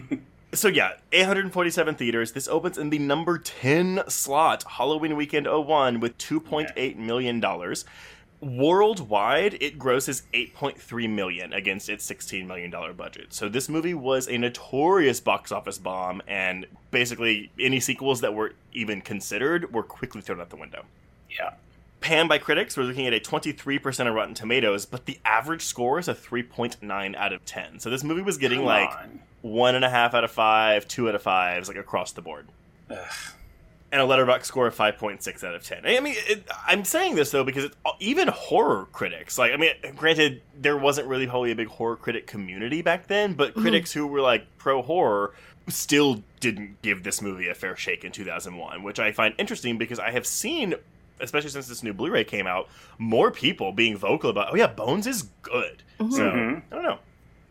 so, 0.52 0.68
yeah, 0.68 0.92
847 1.12 1.94
theaters. 1.94 2.32
This 2.32 2.48
opens 2.48 2.78
in 2.78 2.90
the 2.90 2.98
number 2.98 3.38
10 3.38 4.02
slot, 4.08 4.64
Halloween 4.64 5.16
weekend 5.16 5.46
01, 5.46 6.00
with 6.00 6.18
$2.8 6.18 6.96
million. 6.96 7.40
Worldwide, 8.40 9.58
it 9.60 9.78
grosses 9.78 10.22
8.3 10.32 11.10
million 11.10 11.52
against 11.52 11.88
its 11.88 12.04
16 12.04 12.46
million 12.46 12.70
dollar 12.70 12.92
budget. 12.94 13.34
So 13.34 13.48
this 13.48 13.68
movie 13.68 13.94
was 13.94 14.28
a 14.28 14.38
notorious 14.38 15.20
box 15.20 15.52
office 15.52 15.78
bomb 15.78 16.22
and 16.26 16.66
basically 16.90 17.50
any 17.60 17.80
sequels 17.80 18.22
that 18.22 18.34
were 18.34 18.54
even 18.72 19.02
considered 19.02 19.72
were 19.74 19.82
quickly 19.82 20.22
thrown 20.22 20.40
out 20.40 20.48
the 20.50 20.56
window. 20.56 20.84
Yeah. 21.38 21.54
Panned 22.00 22.30
by 22.30 22.38
critics, 22.38 22.78
we're 22.78 22.84
looking 22.84 23.06
at 23.06 23.12
a 23.12 23.20
23% 23.20 24.08
of 24.08 24.14
Rotten 24.14 24.32
Tomatoes, 24.34 24.86
but 24.86 25.04
the 25.04 25.18
average 25.22 25.62
score 25.62 25.98
is 25.98 26.08
a 26.08 26.14
3.9 26.14 27.14
out 27.16 27.32
of 27.34 27.44
10. 27.44 27.78
So 27.78 27.90
this 27.90 28.02
movie 28.02 28.22
was 28.22 28.38
getting 28.38 28.60
Come 28.60 28.66
like 28.66 28.90
on. 28.90 29.20
one 29.42 29.74
and 29.74 29.84
a 29.84 29.90
half 29.90 30.14
out 30.14 30.24
of 30.24 30.30
five, 30.30 30.88
two 30.88 31.10
out 31.10 31.14
of 31.14 31.20
fives, 31.22 31.68
like 31.68 31.76
across 31.76 32.12
the 32.12 32.22
board. 32.22 32.46
And 33.92 34.00
a 34.00 34.04
Letterboxd 34.04 34.44
score 34.44 34.68
of 34.68 34.76
5.6 34.76 35.42
out 35.42 35.54
of 35.54 35.64
10. 35.64 35.84
I 35.84 35.98
mean, 35.98 36.14
it, 36.16 36.44
I'm 36.64 36.84
saying 36.84 37.16
this 37.16 37.32
though 37.32 37.42
because 37.42 37.64
it's, 37.64 37.76
even 37.98 38.28
horror 38.28 38.86
critics, 38.92 39.36
like, 39.36 39.52
I 39.52 39.56
mean, 39.56 39.72
granted, 39.96 40.42
there 40.56 40.76
wasn't 40.76 41.08
really 41.08 41.26
wholly 41.26 41.50
a 41.50 41.56
big 41.56 41.66
horror 41.66 41.96
critic 41.96 42.28
community 42.28 42.82
back 42.82 43.08
then, 43.08 43.34
but 43.34 43.50
mm-hmm. 43.50 43.62
critics 43.62 43.92
who 43.92 44.06
were 44.06 44.20
like 44.20 44.46
pro 44.58 44.80
horror 44.80 45.34
still 45.68 46.22
didn't 46.40 46.80
give 46.82 47.02
this 47.02 47.20
movie 47.20 47.48
a 47.48 47.54
fair 47.54 47.76
shake 47.76 48.04
in 48.04 48.12
2001, 48.12 48.82
which 48.82 48.98
I 48.98 49.12
find 49.12 49.34
interesting 49.38 49.78
because 49.78 49.98
I 49.98 50.10
have 50.10 50.26
seen, 50.26 50.74
especially 51.20 51.50
since 51.50 51.68
this 51.68 51.82
new 51.82 51.92
Blu 51.92 52.10
ray 52.10 52.24
came 52.24 52.46
out, 52.46 52.68
more 52.98 53.30
people 53.30 53.72
being 53.72 53.96
vocal 53.96 54.30
about, 54.30 54.52
oh 54.52 54.56
yeah, 54.56 54.66
Bones 54.66 55.06
is 55.06 55.24
good. 55.42 55.82
Mm-hmm. 55.98 56.12
So, 56.12 56.22
mm-hmm. 56.30 56.72
I 56.72 56.74
don't 56.74 56.84
know. 56.84 56.98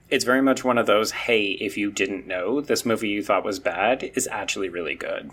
It's 0.10 0.25
very 0.25 0.41
much 0.41 0.63
one 0.63 0.78
of 0.80 0.88
those, 0.88 1.12
hey, 1.12 1.49
if 1.52 1.78
you 1.78 1.91
didn't 1.91 2.25
know, 2.25 2.62
this 2.62 2.84
movie 2.86 3.10
you 3.10 3.23
thought 3.23 3.43
was 3.43 3.60
bad 3.60 4.12
is 4.15 4.28
actually 4.32 4.69
really 4.69 4.95
good. 4.95 5.30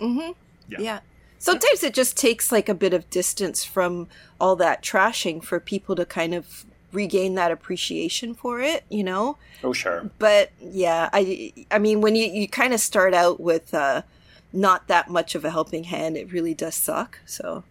Yeah. 0.69 1.01
Sometimes 1.39 1.83
it 1.83 1.95
just 1.95 2.17
takes 2.17 2.51
like 2.51 2.69
a 2.69 2.75
bit 2.75 2.95
of 2.95 3.09
distance 3.11 3.65
from 3.65 4.09
all 4.41 4.57
that 4.57 4.83
trashing 4.83 5.45
for 5.45 5.61
people 5.61 5.95
to 5.97 6.05
kind 6.05 6.35
of 6.35 6.65
regain 6.93 7.35
that 7.35 7.53
appreciation 7.53 8.35
for 8.35 8.61
it, 8.61 8.85
you 8.89 9.05
know? 9.05 9.37
Oh, 9.63 9.73
sure. 9.73 10.11
But 10.19 10.51
yeah, 10.61 11.11
I 11.13 11.53
I 11.71 11.79
mean 11.79 12.01
when 12.01 12.17
you 12.17 12.27
you 12.27 12.49
kind 12.49 12.73
of 12.73 12.81
start 12.81 13.15
out 13.15 13.39
with 13.39 13.75
uh 13.75 14.03
not 14.53 14.89
that 14.89 15.11
much 15.11 15.35
of 15.35 15.45
a 15.45 15.51
helping 15.51 15.85
hand, 15.85 16.17
it 16.17 16.33
really 16.33 16.55
does 16.55 16.75
suck. 16.75 17.19
So, 17.27 17.65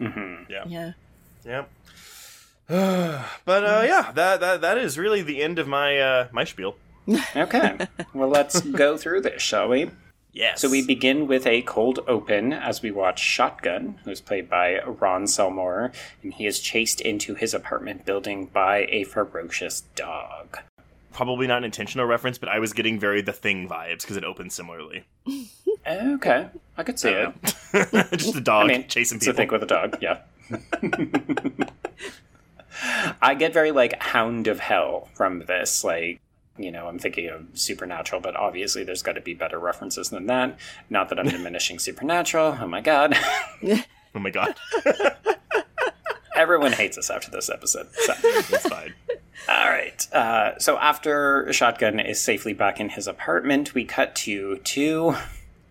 mm-hmm. 0.00 0.50
Yeah. 0.50 0.64
yeah. 0.66 0.92
Yeah. 1.44 1.64
but 3.44 3.64
uh, 3.64 3.82
yeah, 3.84 4.12
that, 4.14 4.40
that 4.40 4.60
that 4.60 4.78
is 4.78 4.98
really 4.98 5.22
the 5.22 5.42
end 5.42 5.58
of 5.58 5.68
my 5.68 5.98
uh, 5.98 6.28
my 6.32 6.44
spiel. 6.44 6.76
Okay. 7.36 7.78
well, 8.14 8.28
let's 8.28 8.60
go 8.60 8.96
through 8.96 9.22
this, 9.22 9.42
shall 9.42 9.68
we? 9.68 9.90
Yes. 10.32 10.60
So 10.62 10.70
we 10.70 10.84
begin 10.86 11.26
with 11.26 11.46
a 11.46 11.60
cold 11.62 12.00
open 12.08 12.52
as 12.54 12.80
we 12.80 12.90
watch 12.90 13.20
Shotgun, 13.20 13.98
who's 14.04 14.20
played 14.22 14.48
by 14.48 14.80
Ron 14.82 15.24
Selmour, 15.24 15.92
and 16.22 16.32
he 16.32 16.46
is 16.46 16.58
chased 16.58 17.02
into 17.02 17.34
his 17.34 17.52
apartment 17.52 18.06
building 18.06 18.46
by 18.46 18.86
a 18.88 19.04
ferocious 19.04 19.82
dog. 19.94 20.58
probably 21.12 21.46
not 21.46 21.58
an 21.58 21.64
intentional 21.64 22.06
reference, 22.06 22.38
but 22.38 22.48
I 22.48 22.58
was 22.58 22.72
getting 22.72 22.98
very 22.98 23.20
The 23.20 23.34
Thing 23.34 23.68
vibes 23.68 24.00
because 24.00 24.16
it 24.16 24.24
opens 24.24 24.54
similarly. 24.54 25.04
Okay, 25.84 26.46
I 26.76 26.82
could 26.84 26.96
see 27.00 27.10
it. 27.10 27.32
Just 28.16 28.34
the 28.34 28.40
dog 28.40 28.66
I 28.66 28.68
mean, 28.68 28.86
chasing 28.86 29.16
it's 29.16 29.26
a 29.26 29.32
people. 29.34 29.36
thing 29.36 29.48
with 29.50 29.62
a 29.64 29.66
dog, 29.66 29.98
yeah. 30.00 30.18
I 33.20 33.34
get 33.34 33.52
very 33.52 33.72
like 33.72 34.00
Hound 34.00 34.46
of 34.46 34.60
Hell 34.60 35.08
from 35.14 35.40
this. 35.40 35.82
Like, 35.84 36.20
you 36.62 36.70
know, 36.70 36.86
I'm 36.88 36.98
thinking 36.98 37.28
of 37.28 37.46
Supernatural, 37.54 38.20
but 38.20 38.36
obviously 38.36 38.84
there's 38.84 39.02
got 39.02 39.12
to 39.12 39.20
be 39.20 39.34
better 39.34 39.58
references 39.58 40.10
than 40.10 40.26
that. 40.26 40.58
Not 40.90 41.08
that 41.08 41.18
I'm 41.18 41.28
diminishing 41.28 41.78
Supernatural. 41.78 42.58
Oh 42.60 42.66
my 42.66 42.80
god. 42.80 43.16
oh 44.14 44.18
my 44.18 44.30
god, 44.30 44.54
Everyone 46.34 46.72
hates 46.72 46.96
us 46.96 47.10
after 47.10 47.30
this 47.30 47.50
episode. 47.50 47.88
So. 47.92 48.14
it's 48.22 48.68
fine. 48.68 48.94
All 49.48 49.68
right. 49.68 50.12
Uh, 50.12 50.58
so 50.58 50.78
after 50.78 51.52
Shotgun 51.52 52.00
is 52.00 52.20
safely 52.20 52.52
back 52.54 52.80
in 52.80 52.90
his 52.90 53.06
apartment, 53.06 53.74
we 53.74 53.84
cut 53.84 54.14
to 54.16 54.56
two 54.58 55.14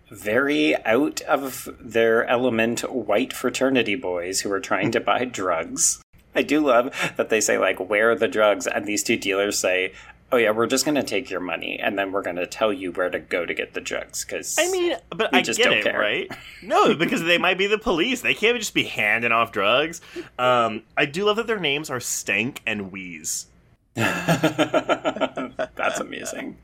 very 0.08 0.76
out 0.84 1.20
of 1.22 1.68
their 1.80 2.24
element 2.26 2.80
white 2.92 3.32
fraternity 3.32 3.94
boys 3.94 4.42
who 4.42 4.52
are 4.52 4.60
trying 4.60 4.92
to 4.92 5.00
buy 5.00 5.24
drugs. 5.24 6.02
I 6.34 6.42
do 6.42 6.60
love 6.60 6.94
that 7.16 7.28
they 7.28 7.40
say, 7.40 7.58
like, 7.58 7.78
where 7.78 8.10
are 8.10 8.14
the 8.14 8.28
drugs? 8.28 8.66
And 8.66 8.86
these 8.86 9.02
two 9.02 9.16
dealers 9.16 9.58
say, 9.58 9.92
oh, 10.32 10.38
yeah, 10.38 10.50
we're 10.50 10.66
just 10.66 10.84
going 10.84 10.94
to 10.94 11.02
take 11.02 11.30
your 11.30 11.40
money 11.40 11.78
and 11.78 11.98
then 11.98 12.10
we're 12.10 12.22
going 12.22 12.36
to 12.36 12.46
tell 12.46 12.72
you 12.72 12.90
where 12.92 13.10
to 13.10 13.18
go 13.18 13.44
to 13.44 13.52
get 13.54 13.74
the 13.74 13.80
drugs. 13.80 14.24
Because 14.24 14.56
I 14.58 14.70
mean, 14.70 14.96
but 15.10 15.30
We 15.32 15.38
I 15.38 15.42
just 15.42 15.58
get 15.58 15.66
don't 15.66 15.78
it, 15.78 15.84
care. 15.84 15.98
right? 15.98 16.30
No, 16.62 16.94
because 16.94 17.22
they 17.22 17.38
might 17.38 17.58
be 17.58 17.66
the 17.66 17.78
police. 17.78 18.22
They 18.22 18.34
can't 18.34 18.58
just 18.58 18.72
be 18.72 18.84
handing 18.84 19.32
off 19.32 19.52
drugs. 19.52 20.00
Um, 20.38 20.82
I 20.96 21.04
do 21.06 21.24
love 21.24 21.36
that 21.36 21.46
their 21.46 21.60
names 21.60 21.90
are 21.90 22.00
Stank 22.00 22.62
and 22.66 22.92
Wheeze. 22.92 23.46
that's 23.94 26.00
amazing. 26.00 26.56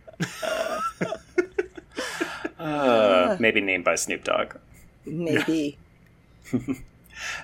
Uh, 2.58 3.36
maybe 3.40 3.60
named 3.60 3.84
by 3.84 3.96
Snoop 3.96 4.24
Dogg. 4.24 4.54
Maybe. 5.04 5.76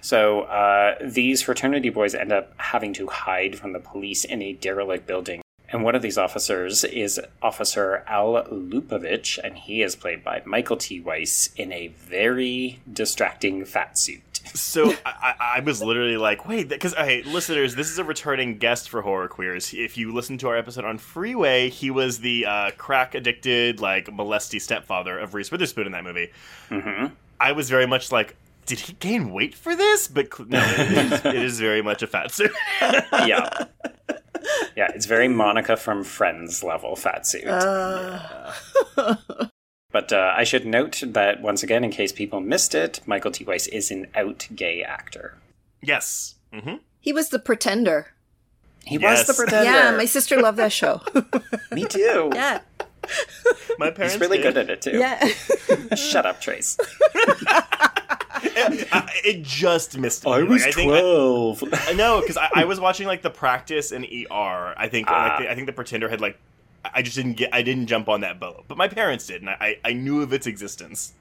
So 0.00 0.42
uh, 0.42 0.94
these 1.04 1.42
fraternity 1.42 1.90
boys 1.90 2.14
end 2.14 2.32
up 2.32 2.52
having 2.58 2.92
to 2.94 3.08
hide 3.08 3.58
from 3.58 3.72
the 3.72 3.80
police 3.80 4.24
in 4.24 4.40
a 4.42 4.52
derelict 4.54 5.06
building. 5.06 5.42
And 5.74 5.82
one 5.82 5.96
of 5.96 6.02
these 6.02 6.16
officers 6.16 6.84
is 6.84 7.20
Officer 7.42 8.04
Al 8.06 8.44
Lupovich, 8.44 9.40
and 9.42 9.58
he 9.58 9.82
is 9.82 9.96
played 9.96 10.22
by 10.22 10.40
Michael 10.44 10.76
T. 10.76 11.00
Weiss 11.00 11.50
in 11.56 11.72
a 11.72 11.88
very 11.88 12.78
distracting 12.92 13.64
fat 13.64 13.98
suit. 13.98 14.40
So 14.54 14.94
I, 15.04 15.34
I, 15.56 15.60
was 15.64 15.82
literally 15.82 16.16
like, 16.16 16.46
wait, 16.46 16.68
because 16.68 16.94
hey, 16.94 17.24
listeners, 17.24 17.74
this 17.74 17.90
is 17.90 17.98
a 17.98 18.04
returning 18.04 18.58
guest 18.58 18.88
for 18.88 19.02
Horror 19.02 19.26
Queers. 19.26 19.74
If 19.74 19.98
you 19.98 20.14
listen 20.14 20.38
to 20.38 20.48
our 20.48 20.56
episode 20.56 20.84
on 20.84 20.96
Freeway, 20.96 21.70
he 21.70 21.90
was 21.90 22.20
the 22.20 22.46
uh, 22.46 22.70
crack 22.78 23.16
addicted, 23.16 23.80
like 23.80 24.12
molesty 24.12 24.60
stepfather 24.60 25.18
of 25.18 25.34
Reese 25.34 25.50
Witherspoon 25.50 25.86
in 25.86 25.92
that 25.92 26.04
movie. 26.04 26.30
hmm 26.68 27.06
I 27.40 27.50
was 27.50 27.68
very 27.68 27.86
much 27.86 28.12
like, 28.12 28.36
did 28.66 28.78
he 28.78 28.92
gain 28.92 29.32
weight 29.32 29.56
for 29.56 29.74
this? 29.74 30.06
But 30.06 30.32
cl- 30.32 30.48
no, 30.48 30.62
it 30.64 31.12
is, 31.12 31.24
it 31.24 31.34
is 31.34 31.58
very 31.58 31.82
much 31.82 32.04
a 32.04 32.06
fat 32.06 32.30
suit. 32.30 32.52
Yeah. 33.26 33.48
Yeah, 34.76 34.88
it's 34.94 35.06
very 35.06 35.28
Monica 35.28 35.76
from 35.76 36.04
Friends 36.04 36.62
level 36.62 36.96
fat 36.96 37.26
suit. 37.26 37.44
But 39.92 40.12
uh, 40.12 40.32
I 40.36 40.42
should 40.42 40.66
note 40.66 41.04
that 41.06 41.40
once 41.40 41.62
again, 41.62 41.84
in 41.84 41.90
case 41.92 42.10
people 42.10 42.40
missed 42.40 42.74
it, 42.74 42.98
Michael 43.06 43.30
T. 43.30 43.44
Weiss 43.44 43.68
is 43.68 43.92
an 43.92 44.08
out 44.16 44.48
gay 44.54 44.82
actor. 44.82 45.38
yes. 45.82 46.34
hmm 46.52 46.76
He 46.98 47.12
was 47.12 47.28
the 47.28 47.38
pretender. 47.38 48.08
He 48.84 48.98
Yes. 48.98 49.28
was 49.28 49.36
the 49.36 49.40
pretender. 49.44 49.70
Yeah, 49.70 49.92
my 49.96 50.04
sister 50.06 50.40
loved 50.42 50.58
that 50.58 50.72
show. 50.72 51.00
Me 51.70 51.84
too. 51.84 52.30
yeah. 52.34 52.62
My 53.78 53.90
parents 53.92 54.14
He's 54.14 54.20
really 54.20 54.38
did. 54.38 54.54
good 54.54 54.58
at 54.58 54.70
it 54.70 54.82
too. 54.82 54.98
Yeah. 54.98 55.24
Shut 55.94 56.26
up, 56.26 56.40
Trace. 56.40 56.76
I- 58.92 59.10
it 59.24 59.42
just 59.42 59.96
missed 59.98 60.24
me. 60.24 60.32
I 60.32 60.38
Like, 60.40 60.48
was 60.48 60.64
think 60.64 60.90
twelve. 60.90 61.62
I 61.72 61.92
know 61.92 62.20
because 62.20 62.36
I, 62.36 62.48
I 62.54 62.64
was 62.64 62.78
watching 62.80 63.06
like 63.06 63.22
the 63.22 63.30
practice 63.30 63.92
and 63.92 64.04
ER. 64.04 64.74
I 64.76 64.88
think 64.88 65.08
Ah. 65.10 65.28
like, 65.28 65.38
the, 65.46 65.50
I 65.50 65.54
think 65.54 65.66
the 65.66 65.72
Pretender 65.72 66.08
had 66.08 66.20
like 66.20 66.38
I 66.84 67.02
just 67.02 67.16
didn't 67.16 67.34
get 67.34 67.54
I 67.54 67.62
didn't 67.62 67.86
jump 67.86 68.08
on 68.08 68.20
that 68.20 68.38
boat, 68.38 68.64
but 68.68 68.76
my 68.76 68.88
parents 68.88 69.26
did, 69.26 69.40
and 69.42 69.50
I 69.50 69.78
I 69.84 69.92
knew 69.94 70.22
of 70.22 70.32
its 70.32 70.46
existence. 70.46 71.12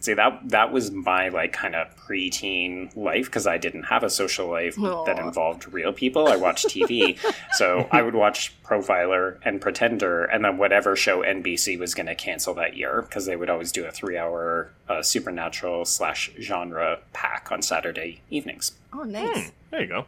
See 0.00 0.14
that 0.14 0.40
that 0.50 0.72
was 0.72 0.92
my 0.92 1.28
like 1.28 1.52
kind 1.52 1.74
of 1.74 1.88
preteen 1.96 2.96
life 2.96 3.26
because 3.26 3.48
I 3.48 3.58
didn't 3.58 3.84
have 3.84 4.04
a 4.04 4.10
social 4.10 4.48
life 4.48 4.76
that 4.76 5.18
involved 5.18 5.72
real 5.72 5.92
people. 5.92 6.28
I 6.28 6.36
watched 6.36 6.68
TV, 6.68 7.18
so 7.52 7.88
I 7.90 8.02
would 8.02 8.14
watch 8.14 8.54
Profiler 8.62 9.38
and 9.44 9.60
Pretender, 9.60 10.24
and 10.24 10.44
then 10.44 10.56
whatever 10.56 10.94
show 10.94 11.22
NBC 11.22 11.78
was 11.78 11.94
going 11.94 12.06
to 12.06 12.14
cancel 12.14 12.54
that 12.54 12.76
year 12.76 13.02
because 13.02 13.26
they 13.26 13.34
would 13.34 13.50
always 13.50 13.72
do 13.72 13.86
a 13.86 13.90
three-hour 13.90 14.70
uh, 14.88 15.02
supernatural 15.02 15.84
slash 15.84 16.30
genre 16.40 17.00
pack 17.12 17.50
on 17.50 17.60
Saturday 17.60 18.20
evenings. 18.30 18.72
oh, 18.92 19.02
nice. 19.02 19.50
There 19.70 19.80
you 19.80 19.86
go. 19.88 20.06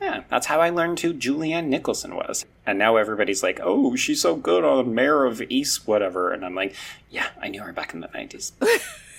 Yeah, 0.00 0.22
that's 0.28 0.46
how 0.46 0.60
I 0.60 0.70
learned 0.70 1.00
who 1.00 1.12
Julianne 1.12 1.66
Nicholson 1.66 2.14
was. 2.14 2.46
And 2.64 2.78
now 2.78 2.94
everybody's 2.96 3.42
like, 3.42 3.58
"Oh, 3.60 3.96
she's 3.96 4.20
so 4.20 4.36
good 4.36 4.62
on 4.64 4.94
Mare 4.94 5.24
of 5.24 5.42
East, 5.50 5.88
whatever." 5.88 6.32
And 6.32 6.44
I'm 6.44 6.54
like, 6.54 6.76
"Yeah, 7.10 7.26
I 7.40 7.48
knew 7.48 7.62
her 7.62 7.72
back 7.72 7.92
in 7.92 7.98
the 8.00 8.06
'90s." 8.08 8.52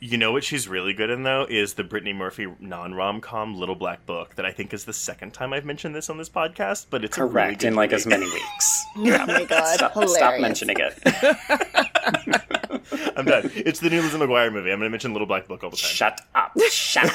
You 0.00 0.16
know 0.16 0.32
what 0.32 0.44
she's 0.44 0.66
really 0.68 0.92
good 0.94 1.10
in 1.10 1.22
though 1.24 1.46
is 1.48 1.74
the 1.74 1.84
Brittany 1.84 2.12
Murphy 2.12 2.46
non 2.58 2.94
rom 2.94 3.20
com 3.20 3.54
Little 3.54 3.74
Black 3.74 4.06
Book 4.06 4.34
that 4.36 4.46
I 4.46 4.52
think 4.52 4.72
is 4.72 4.84
the 4.84 4.92
second 4.92 5.32
time 5.34 5.52
I've 5.52 5.64
mentioned 5.64 5.94
this 5.94 6.08
on 6.10 6.18
this 6.18 6.28
podcast, 6.28 6.86
but 6.90 7.04
it's 7.04 7.18
a 7.18 7.22
really 7.24 7.32
Correct, 7.32 7.60
good 7.60 7.66
in 7.68 7.74
like 7.74 7.90
movie. 7.90 8.00
as 8.00 8.06
many 8.06 8.26
weeks. 8.26 8.84
Oh 8.96 9.26
my 9.26 9.44
god, 9.44 9.74
Stop, 9.76 9.92
stop 10.08 10.40
mentioning 10.40 10.76
it. 10.78 10.98
I'm 13.16 13.24
done. 13.24 13.50
It's 13.54 13.78
the 13.80 13.88
new 13.90 14.00
Lizzie 14.02 14.18
McGuire 14.18 14.52
movie. 14.52 14.70
I'm 14.72 14.78
going 14.78 14.86
to 14.86 14.90
mention 14.90 15.12
Little 15.12 15.26
Black 15.28 15.46
Book 15.46 15.62
all 15.62 15.70
the 15.70 15.76
time. 15.76 15.90
Shut 15.90 16.20
up. 16.34 16.52
Shut 16.70 17.06
up. 17.06 17.12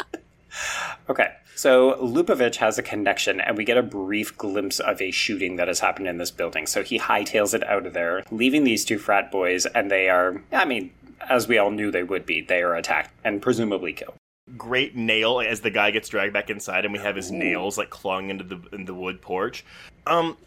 okay, 1.10 1.32
so 1.60 1.94
Lupovich 2.00 2.56
has 2.56 2.78
a 2.78 2.82
connection, 2.82 3.38
and 3.38 3.54
we 3.54 3.64
get 3.64 3.76
a 3.76 3.82
brief 3.82 4.38
glimpse 4.38 4.80
of 4.80 5.02
a 5.02 5.10
shooting 5.10 5.56
that 5.56 5.68
has 5.68 5.80
happened 5.80 6.08
in 6.08 6.16
this 6.16 6.30
building. 6.30 6.66
So 6.66 6.82
he 6.82 6.98
hightails 6.98 7.52
it 7.52 7.62
out 7.68 7.84
of 7.84 7.92
there, 7.92 8.24
leaving 8.30 8.64
these 8.64 8.82
two 8.82 8.96
frat 8.96 9.30
boys, 9.30 9.66
and 9.66 9.90
they 9.90 10.08
are, 10.08 10.42
I 10.52 10.64
mean, 10.64 10.90
as 11.28 11.48
we 11.48 11.58
all 11.58 11.70
knew 11.70 11.90
they 11.90 12.02
would 12.02 12.24
be, 12.24 12.40
they 12.40 12.62
are 12.62 12.74
attacked 12.74 13.12
and 13.24 13.42
presumably 13.42 13.92
killed. 13.92 14.14
Great 14.56 14.96
nail 14.96 15.38
as 15.38 15.60
the 15.60 15.70
guy 15.70 15.90
gets 15.90 16.08
dragged 16.08 16.32
back 16.32 16.48
inside, 16.48 16.86
and 16.86 16.94
we 16.94 16.98
have 16.98 17.14
his 17.14 17.30
nails 17.30 17.76
like 17.76 17.90
clung 17.90 18.30
into 18.30 18.42
the 18.42 18.58
in 18.72 18.86
the 18.86 18.94
wood 18.94 19.20
porch. 19.20 19.62
Um, 20.06 20.38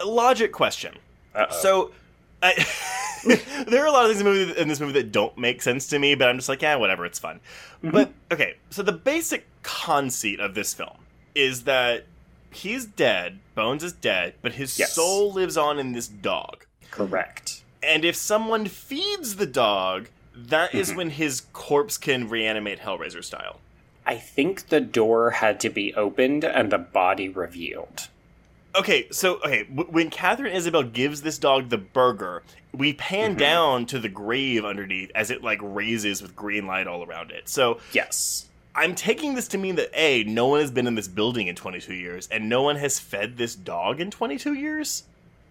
logic 0.00 0.52
question. 0.52 0.94
Uh-oh. 1.34 1.60
So, 1.60 1.90
I, 2.42 2.66
there 3.66 3.82
are 3.82 3.86
a 3.86 3.92
lot 3.92 4.04
of 4.04 4.10
things 4.10 4.20
in, 4.20 4.26
movie, 4.26 4.60
in 4.60 4.68
this 4.68 4.80
movie 4.80 4.92
that 4.94 5.12
don't 5.12 5.36
make 5.36 5.62
sense 5.62 5.88
to 5.88 5.98
me, 5.98 6.14
but 6.14 6.28
I'm 6.28 6.36
just 6.36 6.48
like, 6.48 6.62
yeah, 6.62 6.76
whatever, 6.76 7.04
it's 7.04 7.18
fun. 7.18 7.40
Mm-hmm. 7.82 7.90
But 7.90 8.12
okay, 8.32 8.56
so 8.70 8.82
the 8.82 8.92
basic 8.92 9.46
conceit 9.62 10.40
of 10.40 10.54
this 10.54 10.74
film 10.74 10.98
is 11.34 11.64
that 11.64 12.04
he's 12.50 12.84
dead, 12.86 13.38
Bones 13.54 13.84
is 13.84 13.92
dead, 13.92 14.34
but 14.42 14.52
his 14.52 14.78
Yes. 14.78 14.94
soul 14.94 15.32
lives 15.32 15.56
on 15.56 15.78
in 15.78 15.92
this 15.92 16.08
dog. 16.08 16.64
Correct. 16.90 17.62
And 17.82 18.04
if 18.04 18.16
someone 18.16 18.66
feeds 18.66 19.36
the 19.36 19.46
dog, 19.46 20.08
that 20.34 20.74
is 20.74 20.88
mm-hmm. 20.88 20.96
when 20.96 21.10
his 21.10 21.42
corpse 21.52 21.98
can 21.98 22.28
reanimate 22.28 22.80
Hellraiser 22.80 23.22
style. 23.24 23.60
I 24.06 24.16
think 24.16 24.68
the 24.68 24.80
door 24.80 25.30
had 25.30 25.60
to 25.60 25.70
be 25.70 25.94
opened 25.94 26.44
and 26.44 26.72
the 26.72 26.78
body 26.78 27.28
revealed. 27.28 28.08
Okay, 28.76 29.08
so 29.10 29.36
okay, 29.38 29.64
w- 29.64 29.90
when 29.90 30.10
Katharine 30.10 30.52
Isabelle 30.52 30.82
gives 30.84 31.22
this 31.22 31.38
dog 31.38 31.68
the 31.70 31.78
burger, 31.78 32.42
we 32.72 32.92
pan 32.92 33.30
mm-hmm. 33.30 33.38
down 33.38 33.86
to 33.86 33.98
the 33.98 34.08
grave 34.08 34.64
underneath 34.64 35.10
as 35.14 35.30
it 35.30 35.42
like 35.42 35.58
raises 35.62 36.22
with 36.22 36.36
green 36.36 36.66
light 36.66 36.86
all 36.86 37.02
around 37.04 37.30
it. 37.30 37.48
So 37.48 37.80
Yes. 37.92 38.46
I'm 38.74 38.94
taking 38.94 39.34
this 39.34 39.48
to 39.48 39.58
mean 39.58 39.74
that 39.76 39.90
a 39.92 40.22
no 40.24 40.46
one 40.46 40.60
has 40.60 40.70
been 40.70 40.86
in 40.86 40.94
this 40.94 41.08
building 41.08 41.48
in 41.48 41.56
22 41.56 41.92
years, 41.94 42.28
and 42.28 42.48
no 42.48 42.62
one 42.62 42.76
has 42.76 43.00
fed 43.00 43.36
this 43.36 43.56
dog 43.56 44.00
in 44.00 44.10
22 44.12 44.54
years. 44.54 45.02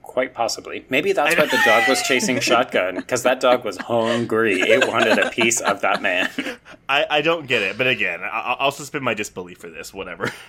Quite 0.01 0.34
possibly. 0.34 0.86
Maybe 0.89 1.11
that's 1.11 1.36
why 1.36 1.45
the 1.45 1.59
dog 1.65 1.88
was 1.89 2.01
chasing 2.07 2.39
shotgun, 2.39 2.95
because 2.95 3.24
that 3.24 3.41
dog 3.41 3.65
was 3.65 3.78
hungry. 3.78 4.61
It 4.61 4.88
wanted 4.88 5.20
a 5.20 5.30
piece 5.30 5.59
of 5.59 5.82
that 5.82 6.01
man. 6.01 6.30
I, 6.89 7.05
I 7.09 7.22
don't 7.22 7.45
get 7.45 7.61
it, 7.61 7.78
but 7.78 7.88
again, 7.88 8.22
I- 8.24 8.55
I'll 8.57 8.72
suspend 8.72 9.03
my 9.03 9.13
disbelief 9.13 9.57
for 9.57 9.70
this. 9.70 9.93
Whatever. 9.93 10.32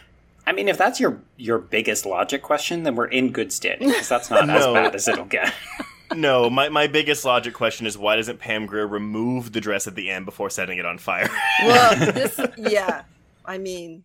I 0.47 0.53
mean, 0.53 0.69
if 0.69 0.79
that's 0.79 0.99
your 1.01 1.21
your 1.37 1.59
biggest 1.59 2.07
logic 2.07 2.43
question, 2.43 2.83
then 2.83 2.95
we're 2.97 3.07
in 3.07 3.31
good 3.33 3.53
standing, 3.53 3.89
because 3.89 4.09
that's 4.09 4.31
not 4.31 4.49
as 4.51 4.65
No. 4.65 4.75
bad 4.75 4.95
as 4.95 5.07
it'll 5.09 5.25
get. 5.25 5.53
no, 6.15 6.51
my, 6.51 6.69
my 6.69 6.87
biggest 6.87 7.25
logic 7.25 7.55
question 7.55 7.87
is 7.87 7.97
why 7.97 8.17
doesn't 8.17 8.39
Pam 8.41 8.67
Grier 8.67 8.87
remove 8.87 9.53
the 9.53 9.61
dress 9.61 9.87
at 9.87 9.95
the 9.95 10.11
end 10.11 10.25
before 10.25 10.51
setting 10.51 10.79
it 10.79 10.87
on 10.87 10.99
fire? 10.99 11.29
Well, 11.65 12.13
this, 12.13 12.41
yeah. 12.57 13.03
I 13.45 13.59
mean, 13.59 14.05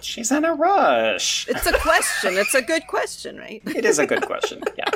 She's 0.00 0.30
in 0.32 0.44
a 0.44 0.54
rush. 0.54 1.48
it's 1.48 1.66
a 1.66 1.72
question. 1.78 2.34
It's 2.36 2.54
a 2.54 2.60
good 2.62 2.86
question, 2.88 3.38
right? 3.38 3.62
It 3.66 3.84
is 3.84 3.98
a 3.98 4.06
good 4.06 4.22
question. 4.26 4.62
Yeah. 4.76 4.90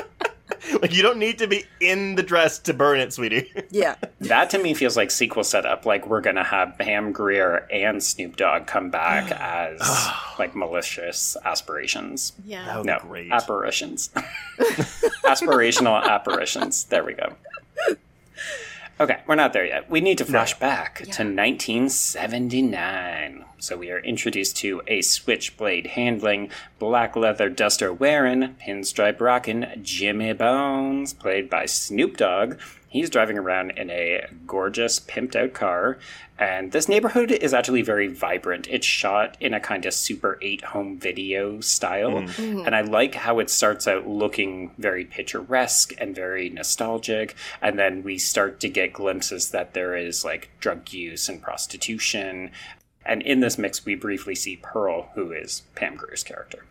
like 0.81 0.93
you 0.93 1.01
don't 1.01 1.17
need 1.19 1.37
to 1.39 1.47
be 1.47 1.65
in 1.79 2.15
the 2.15 2.23
dress 2.23 2.59
to 2.59 2.73
burn 2.73 2.99
it, 2.99 3.13
sweetie. 3.13 3.51
Yeah. 3.71 3.95
That 4.21 4.49
to 4.51 4.57
me 4.57 4.73
feels 4.73 4.97
like 4.97 5.11
sequel 5.11 5.43
setup. 5.43 5.85
Like 5.85 6.07
we're 6.07 6.21
gonna 6.21 6.43
have 6.43 6.77
Pam 6.79 7.11
Grier 7.11 7.67
and 7.71 8.01
Snoop 8.03 8.35
Dogg 8.35 8.65
come 8.67 8.89
back 8.89 9.31
as 9.39 9.79
like 10.39 10.55
malicious 10.55 11.37
aspirations. 11.45 12.33
Yeah. 12.45 12.65
That 12.65 12.77
would 12.77 12.85
No, 12.87 12.99
be 12.99 13.07
great. 13.07 13.31
apparitions. 13.31 14.09
Aspirational 15.23 16.01
apparitions. 16.03 16.85
There 16.85 17.03
we 17.03 17.13
go. 17.13 17.33
Okay, 19.01 19.21
we're 19.25 19.35
not 19.35 19.53
there 19.53 19.65
yet. 19.65 19.89
We 19.89 20.01
need 20.01 20.17
to 20.17 20.25
flash 20.25 20.59
back 20.59 20.97
to 20.97 21.23
1979. 21.23 23.45
So 23.57 23.77
we 23.77 23.91
are 23.91 23.99
introduced 23.99 24.57
to 24.57 24.81
a 24.87 25.01
switchblade 25.01 25.87
handling, 25.87 26.51
black 26.79 27.15
leather 27.15 27.47
duster 27.47 27.93
wearing, 27.93 28.57
pinstripe 28.61 29.21
rocking 29.21 29.67
Jimmy 29.81 30.33
Bones, 30.33 31.13
played 31.13 31.49
by 31.49 31.65
Snoop 31.65 32.17
Dogg. 32.17 32.59
He's 32.89 33.11
driving 33.11 33.37
around 33.37 33.71
in 33.71 33.91
a 33.91 34.25
gorgeous, 34.47 34.99
pimped 34.99 35.35
out 35.35 35.53
car, 35.53 35.99
and 36.39 36.71
this 36.71 36.89
neighborhood 36.89 37.31
is 37.31 37.53
actually 37.53 37.83
very 37.83 38.07
vibrant. 38.07 38.67
It's 38.67 38.85
shot 38.85 39.37
in 39.39 39.53
a 39.53 39.59
kind 39.59 39.85
of 39.85 39.93
Super 39.93 40.39
8 40.41 40.63
home 40.63 40.97
video 40.97 41.61
style, 41.61 42.13
mm. 42.13 42.27
Mm. 42.29 42.65
and 42.65 42.75
I 42.75 42.81
like 42.81 43.13
how 43.13 43.37
it 43.37 43.51
starts 43.51 43.87
out 43.87 44.07
looking 44.07 44.71
very 44.79 45.05
picturesque 45.05 45.93
and 45.99 46.15
very 46.15 46.49
nostalgic, 46.49 47.35
and 47.61 47.77
then 47.77 48.01
we 48.01 48.17
start 48.17 48.59
to 48.61 48.69
get 48.69 48.93
glimpses 48.93 49.51
that 49.51 49.75
there 49.75 49.95
is 49.95 50.25
like 50.25 50.49
drug 50.59 50.91
use 50.91 51.29
and 51.29 51.41
prostitution. 51.41 52.49
And 53.05 53.21
in 53.21 53.39
this 53.39 53.57
mix, 53.57 53.85
we 53.85 53.95
briefly 53.95 54.33
see 54.33 54.57
Pearl, 54.61 55.09
who 55.13 55.31
is 55.31 55.61
Pam 55.75 55.95
Grier's 55.95 56.23
character. 56.23 56.65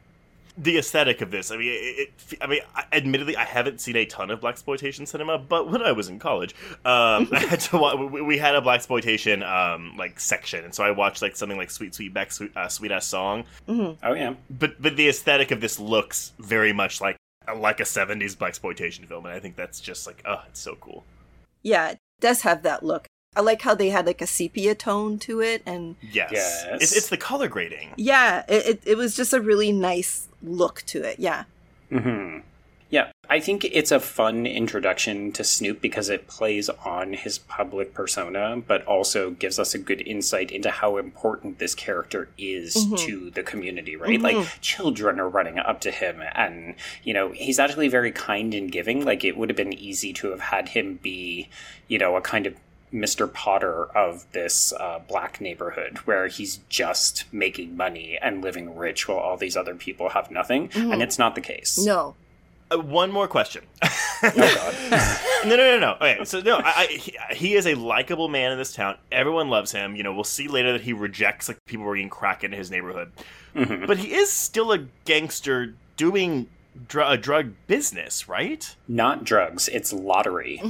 The 0.60 0.78
aesthetic 0.78 1.20
of 1.20 1.30
this. 1.30 1.52
I 1.52 1.56
mean, 1.56 1.68
it, 1.68 2.08
it, 2.32 2.38
I 2.40 2.46
mean, 2.48 2.60
I- 2.74 2.84
admittedly, 2.92 3.36
I 3.36 3.44
haven't 3.44 3.80
seen 3.80 3.94
a 3.96 4.04
ton 4.06 4.30
of 4.30 4.40
blaxploitation 4.40 5.06
cinema, 5.06 5.38
but 5.38 5.70
when 5.70 5.82
I 5.82 5.92
was 5.92 6.08
in 6.08 6.18
college, 6.18 6.52
um, 6.84 7.28
I 7.32 7.44
had 7.48 7.60
to. 7.60 7.78
Wa- 7.78 7.94
we 7.94 8.20
we 8.22 8.38
had 8.38 8.56
a 8.56 8.60
blaxploitation 8.60 9.46
um, 9.48 9.96
like 9.96 10.18
section, 10.18 10.64
and 10.64 10.74
so 10.74 10.82
I 10.82 10.90
watched 10.90 11.22
like 11.22 11.36
something 11.36 11.56
like 11.56 11.70
Sweet 11.70 11.94
Sweet 11.94 12.12
Back 12.12 12.32
Sweet, 12.32 12.56
uh, 12.56 12.66
Sweet 12.68 12.90
Ass 12.90 13.06
Song. 13.06 13.44
Oh 13.68 13.96
yeah, 14.14 14.34
But 14.50 14.82
but 14.82 14.96
the 14.96 15.08
aesthetic 15.08 15.50
of 15.52 15.60
this 15.60 15.78
looks 15.78 16.32
very 16.40 16.72
much 16.72 17.00
like 17.00 17.16
like 17.56 17.78
a 17.80 17.84
'70s 17.84 18.36
blaxploitation 18.36 19.06
film, 19.06 19.26
and 19.26 19.34
I 19.34 19.38
think 19.40 19.54
that's 19.54 19.78
just 19.80 20.06
like 20.08 20.22
oh, 20.26 20.42
it's 20.48 20.60
so 20.60 20.74
cool. 20.80 21.04
Yeah, 21.62 21.90
it 21.90 21.98
does 22.20 22.42
have 22.42 22.62
that 22.64 22.82
look. 22.82 23.06
I 23.36 23.40
like 23.40 23.62
how 23.62 23.74
they 23.74 23.90
had 23.90 24.06
like 24.06 24.20
a 24.20 24.26
sepia 24.26 24.74
tone 24.74 25.18
to 25.20 25.40
it, 25.40 25.62
and 25.66 25.96
Yes, 26.00 26.30
Yes. 26.32 26.66
It's, 26.82 26.96
it's 26.96 27.08
the 27.08 27.16
color 27.16 27.48
grading. 27.48 27.90
yeah, 27.96 28.44
it, 28.48 28.66
it, 28.66 28.82
it 28.84 28.96
was 28.96 29.14
just 29.16 29.32
a 29.32 29.40
really 29.40 29.72
nice 29.72 30.28
look 30.42 30.82
to 30.86 31.02
it. 31.02 31.18
Yeah. 31.20 31.44
hmm 31.90 32.38
Yeah, 32.90 33.12
I 33.28 33.38
think 33.38 33.64
it's 33.66 33.92
a 33.92 34.00
fun 34.00 34.46
introduction 34.46 35.30
to 35.32 35.44
Snoop 35.44 35.80
because 35.82 36.08
it 36.08 36.26
plays 36.26 36.68
on 36.70 37.12
his 37.12 37.38
public 37.38 37.92
persona, 37.92 38.56
but 38.66 38.84
also 38.86 39.30
gives 39.30 39.58
us 39.58 39.74
a 39.74 39.78
good 39.78 40.00
insight 40.00 40.50
into 40.50 40.70
how 40.70 40.96
important 40.96 41.58
this 41.58 41.74
character 41.74 42.30
is 42.38 42.86
to 42.96 43.30
the 43.30 43.42
community, 43.42 43.94
right? 43.94 44.20
Like, 44.20 44.46
children 44.62 45.20
are 45.20 45.28
running 45.28 45.58
up 45.58 45.80
to 45.82 45.90
him, 45.90 46.22
and, 46.34 46.74
you 47.04 47.12
know, 47.12 47.32
he's 47.32 47.58
actually 47.58 47.88
very 47.88 48.10
kind 48.10 48.54
and 48.54 48.72
giving. 48.72 49.04
Like, 49.04 49.22
it 49.22 49.36
would 49.36 49.50
have 49.50 49.56
been 49.56 49.74
easy 49.74 50.12
to 50.14 50.30
have 50.30 50.40
had 50.40 50.70
him 50.70 50.98
be, 51.02 51.50
you 51.88 51.98
know, 51.98 52.16
a 52.16 52.20
kind 52.22 52.46
of 52.46 52.54
Mr. 52.92 53.32
Potter 53.32 53.84
of 53.96 54.26
this 54.32 54.72
uh, 54.72 55.00
black 55.08 55.40
neighborhood 55.40 55.98
where 55.98 56.26
he's 56.28 56.60
just 56.68 57.24
making 57.32 57.76
money 57.76 58.18
and 58.20 58.42
living 58.42 58.76
rich 58.76 59.06
while 59.08 59.18
all 59.18 59.36
these 59.36 59.56
other 59.56 59.74
people 59.74 60.10
have 60.10 60.30
nothing. 60.30 60.70
And 60.74 61.02
it's 61.02 61.18
not 61.18 61.34
the 61.34 61.40
case. 61.40 61.78
No. 61.84 62.14
Uh, 62.70 62.78
one 62.78 63.10
more 63.12 63.28
question. 63.28 63.64
Oh, 64.20 64.32
God. 64.34 65.18
no, 65.44 65.50
no, 65.56 65.56
no, 65.56 65.78
no. 65.78 65.92
Okay, 65.92 66.24
so 66.24 66.40
no, 66.40 66.56
I, 66.56 66.72
I, 66.76 66.86
he, 66.86 67.16
he 67.30 67.54
is 67.54 67.68
a 67.68 67.76
likable 67.76 68.26
man 68.26 68.50
in 68.50 68.58
this 68.58 68.72
town. 68.74 68.96
Everyone 69.12 69.48
loves 69.48 69.70
him. 69.70 69.94
You 69.94 70.02
know, 70.02 70.12
we'll 70.12 70.24
see 70.24 70.48
later 70.48 70.72
that 70.72 70.80
he 70.80 70.92
rejects 70.92 71.46
like 71.46 71.64
people 71.66 71.84
bringing 71.84 72.08
crack 72.10 72.42
into 72.42 72.56
his 72.56 72.68
neighborhood, 72.68 73.12
but 73.54 73.98
he 73.98 74.12
is 74.12 74.32
still 74.32 74.72
a 74.72 74.78
gangster 75.04 75.74
doing 75.96 76.48
dr- 76.88 77.12
a 77.12 77.16
drug 77.16 77.52
business, 77.68 78.28
right? 78.28 78.74
Not 78.88 79.22
drugs, 79.22 79.68
it's 79.68 79.92
lottery. 79.92 80.60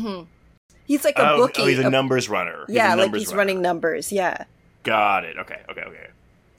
He's 0.88 1.04
like 1.04 1.18
a 1.18 1.30
oh, 1.30 1.34
oh 1.34 1.36
bookie. 1.46 1.62
oh, 1.62 1.66
he's 1.66 1.78
a 1.78 1.86
a- 1.86 1.90
numbers 1.90 2.28
runner. 2.28 2.64
He's 2.66 2.74
a 2.74 2.78
yeah, 2.78 2.94
like 2.94 3.14
he's 3.14 3.28
runner. 3.28 3.38
running 3.38 3.62
numbers. 3.62 4.10
Yeah. 4.10 4.44
Got 4.82 5.24
it. 5.24 5.36
Okay, 5.38 5.60
okay, 5.70 5.82
okay. 5.82 6.06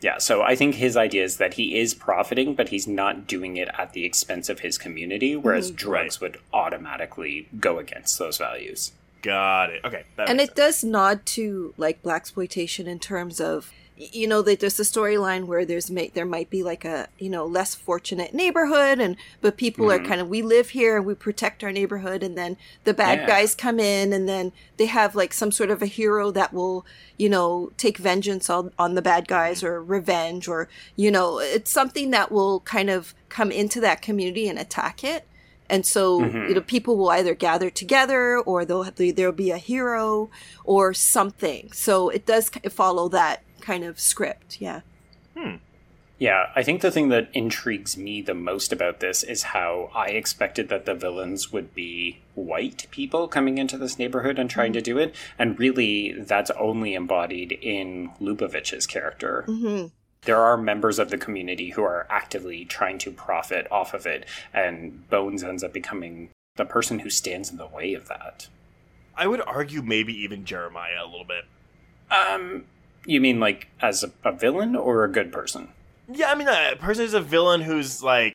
Yeah, 0.01 0.19
so 0.19 0.41
I 0.41 0.55
think 0.55 0.75
his 0.75 0.95
idea 0.95 1.23
is 1.23 1.37
that 1.37 1.55
he 1.55 1.77
is 1.77 1.93
profiting, 1.93 2.55
but 2.55 2.69
he's 2.69 2.87
not 2.87 3.27
doing 3.27 3.57
it 3.57 3.67
at 3.77 3.91
the 3.91 4.05
expense 4.05 4.47
of 4.47 4.59
his 4.59 4.77
community, 4.77 5.35
whereas 5.35 5.67
mm-hmm. 5.67 5.75
drugs 5.75 6.21
would 6.21 6.37
automatically 6.53 7.49
go 7.59 7.79
against 7.79 8.17
those 8.17 8.37
values. 8.37 8.93
Got 9.21 9.71
it. 9.71 9.83
Okay. 9.83 10.03
And 10.17 10.37
makes 10.37 10.51
it 10.51 10.55
does 10.55 10.83
nod 10.83 11.25
to 11.27 11.73
like 11.75 12.01
blaxploitation 12.01 12.85
in 12.85 12.99
terms 12.99 13.41
of 13.41 13.71
y- 13.73 13.88
you 13.99 14.27
know 14.27 14.41
that 14.41 14.61
there's 14.61 14.79
a 14.79 14.83
storyline 14.83 15.43
where 15.45 15.65
there's 15.65 15.91
ma- 15.91 16.03
there 16.13 16.25
might 16.25 16.49
be 16.49 16.63
like 16.63 16.85
a 16.85 17.09
you 17.19 17.29
know 17.29 17.45
less 17.45 17.75
fortunate 17.75 18.33
neighborhood 18.33 18.97
and 18.99 19.17
but 19.41 19.57
people 19.57 19.91
are 19.91 19.97
mm-hmm. 19.97 20.07
kind 20.07 20.21
of 20.21 20.29
we 20.29 20.41
live 20.41 20.69
here 20.69 20.95
and 20.95 21.05
we 21.05 21.13
protect 21.13 21.63
our 21.65 21.71
neighborhood 21.71 22.23
and 22.23 22.37
then 22.37 22.55
the 22.85 22.93
bad 22.93 23.19
Yeah. 23.19 23.27
guys 23.27 23.53
come 23.53 23.77
in 23.77 24.13
and 24.13 24.27
then 24.27 24.53
they 24.77 24.85
have 24.85 25.15
like 25.15 25.33
some 25.33 25.51
sort 25.51 25.69
of 25.69 25.81
a 25.81 25.85
hero 25.85 26.31
that 26.31 26.53
will 26.53 26.85
you 27.17 27.27
know 27.27 27.71
take 27.75 27.97
vengeance 27.97 28.49
on, 28.49 28.71
on 28.79 28.95
the 28.95 29.01
bad 29.01 29.25
mm-hmm. 29.25 29.33
guys 29.33 29.63
or 29.63 29.83
revenge 29.83 30.47
or 30.47 30.69
you 30.95 31.11
know 31.11 31.39
it's 31.39 31.69
something 31.69 32.11
that 32.11 32.31
will 32.31 32.61
kind 32.61 32.89
of 32.89 33.13
come 33.27 33.51
into 33.51 33.81
that 33.81 34.01
community 34.01 34.47
and 34.47 34.57
attack 34.57 35.03
it. 35.03 35.25
And 35.71 35.85
so 35.85 36.21
mm-hmm. 36.21 36.47
you 36.47 36.55
know 36.55 36.61
people 36.61 36.95
will 36.95 37.09
either 37.09 37.35
gather 37.35 37.69
together 37.69 38.39
or 38.39 38.63
they'll 38.63 38.83
have, 38.83 38.95
there'll 38.95 39.33
be 39.33 39.51
a 39.51 39.57
hero 39.57 40.29
or 40.63 40.93
something. 40.93 41.71
So 41.73 42.07
it 42.09 42.25
does 42.25 42.49
follow 42.69 43.09
that 43.09 43.43
kind 43.61 43.83
of 43.83 43.99
script 43.99 44.59
yeah 44.59 44.81
hmm. 45.37 45.55
Yeah, 46.19 46.47
I 46.53 46.63
think 46.63 46.81
the 46.81 46.91
thing 46.91 47.07
that 47.09 47.29
intrigues 47.33 47.95
me 47.95 48.21
the 48.21 48.33
most 48.33 48.73
about 48.73 48.99
this 48.99 49.23
is 49.23 49.43
how 49.43 49.89
I 49.95 50.07
expected 50.07 50.67
that 50.67 50.85
the 50.85 50.93
villains 50.93 51.53
would 51.53 51.73
be 51.73 52.19
white 52.35 52.87
people 52.91 53.29
coming 53.29 53.57
into 53.57 53.77
this 53.77 53.97
neighborhood 53.97 54.37
and 54.37 54.49
trying 54.49 54.73
to 54.73 54.79
mm-hmm. 54.79 54.83
do 54.83 54.97
it, 54.97 55.15
and 55.39 55.57
really 55.57 56.11
that's 56.11 56.51
only 56.51 56.93
embodied 56.93 57.53
in 57.53 58.11
Lupovich's 58.19 58.85
character. 58.85 59.45
Mm-hmm. 59.47 59.87
There 60.23 60.41
are 60.41 60.57
members 60.57 60.99
of 60.99 61.09
the 61.09 61.17
community 61.17 61.69
who 61.69 61.83
are 61.83 62.05
actively 62.09 62.65
trying 62.65 62.97
to 62.99 63.11
profit 63.11 63.65
off 63.71 63.93
of 63.93 64.05
it, 64.05 64.25
and 64.53 65.09
Bones 65.09 65.41
ends 65.41 65.63
up 65.63 65.71
becoming 65.71 66.31
the 66.57 66.65
person 66.65 66.99
who 66.99 67.09
stands 67.09 67.49
in 67.49 67.55
the 67.55 67.67
way 67.67 67.93
of 67.93 68.09
that. 68.09 68.49
I 69.15 69.27
would 69.27 69.41
argue 69.41 69.81
maybe 69.81 70.13
even 70.13 70.43
Jeremiah 70.43 71.01
a 71.01 71.09
little 71.09 71.25
bit. 71.25 71.45
Um, 72.11 72.65
you 73.05 73.21
mean 73.21 73.39
like 73.39 73.67
as 73.81 74.03
a, 74.03 74.11
a 74.23 74.31
villain 74.31 74.75
or 74.75 75.03
a 75.03 75.11
good 75.11 75.31
person? 75.31 75.69
Yeah, 76.11 76.31
I 76.31 76.35
mean, 76.35 76.47
a 76.47 76.75
person 76.77 77.03
who's 77.03 77.13
a 77.13 77.21
villain 77.21 77.61
who's 77.61 78.01
like, 78.01 78.33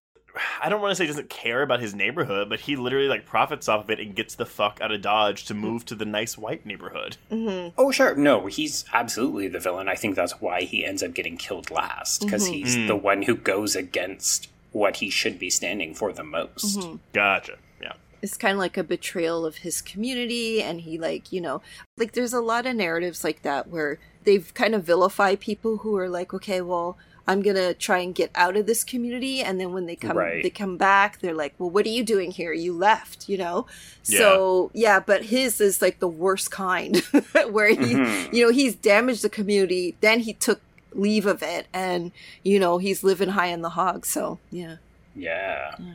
I 0.63 0.69
don't 0.69 0.81
want 0.81 0.93
to 0.93 0.97
say 0.97 1.07
doesn't 1.07 1.31
care 1.31 1.63
about 1.63 1.81
his 1.81 1.95
neighborhood, 1.95 2.49
but 2.49 2.61
he 2.61 2.77
literally 2.77 3.09
like 3.09 3.27
profits 3.27 3.69
off 3.69 3.85
of 3.85 3.91
it 3.91 4.01
and 4.01 4.15
gets 4.15 4.35
the 4.35 4.47
fuck 4.47 4.81
out 4.81 4.91
of 4.91 5.01
Dodge 5.01 5.45
to 5.47 5.55
move 5.55 5.85
to 5.87 5.95
the 5.95 6.05
nice 6.05 6.37
white 6.37 6.67
neighborhood. 6.67 7.17
Mm-hmm. 7.31 7.75
Oh, 7.79 7.91
sure. 7.91 8.17
No, 8.17 8.47
he's 8.47 8.85
absolutely 8.93 9.49
the 9.49 9.61
villain. 9.61 9.89
I 9.89 9.95
think 9.95 10.17
that's 10.17 10.41
why 10.41 10.63
he 10.63 10.85
ends 10.85 11.03
up 11.03 11.15
getting 11.15 11.37
killed 11.37 11.71
last, 11.71 12.21
because 12.21 12.45
mm-hmm. 12.45 12.53
he's 12.53 12.75
the 12.75 12.97
mm. 12.97 13.03
one 13.03 13.23
who 13.23 13.37
goes 13.37 13.77
against 13.77 14.49
what 14.73 14.97
he 14.97 15.09
should 15.09 15.39
be 15.39 15.51
standing 15.51 15.95
for 15.95 16.13
the 16.13 16.25
most. 16.25 16.81
Mm-hmm. 16.81 16.97
Gotcha. 17.13 17.59
Yeah. 17.81 17.93
it's 18.23 18.37
kind 18.37 18.55
of 18.55 18.59
like 18.59 18.77
a 18.77 18.85
betrayal 18.85 19.47
of 19.47 19.57
his 19.59 19.83
community 19.83 20.63
and 20.63 20.81
he 20.81 20.99
like 20.99 21.31
you 21.31 21.41
know 21.41 21.61
like 21.99 22.13
there's 22.13 22.33
a 22.33 22.41
lot 22.41 22.65
of 22.65 22.75
narratives 22.75 23.23
like 23.23 23.43
that 23.43 23.69
where 23.69 23.99
they've 24.25 24.53
kind 24.55 24.75
of 24.75 24.85
vilified 24.85 25.41
people 25.41 25.79
who 25.79 25.97
are 25.97 26.09
like 26.09 26.33
okay 26.35 26.61
well 26.61 26.97
i'm 27.27 27.41
gonna 27.43 27.73
try 27.75 27.99
and 27.99 28.15
get 28.15 28.31
out 28.35 28.57
of 28.57 28.67
this 28.67 28.85
community 28.85 29.41
and 29.41 29.59
then 29.61 29.73
when 29.73 29.87
they 29.87 29.97
come 29.97 30.17
Right. 30.17 30.43
they 30.43 30.51
come 30.51 30.77
back 30.77 31.21
they're 31.21 31.35
like 31.35 31.55
well 31.59 31.71
what 31.71 31.87
are 31.87 31.91
you 31.91 32.03
doing 32.05 32.31
here 32.31 32.53
you 32.53 32.73
left 32.73 33.29
you 33.29 33.39
know 33.39 33.67
so 34.03 34.71
yeah 34.75 35.01
but 35.01 35.25
his 35.27 35.61
is 35.61 35.81
like 35.81 35.99
the 36.01 36.09
worst 36.09 36.51
kind 36.51 36.97
where 37.51 37.69
he 37.69 37.77
mm-hmm. 37.95 38.35
you 38.35 38.45
know 38.45 38.53
he's 38.53 38.75
damaged 38.75 39.23
the 39.23 39.31
community 39.31 39.97
then 40.01 40.21
he 40.21 40.33
took 40.35 40.61
leave 40.93 41.27
of 41.27 41.43
it 41.43 41.67
and 41.73 42.13
you 42.43 42.59
know 42.59 42.79
he's 42.79 43.03
living 43.03 43.31
high 43.31 43.49
in 43.49 43.63
the 43.63 43.71
hog 43.71 44.05
so 44.07 44.39
yeah 44.51 44.77
Yeah. 45.15 45.75
Yeah. 45.79 45.95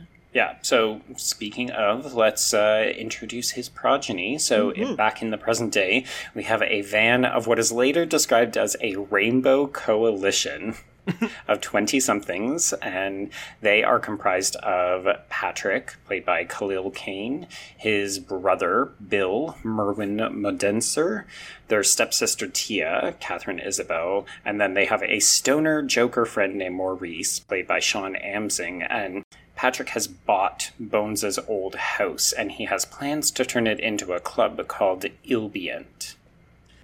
So, 0.62 1.00
speaking 1.16 1.70
of, 1.70 2.14
let's 2.14 2.54
uh, 2.54 2.92
introduce 2.96 3.50
his 3.50 3.68
progeny. 3.68 4.38
So, 4.38 4.70
in, 4.70 4.94
back 4.94 5.22
in 5.22 5.30
the 5.30 5.38
present 5.38 5.72
day, 5.72 6.04
we 6.34 6.44
have 6.44 6.62
a 6.62 6.82
van 6.82 7.24
of 7.24 7.46
what 7.46 7.58
is 7.58 7.72
later 7.72 8.06
described 8.06 8.56
as 8.56 8.76
a 8.80 8.96
rainbow 8.96 9.66
coalition 9.66 10.76
of 11.48 11.60
20 11.60 11.98
somethings, 11.98 12.72
and 12.74 13.30
they 13.60 13.82
are 13.82 13.98
comprised 13.98 14.56
of 14.56 15.06
Patrick, 15.28 15.96
played 16.06 16.24
by 16.24 16.44
Khalil 16.44 16.90
Kain, 16.90 17.46
his 17.76 18.18
brother, 18.18 18.92
Bill, 19.08 19.56
Merwin 19.64 20.18
Mondesir, 20.18 21.24
their 21.68 21.82
stepsister, 21.82 22.46
Tia, 22.46 23.14
Katharine 23.20 23.60
Isabelle, 23.60 24.26
and 24.44 24.60
then 24.60 24.74
they 24.74 24.84
have 24.84 25.02
a 25.02 25.20
stoner 25.20 25.82
Joker 25.82 26.24
friend 26.24 26.56
named 26.56 26.76
Maurice, 26.76 27.40
played 27.40 27.66
by 27.66 27.80
Sean 27.80 28.16
Amsing, 28.16 28.82
and 28.82 29.24
Patrick 29.60 29.90
has 29.90 30.06
bought 30.08 30.70
Bones's 30.80 31.38
old 31.46 31.74
house, 31.74 32.32
and 32.32 32.52
he 32.52 32.64
has 32.64 32.86
plans 32.86 33.30
to 33.32 33.44
turn 33.44 33.66
it 33.66 33.78
into 33.78 34.14
a 34.14 34.18
club 34.18 34.66
called 34.68 35.04
Ilbient. 35.28 36.14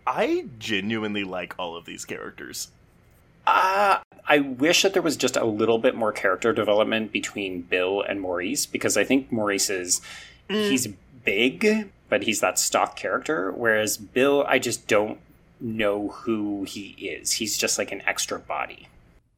I 0.07 0.45
genuinely 0.59 1.25
like 1.25 1.55
all 1.59 1.75
of 1.75 1.87
these 1.87 2.05
characters. 2.05 2.69
Uh, 3.47 4.01
I 4.27 4.41
wish 4.41 4.83
that 4.83 4.93
there 4.93 5.01
was 5.01 5.17
just 5.17 5.39
a 5.39 5.47
little 5.47 5.79
bit 5.79 5.95
more 5.95 6.13
character 6.13 6.53
development 6.53 7.13
between 7.13 7.63
Bill 7.63 8.03
and 8.03 8.21
Maurice 8.21 8.67
because 8.67 8.99
I 8.99 9.05
think 9.05 9.33
Maurice 9.33 9.71
is 9.71 10.03
he's 10.47 10.87
big, 11.25 11.89
but 12.11 12.25
he's 12.25 12.41
that 12.41 12.59
stock 12.59 12.95
character, 12.95 13.53
whereas 13.53 13.97
Bill, 13.97 14.45
I 14.47 14.59
just 14.59 14.87
don't 14.87 15.19
know 15.63 16.09
who 16.09 16.65
he 16.65 16.89
is. 17.01 17.33
He's 17.33 17.57
just 17.57 17.79
like 17.79 17.91
an 17.91 18.03
extra 18.03 18.39
body. 18.39 18.89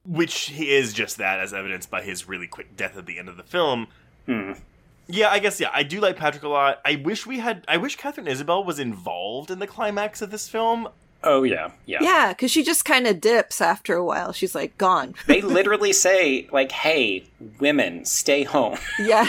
Which 0.09 0.35
he 0.51 0.75
is 0.75 0.93
just 0.93 1.19
that, 1.19 1.39
as 1.39 1.53
evidenced 1.53 1.91
by 1.91 2.03
his 2.03 2.27
really 2.27 2.47
quick 2.47 2.77
death 2.77 2.97
at 2.97 3.07
the 3.07 3.19
end 3.19 3.29
of 3.29 3.37
the 3.37 3.43
film. 3.43 3.89
Hmm. 4.27 4.53
Yeah, 5.07 5.31
I 5.31 5.39
guess 5.39 5.61
yeah, 5.61 5.71
I 5.73 5.83
do 5.83 6.01
like 6.01 6.17
Patrick 6.17 6.43
a 6.43 6.49
lot. 6.49 6.81
I 6.85 6.97
wish 6.97 7.27
we 7.27 7.39
had 7.39 7.65
I 7.69 7.77
wish 7.77 7.97
Katharine 7.97 8.27
Isabelle 8.27 8.65
was 8.65 8.79
involved 8.79 9.51
in 9.51 9.59
the 9.59 9.67
climax 9.67 10.23
of 10.23 10.31
this 10.31 10.49
film. 10.49 10.89
Oh 11.25 11.43
yeah, 11.43 11.73
yeah. 11.87 11.99
yeah 12.01 12.33
because 12.33 12.51
she 12.51 12.63
just 12.63 12.85
kind 12.85 13.07
of 13.07 13.21
dips 13.21 13.61
after 13.61 13.95
a 13.95 14.05
while 14.05 14.33
she's 14.33 14.55
like 14.55 14.79
gone 14.79 15.17
They 15.27 15.41
literally 15.41 15.93
say 15.93 16.49
like, 16.53 16.73
"Hey, 16.73 17.25
women, 17.59 18.05
stay 18.05 18.45
home." 18.45 18.79
yeah 18.99 19.29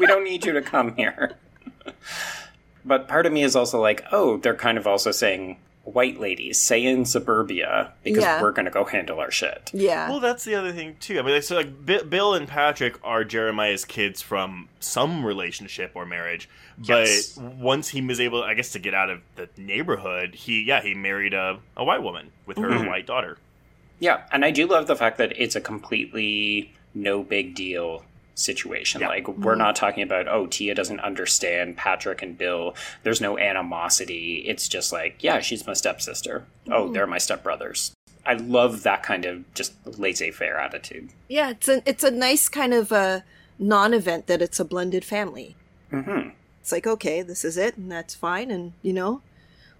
we 0.00 0.06
don't 0.06 0.24
need 0.24 0.44
you 0.44 0.52
to 0.52 0.62
come 0.62 0.96
here. 0.96 1.36
but 2.84 3.06
part 3.06 3.26
of 3.26 3.32
me 3.32 3.42
is 3.42 3.54
also 3.54 3.80
like, 3.80 4.04
oh, 4.10 4.38
they're 4.38 4.54
kind 4.54 4.78
of 4.78 4.86
also 4.86 5.10
saying, 5.12 5.58
white 5.92 6.20
ladies, 6.20 6.58
say 6.60 6.84
in 6.84 7.04
suburbia 7.04 7.92
because 8.02 8.24
Yeah. 8.24 8.40
we're 8.42 8.52
going 8.52 8.64
to 8.66 8.70
go 8.70 8.84
handle 8.84 9.20
our 9.20 9.30
shit. 9.30 9.70
yeah 9.72 10.08
Well, 10.08 10.20
that's 10.20 10.44
the 10.44 10.54
other 10.54 10.72
thing 10.72 10.96
too. 11.00 11.18
I 11.18 11.22
mean, 11.22 11.34
like, 11.34 11.42
so 11.42 11.56
like 11.56 11.84
Bi- 11.86 12.02
Bill 12.02 12.34
and 12.34 12.46
Patrick 12.48 12.96
are 13.04 13.24
Jeremiah's 13.24 13.84
kids 13.84 14.22
from 14.22 14.68
some 14.80 15.24
relationship 15.24 15.92
or 15.94 16.06
marriage, 16.06 16.48
but 16.78 17.06
Yes. 17.06 17.36
once 17.36 17.88
he 17.88 18.00
was 18.00 18.20
able, 18.20 18.42
I 18.42 18.54
guess, 18.54 18.70
to 18.72 18.78
get 18.78 18.94
out 18.94 19.10
of 19.10 19.20
the 19.36 19.48
neighborhood, 19.56 20.34
he 20.34 20.62
yeah 20.62 20.80
he 20.82 20.94
married 20.94 21.34
a, 21.34 21.58
a 21.76 21.84
white 21.84 22.02
woman 22.02 22.30
with 22.46 22.56
her 22.58 22.68
mm-hmm. 22.68 22.86
white 22.88 23.06
daughter. 23.06 23.38
Yeah, 23.98 24.22
and 24.32 24.44
I 24.44 24.50
do 24.50 24.66
love 24.66 24.86
the 24.86 24.96
fact 24.96 25.18
that 25.18 25.32
it's 25.36 25.54
a 25.56 25.60
completely 25.60 26.72
no 26.94 27.22
big 27.22 27.54
deal 27.54 28.04
situation. 28.40 29.00
Yeah. 29.02 29.08
Like 29.08 29.28
we're 29.28 29.54
not 29.54 29.76
talking 29.76 30.02
about 30.02 30.26
oh 30.28 30.46
Tia 30.46 30.74
doesn't 30.74 31.00
understand 31.00 31.76
Patrick 31.76 32.22
and 32.22 32.36
Bill. 32.36 32.74
There's 33.02 33.20
no 33.20 33.38
animosity. 33.38 34.44
It's 34.46 34.68
just 34.68 34.92
like 34.92 35.22
yeah, 35.22 35.40
she's 35.40 35.66
my 35.66 35.74
stepsister. 35.74 36.44
Oh, 36.70 36.90
they're 36.92 37.06
my 37.06 37.18
stepbrothers. 37.18 37.92
I 38.26 38.34
love 38.34 38.82
that 38.82 39.02
kind 39.02 39.24
of 39.24 39.52
just 39.54 39.72
laissez-faire 39.98 40.58
attitude. 40.58 41.08
yeah 41.28 41.50
it's 41.50 41.68
a 41.68 41.82
it's 41.88 42.04
a 42.04 42.10
nice 42.10 42.48
kind 42.50 42.74
of 42.74 42.92
a 42.92 43.24
non-event 43.58 44.26
that 44.26 44.42
it's 44.42 44.60
a 44.60 44.64
blended 44.64 45.04
family 45.04 45.56
hmm 45.90 46.28
it's 46.60 46.70
like 46.70 46.86
okay 46.86 47.22
this 47.22 47.44
is 47.44 47.56
it 47.56 47.76
and 47.78 47.90
that's 47.90 48.14
fine 48.14 48.50
and 48.50 48.72
you 48.82 48.92
know 48.92 49.22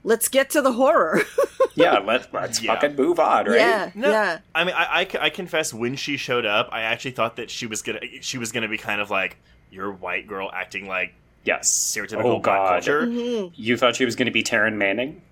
let's 0.05 0.28
get 0.28 0.51
to 0.51 0.62
the 0.62 0.72
horror 0.72 1.22
Yeah, 1.74 1.98
let, 1.98 2.32
let's 2.34 2.61
Yeah. 2.62 2.74
fucking 2.74 2.96
move 2.96 3.18
on, 3.20 3.46
right? 3.46 3.57
yeah 3.57 3.90
No, 3.94 4.11
yeah 4.11 4.38
I 4.55 4.64
mean, 4.64 4.74
I 4.76 5.07
I 5.20 5.30
confess 5.30 5.72
when 5.72 5.96
she 5.96 6.16
showed 6.16 6.44
up, 6.44 6.68
I 6.72 6.82
actually 6.82 7.12
thought 7.12 7.36
that 7.36 7.51
she 7.51 7.66
was 7.66 7.82
gonna 7.82 8.01
she 8.20 8.38
was 8.38 8.51
gonna 8.53 8.68
be 8.68 8.76
kind 8.78 9.01
of 9.01 9.11
like 9.11 9.36
your 9.70 9.90
white 9.92 10.26
girl 10.26 10.51
acting 10.53 10.86
like 10.88 11.14
Yes. 11.44 11.70
stereotypical 11.96 12.24
Oh, 12.24 12.38
black 12.40 12.68
culture. 12.68 13.07
Mm-hmm. 13.07 13.55
You 13.55 13.76
thought 13.76 13.96
she 13.96 14.05
was 14.05 14.14
going 14.16 14.26
to 14.26 14.32
be 14.32 14.42
Taryn 14.42 14.74
Manning? 14.74 15.22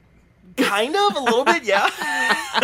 kind 0.57 0.97
of 0.97 1.14
a 1.14 1.21
little 1.21 1.45
bit 1.45 1.62
yeah 1.62 1.85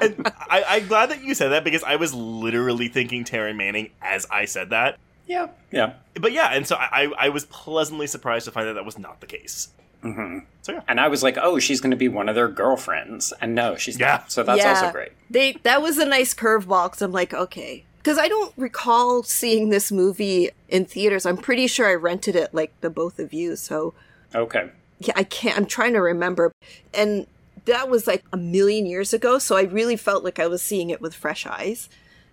and 0.00 0.26
I, 0.48 0.64
i'm 0.68 0.86
glad 0.86 1.10
that 1.10 1.22
you 1.22 1.34
said 1.34 1.48
that 1.48 1.64
because 1.64 1.82
i 1.84 1.96
was 1.96 2.14
literally 2.14 2.88
thinking 2.88 3.24
taryn 3.24 3.56
manning 3.56 3.90
as 4.00 4.26
i 4.30 4.46
said 4.46 4.70
that 4.70 4.98
Yeah. 5.26 5.48
Yeah. 5.70 5.94
but 6.14 6.32
yeah 6.32 6.48
and 6.54 6.66
so 6.66 6.76
i, 6.76 7.12
I 7.18 7.28
was 7.28 7.44
pleasantly 7.46 8.06
surprised 8.06 8.46
to 8.46 8.52
find 8.52 8.66
that 8.68 8.74
that 8.74 8.86
was 8.86 8.98
not 8.98 9.20
the 9.20 9.26
case 9.26 9.68
hmm 10.12 10.38
so 10.62 10.72
yeah 10.72 10.82
And 10.88 10.98
I 11.00 11.08
was 11.08 11.22
like, 11.22 11.36
oh, 11.40 11.58
she's 11.58 11.80
going 11.80 11.92
to 11.92 11.96
be 11.96 12.08
one 12.08 12.28
of 12.28 12.34
their 12.34 12.48
girlfriends. 12.48 13.32
And 13.40 13.54
no, 13.54 13.76
she's 13.76 13.98
Yeah. 14.00 14.06
not. 14.06 14.32
So 14.32 14.42
that's 14.42 14.58
yeah. 14.58 14.70
also 14.70 14.90
great. 14.92 15.12
they 15.30 15.52
that 15.62 15.80
was 15.82 15.98
a 15.98 16.04
nice 16.04 16.34
curveball 16.34 16.86
because 16.90 17.02
i'm 17.02 17.12
like 17.12 17.32
okay 17.34 17.84
Because 17.98 18.18
I 18.18 18.28
don't 18.28 18.52
recall 18.56 19.22
seeing 19.22 19.70
this 19.70 19.90
movie 19.92 20.50
in 20.68 20.84
theaters. 20.84 21.24
I'm 21.26 21.36
pretty 21.36 21.66
sure 21.68 21.86
I 21.88 21.94
rented 21.94 22.36
it 22.36 22.52
like 22.54 22.72
the 22.80 22.90
both 22.90 23.18
of 23.18 23.32
you. 23.32 23.56
So 23.56 23.94
Okay. 24.34 24.70
yeah, 25.00 25.14
I 25.16 25.24
can't. 25.24 25.56
I'm 25.56 25.66
trying 25.66 25.92
to 25.94 26.00
remember, 26.00 26.52
and 26.94 27.26
that 27.64 27.88
was 27.88 28.06
like 28.06 28.24
a 28.32 28.36
million 28.36 28.86
years 28.86 29.12
ago. 29.12 29.38
So 29.38 29.56
I 29.56 29.62
really 29.62 29.96
felt 29.96 30.22
like 30.24 30.38
I 30.38 30.46
was 30.46 30.62
seeing 30.62 30.90
it 30.90 31.00
with 31.00 31.14
fresh 31.14 31.46
eyes. 31.46 31.88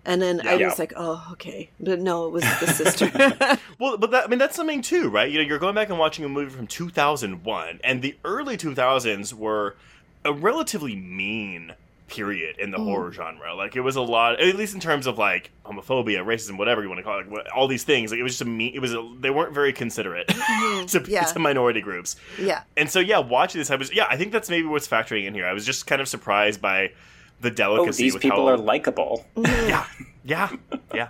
And 0.06 0.20
then 0.20 0.46
I 0.46 0.54
Yeah. 0.54 0.68
was 0.68 0.78
like, 0.78 0.92
"Oh, 0.96 1.26
okay," 1.32 1.70
but 1.80 2.00
no, 2.00 2.26
it 2.26 2.30
was 2.32 2.44
the 2.60 2.66
sister. 2.66 3.10
Well, 3.78 3.96
but 3.98 4.10
that, 4.12 4.24
I 4.24 4.26
mean 4.28 4.38
that's 4.38 4.54
something 4.56 4.82
too, 4.82 5.08
right? 5.08 5.30
You 5.30 5.38
know, 5.38 5.44
you're 5.44 5.58
going 5.58 5.74
back 5.74 5.88
and 5.88 5.98
watching 5.98 6.24
a 6.24 6.28
movie 6.28 6.50
from 6.54 6.66
2001, 6.66 7.80
and 7.82 8.02
the 8.02 8.16
early 8.24 8.56
2000s 8.56 9.32
were 9.32 9.76
a 10.24 10.32
relatively 10.32 10.94
mean 10.94 11.74
period 12.06 12.56
in 12.58 12.70
the 12.70 12.78
mm. 12.78 12.84
horror 12.84 13.12
genre. 13.12 13.54
Like 13.54 13.74
it 13.76 13.80
was 13.80 13.96
a 13.96 14.00
lot, 14.02 14.40
at 14.40 14.54
least 14.56 14.74
in 14.74 14.80
terms 14.80 15.06
of 15.06 15.18
like 15.18 15.50
homophobia, 15.64 16.24
racism, 16.24 16.56
whatever 16.58 16.82
you 16.82 16.88
want 16.88 16.98
to 16.98 17.02
call 17.02 17.18
it, 17.20 17.28
what- 17.28 17.48
all 17.50 17.66
these 17.66 17.82
things. 17.82 18.10
Like 18.10 18.20
it 18.20 18.22
was 18.22 18.32
just 18.32 18.42
a 18.42 18.44
mean. 18.44 18.72
It 18.74 18.78
was 18.80 18.92
a, 18.94 19.10
they 19.20 19.30
weren't 19.30 19.52
very 19.54 19.72
considerate 19.72 20.28
mm-hmm. 20.28 20.86
to, 20.86 21.10
Yeah. 21.10 21.24
to 21.24 21.38
minority 21.38 21.80
groups. 21.80 22.16
yeah, 22.38 22.62
And 22.76 22.88
so 22.88 23.00
yeah, 23.00 23.18
watching 23.18 23.58
this, 23.60 23.70
I 23.70 23.76
was 23.76 23.92
yeah, 23.92 24.06
I 24.08 24.16
think 24.16 24.32
that's 24.32 24.50
maybe 24.50 24.66
what's 24.68 24.86
factoring 24.86 25.26
in 25.26 25.34
here. 25.34 25.46
I 25.46 25.52
was 25.52 25.64
just 25.66 25.86
kind 25.86 26.00
of 26.00 26.08
surprised 26.08 26.60
by 26.60 26.92
the 27.40 27.50
oh, 27.50 27.54
delicacy. 27.54 28.02
Oh, 28.02 28.04
these 28.04 28.14
with 28.14 28.22
people 28.22 28.46
how, 28.46 28.54
are 28.54 28.58
likable. 28.58 29.26
Mm-hmm. 29.36 29.68
yeah, 29.68 29.86
yeah, 30.24 30.50
yeah. 30.94 31.08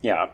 Yeah. 0.00 0.28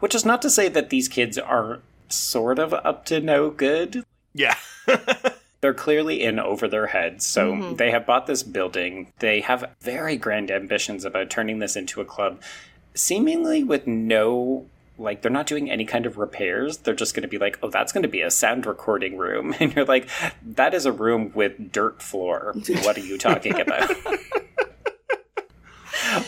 Which 0.00 0.14
is 0.14 0.24
not 0.24 0.42
to 0.42 0.50
say 0.50 0.68
that 0.68 0.90
these 0.90 1.08
kids 1.08 1.38
are 1.38 1.80
sort 2.08 2.58
of 2.58 2.72
up 2.72 3.04
to 3.06 3.20
no 3.20 3.50
good. 3.50 4.04
Yeah. 4.34 4.56
They're 5.60 5.74
clearly 5.74 6.22
in 6.22 6.38
over 6.38 6.66
their 6.66 6.88
heads. 6.88 7.24
So 7.24 7.52
mm-hmm. 7.52 7.76
they 7.76 7.90
have 7.92 8.06
bought 8.06 8.26
this 8.26 8.42
building. 8.42 9.12
They 9.20 9.40
have 9.40 9.70
very 9.80 10.16
grand 10.16 10.50
ambitions 10.50 11.04
about 11.04 11.30
turning 11.30 11.60
this 11.60 11.76
into 11.76 12.00
a 12.00 12.04
club, 12.04 12.40
seemingly 12.94 13.62
with 13.62 13.86
no. 13.86 14.66
Like, 15.02 15.20
they're 15.20 15.30
not 15.30 15.46
doing 15.46 15.70
any 15.70 15.84
kind 15.84 16.06
of 16.06 16.16
repairs. 16.16 16.78
They're 16.78 16.94
just 16.94 17.14
going 17.14 17.22
to 17.22 17.28
be 17.28 17.38
like, 17.38 17.58
oh, 17.62 17.68
that's 17.70 17.92
going 17.92 18.04
to 18.04 18.08
be 18.08 18.22
a 18.22 18.30
sound 18.30 18.64
recording 18.66 19.16
room. 19.16 19.54
And 19.60 19.74
you're 19.74 19.84
like, 19.84 20.08
that 20.42 20.74
is 20.74 20.86
a 20.86 20.92
room 20.92 21.30
with 21.34 21.72
dirt 21.72 22.02
floor. 22.02 22.54
What 22.82 22.96
are 22.96 23.00
you 23.00 23.18
talking 23.18 23.60
about? 23.60 23.90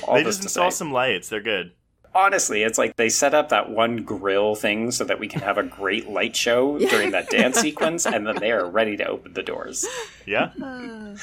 All 0.05 0.15
they 0.15 0.23
just 0.25 0.43
install 0.43 0.71
say. 0.71 0.77
some 0.77 0.93
lights. 0.93 1.29
They're 1.29 1.41
good. 1.41 1.73
Honestly, 2.15 2.63
it's 2.63 2.79
like 2.79 2.97
they 2.97 3.09
set 3.09 3.35
up 3.35 3.49
that 3.51 3.71
one 3.71 3.99
grill 4.05 4.55
thing 4.55 4.91
so 4.91 5.05
that 5.05 5.19
we 5.21 5.29
can 5.29 5.41
have 5.43 5.59
a 5.59 5.63
great 5.63 6.09
light 6.09 6.35
show 6.37 6.79
during 6.91 7.11
that 7.13 7.31
dance 7.31 7.59
sequence, 7.59 8.07
and 8.07 8.27
then 8.27 8.37
they 8.37 8.51
are 8.53 8.69
ready 8.69 8.97
to 8.97 9.07
open 9.07 9.35
the 9.35 9.43
doors. 9.43 9.85
Yeah. 10.27 10.51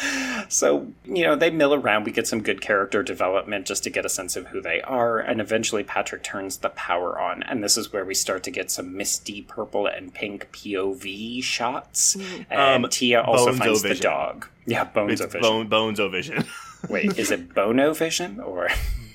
So, 0.48 0.88
you 1.06 1.24
know, 1.24 1.36
they 1.36 1.50
mill 1.50 1.74
around. 1.74 2.06
We 2.06 2.12
get 2.12 2.26
some 2.28 2.42
good 2.42 2.62
character 2.62 3.04
development 3.04 3.66
just 3.66 3.84
to 3.84 3.90
get 3.90 4.06
a 4.06 4.10
sense 4.10 4.36
of 4.36 4.48
who 4.48 4.62
they 4.62 4.82
are, 4.82 5.20
and 5.20 5.42
eventually 5.42 5.84
Patrick 5.84 6.24
turns 6.24 6.58
the 6.58 6.70
power 6.70 7.20
on, 7.20 7.44
and 7.44 7.62
this 7.64 7.78
is 7.78 7.92
where 7.92 8.06
we 8.06 8.14
start 8.14 8.44
to 8.44 8.52
get 8.52 8.72
some 8.72 8.96
misty 8.96 9.42
purple 9.42 9.88
and 9.88 10.14
pink 10.14 10.50
POV 10.54 11.44
shots. 11.44 12.16
And 12.50 12.86
Um, 12.86 12.90
Tia 12.90 13.22
also 13.22 13.48
Bones 13.48 13.60
finds 13.60 13.82
the 13.82 13.96
dog. 13.96 14.48
Yeah, 14.66 14.86
Bones 14.86 15.14
It's 15.14 15.22
of 15.22 15.32
Vision. 15.34 15.42
bone, 15.50 15.68
Bones 15.68 16.00
O 16.00 16.08
Vision. 16.10 16.46
Wait, 16.90 17.18
is 17.18 17.32
it 17.32 17.54
Bono 17.54 17.94
Vision 17.94 18.40
or? 18.40 18.70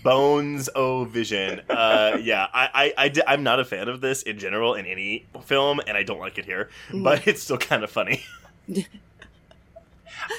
Bones 0.07 0.69
O 0.75 1.05
Vision. 1.05 1.63
Uh, 1.69 2.19
yeah, 2.23 2.47
I, 2.55 2.93
I, 2.97 3.07
I, 3.07 3.13
I'm 3.27 3.43
not 3.43 3.61
a 3.61 3.65
fan 3.65 3.89
of 3.89 4.01
this 4.01 4.23
in 4.23 4.39
general 4.39 4.75
in 4.75 4.87
any 4.87 5.27
film, 5.45 5.81
and 5.87 5.97
I 5.97 6.03
don't 6.03 6.21
like 6.21 6.39
it 6.39 6.45
here, 6.45 6.71
but 6.95 7.27
it's 7.27 7.43
still 7.43 7.59
kind 7.59 7.83
of 7.83 7.91
funny. 7.91 8.25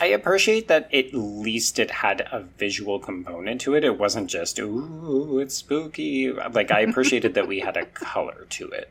I 0.01 0.07
appreciate 0.07 0.67
that 0.69 0.93
at 0.93 1.13
least 1.13 1.79
it 1.79 1.91
had 1.91 2.21
a 2.21 2.45
visual 2.57 2.99
component 2.99 3.61
to 3.61 3.75
it. 3.75 3.83
It 3.83 3.97
wasn't 3.99 4.29
just 4.29 4.59
ooh, 4.59 5.39
it's 5.39 5.55
spooky. 5.55 6.31
Like 6.31 6.71
I 6.71 6.81
appreciated 6.81 7.33
that 7.35 7.47
we 7.47 7.59
had 7.59 7.77
a 7.77 7.85
color 7.85 8.47
to 8.49 8.69
it. 8.69 8.89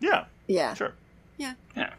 Yeah, 0.00 0.26
yeah, 0.46 0.74
sure. 0.74 0.94
yeah. 1.36 1.54
Yeah. 1.76 1.94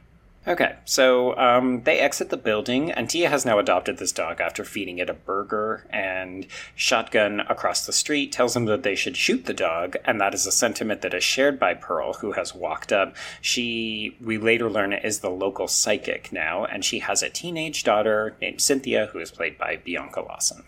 Okay, 0.47 0.75
so 0.85 1.37
um, 1.37 1.83
they 1.83 1.99
exit 1.99 2.29
the 2.31 2.37
building, 2.37 2.91
and 2.91 3.07
Tia 3.07 3.29
has 3.29 3.45
now 3.45 3.59
adopted 3.59 3.97
this 3.97 4.11
dog 4.11 4.41
after 4.41 4.63
feeding 4.63 4.97
it 4.97 5.07
a 5.07 5.13
burger. 5.13 5.85
And 5.91 6.47
Shotgun 6.75 7.41
across 7.41 7.85
the 7.85 7.93
street 7.93 8.31
tells 8.31 8.55
him 8.55 8.65
that 8.65 8.81
they 8.81 8.95
should 8.95 9.15
shoot 9.15 9.45
the 9.45 9.53
dog, 9.53 9.97
and 10.03 10.19
that 10.19 10.33
is 10.33 10.47
a 10.47 10.51
sentiment 10.51 11.01
that 11.01 11.13
is 11.13 11.23
shared 11.23 11.59
by 11.59 11.75
Pearl, 11.75 12.13
who 12.13 12.31
has 12.31 12.55
walked 12.55 12.91
up. 12.91 13.15
She, 13.39 14.17
we 14.19 14.39
later 14.39 14.67
learn, 14.67 14.93
is 14.93 15.19
the 15.19 15.29
local 15.29 15.67
psychic 15.67 16.33
now, 16.33 16.65
and 16.65 16.83
she 16.83 16.99
has 16.99 17.21
a 17.21 17.29
teenage 17.29 17.83
daughter 17.83 18.35
named 18.41 18.61
Cynthia, 18.61 19.09
who 19.13 19.19
is 19.19 19.29
played 19.29 19.59
by 19.59 19.75
Bianca 19.75 20.21
Lawson. 20.21 20.63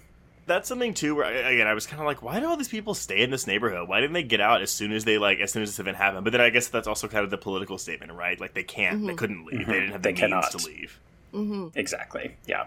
That's 0.46 0.68
something 0.68 0.94
too. 0.94 1.16
Where 1.16 1.26
again, 1.26 1.68
I 1.68 1.74
was 1.74 1.88
kind 1.88 2.02
of 2.02 2.06
like, 2.06 2.22
why 2.22 2.40
do 2.40 2.48
all 2.48 2.58
these 2.58 2.68
people 2.68 2.94
stay 2.94 3.22
in 3.22 3.32
this 3.32 3.48
neighborhood? 3.48 3.88
Why 3.88 4.02
didn't 4.02 4.14
they 4.14 4.24
get 4.24 4.42
out 4.42 4.62
as 4.62 4.72
soon 4.72 4.92
as 4.92 5.06
they 5.06 5.18
like 5.18 5.40
as 5.40 5.52
soon 5.52 5.64
as 5.64 5.70
this 5.70 5.80
event 5.80 5.98
happened? 5.98 6.24
But 6.24 6.32
then 6.32 6.42
I 6.42 6.50
guess 6.50 6.68
that's 6.68 6.88
also 6.88 7.08
kind 7.08 7.24
of 7.24 7.30
the 7.30 7.38
political 7.38 7.78
statement, 7.78 8.12
right? 8.14 8.40
Like 8.40 8.54
they 8.54 8.64
can't, 8.64 9.02
they 9.02 9.08
mm-hmm. 9.08 9.16
couldn't 9.16 9.46
leave. 9.46 9.60
They 9.60 9.64
mm-hmm. 9.64 9.72
didn't 9.72 9.92
have 9.92 10.02
the 10.02 10.10
They 10.10 10.14
means 10.14 10.20
cannot. 10.20 10.52
to 10.52 10.58
leave. 10.68 11.00
Mm-hmm. 11.34 11.80
Exactly. 11.80 12.36
Yeah. 12.46 12.66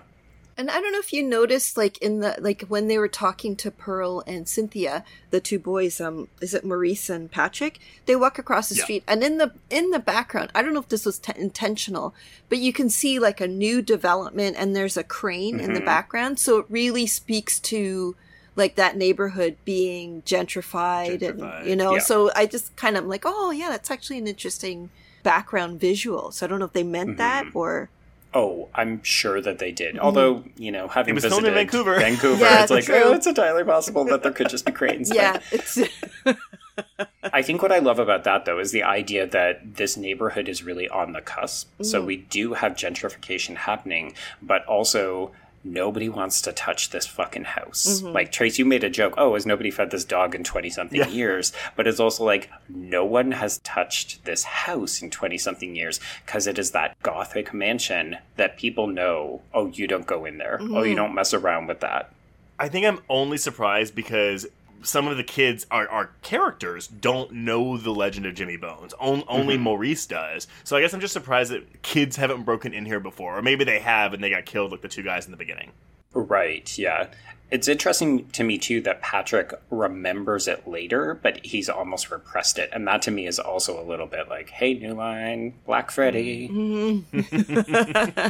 And 0.58 0.70
I 0.70 0.80
don't 0.80 0.92
know 0.92 0.98
if 0.98 1.12
you 1.12 1.22
noticed, 1.22 1.76
like 1.76 1.98
in 1.98 2.20
the 2.20 2.34
like 2.38 2.62
when 2.68 2.88
they 2.88 2.96
were 2.96 3.08
talking 3.08 3.56
to 3.56 3.70
Pearl 3.70 4.22
and 4.26 4.48
Cynthia, 4.48 5.04
the 5.30 5.38
two 5.40 5.58
boys, 5.58 6.00
um, 6.00 6.28
is 6.40 6.54
it 6.54 6.64
Maurice 6.64 7.10
and 7.10 7.30
Patrick? 7.30 7.78
They 8.06 8.16
walk 8.16 8.38
across 8.38 8.70
the 8.70 8.76
Yeah. 8.76 8.84
street, 8.84 9.04
and 9.06 9.22
in 9.22 9.36
the 9.36 9.52
in 9.68 9.90
the 9.90 9.98
background, 9.98 10.50
I 10.54 10.62
don't 10.62 10.72
know 10.72 10.80
if 10.80 10.88
this 10.88 11.04
was 11.04 11.18
t- 11.18 11.32
intentional, 11.36 12.14
but 12.48 12.56
you 12.58 12.72
can 12.72 12.88
see 12.88 13.18
like 13.18 13.40
a 13.40 13.46
new 13.46 13.82
development, 13.82 14.56
and 14.58 14.74
there's 14.74 14.96
a 14.96 15.04
crane 15.04 15.60
in 15.60 15.74
the 15.74 15.80
background, 15.82 16.38
so 16.38 16.58
it 16.60 16.66
really 16.70 17.06
speaks 17.06 17.60
to 17.60 18.16
like 18.54 18.76
that 18.76 18.96
neighborhood 18.96 19.58
being 19.66 20.22
gentrified, 20.22 21.20
Gentrified, 21.20 21.60
and 21.60 21.68
you 21.68 21.76
know. 21.76 21.94
yeah. 21.96 22.00
So 22.00 22.30
I 22.34 22.46
just 22.46 22.74
kind 22.76 22.96
of 22.96 23.04
like, 23.04 23.24
oh 23.26 23.50
yeah, 23.50 23.68
that's 23.68 23.90
actually 23.90 24.16
an 24.16 24.26
interesting 24.26 24.88
background 25.22 25.78
visual. 25.80 26.30
So 26.30 26.46
I 26.46 26.48
don't 26.48 26.60
know 26.60 26.64
if 26.64 26.72
they 26.72 26.82
meant 26.82 27.18
that 27.18 27.44
or. 27.52 27.90
Oh, 28.36 28.68
I'm 28.74 29.02
sure 29.02 29.40
that 29.40 29.58
they 29.58 29.72
did. 29.72 29.94
Mhm. 29.94 30.00
Although, 30.00 30.44
you 30.58 30.70
know, 30.70 30.88
having 30.88 31.12
It 31.12 31.14
was 31.14 31.24
visited 31.24 31.48
in 31.48 31.54
Vancouver. 31.54 31.94
Vancouver, 31.98 32.44
Yeah, 32.44 32.62
it's 32.62 32.70
like, 32.70 32.84
true. 32.84 33.00
oh, 33.02 33.12
it's 33.14 33.26
entirely 33.26 33.64
possible 33.64 34.04
that 34.04 34.22
there 34.22 34.32
could 34.32 34.50
just 34.50 34.66
be 34.66 34.72
cranes. 34.72 35.08
but- 35.08 35.16
Yeah, 35.16 35.38
it's 35.50 35.78
I 37.32 37.40
think 37.40 37.62
what 37.62 37.72
I 37.72 37.78
love 37.78 37.98
about 37.98 38.24
that, 38.24 38.44
though, 38.44 38.58
is 38.58 38.72
the 38.72 38.82
idea 38.82 39.26
that 39.26 39.76
this 39.76 39.96
neighborhood 39.96 40.48
is 40.50 40.62
really 40.62 40.86
on 40.90 41.14
the 41.14 41.22
cusp. 41.22 41.70
So 41.82 42.02
mm. 42.02 42.06
we 42.06 42.16
do 42.18 42.52
have 42.52 42.72
gentrification 42.72 43.56
happening, 43.56 44.12
but 44.42 44.66
also 44.66 45.32
nobody 45.66 46.08
wants 46.08 46.40
to 46.42 46.52
touch 46.52 46.90
this 46.90 47.06
fucking 47.06 47.44
house. 47.44 48.00
Mm-hmm. 48.00 48.14
Like, 48.14 48.32
Trace, 48.32 48.58
you 48.58 48.64
made 48.64 48.84
a 48.84 48.90
joke, 48.90 49.14
oh, 49.18 49.34
has 49.34 49.46
nobody 49.46 49.70
fed 49.70 49.90
this 49.90 50.04
dog 50.04 50.34
in 50.34 50.44
20 50.44 50.70
something 50.70 50.98
Yeah. 50.98 51.08
years? 51.08 51.52
But 51.74 51.86
it's 51.86 52.00
also 52.00 52.24
like, 52.24 52.50
no 52.68 53.04
one 53.04 53.32
has 53.32 53.58
touched 53.58 54.24
this 54.24 54.44
house 54.44 55.02
in 55.02 55.10
20 55.10 55.36
something 55.38 55.74
years 55.74 56.00
because 56.24 56.46
it 56.46 56.58
is 56.58 56.70
that 56.70 56.96
gothic 57.02 57.52
mansion 57.52 58.18
that 58.36 58.56
people 58.56 58.86
know, 58.86 59.42
oh, 59.52 59.66
you 59.68 59.86
don't 59.86 60.06
go 60.06 60.24
in 60.24 60.38
there. 60.38 60.58
Oh, 60.60 60.64
you 60.64 60.90
mm-hmm. 60.90 60.96
don't 60.96 61.14
mess 61.14 61.34
around 61.34 61.66
with 61.66 61.80
that. 61.80 62.12
I 62.58 62.68
think 62.68 62.86
I'm 62.86 63.00
only 63.08 63.36
surprised 63.36 63.94
because 63.94 64.46
some 64.82 65.08
of 65.08 65.16
the 65.16 65.24
kids, 65.24 65.66
our, 65.70 65.88
our 65.88 66.10
characters, 66.22 66.86
don't 66.86 67.32
know 67.32 67.76
the 67.76 67.90
legend 67.90 68.26
of 68.26 68.34
Jimmy 68.34 68.56
Bones. 68.56 68.92
On, 68.94 69.24
only 69.28 69.54
mm-hmm. 69.54 69.64
Maurice 69.64 70.06
does. 70.06 70.46
So 70.64 70.76
I 70.76 70.80
guess 70.80 70.94
I'm 70.94 71.00
just 71.00 71.12
surprised 71.12 71.52
that 71.52 71.82
kids 71.82 72.16
haven't 72.16 72.44
broken 72.44 72.72
in 72.72 72.86
here 72.86 73.00
before. 73.00 73.38
Or 73.38 73.42
maybe 73.42 73.64
they 73.64 73.80
have 73.80 74.12
and 74.12 74.22
they 74.22 74.30
got 74.30 74.46
killed 74.46 74.72
like 74.72 74.82
the 74.82 74.88
two 74.88 75.02
guys 75.02 75.26
in 75.26 75.30
the 75.30 75.36
beginning. 75.36 75.72
Right, 76.12 76.76
yeah. 76.78 77.08
It's 77.50 77.68
interesting 77.68 78.28
to 78.30 78.42
me 78.42 78.58
too 78.58 78.80
that 78.82 79.02
Patrick 79.02 79.52
remembers 79.70 80.48
it 80.48 80.66
later, 80.66 81.14
but 81.14 81.44
he's 81.44 81.68
almost 81.68 82.10
repressed 82.10 82.58
it. 82.58 82.70
And 82.72 82.86
that 82.88 83.02
to 83.02 83.10
me 83.10 83.26
is 83.26 83.38
also 83.38 83.80
a 83.80 83.84
little 83.84 84.06
bit 84.06 84.28
like, 84.28 84.50
hey, 84.50 84.74
New 84.74 84.94
Line, 84.94 85.54
Black 85.64 85.90
Freddy. 85.90 86.48
Mm-hmm. 86.48 88.28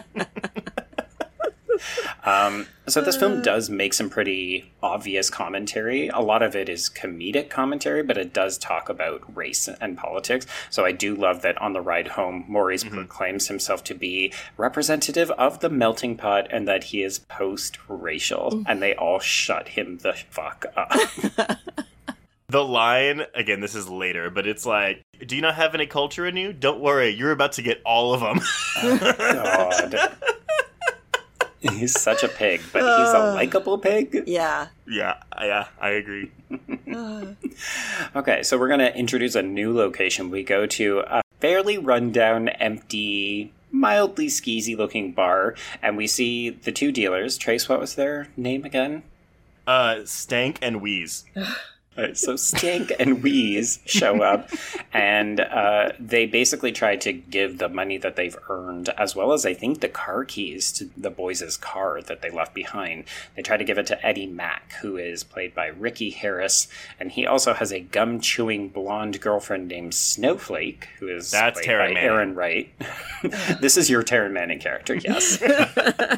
um, 2.25 2.67
so 2.87 3.01
this 3.01 3.17
film 3.17 3.39
uh. 3.39 3.43
does 3.43 3.69
make 3.71 3.95
some 3.95 4.11
pretty 4.11 4.73
obvious 4.83 5.31
commentary. 5.31 6.09
A 6.09 6.21
lot 6.21 6.43
of 6.43 6.55
it 6.55 6.69
is 6.69 6.89
comedic 6.89 7.51
commentary, 7.51 8.03
but 8.03 8.19
it 8.19 8.33
does 8.33 8.59
talk 8.59 8.89
about 8.89 9.37
race 9.37 9.69
and 9.81 9.97
politics. 9.97 10.47
So 10.71 10.85
I 10.85 10.93
do 10.93 11.15
love 11.15 11.43
that 11.43 11.61
on 11.61 11.73
the 11.73 11.81
ride 11.81 12.09
home, 12.09 12.45
Maurice 12.49 12.85
mm-hmm. 12.85 12.97
proclaims 12.97 13.49
himself 13.49 13.83
to 13.85 13.95
be 13.95 14.33
representative 14.57 15.31
of 15.33 15.61
the 15.61 15.71
melting 15.71 16.17
pot 16.17 16.47
and 16.51 16.67
that 16.69 16.85
he 16.85 17.03
is 17.03 17.19
post-racial, 17.19 18.51
mm. 18.51 18.65
and 18.67 18.83
they 18.83 18.95
all 18.95 19.19
shut 19.19 19.69
him 19.69 19.99
the 19.99 20.13
fuck 20.13 20.67
up. 20.77 20.93
The 22.49 22.65
line, 22.65 23.23
again, 23.35 23.59
this 23.59 23.75
is 23.75 23.89
later, 23.89 24.31
but 24.31 24.47
it's 24.47 24.65
like, 24.65 25.03
do 25.27 25.35
you 25.35 25.43
not 25.43 25.57
have 25.57 25.75
any 25.75 25.87
culture 25.87 26.27
in 26.27 26.37
you? 26.37 26.53
Don't 26.53 26.81
worry, 26.81 27.09
you're 27.09 27.33
about 27.33 27.53
to 27.53 27.63
get 27.63 27.83
all 27.85 28.15
of 28.15 28.21
them. 28.21 28.41
Oh, 28.83 29.15
God. 29.19 30.17
He's 31.73 32.01
such 32.01 32.23
a 32.23 32.29
pig, 32.29 32.61
but 32.73 32.83
he's 32.83 33.15
a 33.15 33.35
likable 33.35 33.79
pig. 33.79 34.25
yeah. 34.27 34.69
yeah, 34.87 35.15
yeah, 35.41 35.69
I 35.81 35.91
agree. 35.91 36.31
Okay, 38.15 38.43
so 38.43 38.59
we're 38.59 38.69
going 38.69 38.81
to 38.81 38.95
introduce 38.97 39.35
a 39.35 39.43
new 39.43 39.75
location. 39.75 40.31
We 40.31 40.43
go 40.43 40.67
to 40.67 41.01
a 41.07 41.23
fairly 41.41 41.79
rundown, 41.79 42.49
empty, 42.49 43.53
mildly 43.71 44.27
skeezy 44.29 44.77
looking 44.77 45.13
bar, 45.13 45.55
and 45.83 45.97
we 45.97 46.07
see 46.07 46.51
the 46.51 46.73
two 46.73 46.93
dealers. 46.93 47.37
Trace, 47.39 47.69
what 47.69 47.81
was 47.81 47.95
their 47.95 48.29
name 48.37 48.65
again? 48.65 49.03
Uh, 49.67 50.01
Stank 50.05 50.59
and 50.63 50.81
Wheeze. 50.81 51.25
Right, 51.97 52.17
so 52.17 52.37
Stink 52.37 52.93
and 52.99 53.23
Wheeze 53.23 53.81
show 53.87 54.23
up, 54.23 54.51
and 54.93 55.41
uh, 55.41 55.93
they 55.99 56.27
basically 56.27 56.73
try 56.73 56.97
to 56.97 57.13
give 57.13 57.59
the 57.59 57.69
money 57.69 57.97
that 57.99 58.17
they've 58.17 58.37
earned, 58.49 58.91
as 58.91 59.17
well 59.17 59.33
as 59.33 59.47
I 59.47 59.55
think 59.55 59.81
the 59.81 59.89
car 59.89 60.25
keys 60.25 60.73
to 60.73 60.91
the 60.97 61.11
boys' 61.11 61.57
car 61.57 62.03
that 62.03 62.23
they 62.23 62.31
left 62.31 62.55
behind. 62.55 63.05
They 63.35 63.43
try 63.43 63.57
to 63.57 63.65
give 63.65 63.79
it 63.79 63.87
to 63.87 64.07
Eddie 64.07 64.27
Mack, 64.27 64.73
who 64.81 64.97
is 64.97 65.25
played 65.25 65.55
by 65.55 65.69
Ricky 65.69 66.11
Harris, 66.11 66.69
and 67.01 67.13
he 67.13 67.27
also 67.27 67.55
has 67.55 67.73
a 67.73 67.81
gum 67.81 68.21
chewing 68.21 68.69
blonde 68.69 69.21
girlfriend 69.21 69.69
named 69.69 69.95
Snowflake, 69.95 70.89
who 70.99 71.09
is 71.09 71.31
That's 71.31 71.61
played 71.61 71.69
Taryn 71.69 71.79
by 71.79 71.95
Manning. 71.95 72.11
Aaron 72.11 72.35
Wright. 72.35 72.75
this 73.61 73.77
is 73.77 73.89
your 73.89 74.03
Taryn 74.03 74.33
Manning 74.33 74.59
character, 74.59 74.95
yes. 74.95 75.43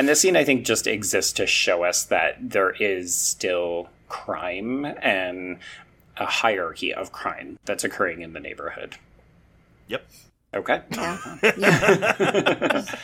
And 0.00 0.08
this 0.08 0.22
scene, 0.22 0.34
I 0.34 0.44
think, 0.44 0.64
just 0.64 0.86
exists 0.86 1.30
to 1.34 1.46
show 1.46 1.84
us 1.84 2.04
that 2.04 2.36
there 2.40 2.70
is 2.70 3.14
still 3.14 3.90
crime 4.10 4.84
and 4.84 5.58
a 6.18 6.26
hierarchy 6.26 6.92
of 6.92 7.12
crime 7.12 7.58
that's 7.64 7.84
occurring 7.84 8.20
in 8.20 8.34
the 8.34 8.40
neighborhood. 8.40 8.96
Yep. 9.88 10.06
Okay. 10.52 10.82
Yeah. 10.90 11.36
yeah. 11.56 12.94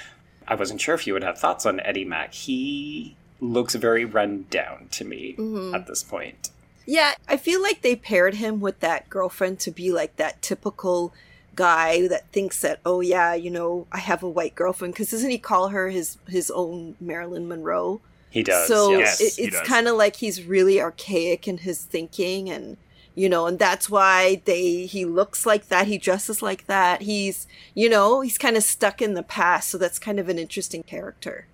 I 0.46 0.54
wasn't 0.54 0.80
sure 0.80 0.94
if 0.94 1.06
you 1.06 1.12
would 1.14 1.24
have 1.24 1.38
thoughts 1.38 1.64
on 1.64 1.80
Eddie 1.80 2.04
Mack. 2.04 2.34
He 2.34 3.16
looks 3.40 3.74
very 3.74 4.04
run 4.04 4.46
down 4.50 4.88
to 4.92 5.04
me 5.04 5.34
Mm-hmm. 5.38 5.74
at 5.74 5.86
this 5.86 6.02
point. 6.02 6.50
Yeah, 6.84 7.14
I 7.28 7.36
feel 7.36 7.60
like 7.62 7.82
they 7.82 7.96
paired 7.96 8.34
him 8.34 8.60
with 8.60 8.78
that 8.80 9.10
girlfriend 9.10 9.58
to 9.60 9.70
be 9.72 9.90
like 9.90 10.16
that 10.16 10.40
typical 10.40 11.12
guy 11.56 12.06
that 12.06 12.28
thinks 12.30 12.60
that 12.60 12.78
oh 12.84 13.00
yeah, 13.00 13.34
you 13.34 13.50
know, 13.50 13.86
I 13.90 13.98
have 13.98 14.22
a 14.22 14.28
white 14.28 14.54
girlfriend 14.54 14.94
because 14.94 15.10
doesn't 15.10 15.30
he 15.30 15.38
call 15.38 15.68
her 15.70 15.88
his 15.88 16.18
his 16.28 16.50
own 16.50 16.94
Marilyn 17.00 17.48
Monroe? 17.48 18.00
He 18.36 18.42
does. 18.42 18.68
so 18.68 18.90
yes. 18.98 19.18
Yes, 19.20 19.38
it, 19.38 19.42
it's 19.46 19.60
kind 19.62 19.86
of 19.88 19.96
like 19.96 20.16
he's 20.16 20.44
really 20.44 20.80
archaic 20.80 21.48
in 21.48 21.58
his 21.58 21.78
thinking 21.82 22.50
and 22.50 22.76
you 23.14 23.28
know 23.30 23.46
and 23.46 23.58
that's 23.58 23.88
why 23.88 24.42
they 24.44 24.84
he 24.84 25.04
looks 25.06 25.46
like 25.46 25.68
that 25.68 25.86
he 25.86 25.96
dresses 25.96 26.42
like 26.42 26.66
that 26.66 26.96
he's 27.10 27.46
you 27.74 27.88
know 27.88 28.20
he's 28.20 28.36
kind 28.36 28.56
of 28.58 28.62
stuck 28.62 29.00
in 29.00 29.14
the 29.14 29.22
past 29.22 29.70
so 29.70 29.78
that's 29.78 29.98
kind 29.98 30.18
of 30.20 30.28
an 30.28 30.38
interesting 30.38 30.82
character 30.82 31.46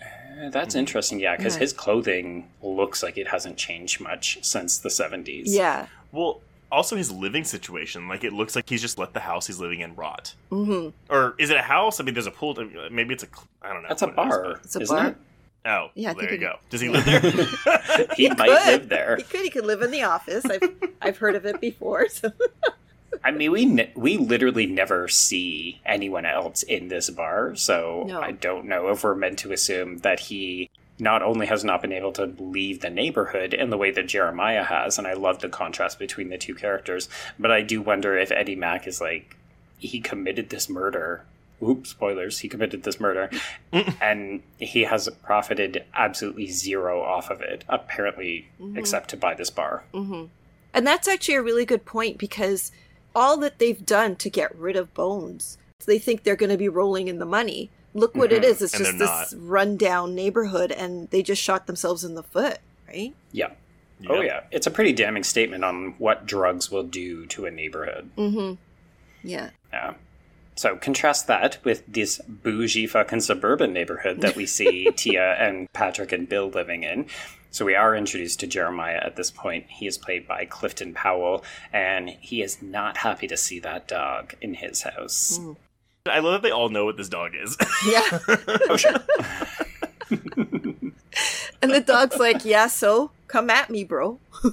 Uh, 0.00 0.48
That's 0.50 0.76
interesting, 0.76 1.18
yeah, 1.18 1.34
because 1.36 1.54
Yeah. 1.56 1.60
his 1.64 1.72
clothing 1.72 2.48
looks 2.62 3.02
like 3.02 3.18
it 3.18 3.26
hasn't 3.34 3.56
changed 3.56 4.00
much 4.00 4.38
since 4.42 4.78
the 4.78 4.88
70s. 5.00 5.46
yeah 5.46 5.86
Well, 6.12 6.40
also 6.70 6.94
his 6.96 7.10
living 7.10 7.44
situation. 7.44 8.06
Like 8.12 8.22
it 8.28 8.32
looks 8.32 8.54
like 8.54 8.68
he's 8.68 8.80
just 8.82 8.98
let 8.98 9.10
the 9.14 9.20
house 9.30 9.46
he's 9.48 9.58
living 9.58 9.80
in 9.80 9.96
rot. 9.96 10.34
Mm-hmm. 10.52 10.90
Or 11.14 11.34
is 11.38 11.48
it 11.50 11.56
a 11.56 11.62
house? 11.76 11.98
I 11.98 12.04
mean, 12.04 12.14
there's 12.14 12.26
a 12.34 12.36
pool. 12.40 12.54
Maybe 12.98 13.14
it's 13.14 13.24
a 13.24 13.28
i 13.62 13.72
don't 13.72 13.82
know. 13.82 13.88
That's 13.88 14.02
a 14.02 14.06
what 14.08 14.18
it 14.18 14.28
is, 14.28 14.36
bar, 14.36 14.60
It's 14.62 14.76
a 14.76 14.80
isn't 14.82 14.96
bar. 14.96 15.06
it? 15.08 15.16
Oh, 15.66 15.90
Yeah, 15.94 16.10
I 16.10 16.12
well, 16.12 16.20
think 16.20 16.30
there 16.30 16.30
you 16.30 16.36
it- 16.46 16.50
go. 16.52 16.58
Does 16.70 16.80
he 16.80 16.88
live 16.88 17.04
there? 17.04 17.20
He, 18.16 18.28
might 18.28 18.48
could. 18.48 18.66
live 18.66 18.88
there. 18.88 19.16
he 19.16 19.22
could 19.24 19.40
he 19.42 19.50
could 19.50 19.64
live 19.66 19.82
in 19.82 19.90
the 19.90 20.02
office 20.04 20.44
i've 20.46 20.62
i've 21.02 21.16
heard 21.18 21.34
of 21.34 21.44
it 21.46 21.60
before 21.60 22.08
so 22.08 22.30
I 23.24 23.32
mean, 23.32 23.50
we 23.50 23.64
ne- 23.64 23.92
we 23.96 24.16
literally 24.16 24.66
never 24.66 25.08
see 25.08 25.80
anyone 25.84 26.24
else 26.24 26.62
in 26.62 26.86
this 26.88 27.10
bar, 27.10 27.56
so 27.56 28.04
No. 28.06 28.20
I 28.20 28.30
don't 28.32 28.66
know 28.66 28.88
if 28.90 29.02
we're 29.02 29.14
meant 29.16 29.40
to 29.40 29.52
assume 29.52 29.98
that 29.98 30.20
he 30.20 30.70
not 31.00 31.22
only 31.22 31.46
has 31.46 31.64
not 31.64 31.80
been 31.82 31.92
able 31.92 32.12
to 32.12 32.26
leave 32.38 32.80
the 32.80 32.90
neighborhood 32.90 33.54
in 33.54 33.70
the 33.70 33.76
way 33.78 33.90
that 33.90 34.06
Jeremiah 34.06 34.62
has, 34.62 34.98
and 34.98 35.06
I 35.06 35.14
love 35.14 35.40
the 35.40 35.48
contrast 35.48 35.98
between 35.98 36.28
the 36.28 36.38
two 36.38 36.54
characters, 36.54 37.08
but 37.38 37.50
I 37.50 37.62
do 37.62 37.82
wonder 37.82 38.16
if 38.16 38.30
Eddie 38.30 38.54
Mack 38.56 38.86
is 38.86 39.00
like 39.00 39.36
he 39.78 40.00
committed 40.00 40.50
this 40.50 40.68
murder. 40.68 41.22
Oops, 41.62 41.88
spoilers. 41.88 42.38
He 42.38 42.48
committed 42.48 42.84
this 42.84 43.00
murder, 43.00 43.30
and 44.00 44.42
he 44.58 44.82
has 44.82 45.08
profited 45.24 45.84
absolutely 45.94 46.46
zero 46.46 47.02
off 47.02 47.30
of 47.30 47.40
it, 47.40 47.64
apparently, 47.68 48.48
mm-hmm. 48.60 48.78
except 48.78 49.10
to 49.10 49.16
buy 49.16 49.34
this 49.34 49.50
bar. 49.50 49.84
Mm-hmm. 49.92 50.26
And 50.72 50.86
that's 50.86 51.08
actually 51.08 51.34
a 51.34 51.42
really 51.42 51.64
good 51.64 51.84
point 51.84 52.18
because 52.18 52.70
all 53.14 53.36
that 53.38 53.58
they've 53.58 53.84
done 53.84 54.16
to 54.16 54.30
get 54.30 54.54
rid 54.54 54.76
of 54.76 54.94
Bones, 54.94 55.58
they 55.86 55.98
think 55.98 56.22
they're 56.22 56.36
going 56.36 56.50
to 56.50 56.56
be 56.56 56.68
rolling 56.68 57.08
in 57.08 57.18
the 57.18 57.26
money. 57.26 57.70
Look 57.94 58.14
what 58.14 58.32
it 58.32 58.42
mm-hmm. 58.42 58.50
is. 58.50 58.62
It's 58.62 58.74
And 58.74 58.84
just 58.84 58.98
they're 58.98 59.08
this 59.08 59.34
rundown 59.34 60.14
neighborhood, 60.14 60.70
and 60.70 61.10
they 61.10 61.22
just 61.22 61.42
shot 61.42 61.66
themselves 61.66 62.04
in 62.04 62.14
the 62.14 62.22
foot, 62.22 62.58
right? 62.86 63.14
Yeah. 63.32 63.50
Oh 64.08 64.20
yeah, 64.20 64.42
it's 64.52 64.68
a 64.68 64.70
pretty 64.70 64.92
damning 64.92 65.24
statement 65.24 65.64
on 65.64 65.94
what 65.98 66.24
drugs 66.24 66.70
will 66.70 66.84
do 66.84 67.26
to 67.26 67.46
a 67.46 67.50
neighborhood. 67.50 68.10
Yeah. 69.24 69.50
Yeah. 69.72 69.94
So 70.58 70.74
contrast 70.74 71.28
that 71.28 71.58
with 71.62 71.84
this 71.86 72.20
bougie 72.26 72.88
fucking 72.88 73.20
suburban 73.20 73.72
neighborhood 73.72 74.22
that 74.22 74.34
we 74.34 74.44
see 74.44 74.90
Tia 74.96 75.34
and 75.34 75.72
Patrick 75.72 76.10
and 76.10 76.28
Bill 76.28 76.48
living 76.50 76.82
in. 76.82 77.06
So 77.52 77.64
we 77.64 77.76
are 77.76 77.94
introduced 77.94 78.40
to 78.40 78.48
Jeremiah 78.48 79.00
at 79.00 79.14
this 79.14 79.30
point. 79.30 79.66
He 79.68 79.86
is 79.86 79.96
played 79.96 80.26
by 80.26 80.46
Clifton 80.46 80.94
Powell, 80.94 81.44
and 81.72 82.08
he 82.08 82.42
is 82.42 82.60
not 82.60 82.96
happy 82.96 83.28
to 83.28 83.36
see 83.36 83.60
that 83.60 83.86
dog 83.86 84.34
in 84.40 84.54
his 84.54 84.82
house. 84.82 85.38
Hmm. 85.40 85.52
I 86.06 86.18
love 86.18 86.32
that 86.32 86.42
they 86.42 86.50
all 86.50 86.70
know 86.70 86.84
what 86.84 86.96
this 86.96 87.08
dog 87.08 87.32
is. 87.40 87.56
Yeah. 87.86 88.18
Oh 88.70 88.76
sure. 88.76 88.94
And 91.62 91.70
the 91.72 91.80
dog's 91.80 92.16
like, 92.16 92.44
yeah, 92.44 92.66
so 92.66 93.10
come 93.26 93.50
at 93.50 93.70
me, 93.70 93.84
bro. 93.84 94.18
do 94.42 94.50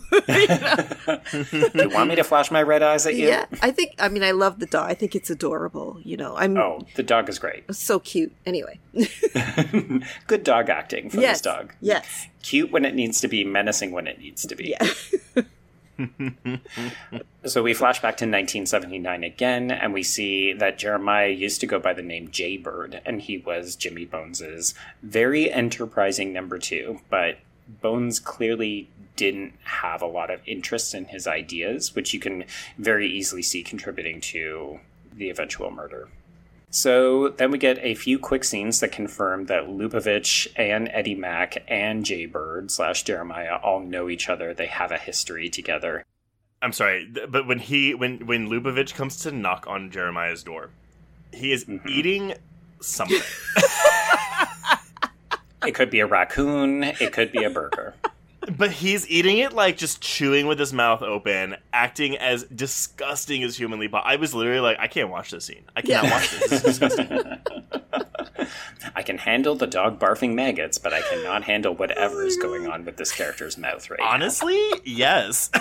you 1.74 1.89
want 1.89 2.10
me 2.10 2.16
to 2.16 2.24
flash 2.24 2.51
my 2.51 2.62
red 2.62 2.84
eyes 2.84 3.06
at 3.06 3.16
you? 3.16 3.28
Yeah. 3.28 3.45
I 3.62 3.72
think, 3.72 3.95
I 3.99 4.10
mean, 4.10 4.24
I 4.24 4.32
love 4.32 4.60
the 4.60 4.66
dog. 4.66 4.89
I 4.89 4.93
think 4.93 5.16
it's 5.16 5.30
adorable. 5.30 5.99
You 6.03 6.18
know, 6.18 6.36
I'm 6.36 6.58
Oh, 6.58 6.82
the 6.95 7.03
dog 7.03 7.30
is 7.30 7.39
great. 7.39 7.74
so 7.74 7.99
cute. 7.99 8.36
Anyway. 8.45 8.80
Good 10.28 10.43
dog 10.43 10.70
acting 10.70 11.10
from 11.10 11.22
yes. 11.22 11.38
this 11.38 11.41
dog. 11.41 11.74
Yes. 11.82 12.28
Cute 12.43 12.72
when 12.72 12.86
it 12.86 12.95
needs 12.95 13.22
to 13.22 13.28
be, 13.28 13.43
menacing 13.43 13.91
when 13.91 14.08
it 14.08 14.20
needs 14.20 14.45
to 14.45 14.56
be. 14.56 14.76
Yeah. 14.80 15.43
So 17.46 17.62
we 17.62 17.76
flash 17.76 18.02
back 18.02 18.18
to 18.18 18.26
1979 18.26 19.24
again, 19.24 19.70
and 19.70 19.93
we 19.93 20.02
see 20.02 20.52
that 20.54 20.80
Jeremiah 20.80 21.30
used 21.30 21.62
to 21.62 21.68
go 21.68 21.80
by 21.80 21.93
the 21.93 22.02
name 22.02 22.30
Jaybird, 22.30 23.02
and 23.06 23.22
he 23.22 23.38
was 23.38 23.76
Jimmy 23.76 24.04
Bones's 24.04 24.74
very 25.04 25.52
enterprising 25.52 26.34
number 26.34 26.58
two. 26.58 27.02
But 27.12 27.38
Bones 27.68 28.20
clearly 28.20 28.89
didn't 29.16 29.54
have 29.64 30.02
a 30.02 30.08
lot 30.08 30.32
of 30.32 30.41
interest 30.48 30.96
in 30.96 31.06
his 31.06 31.28
ideas, 31.28 31.96
which 31.96 32.16
you 32.16 32.20
can 32.20 32.46
very 32.80 33.08
easily 33.08 33.43
see 33.43 33.62
contributing 33.62 34.20
to 34.22 34.80
the 35.14 35.30
eventual 35.30 35.70
murder. 35.70 36.08
So 36.76 37.30
then 37.30 37.52
we 37.52 37.58
get 37.58 37.78
a 37.82 37.96
few 37.96 38.20
quick 38.20 38.44
scenes 38.44 38.82
that 38.82 38.92
confirm 38.92 39.46
that 39.46 39.70
Lupovich 39.70 40.46
and 40.58 40.90
Eddie 40.92 41.16
Mack 41.16 41.64
and 41.70 42.04
Jaybird 42.04 42.70
slash 42.70 43.04
Jeremiah 43.04 43.56
all 43.64 43.80
know 43.80 44.10
each 44.10 44.28
other. 44.28 44.54
They 44.54 44.66
have 44.66 44.92
a 44.92 44.98
history 44.98 45.50
together. 45.50 46.04
I'm 46.62 46.74
sorry, 46.74 47.10
but 47.30 47.48
when 47.48 47.60
he 47.60 47.94
when 47.96 48.26
when 48.28 48.50
Lupovich 48.50 48.94
comes 48.94 49.16
to 49.22 49.32
knock 49.32 49.66
on 49.70 49.90
Jeremiah's 49.90 50.44
door, 50.44 50.70
he 51.32 51.54
is 51.54 51.64
Mm-hmm. 51.64 51.88
eating 51.88 52.34
something. 52.82 53.22
It 55.66 55.74
could 55.74 55.90
be 55.90 56.00
a 56.02 56.06
raccoon. 56.06 56.84
It 56.84 57.12
could 57.12 57.32
be 57.32 57.44
a 57.44 57.50
burger. 57.50 57.96
But 58.58 58.72
he's 58.72 59.08
eating 59.10 59.38
it 59.39 59.54
like 59.54 59.78
just 59.78 60.02
chewing 60.02 60.48
with 60.48 60.60
his 60.60 60.74
mouth 60.74 61.02
open, 61.02 61.56
acting 61.74 62.18
as 62.18 62.43
disgusting 62.43 63.43
as 63.43 63.58
humanly 63.58 63.88
possible. 63.88 64.10
I 64.10 64.16
was 64.18 64.34
literally 64.34 64.60
like, 64.60 64.78
I 64.80 64.88
can't 64.88 65.10
watch 65.10 65.32
this 65.32 65.46
scene. 65.46 65.64
I 65.76 65.82
cannot 65.82 66.04
Yeah. 66.06 66.12
watch 66.12 66.32
this. 66.32 66.50
This 66.50 66.66
is 66.66 66.80
disgusting. 66.80 67.38
I 68.96 69.02
can 69.02 69.18
handle 69.18 69.56
the 69.56 69.68
dog 69.68 70.00
barfing 70.00 70.34
maggots, 70.36 70.78
but 70.78 70.93
I 70.93 71.02
cannot 71.02 71.43
handle 71.43 71.74
whatever 71.76 72.24
is 72.26 72.38
going 72.38 72.68
on 72.68 72.86
with 72.86 72.98
this 72.98 73.12
character's 73.12 73.58
mouth 73.58 73.89
right 73.89 74.00
now. 74.00 74.08
Honestly, 74.10 74.60
yes. 74.84 75.50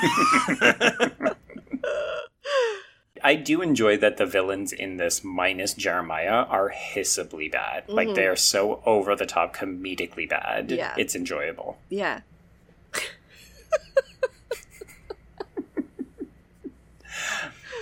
I 3.22 3.36
do 3.36 3.62
enjoy 3.62 3.96
that 3.98 4.18
the 4.18 4.26
villains 4.26 4.72
in 4.72 4.98
this 4.98 5.24
minus 5.24 5.72
Jeremiah 5.72 6.44
are 6.44 6.70
hissably 6.70 7.50
bad. 7.50 7.88
Like 7.88 8.08
mm-hmm. 8.08 8.16
they 8.16 8.26
are 8.26 8.36
so 8.36 8.82
over 8.84 9.16
the 9.16 9.24
top 9.24 9.56
comedically 9.56 10.28
bad. 10.28 10.70
Yeah. 10.70 10.94
It's 10.98 11.14
enjoyable. 11.16 11.78
Yeah. 11.88 12.20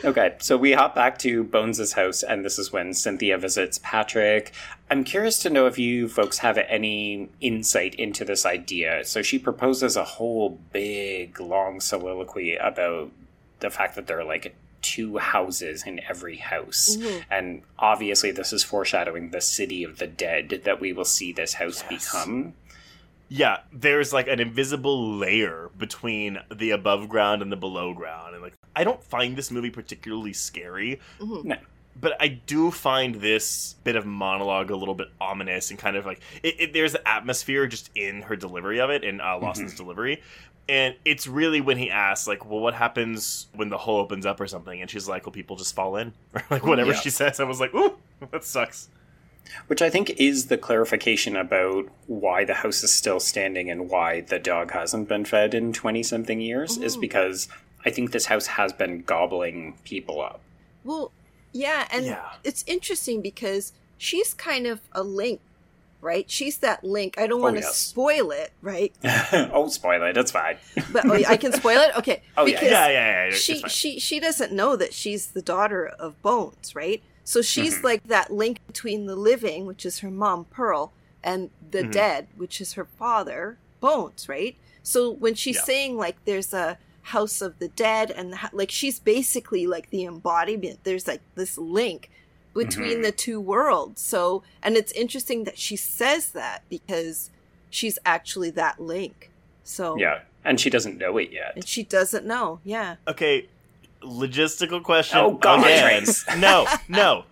Okay, 0.04 0.34
so 0.40 0.56
we 0.56 0.72
hop 0.72 0.96
back 0.96 1.16
to 1.18 1.44
Bones' 1.44 1.92
house, 1.92 2.24
and 2.24 2.44
this 2.44 2.58
is 2.58 2.72
when 2.72 2.92
Cynthia 2.92 3.38
visits 3.38 3.78
Patrick. 3.84 4.52
I'm 4.90 5.04
curious 5.04 5.38
to 5.42 5.50
know 5.50 5.66
if 5.66 5.78
you 5.78 6.08
folks 6.08 6.38
have 6.38 6.58
any 6.58 7.28
insight 7.40 7.94
into 7.94 8.24
this 8.24 8.44
idea. 8.44 9.04
So 9.04 9.22
she 9.22 9.38
proposes 9.38 9.96
a 9.96 10.02
whole 10.02 10.58
big, 10.72 11.38
long 11.38 11.80
soliloquy 11.80 12.56
about 12.56 13.12
the 13.60 13.70
fact 13.70 13.94
that 13.94 14.08
there 14.08 14.18
are 14.18 14.24
like 14.24 14.56
two 14.82 15.18
houses 15.18 15.84
in 15.86 16.00
every 16.08 16.36
house. 16.38 16.96
And 17.30 17.62
obviously, 17.78 18.32
this 18.32 18.52
is 18.52 18.64
foreshadowing 18.64 19.30
the 19.30 19.40
city 19.40 19.84
of 19.84 19.98
the 19.98 20.08
dead 20.08 20.62
that 20.64 20.80
we 20.80 20.92
will 20.92 21.04
see 21.04 21.32
this 21.32 21.54
house 21.54 21.84
become. 21.84 22.54
Yeah, 23.34 23.60
there's 23.72 24.12
like 24.12 24.28
an 24.28 24.40
invisible 24.40 25.16
layer 25.16 25.70
between 25.78 26.38
the 26.54 26.70
above 26.72 27.08
ground 27.08 27.40
and 27.40 27.50
the 27.50 27.56
below 27.56 27.94
ground. 27.94 28.34
And 28.34 28.42
like, 28.42 28.52
I 28.76 28.84
don't 28.84 29.02
find 29.02 29.36
this 29.36 29.50
movie 29.50 29.70
particularly 29.70 30.34
scary, 30.34 31.00
No. 31.18 31.56
but 31.98 32.12
I 32.20 32.28
do 32.28 32.70
find 32.70 33.14
this 33.14 33.76
bit 33.84 33.96
of 33.96 34.04
monologue 34.04 34.70
a 34.70 34.76
little 34.76 34.94
bit 34.94 35.08
ominous 35.18 35.70
and 35.70 35.78
kind 35.78 35.96
of 35.96 36.04
like 36.04 36.20
it, 36.42 36.56
it, 36.60 36.72
there's 36.74 36.92
the 36.92 37.08
atmosphere 37.08 37.66
just 37.66 37.90
in 37.94 38.20
her 38.20 38.36
delivery 38.36 38.80
of 38.80 38.90
it 38.90 39.02
in 39.02 39.20
uh, 39.22 39.38
Lawson's 39.38 39.74
delivery. 39.74 40.20
And 40.68 40.94
it's 41.06 41.26
really 41.26 41.60
when 41.62 41.78
he 41.78 41.90
asks, 41.90 42.28
like, 42.28 42.44
well, 42.44 42.60
what 42.60 42.74
happens 42.74 43.46
when 43.54 43.68
the 43.70 43.78
hole 43.78 43.98
opens 43.98 44.26
up 44.26 44.40
or 44.40 44.46
something? 44.46 44.80
And 44.82 44.90
she's 44.90 45.08
like, 45.08 45.24
well, 45.24 45.32
people 45.32 45.56
just 45.56 45.74
fall 45.74 45.96
in. 45.96 46.12
Or 46.34 46.42
like 46.50 46.66
whatever 46.66 46.92
Yeah. 46.92 47.00
she 47.00 47.08
says. 47.10 47.40
I 47.40 47.44
was 47.44 47.60
like, 47.60 47.74
ooh, 47.74 47.96
that 48.30 48.44
sucks. 48.44 48.90
Which 49.66 49.82
I 49.82 49.90
think 49.90 50.10
is 50.18 50.46
the 50.46 50.58
clarification 50.58 51.36
about 51.36 51.86
why 52.06 52.44
the 52.44 52.54
house 52.54 52.82
is 52.82 52.92
still 52.92 53.20
standing 53.20 53.70
and 53.70 53.88
why 53.90 54.20
the 54.22 54.38
dog 54.38 54.72
hasn't 54.72 55.08
been 55.08 55.24
fed 55.24 55.54
in 55.54 55.72
20 55.72 56.02
something 56.02 56.40
years, 56.40 56.78
is 56.78 56.96
because 56.96 57.48
I 57.84 57.90
think 57.90 58.12
this 58.12 58.26
house 58.26 58.46
has 58.46 58.72
been 58.72 59.02
gobbling 59.02 59.74
people 59.84 60.20
up. 60.20 60.40
Well, 60.84 61.12
yeah, 61.52 61.86
and 61.90 62.06
Yeah. 62.06 62.32
it's 62.44 62.64
interesting 62.66 63.20
because 63.20 63.72
she's 63.98 64.34
kind 64.34 64.66
of 64.66 64.80
a 64.92 65.02
link, 65.02 65.40
right? 66.00 66.28
She's 66.30 66.58
that 66.58 66.82
link. 66.82 67.18
I 67.18 67.26
don't 67.26 67.40
oh, 67.40 67.44
want 67.44 67.56
to 67.56 67.62
yes. 67.62 67.76
spoil 67.76 68.30
it, 68.30 68.52
right? 68.62 68.92
oh, 69.04 69.68
spoil 69.68 70.02
it, 70.02 70.14
That's 70.14 70.30
fine. 70.32 70.56
But 70.92 71.06
oh, 71.06 71.12
I 71.28 71.36
can 71.36 71.52
spoil 71.52 71.80
it. 71.80 71.96
Okay. 71.98 72.22
Oh, 72.36 72.46
yeah. 72.46 72.54
because 72.54 72.70
Yeah, 72.70 72.88
yeah, 72.88 72.92
yeah. 72.92 73.24
it's 73.26 73.38
She 73.38 73.62
she 73.68 74.00
she 74.00 74.18
doesn't 74.18 74.52
know 74.52 74.76
that 74.76 74.94
she's 74.94 75.28
the 75.28 75.42
daughter 75.42 75.86
of 75.86 76.20
Bones, 76.22 76.74
right? 76.74 77.02
So 77.24 77.40
she's 77.42 77.76
Mm-hmm. 77.76 77.84
like 77.86 78.02
that 78.04 78.32
link 78.32 78.60
between 78.66 79.06
the 79.06 79.16
living, 79.16 79.66
which 79.66 79.86
is 79.86 80.00
her 80.00 80.10
mom 80.10 80.44
Pearl, 80.46 80.92
and 81.22 81.50
the 81.70 81.78
Mm-hmm. 81.82 81.90
dead, 81.90 82.26
which 82.36 82.60
is 82.60 82.74
her 82.74 82.84
father 82.84 83.58
Bones, 83.80 84.28
right? 84.28 84.56
So 84.84 85.10
when 85.10 85.34
she's 85.34 85.56
Yeah. 85.56 85.62
saying 85.64 85.96
like 85.96 86.16
there's 86.24 86.52
a 86.54 86.78
house 87.06 87.40
of 87.42 87.58
the 87.58 87.68
dead 87.68 88.10
and 88.12 88.32
the, 88.32 88.36
ho- 88.36 88.48
like 88.52 88.70
she's 88.70 89.00
basically 89.00 89.66
like 89.66 89.90
the 89.90 90.04
embodiment. 90.04 90.84
There's 90.84 91.08
like 91.08 91.20
this 91.34 91.58
link 91.58 92.10
between 92.54 92.92
Mm-hmm. 92.94 93.02
the 93.02 93.12
two 93.12 93.40
worlds. 93.40 94.00
So 94.02 94.42
and 94.62 94.76
it's 94.76 94.92
interesting 94.92 95.44
that 95.44 95.58
she 95.58 95.74
says 95.76 96.30
that 96.32 96.62
because 96.68 97.30
she's 97.70 97.98
actually 98.04 98.50
that 98.50 98.80
link. 98.80 99.30
So 99.64 99.96
Yeah, 99.96 100.20
and 100.44 100.60
she 100.60 100.70
doesn't 100.70 100.98
know 100.98 101.16
it 101.18 101.32
yet. 101.32 101.52
and 101.56 101.66
she 101.66 101.82
doesn't 101.82 102.26
know. 102.26 102.60
Yeah. 102.62 102.96
Okay, 103.08 103.48
logistical 104.04 104.82
question. 104.82 105.18
Oh, 105.18 105.32
God, 105.34 105.60
again. 105.60 106.04
No, 106.38 106.66
no. 106.88 107.24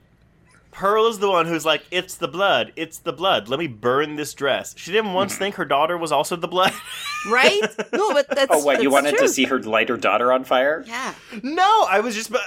Pearl 0.73 1.09
is 1.09 1.19
the 1.19 1.29
one 1.29 1.47
who's 1.47 1.65
like, 1.67 1.83
it's 1.91 2.15
the 2.15 2.29
blood, 2.29 2.73
it's 2.77 2.99
the 2.99 3.13
blood. 3.13 3.49
Let 3.49 3.59
me 3.59 3.67
burn 3.67 4.15
this 4.17 4.33
dress. 4.35 4.73
She 4.79 4.93
didn't 4.93 5.13
once 5.15 5.37
think 5.37 5.57
her 5.57 5.65
daughter 5.65 5.99
was 5.99 6.13
also 6.13 6.37
the 6.37 6.47
blood. 6.49 6.73
right? 7.31 7.61
No, 7.93 8.13
but 8.15 8.29
that's 8.29 8.51
Oh, 8.55 8.65
what, 8.65 8.81
you 8.81 8.89
wanted 8.91 9.17
true. 9.17 9.27
to 9.27 9.29
see 9.29 9.45
her 9.45 9.61
light 9.61 9.89
her 9.89 9.97
daughter 9.97 10.33
on 10.33 10.45
fire? 10.45 10.85
Yeah, 10.87 11.13
no, 11.43 11.87
I 11.91 12.01
was 12.01 12.15
just 12.15 12.33
uh, 12.33 12.39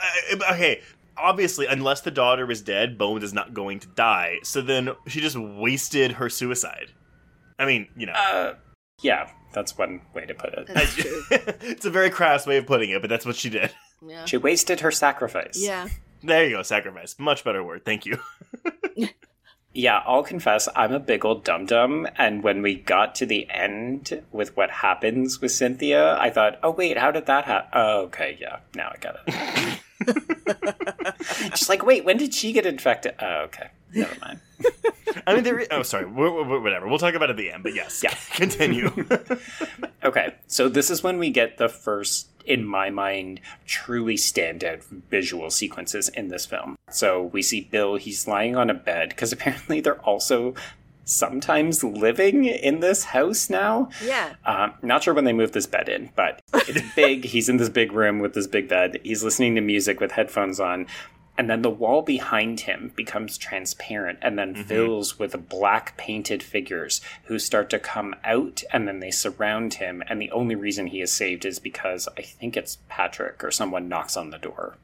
okay. 0.53 0.81
Obviously, 1.17 1.67
unless 1.67 2.01
the 2.01 2.09
daughter 2.11 2.49
is 2.49 2.61
dead, 2.61 2.97
Bones 2.97 3.23
is 3.23 3.33
not 3.33 3.53
going 3.53 3.79
to 3.81 3.87
die. 3.89 4.37
So 4.43 4.61
then 4.61 4.89
she 5.05 5.19
just 5.21 5.37
wasted 5.37 6.13
her 6.13 6.27
suicide. 6.29 6.87
I 7.59 7.65
mean, 7.65 7.87
you 7.95 8.07
know, 8.07 8.13
Uh, 8.13 8.53
yeah, 9.03 9.29
that's 9.53 9.77
one 9.77 10.01
way 10.15 10.25
to 10.25 10.33
put 10.33 10.53
it. 10.53 10.67
that's 10.73 10.95
true. 10.95 11.23
it's 11.29 11.85
a 11.85 11.91
very 11.91 12.09
crass 12.09 12.47
way 12.47 12.57
of 12.57 12.65
putting 12.65 12.89
it, 12.89 13.01
but 13.01 13.09
that's 13.11 13.25
what 13.27 13.35
she 13.35 13.49
did. 13.51 13.71
Yeah, 14.05 14.25
She 14.25 14.37
wasted 14.37 14.79
her 14.81 14.91
sacrifice. 14.91 15.57
yeah. 15.59 15.87
There 16.25 16.45
you 16.45 16.55
go, 16.57 16.63
sacrifice. 16.63 17.15
Much 17.19 17.43
better 17.43 17.63
word. 17.63 17.83
Thank 17.85 18.05
you. 18.05 18.17
Yeah, 19.75 20.03
I'll 20.05 20.21
confess, 20.21 20.69
I'm 20.75 20.93
a 20.93 20.99
big 20.99 21.25
old 21.25 21.43
dum 21.43 21.65
dum, 21.65 22.07
and 22.15 22.43
when 22.43 22.61
we 22.61 22.75
got 22.75 23.15
to 23.15 23.25
the 23.25 23.49
end 23.49 24.21
with 24.31 24.55
what 24.55 24.69
happens 24.69 25.41
with 25.41 25.51
Cynthia, 25.51 26.15
I 26.19 26.29
thought, 26.29 26.59
oh 26.61 26.69
wait, 26.69 26.95
how 26.95 27.09
did 27.09 27.25
that 27.25 27.45
happen? 27.45 27.71
Oh, 27.73 28.01
okay, 28.03 28.37
yeah, 28.39 28.57
now 28.75 28.91
I 28.93 28.97
get 28.97 29.15
it. 30.05 31.49
Just 31.49 31.69
like, 31.69 31.83
wait, 31.83 32.05
when 32.05 32.17
did 32.17 32.35
she 32.35 32.53
get 32.53 32.67
infected? 32.67 33.15
Oh, 33.19 33.45
okay, 33.45 33.69
never 33.95 34.15
mind. 34.21 34.39
I 35.27 35.35
mean, 35.35 35.43
there. 35.43 35.59
i- 35.61 35.67
Oh, 35.71 35.83
sorry. 35.83 36.05
Wh- 36.05 36.45
wh- 36.47 36.61
Whatever. 36.63 36.87
We'll 36.87 36.97
talk 36.99 37.13
about 37.13 37.29
it 37.29 37.33
at 37.33 37.37
the 37.37 37.51
end. 37.51 37.63
But 37.63 37.73
yes, 37.75 38.01
Yeah. 38.03 38.13
Continue. 38.33 38.89
Okay, 40.03 40.33
so 40.47 40.67
this 40.67 40.89
is 40.91 41.01
when 41.01 41.17
we 41.17 41.29
get 41.29 41.57
the 41.57 41.69
first, 41.69 42.27
in 42.45 42.65
my 42.65 42.89
mind, 42.89 43.39
truly 43.65 44.15
standout 44.15 44.83
visual 45.09 45.49
sequences 45.49 46.09
in 46.09 46.27
this 46.27 46.45
film. 46.45 46.75
So 46.89 47.23
we 47.31 47.41
see 47.41 47.61
Bill, 47.71 47.95
he's 47.95 48.27
lying 48.27 48.57
on 48.57 48.69
a 48.69 48.73
bed, 48.73 49.09
because 49.09 49.31
apparently 49.31 49.79
they're 49.79 50.01
also 50.01 50.55
sometimes 51.05 51.83
living 51.85 52.45
in 52.45 52.79
this 52.81 53.05
house 53.05 53.49
now. 53.49 53.89
Yeah. 54.03 54.33
Um, 54.45 54.73
not 54.81 55.03
sure 55.03 55.13
when 55.13 55.23
they 55.25 55.33
moved 55.33 55.53
this 55.53 55.67
bed 55.67 55.87
in, 55.87 56.09
but 56.17 56.41
it's 56.53 56.81
big. 56.95 57.23
He's 57.33 57.47
in 57.49 57.57
this 57.57 57.69
big 57.69 57.91
room 57.93 58.19
with 58.19 58.33
this 58.33 58.47
big 58.47 58.67
bed. 58.69 58.99
He's 59.03 59.23
listening 59.23 59.55
to 59.55 59.61
music 59.61 59.99
with 59.99 60.11
headphones 60.11 60.59
on. 60.59 60.87
And 61.37 61.49
then 61.49 61.63
the 61.63 61.69
wall 61.69 62.03
behind 62.03 62.61
him 62.61 62.91
becomes 62.95 63.37
transparent 63.37 64.19
and 64.21 64.37
then 64.37 64.53
mm-hmm. 64.53 64.63
fills 64.63 65.17
with 65.17 65.49
black 65.49 65.97
painted 65.97 66.43
figures 66.43 67.01
who 67.23 67.39
start 67.39 67.69
to 67.71 67.79
come 67.79 68.15
out 68.23 68.61
and 68.71 68.87
then 68.87 68.99
they 68.99 69.09
surround 69.09 69.75
him. 69.75 70.03
And 70.07 70.21
the 70.21 70.31
only 70.31 70.55
reason 70.55 70.87
he 70.87 71.01
is 71.01 71.11
saved 71.11 71.43
is 71.45 71.57
because 71.57 72.07
I 72.17 72.21
think 72.21 72.55
it's 72.55 72.77
Patrick 72.87 73.43
or 73.43 73.49
someone 73.49 73.89
knocks 73.89 74.15
on 74.15 74.29
the 74.29 74.37
door. 74.37 74.77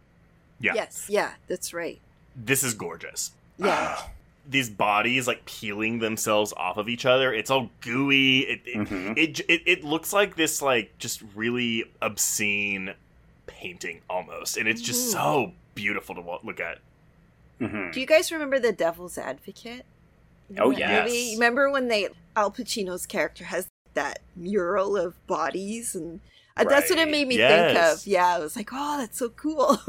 Yeah. 0.59 0.73
Yes. 0.73 1.05
Yeah. 1.07 1.33
That's 1.47 1.73
right. 1.73 1.99
This 2.35 2.63
is 2.63 2.73
gorgeous. 2.73 3.31
Yeah. 3.57 3.95
Ah. 3.97 4.09
These 4.49 4.71
bodies 4.71 5.27
like 5.27 5.45
peeling 5.45 5.99
themselves 5.99 6.53
off 6.57 6.77
of 6.77 6.89
each 6.89 7.05
other. 7.05 7.31
It's 7.31 7.51
all 7.51 7.69
gooey. 7.81 8.39
It 8.39 8.61
it, 8.65 8.77
Mm-hmm. 8.77 9.13
it, 9.15 9.39
it 9.41 9.61
it 9.67 9.83
looks 9.83 10.11
like 10.11 10.35
this 10.35 10.59
like 10.59 10.97
just 10.97 11.21
really 11.35 11.85
obscene 12.01 12.95
painting 13.45 14.01
almost, 14.09 14.57
and 14.57 14.67
it's 14.67 14.81
just 14.81 15.09
mm. 15.09 15.11
so 15.11 15.51
beautiful 15.81 16.15
to 16.15 16.21
look 16.43 16.59
at. 16.59 16.79
hmm 17.59 17.91
Do 17.91 17.99
you 17.99 18.05
guys 18.05 18.31
remember 18.31 18.59
The 18.59 18.71
Devil's 18.73 19.17
Advocate? 19.17 19.85
Oh, 20.57 20.71
That 20.71 20.79
yes. 20.79 21.05
movie? 21.05 21.33
Remember 21.35 21.69
when 21.71 21.87
they 21.87 22.09
Al 22.35 22.51
Pacino's 22.51 23.05
character 23.05 23.45
has 23.45 23.67
that 23.93 24.19
mural 24.35 24.97
of 24.97 25.15
bodies 25.27 25.95
and. 25.95 26.19
uh, 26.57 26.63
That's 26.65 26.89
what 26.89 26.99
it 26.99 27.09
made 27.09 27.27
me 27.27 27.37
think 27.37 27.77
of. 27.77 28.05
Yeah, 28.05 28.27
I 28.35 28.39
was 28.39 28.55
like, 28.55 28.69
"Oh, 28.73 28.97
that's 28.97 29.17
so 29.17 29.29
cool." 29.29 29.77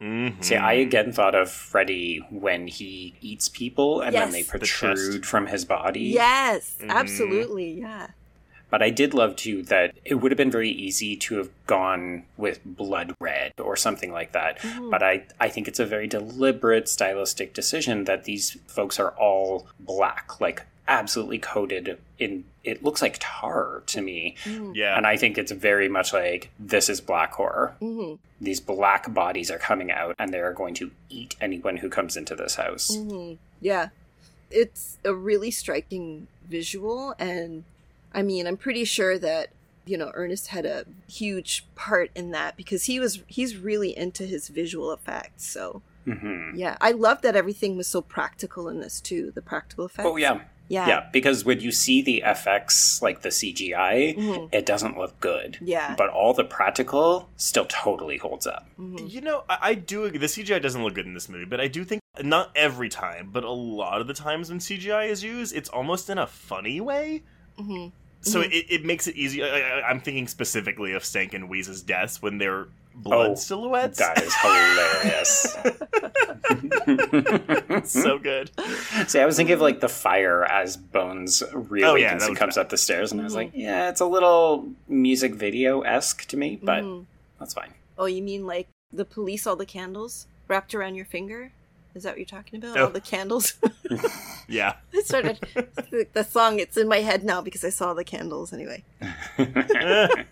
Mhm. 0.00 0.42
See, 0.42 0.56
I 0.56 0.72
again 0.72 1.12
thought 1.12 1.34
of 1.34 1.50
Freddy 1.50 2.24
when 2.30 2.66
he 2.68 3.14
eats 3.20 3.50
people 3.50 4.00
and 4.00 4.14
then 4.14 4.30
they 4.30 4.38
Yes. 4.38 4.46
The 4.50 4.58
protrude 4.58 5.26
from 5.26 5.46
his 5.48 5.66
body. 5.66 6.04
yes, 6.04 6.76
Mhm. 6.80 6.88
absolutely. 6.90 7.72
Yeah. 7.80 8.06
But 8.70 8.82
I 8.82 8.90
did 8.90 9.14
love 9.14 9.36
too 9.36 9.62
that 9.64 9.94
it 10.04 10.14
would 10.14 10.30
have 10.30 10.36
been 10.36 10.50
very 10.50 10.70
easy 10.70 11.16
to 11.16 11.36
have 11.38 11.50
gone 11.66 12.24
with 12.36 12.60
blood 12.64 13.14
red 13.20 13.52
or 13.58 13.76
something 13.76 14.12
like 14.12 14.32
that. 14.32 14.58
But 14.90 15.02
I, 15.02 15.24
I 15.40 15.48
think 15.48 15.68
it's 15.68 15.80
a 15.80 15.86
very 15.86 16.06
deliberate 16.06 16.88
stylistic 16.88 17.52
decision 17.52 18.04
that 18.04 18.24
these 18.24 18.56
folks 18.66 18.98
are 19.00 19.10
all 19.10 19.66
black, 19.80 20.40
like 20.40 20.62
absolutely 20.88 21.38
coated 21.38 21.98
in 22.18 22.44
it 22.62 22.82
looks 22.82 23.00
like 23.00 23.16
tar 23.20 23.82
to 23.86 24.02
me. 24.02 24.36
yeah. 24.74 24.96
And 24.96 25.06
I 25.06 25.16
think 25.16 25.38
it's 25.38 25.50
very 25.52 25.88
much 25.88 26.12
like 26.12 26.50
this 26.58 26.88
is 26.90 27.00
black 27.00 27.32
horror. 27.32 27.74
hmm 27.80 28.14
These 28.40 28.60
black 28.60 29.12
bodies 29.14 29.50
are 29.50 29.58
coming 29.58 29.90
out 29.90 30.14
and 30.18 30.32
they 30.32 30.40
are 30.40 30.52
going 30.52 30.74
to 30.74 30.90
eat 31.08 31.36
anyone 31.40 31.78
who 31.78 31.88
comes 31.88 32.16
into 32.16 32.34
this 32.36 32.56
house. 32.56 32.94
hmm 32.94 33.34
Yeah. 33.60 33.88
It's 34.50 34.98
a 35.04 35.14
really 35.14 35.50
striking 35.50 36.26
visual. 36.48 37.14
And 37.18 37.64
I 38.12 38.22
mean, 38.22 38.46
I'm 38.46 38.56
pretty 38.56 38.84
sure 38.84 39.18
that, 39.18 39.48
you 39.86 39.96
know, 39.96 40.10
Ernest 40.14 40.48
had 40.48 40.66
a 40.66 40.84
huge 41.08 41.64
part 41.74 42.10
in 42.14 42.30
that 42.32 42.56
because 42.56 42.84
he 42.84 42.98
was, 43.00 43.22
he's 43.26 43.56
really 43.56 43.96
into 43.96 44.24
his 44.24 44.48
visual 44.48 44.92
effects. 44.92 45.46
So, 45.46 45.82
hmm 46.04 46.52
yeah. 46.54 46.76
I 46.80 46.92
love 46.92 47.22
that 47.22 47.36
everything 47.36 47.76
was 47.76 47.86
so 47.86 48.00
practical 48.00 48.68
in 48.68 48.80
this 48.80 49.00
too, 49.00 49.32
the 49.34 49.42
practical 49.42 49.84
effects. 49.86 50.08
Oh 50.08 50.16
yeah. 50.16 50.40
Yeah. 50.68 50.86
Yeah, 50.86 51.08
because 51.12 51.44
when 51.44 51.58
you 51.60 51.72
see 51.72 52.00
the 52.00 52.22
FX, 52.24 53.02
like 53.02 53.22
the 53.22 53.30
CGI, 53.30 54.16
Mhm. 54.16 54.48
it 54.52 54.64
doesn't 54.64 54.96
look 54.96 55.18
good. 55.18 55.58
Yeah. 55.60 55.96
But 55.98 56.10
all 56.10 56.32
the 56.32 56.44
practical 56.44 57.28
still 57.36 57.66
totally 57.66 58.18
holds 58.18 58.46
up. 58.46 58.68
Mhm. 58.78 59.10
You 59.10 59.20
know, 59.20 59.42
I, 59.48 59.58
I 59.60 59.74
do. 59.74 60.08
The 60.10 60.28
CGI 60.28 60.62
doesn't 60.62 60.80
look 60.82 60.94
good 60.94 61.06
in 61.06 61.14
this 61.14 61.28
movie, 61.28 61.44
but 61.44 61.60
I 61.60 61.66
do 61.66 61.82
think 61.84 62.00
not 62.22 62.52
every 62.54 62.88
time, 62.88 63.30
but 63.32 63.42
a 63.42 63.50
lot 63.50 64.00
of 64.00 64.06
the 64.06 64.14
times 64.14 64.48
when 64.48 64.60
CGI 64.60 65.08
is 65.08 65.24
used, 65.24 65.54
it's 65.56 65.68
almost 65.68 66.08
in 66.08 66.18
a 66.18 66.26
funny 66.28 66.80
way. 66.80 67.24
Mhm. 67.60 67.92
So 68.22 68.40
it, 68.42 68.48
it 68.68 68.84
makes 68.84 69.06
it 69.06 69.16
easy. 69.16 69.42
I, 69.42 69.48
I, 69.80 69.88
I'm 69.88 70.00
thinking 70.00 70.28
specifically 70.28 70.92
of 70.92 71.04
Stank 71.04 71.32
and 71.34 71.48
Wheeze's 71.48 71.82
deaths 71.82 72.20
when 72.20 72.36
they're 72.38 72.66
blood 72.94 73.30
Oh, 73.30 73.34
silhouettes. 73.34 73.98
That 73.98 74.20
is 74.22 74.34
hilarious. 74.42 75.56
so 77.90 78.18
good. 78.18 78.50
See, 79.06 79.18
I 79.20 79.26
was 79.26 79.36
thinking 79.36 79.54
of 79.54 79.60
like 79.60 79.80
the 79.80 79.88
fire 79.88 80.44
as 80.44 80.76
Bones 80.76 81.42
Oh, 81.42 81.56
reawakens 81.62 82.00
yeah, 82.00 82.12
and 82.12 82.28
was 82.30 82.38
comes 82.38 82.54
bad. 82.56 82.62
up 82.62 82.68
the 82.68 82.76
stairs, 82.76 83.12
and 83.12 83.20
I 83.20 83.24
was 83.24 83.34
like, 83.34 83.52
yeah, 83.54 83.88
it's 83.88 84.00
a 84.00 84.06
little 84.06 84.68
music 84.88 85.34
video 85.34 85.80
esque 85.82 86.26
to 86.28 86.36
me, 86.36 86.58
but 86.62 86.82
Mhm. 86.84 87.06
that's 87.38 87.54
fine. 87.54 87.72
Oh, 87.98 88.06
you 88.06 88.22
mean 88.22 88.46
like 88.46 88.68
the 88.92 89.04
police, 89.04 89.46
all 89.46 89.56
the 89.56 89.66
candles 89.66 90.26
wrapped 90.48 90.74
around 90.74 90.94
your 90.96 91.06
finger? 91.06 91.52
Is 91.94 92.04
that 92.04 92.10
what 92.10 92.18
you're 92.18 92.26
talking 92.26 92.58
about? 92.58 92.76
Oh. 92.76 92.84
All 92.84 92.90
the 92.90 93.00
candles? 93.00 93.54
Yeah. 94.50 94.74
I 94.94 95.02
started 95.02 95.38
the, 95.54 96.08
the 96.12 96.24
song. 96.24 96.58
It's 96.58 96.76
in 96.76 96.88
my 96.88 96.98
head 96.98 97.22
now 97.22 97.40
because 97.40 97.64
I 97.64 97.68
saw 97.70 97.94
the 97.94 98.02
candles. 98.04 98.52
Anyway. 98.52 98.84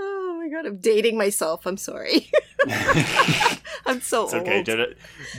Oh 0.00 0.40
my 0.40 0.48
god, 0.48 0.64
I'm 0.64 0.76
dating 0.76 1.18
myself. 1.18 1.66
I'm 1.66 1.76
sorry. 1.76 2.30
I'm 3.84 4.00
so 4.00 4.20
old. 4.22 4.32
It's 4.32 4.34
okay. 4.34 4.56
old. 4.58 4.66
Joe, 4.66 4.86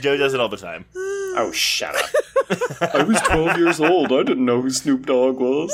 Joe 0.00 0.16
does 0.18 0.34
it 0.34 0.40
all 0.40 0.48
the 0.48 0.56
time. 0.56 0.84
Oh, 1.32 1.52
shut 1.52 1.94
up. 1.94 2.10
I 2.92 3.04
was 3.04 3.20
12 3.20 3.56
years 3.56 3.80
old. 3.80 4.12
I 4.12 4.24
didn't 4.24 4.44
know 4.44 4.60
who 4.60 4.68
Snoop 4.68 5.06
Dogg 5.06 5.38
was. 5.38 5.72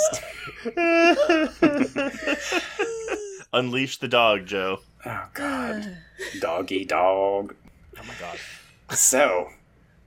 Unleash 3.55 3.97
the 3.99 4.07
dog, 4.07 4.45
Joe. 4.45 4.81
Oh, 5.07 5.25
God. 5.33 5.97
Doggy 6.41 6.85
dog. 6.85 7.55
Oh 7.99 8.05
my 8.07 8.15
god. 8.21 8.39
So, 8.91 9.51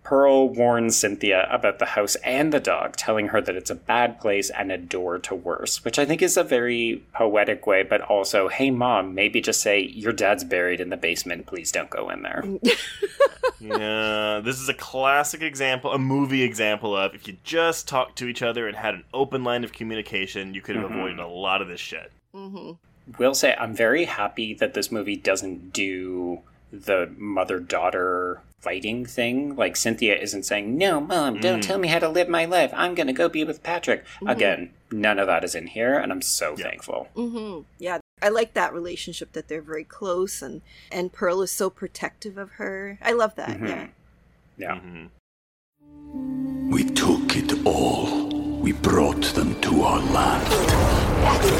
Pearl 0.03 0.49
warns 0.49 0.97
Cynthia 0.97 1.47
about 1.51 1.79
the 1.79 1.85
house 1.85 2.15
and 2.23 2.51
the 2.51 2.59
dog, 2.59 2.95
telling 2.95 3.27
her 3.27 3.41
that 3.41 3.55
it's 3.55 3.69
a 3.69 3.75
bad 3.75 4.19
place 4.19 4.49
and 4.49 4.71
a 4.71 4.77
door 4.77 5.19
to 5.19 5.35
worse, 5.35 5.83
which 5.85 5.99
I 5.99 6.05
think 6.05 6.21
is 6.21 6.35
a 6.37 6.43
very 6.43 7.03
poetic 7.13 7.67
way, 7.67 7.83
but 7.83 8.01
also, 8.01 8.47
hey, 8.47 8.71
mom, 8.71 9.13
maybe 9.13 9.39
just 9.41 9.61
say, 9.61 9.81
your 9.81 10.13
dad's 10.13 10.43
buried 10.43 10.81
in 10.81 10.89
the 10.89 10.97
basement. 10.97 11.45
Please 11.45 11.71
don't 11.71 11.89
go 11.89 12.09
in 12.09 12.23
there. 12.23 12.43
Yeah, 13.61 14.39
this 14.41 14.57
is 14.59 14.69
a 14.69 14.73
classic 14.73 15.41
example, 15.41 15.91
a 15.91 15.99
movie 15.99 16.43
example 16.43 16.95
of 16.95 17.13
if 17.13 17.27
you 17.27 17.35
just 17.43 17.89
talked 17.89 18.17
to 18.19 18.27
each 18.27 18.41
other 18.41 18.67
and 18.69 18.77
had 18.77 18.93
an 18.93 19.03
open 19.13 19.43
line 19.43 19.65
of 19.65 19.73
communication, 19.73 20.53
you 20.53 20.61
could 20.61 20.77
have 20.77 20.89
avoided 20.89 21.19
a 21.19 21.27
lot 21.27 21.61
of 21.61 21.67
this 21.67 21.81
shit. 21.81 22.11
Mhm. 22.33 22.77
Will 23.17 23.33
say 23.33 23.55
I'm 23.59 23.75
very 23.75 24.05
happy 24.05 24.53
that 24.53 24.75
this 24.75 24.91
movie 24.91 25.17
doesn't 25.17 25.73
do 25.73 26.39
the 26.71 27.11
mother 27.17 27.59
daughter 27.59 28.39
fighting 28.61 29.05
thing. 29.05 29.55
Like 29.55 29.75
Cynthia 29.75 30.15
isn't 30.15 30.43
saying, 30.43 30.77
"No, 30.77 30.99
mom, 30.99 31.39
don't 31.39 31.59
mm. 31.59 31.67
tell 31.67 31.77
me 31.77 31.87
how 31.87 31.99
to 31.99 32.09
live 32.09 32.29
my 32.29 32.45
life. 32.45 32.71
I'm 32.75 32.95
going 32.95 33.07
to 33.07 33.13
go 33.13 33.29
be 33.29 33.43
with 33.43 33.63
Patrick." 33.63 34.05
Mm-hmm. 34.05 34.27
Again, 34.27 34.73
none 34.91 35.19
of 35.19 35.27
that 35.27 35.43
is 35.43 35.55
in 35.55 35.67
here 35.67 35.97
and 35.97 36.11
I'm 36.11 36.21
so 36.21 36.55
thankful. 36.55 37.07
Mm-hmm. 37.15 37.61
Yeah, 37.77 37.99
I 38.21 38.29
like 38.29 38.53
that 38.53 38.73
relationship 38.73 39.33
that 39.33 39.47
they're 39.47 39.61
very 39.61 39.83
close 39.83 40.41
and 40.41 40.61
and 40.91 41.13
Pearl 41.13 41.41
is 41.41 41.51
so 41.51 41.69
protective 41.69 42.37
of 42.37 42.51
her. 42.53 42.97
I 43.01 43.11
love 43.11 43.35
that. 43.35 43.49
Mm-hmm. 43.49 43.65
Yeah. 43.65 43.87
Yeah. 44.57 44.75
Mm-hmm. 44.75 46.69
We 46.69 46.83
took 46.83 47.35
it 47.35 47.65
all. 47.65 48.27
We 48.59 48.73
brought 48.73 49.23
them 49.33 49.59
to 49.61 49.81
our 49.83 49.99
land. 50.11 50.53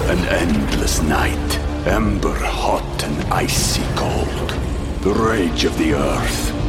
An 0.09 0.19
endless 0.27 1.01
night, 1.01 1.59
ember 1.87 2.35
hot 2.35 3.03
and 3.03 3.33
icy 3.33 3.83
cold. 3.95 4.49
The 5.01 5.13
rage 5.13 5.63
of 5.63 5.77
the 5.77 5.93
earth. 5.93 6.68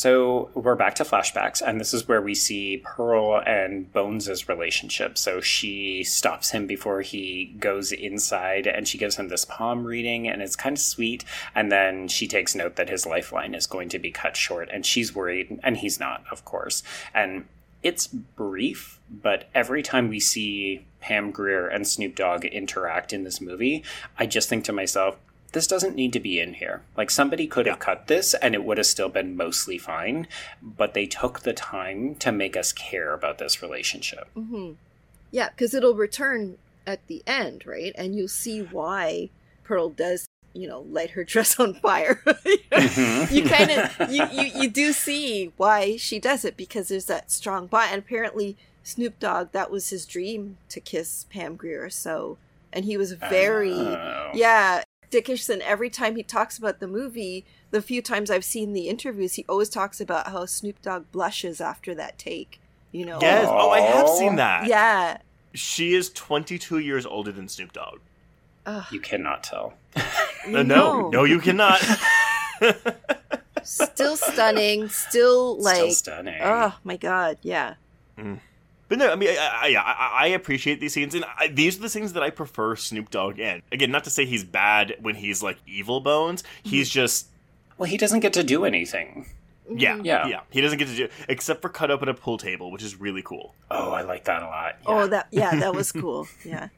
So 0.00 0.48
we're 0.54 0.76
back 0.76 0.94
to 0.94 1.04
flashbacks, 1.04 1.60
and 1.60 1.78
this 1.78 1.92
is 1.92 2.08
where 2.08 2.22
we 2.22 2.34
see 2.34 2.78
Pearl 2.82 3.38
and 3.44 3.92
Bones' 3.92 4.48
relationship. 4.48 5.18
So 5.18 5.42
she 5.42 6.04
stops 6.04 6.52
him 6.52 6.66
before 6.66 7.02
he 7.02 7.54
goes 7.58 7.92
inside, 7.92 8.66
and 8.66 8.88
she 8.88 8.96
gives 8.96 9.16
him 9.16 9.28
this 9.28 9.44
palm 9.44 9.84
reading, 9.84 10.26
and 10.26 10.40
it's 10.40 10.56
kind 10.56 10.74
of 10.74 10.80
sweet. 10.80 11.26
And 11.54 11.70
then 11.70 12.08
she 12.08 12.26
takes 12.26 12.54
note 12.54 12.76
that 12.76 12.88
his 12.88 13.04
lifeline 13.04 13.54
is 13.54 13.66
going 13.66 13.90
to 13.90 13.98
be 13.98 14.10
cut 14.10 14.38
short, 14.38 14.70
and 14.72 14.86
she's 14.86 15.14
worried, 15.14 15.60
and 15.62 15.76
he's 15.76 16.00
not, 16.00 16.24
of 16.32 16.46
course. 16.46 16.82
And 17.12 17.44
it's 17.82 18.06
brief, 18.06 19.00
but 19.10 19.50
every 19.54 19.82
time 19.82 20.08
we 20.08 20.18
see 20.18 20.86
Pam 21.00 21.30
Grier 21.30 21.68
and 21.68 21.86
Snoop 21.86 22.14
Dogg 22.14 22.46
interact 22.46 23.12
in 23.12 23.24
this 23.24 23.38
movie, 23.38 23.84
I 24.18 24.24
just 24.24 24.48
think 24.48 24.64
to 24.64 24.72
myself, 24.72 25.18
this 25.52 25.66
doesn't 25.66 25.96
need 25.96 26.12
to 26.12 26.20
be 26.20 26.38
in 26.40 26.54
here. 26.54 26.82
Like 26.96 27.10
somebody 27.10 27.46
could 27.46 27.66
have 27.66 27.78
cut 27.78 28.06
this 28.06 28.34
and 28.34 28.54
it 28.54 28.64
would 28.64 28.78
have 28.78 28.86
still 28.86 29.08
been 29.08 29.36
mostly 29.36 29.78
fine, 29.78 30.26
but 30.62 30.94
they 30.94 31.06
took 31.06 31.40
the 31.40 31.52
time 31.52 32.14
to 32.16 32.32
make 32.32 32.56
us 32.56 32.72
care 32.72 33.12
about 33.12 33.38
this 33.38 33.62
relationship. 33.62 34.28
Mm-hmm. 34.36 34.72
Yeah, 35.30 35.48
because 35.50 35.74
it'll 35.74 35.94
return 35.94 36.56
at 36.86 37.06
the 37.06 37.22
end, 37.26 37.64
right? 37.66 37.92
And 37.96 38.14
you'll 38.16 38.28
see 38.28 38.60
why 38.62 39.30
Pearl 39.64 39.90
does, 39.90 40.26
you 40.52 40.66
know, 40.66 40.80
light 40.80 41.10
her 41.10 41.24
dress 41.32 41.58
on 41.60 41.74
fire. 41.74 42.22
you 42.26 43.44
kind 43.44 43.70
of 43.70 44.10
you, 44.10 44.26
you 44.32 44.62
you 44.62 44.70
do 44.70 44.92
see 44.92 45.52
why 45.56 45.96
she 45.96 46.18
does 46.18 46.44
it 46.44 46.56
because 46.56 46.88
there's 46.88 47.06
that 47.06 47.30
strong 47.30 47.66
bond. 47.66 47.90
And 47.92 47.98
apparently, 48.02 48.56
Snoop 48.82 49.18
Dogg 49.20 49.52
that 49.52 49.70
was 49.70 49.90
his 49.90 50.06
dream 50.06 50.56
to 50.70 50.80
kiss 50.80 51.26
Pam 51.30 51.54
Grier. 51.56 51.90
So, 51.90 52.38
and 52.72 52.84
he 52.84 52.96
was 52.96 53.12
very 53.12 53.72
Oh. 53.72 54.30
yeah. 54.34 54.82
Dickerson, 55.10 55.60
every 55.62 55.90
time 55.90 56.16
he 56.16 56.22
talks 56.22 56.56
about 56.56 56.80
the 56.80 56.86
movie, 56.86 57.44
the 57.70 57.82
few 57.82 58.00
times 58.02 58.30
I've 58.30 58.44
seen 58.44 58.72
the 58.72 58.88
interviews, 58.88 59.34
he 59.34 59.44
always 59.48 59.68
talks 59.68 60.00
about 60.00 60.28
how 60.28 60.46
Snoop 60.46 60.80
Dogg 60.82 61.10
blushes 61.12 61.60
after 61.60 61.94
that 61.96 62.18
take. 62.18 62.60
You 62.92 63.06
know, 63.06 63.18
Yes. 63.20 63.46
Oh, 63.48 63.70
I 63.70 63.80
have 63.80 64.08
seen 64.08 64.36
that. 64.36 64.66
yeah. 64.66 65.18
She 65.52 65.94
is 65.94 66.10
22 66.10 66.78
years 66.78 67.04
older 67.04 67.32
than 67.32 67.48
Snoop 67.48 67.72
Dogg. 67.72 67.98
You 68.92 69.00
cannot 69.00 69.42
tell. 69.42 69.74
Uh, 69.96 70.62
no, 70.62 71.08
no, 71.10 71.24
you 71.24 71.40
cannot. 71.40 71.80
still 73.64 74.16
stunning, 74.16 74.88
still 74.88 75.60
like, 75.60 75.76
Still 75.76 75.90
stunning. 75.90 76.40
oh 76.42 76.74
my 76.84 76.96
god, 76.96 77.38
yeah. 77.42 77.74
But 78.90 78.98
no, 78.98 79.12
I 79.12 79.14
mean, 79.14 79.30
I, 79.30 79.76
I, 79.76 79.76
I 79.76 80.24
I 80.24 80.26
appreciate 80.26 80.80
these 80.80 80.92
scenes, 80.92 81.14
and 81.14 81.24
I, 81.38 81.46
these 81.46 81.78
are 81.78 81.82
the 81.82 81.88
scenes 81.88 82.12
that 82.14 82.24
I 82.24 82.30
prefer 82.30 82.74
Snoop 82.74 83.08
Dogg 83.08 83.38
in. 83.38 83.62
Again, 83.70 83.92
not 83.92 84.02
to 84.04 84.10
say 84.10 84.26
he's 84.26 84.42
bad 84.42 84.96
when 85.00 85.14
he's 85.14 85.44
like 85.44 85.58
evil 85.64 86.00
bones. 86.00 86.42
He's 86.64 86.88
mm-hmm. 86.88 86.94
just 86.94 87.28
well, 87.78 87.88
he 87.88 87.96
doesn't 87.96 88.18
get 88.18 88.32
to 88.32 88.42
do 88.42 88.64
anything. 88.64 89.26
yeah, 89.72 89.94
mm-hmm. 89.94 90.04
Yeah. 90.04 90.26
yeah. 90.26 90.40
He 90.50 90.60
doesn't 90.60 90.78
get 90.78 90.88
to 90.88 90.96
do 90.96 91.08
except 91.28 91.62
for 91.62 91.68
cut 91.68 91.92
open 91.92 92.08
a 92.08 92.14
pool 92.14 92.36
table, 92.36 92.72
which 92.72 92.82
is 92.82 92.98
really 93.00 93.22
cool. 93.22 93.54
Oh, 93.70 93.92
I 93.92 94.02
like 94.02 94.24
that 94.24 94.42
a 94.42 94.46
lot. 94.46 94.76
Oh, 94.84 95.06
that 95.06 95.28
yeah, 95.30 95.54
that 95.54 95.72
was 95.72 95.92
cool. 96.00 96.26
Yeah. 96.44 96.68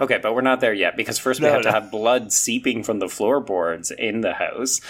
Okay, 0.00 0.18
but 0.18 0.34
we're 0.34 0.40
not 0.40 0.60
there 0.60 0.72
yet 0.72 0.96
because 0.96 1.18
first 1.18 1.40
we 1.40 1.46
No, 1.46 1.52
have 1.52 1.62
to 1.62 1.70
have 1.70 1.90
blood 1.90 2.32
seeping 2.32 2.82
from 2.82 2.98
the 2.98 3.08
floorboards 3.08 3.90
in 3.90 4.20
the 4.20 4.32
house. 4.32 4.80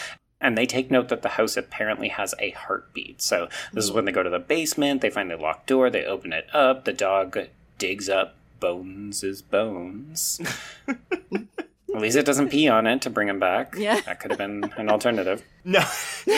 And 0.41 0.57
they 0.57 0.66
take 0.66 0.91
note 0.91 1.09
that 1.09 1.22
the 1.22 1.30
house 1.30 1.57
apparently 1.57 2.09
has 2.09 2.34
a 2.38 2.51
heartbeat. 2.51 3.20
So 3.20 3.49
this 3.72 3.84
is 3.84 3.93
when 3.93 4.07
they 4.07 4.12
go 4.12 4.22
to 4.22 4.30
the 4.30 4.38
basement, 4.38 5.03
they 5.03 5.11
find 5.11 5.30
the 5.30 5.36
locked 5.36 5.66
door, 5.66 5.91
they 5.91 6.05
open 6.05 6.32
it 6.32 6.47
up, 6.55 6.84
the 6.84 6.93
dog 6.93 7.38
digs 7.78 8.09
up 8.09 8.36
Bones' 8.61 9.24
is 9.24 9.43
bones. 9.43 10.41
At 11.95 12.01
least 12.01 12.16
it 12.16 12.24
doesn't 12.24 12.51
pee 12.51 12.68
on 12.68 12.86
it 12.86 13.03
to 13.03 13.11
bring 13.11 13.28
him 13.28 13.41
back. 13.41 13.74
Yeah. 13.76 14.01
That 14.01 14.20
could 14.20 14.30
have 14.30 14.38
been 14.38 14.70
an 14.76 14.88
alternative. 14.88 15.43
No. 15.62 15.80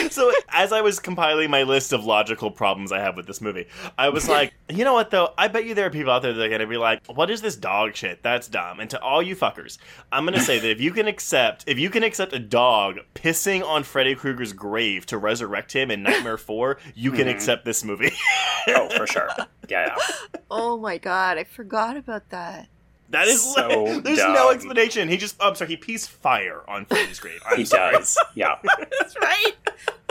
so 0.09 0.33
as 0.49 0.73
I 0.73 0.81
was 0.81 0.99
compiling 0.99 1.49
my 1.49 1.63
list 1.63 1.93
of 1.93 2.03
logical 2.03 2.51
problems 2.51 2.91
I 2.91 2.99
have 2.99 3.15
with 3.15 3.25
this 3.25 3.39
movie, 3.39 3.67
I 3.97 4.09
was 4.09 4.27
like, 4.27 4.53
you 4.69 4.83
know 4.83 4.93
what 4.93 5.11
though? 5.11 5.33
I 5.37 5.47
bet 5.47 5.63
you 5.63 5.73
there 5.73 5.85
are 5.85 5.89
people 5.89 6.11
out 6.11 6.23
there 6.23 6.33
that 6.33 6.43
are 6.43 6.49
gonna 6.49 6.67
be 6.67 6.75
like, 6.75 6.99
what 7.07 7.31
is 7.31 7.41
this 7.41 7.55
dog 7.55 7.95
shit? 7.95 8.21
That's 8.21 8.49
dumb. 8.49 8.81
And 8.81 8.89
to 8.89 9.01
all 9.01 9.23
you 9.23 9.37
fuckers, 9.37 9.77
I'm 10.11 10.25
gonna 10.25 10.41
say 10.41 10.59
that 10.59 10.69
if 10.69 10.81
you 10.81 10.91
can 10.91 11.07
accept 11.07 11.63
if 11.67 11.79
you 11.79 11.89
can 11.89 12.03
accept 12.03 12.33
a 12.33 12.39
dog 12.39 12.97
pissing 13.15 13.63
on 13.63 13.83
Freddy 13.83 14.13
Krueger's 14.13 14.51
grave 14.51 15.05
to 15.05 15.17
resurrect 15.17 15.71
him 15.71 15.89
in 15.89 16.03
Nightmare 16.03 16.37
4, 16.37 16.77
you 16.93 17.11
can 17.11 17.23
hmm. 17.23 17.29
accept 17.29 17.63
this 17.63 17.85
movie. 17.85 18.11
Oh, 18.65 18.87
for 18.95 19.05
sure. 19.05 19.27
Yeah, 19.67 19.93
yeah. 19.97 20.39
Oh 20.49 20.77
my 20.77 20.97
god, 20.97 21.37
I 21.37 21.43
forgot 21.43 21.97
about 21.97 22.29
that. 22.29 22.69
That 23.13 23.27
is 23.27 23.41
So 23.53 23.99
there's 24.03 24.17
dumb. 24.19 24.33
no 24.33 24.51
explanation. 24.51 25.07
He 25.07 25.17
just 25.17 25.37
oh, 25.39 25.49
I'm 25.49 25.55
sorry, 25.55 25.69
he 25.71 25.77
pees 25.77 26.05
fire 26.05 26.61
on 26.67 26.85
Freddy's 26.89 27.19
grave. 27.19 27.41
I'm 27.49 27.57
He 27.57 27.65
sorry. 27.65 27.93
does. 27.95 28.17
Yeah. 28.35 28.55
That's 28.99 29.15
right. 29.21 29.53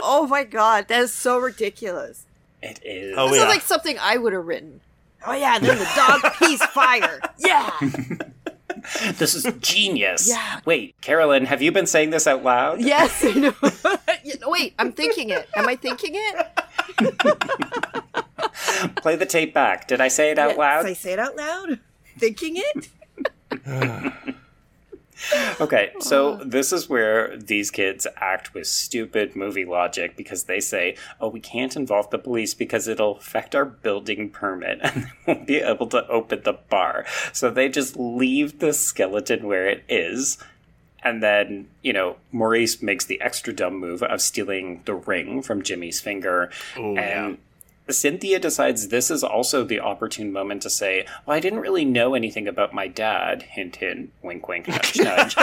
oh 0.01 0.25
my 0.27 0.43
god, 0.43 0.87
that 0.87 1.01
is 1.01 1.13
so 1.13 1.37
ridiculous. 1.37 2.25
It 2.61 2.79
is. 2.83 3.15
Oh, 3.17 3.27
This 3.29 3.37
yeah. 3.37 3.43
is 3.43 3.49
like 3.49 3.61
something 3.61 3.97
I 4.01 4.17
would 4.17 4.33
have 4.33 4.45
written. 4.45 4.81
Oh 5.25 5.33
yeah, 5.33 5.59
then 5.59 5.77
the 5.77 5.89
dog 5.95 6.33
pees 6.39 6.63
fire. 6.65 7.19
Yeah. 7.37 7.71
This 9.13 9.35
is 9.35 9.45
genius. 9.61 10.27
Yeah. 10.27 10.59
Wait, 10.65 10.99
Carolyn, 10.99 11.45
have 11.45 11.61
you 11.61 11.71
been 11.71 11.85
saying 11.85 12.09
this 12.09 12.27
out 12.27 12.43
loud? 12.43 12.81
Yes, 12.81 13.23
I 13.23 13.31
know. 13.33 13.53
You 14.25 14.37
know, 14.39 14.49
Wait, 14.49 14.73
I'm 14.79 14.91
thinking 14.91 15.29
it. 15.29 15.47
Am 15.55 15.67
I 15.69 15.75
thinking 15.77 16.11
it? 16.15 16.47
Play 18.97 19.15
the 19.15 19.25
tape 19.25 19.53
back. 19.53 19.87
Did 19.87 20.01
I 20.01 20.07
say 20.09 20.31
it 20.31 20.39
out 20.39 20.49
Yes, 20.49 20.57
loud? 20.57 20.81
Did 20.83 20.89
I 20.89 20.93
say 20.93 21.13
it 21.13 21.19
out 21.19 21.35
loud. 21.37 21.79
Thinking 22.23 22.55
it? 22.55 22.89
Okay, 25.61 25.91
so 25.99 26.35
this 26.43 26.73
is 26.73 26.89
where 26.89 27.37
these 27.37 27.71
kids 27.71 28.05
act 28.17 28.53
with 28.53 28.67
stupid 28.67 29.35
movie 29.35 29.63
logic 29.63 30.17
because 30.17 30.45
they 30.45 30.59
say, 30.59 30.97
oh, 31.21 31.29
we 31.29 31.39
can't 31.39 31.75
involve 31.75 32.09
the 32.09 32.17
police 32.17 32.53
because 32.53 32.87
it'll 32.87 33.17
affect 33.17 33.55
our 33.55 33.63
building 33.63 34.29
permit 34.29 34.79
and 34.83 35.03
they 35.03 35.09
won't 35.33 35.47
be 35.47 35.57
able 35.57 35.87
to 35.87 36.05
open 36.07 36.41
the 36.43 36.53
bar. 36.53 37.05
So 37.31 37.49
they 37.49 37.69
just 37.69 37.95
leave 37.95 38.59
the 38.59 38.73
skeleton 38.73 39.47
where 39.47 39.67
it 39.67 39.85
is. 39.87 40.37
And 41.03 41.23
then, 41.23 41.67
you 41.81 41.93
know, 41.93 42.17
Maurice 42.31 42.81
makes 42.81 43.05
the 43.05 43.21
extra 43.21 43.53
dumb 43.53 43.75
move 43.75 44.03
of 44.03 44.21
stealing 44.21 44.81
the 44.85 44.95
ring 44.95 45.41
from 45.41 45.61
Jimmy's 45.61 46.01
finger. 46.01 46.49
Oh, 46.77 46.97
and 46.97 47.37
Cynthia 47.89 48.39
decides 48.39 48.87
this 48.87 49.11
is 49.11 49.23
also 49.23 49.63
the 49.63 49.79
opportune 49.79 50.31
moment 50.31 50.61
to 50.61 50.69
say, 50.69 51.05
Well, 51.25 51.35
I 51.35 51.39
didn't 51.39 51.59
really 51.59 51.85
know 51.85 52.13
anything 52.15 52.47
about 52.47 52.73
my 52.73 52.87
dad. 52.87 53.43
Hint, 53.43 53.77
hint, 53.77 54.11
wink, 54.21 54.47
wink, 54.47 54.67
nudge, 54.67 54.97
nudge. 54.99 55.35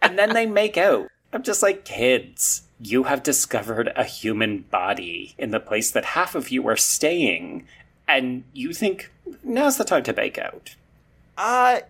and 0.00 0.18
then 0.18 0.32
they 0.32 0.46
make 0.46 0.76
out. 0.76 1.08
I'm 1.32 1.42
just 1.42 1.62
like, 1.62 1.84
kids, 1.84 2.62
you 2.80 3.04
have 3.04 3.22
discovered 3.22 3.92
a 3.96 4.04
human 4.04 4.60
body 4.62 5.34
in 5.38 5.50
the 5.50 5.60
place 5.60 5.90
that 5.90 6.04
half 6.04 6.34
of 6.34 6.50
you 6.50 6.66
are 6.68 6.76
staying, 6.76 7.66
and 8.06 8.44
you 8.52 8.72
think 8.72 9.10
now's 9.42 9.76
the 9.76 9.84
time 9.84 10.04
to 10.04 10.12
bake 10.12 10.38
out. 10.38 10.76
Uh, 11.36 11.80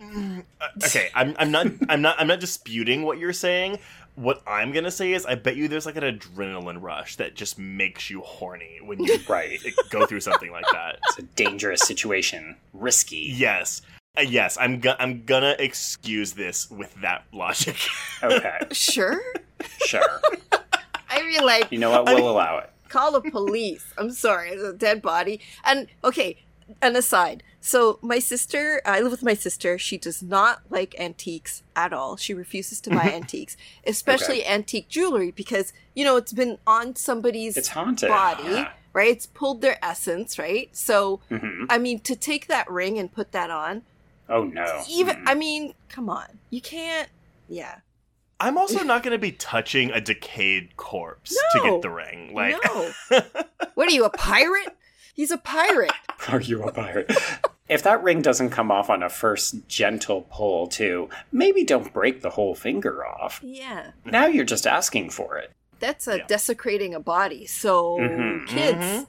mm, 0.00 0.42
okay, 0.84 1.10
I'm, 1.14 1.36
I'm 1.38 1.50
not 1.50 1.66
I'm 1.88 2.02
not 2.02 2.16
I'm 2.18 2.26
not 2.26 2.40
disputing 2.40 3.02
what 3.02 3.18
you're 3.18 3.32
saying. 3.32 3.78
What 4.18 4.42
I'm 4.48 4.72
gonna 4.72 4.90
say 4.90 5.12
is, 5.12 5.24
I 5.24 5.36
bet 5.36 5.54
you 5.54 5.68
there's 5.68 5.86
like 5.86 5.94
an 5.96 6.02
adrenaline 6.02 6.82
rush 6.82 7.14
that 7.16 7.36
just 7.36 7.56
makes 7.56 8.10
you 8.10 8.20
horny 8.20 8.80
when 8.82 8.98
you 9.02 9.16
Right. 9.28 9.60
go 9.90 10.06
through 10.06 10.20
something 10.20 10.50
like 10.50 10.64
that. 10.72 10.98
It's 11.08 11.18
a 11.18 11.22
dangerous 11.22 11.82
situation, 11.82 12.56
risky. 12.72 13.32
Yes, 13.32 13.80
uh, 14.18 14.22
yes, 14.22 14.58
I'm 14.60 14.80
go- 14.80 14.96
I'm 14.98 15.24
gonna 15.24 15.54
excuse 15.60 16.32
this 16.32 16.68
with 16.68 16.92
that 17.02 17.26
logic. 17.32 17.76
Okay, 18.24 18.58
Sure. 18.72 19.20
sure. 19.86 20.20
I 21.08 21.22
mean, 21.22 21.44
like, 21.44 21.70
You 21.70 21.78
know 21.78 21.90
what? 21.90 22.06
We'll 22.06 22.28
allow 22.28 22.58
it. 22.58 22.70
call 22.88 23.12
the 23.12 23.30
police. 23.30 23.84
I'm 23.98 24.10
sorry, 24.10 24.50
it's 24.50 24.62
a 24.64 24.72
dead 24.72 25.00
body. 25.00 25.40
And 25.64 25.86
okay, 26.02 26.36
an 26.82 26.96
aside. 26.96 27.42
So 27.60 27.98
my 28.02 28.18
sister, 28.18 28.80
I 28.86 29.00
live 29.00 29.10
with 29.10 29.22
my 29.22 29.34
sister. 29.34 29.78
She 29.78 29.98
does 29.98 30.22
not 30.22 30.62
like 30.70 30.94
antiques 30.98 31.62
at 31.74 31.92
all. 31.92 32.16
She 32.16 32.32
refuses 32.34 32.80
to 32.82 32.90
buy 32.90 33.10
antiques, 33.14 33.56
especially 33.86 34.44
antique 34.46 34.88
jewelry, 34.88 35.30
because 35.30 35.72
you 35.94 36.04
know 36.04 36.16
it's 36.16 36.32
been 36.32 36.58
on 36.66 36.94
somebody's 36.96 37.56
It's 37.56 37.68
haunted. 37.68 38.08
body, 38.08 38.44
Yeah. 38.44 38.72
right? 38.92 39.10
It's 39.10 39.26
pulled 39.26 39.60
their 39.60 39.78
essence, 39.84 40.38
right? 40.38 40.68
So 40.76 41.20
Mhm. 41.30 41.66
I 41.68 41.78
mean, 41.78 42.00
to 42.00 42.14
take 42.16 42.46
that 42.46 42.70
ring 42.70 42.98
and 42.98 43.12
put 43.12 43.32
that 43.32 43.50
on, 43.50 43.82
Oh 44.28 44.44
no. 44.44 44.84
even 44.88 45.16
Mm. 45.16 45.22
I 45.26 45.34
mean, 45.34 45.74
come 45.88 46.08
on, 46.08 46.38
you 46.50 46.60
can't. 46.60 47.08
Yeah, 47.48 47.76
I'm 48.38 48.56
also 48.56 48.84
not 48.84 49.02
gonna 49.02 49.18
be 49.18 49.32
touching 49.32 49.90
a 49.90 50.00
decayed 50.00 50.76
corpse 50.76 51.36
to 51.52 51.60
get 51.60 51.82
the 51.82 51.90
ring. 51.90 52.34
Like, 52.34 52.56
no. 52.64 52.92
what 53.74 53.88
are 53.88 53.92
you, 53.92 54.04
a 54.04 54.10
pirate? 54.10 54.76
He's 55.18 55.32
a 55.32 55.36
pirate. 55.38 55.90
Are 56.28 56.40
you 56.40 56.62
a 56.62 56.70
pirate? 56.70 57.10
if 57.68 57.82
that 57.82 58.04
ring 58.04 58.22
doesn't 58.22 58.50
come 58.50 58.70
off 58.70 58.88
on 58.88 59.02
a 59.02 59.08
first 59.08 59.66
gentle 59.66 60.22
pull, 60.30 60.68
too, 60.68 61.08
maybe 61.32 61.64
don't 61.64 61.92
break 61.92 62.22
the 62.22 62.30
whole 62.30 62.54
finger 62.54 63.04
off. 63.04 63.40
Yeah. 63.42 63.90
Now 64.04 64.26
you're 64.26 64.44
just 64.44 64.64
asking 64.64 65.10
for 65.10 65.36
it. 65.36 65.50
That's 65.80 66.06
a 66.06 66.18
Yeah. 66.18 66.26
desecrating 66.28 66.94
a 66.94 67.00
body. 67.00 67.46
So, 67.46 67.98
Mhm. 67.98 68.46
kids, 68.46 69.06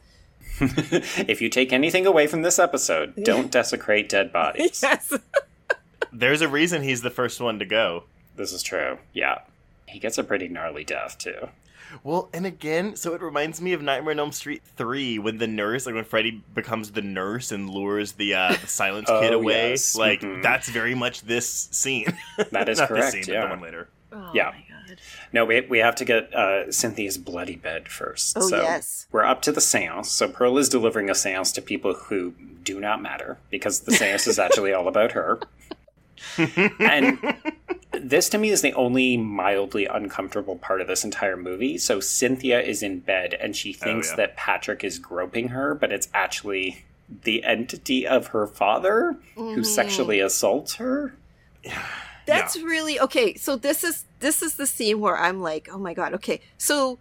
if 1.30 1.41
you 1.43 1.49
take 1.49 1.72
anything 1.72 2.07
away 2.07 2.26
from 2.26 2.41
this 2.41 2.57
episode, 2.57 3.14
don't 3.24 3.51
desecrate 3.60 4.10
dead 4.10 4.34
bodies. 4.34 4.82
yes. 4.82 5.14
there's 6.12 6.41
a 6.41 6.47
reason 6.47 6.82
he's 6.82 7.03
the 7.03 7.12
first 7.12 7.39
one 7.39 7.60
to 7.60 7.66
go. 7.66 8.05
This 8.36 8.51
is 8.51 8.64
true. 8.64 8.97
Yeah. 9.14 9.41
He 9.88 9.99
gets 9.99 10.18
a 10.18 10.24
pretty 10.24 10.47
gnarly 10.47 10.84
death, 10.84 11.20
too. 11.20 11.49
Well, 12.04 12.30
and 12.34 12.46
again, 12.46 12.96
so 12.96 13.14
it 13.14 13.22
reminds 13.22 13.62
me 13.62 13.74
of 13.74 13.82
Nightmare 13.82 14.12
on 14.12 14.20
Elm 14.20 14.32
Street 14.32 14.62
3 14.78 15.20
when 15.20 15.38
the 15.38 15.48
nurse, 15.48 15.86
like 15.86 15.96
when 15.96 16.04
Freddy 16.04 16.44
becomes 16.54 16.92
the 16.92 17.02
nurse 17.02 17.52
and 17.52 17.70
lures 17.70 18.14
the 18.14 18.34
uh, 18.36 18.56
the 18.62 18.68
silence 18.68 19.08
kid 19.08 19.34
Oh, 19.34 19.40
away. 19.40 19.72
yes. 19.72 19.96
Like 19.96 20.22
Mhm. 20.22 20.42
that's 20.44 20.70
very 20.70 20.96
much 20.96 21.22
this 21.22 21.70
scene. 21.72 22.18
That 22.52 22.70
is 22.70 22.78
Not 22.80 22.88
correct, 22.90 23.14
This 23.14 23.26
scene, 23.26 23.34
yeah. 23.34 23.42
but 23.42 23.48
the 23.48 23.54
one 23.56 23.62
later. 23.64 23.90
Oh 24.12 24.32
Yeah. 24.34 24.46
my 24.52 24.52
god. 24.88 25.00
No, 25.32 25.46
we, 25.46 25.62
we 25.62 25.78
have 25.80 25.96
to 25.98 26.06
get 26.06 26.34
uh, 26.34 26.72
Cynthia's 26.72 27.18
bloody 27.20 27.56
bed 27.56 27.90
first. 27.90 28.36
Oh, 28.38 28.42
so 28.50 28.62
yes. 28.62 29.06
We're 29.12 29.24
up 29.24 29.42
to 29.44 29.52
the 29.52 29.62
seance. 29.62 30.10
So 30.10 30.28
Pearl 30.28 30.58
is 30.58 30.68
delivering 30.70 31.10
a 31.10 31.16
seance 31.16 31.52
to 31.54 31.62
people 31.62 31.94
who 31.94 32.34
do 32.64 32.80
not 32.80 33.02
matter 33.02 33.38
because 33.52 33.82
the 33.82 33.92
seance 33.92 34.26
is 34.28 34.40
actually 34.40 34.74
all 34.74 34.88
about 34.88 35.12
her. 35.14 35.40
And 36.38 37.36
this 37.92 38.30
to 38.30 38.38
me 38.38 38.50
is 38.50 38.62
the 38.62 38.74
only 38.74 39.18
mildly 39.18 39.86
uncomfortable 39.86 40.56
part 40.58 40.82
of 40.82 40.88
this 40.88 41.04
entire 41.04 41.38
movie. 41.38 41.78
So 41.78 42.00
Cynthia 42.00 42.62
is 42.62 42.84
in 42.84 43.00
bed 43.00 43.34
and 43.34 43.56
she 43.56 43.76
oh, 43.82 43.84
thinks 43.84 44.10
yeah. 44.10 44.16
that 44.18 44.38
Patrick 44.38 44.84
is 44.84 45.00
groping 45.00 45.50
her, 45.50 45.76
but 45.76 45.92
it's 45.92 46.10
actually 46.14 46.86
the 47.24 47.44
entity 47.44 48.06
of 48.06 48.28
her 48.28 48.46
father 48.46 49.18
who 49.36 49.42
mm-hmm. 49.42 49.64
sexually 49.64 50.20
assaults 50.20 50.76
her. 50.76 51.16
That's 52.26 52.58
really 52.58 53.00
okay. 53.00 53.36
So 53.36 53.56
this 53.56 53.84
is 53.84 54.06
this 54.20 54.44
is 54.44 54.56
the 54.56 54.68
scene 54.68 55.00
where 55.00 55.18
I'm 55.18 55.42
like, 55.42 55.68
oh 55.72 55.80
my 55.80 55.96
god. 55.96 56.14
Okay, 56.14 56.42
so 56.60 57.00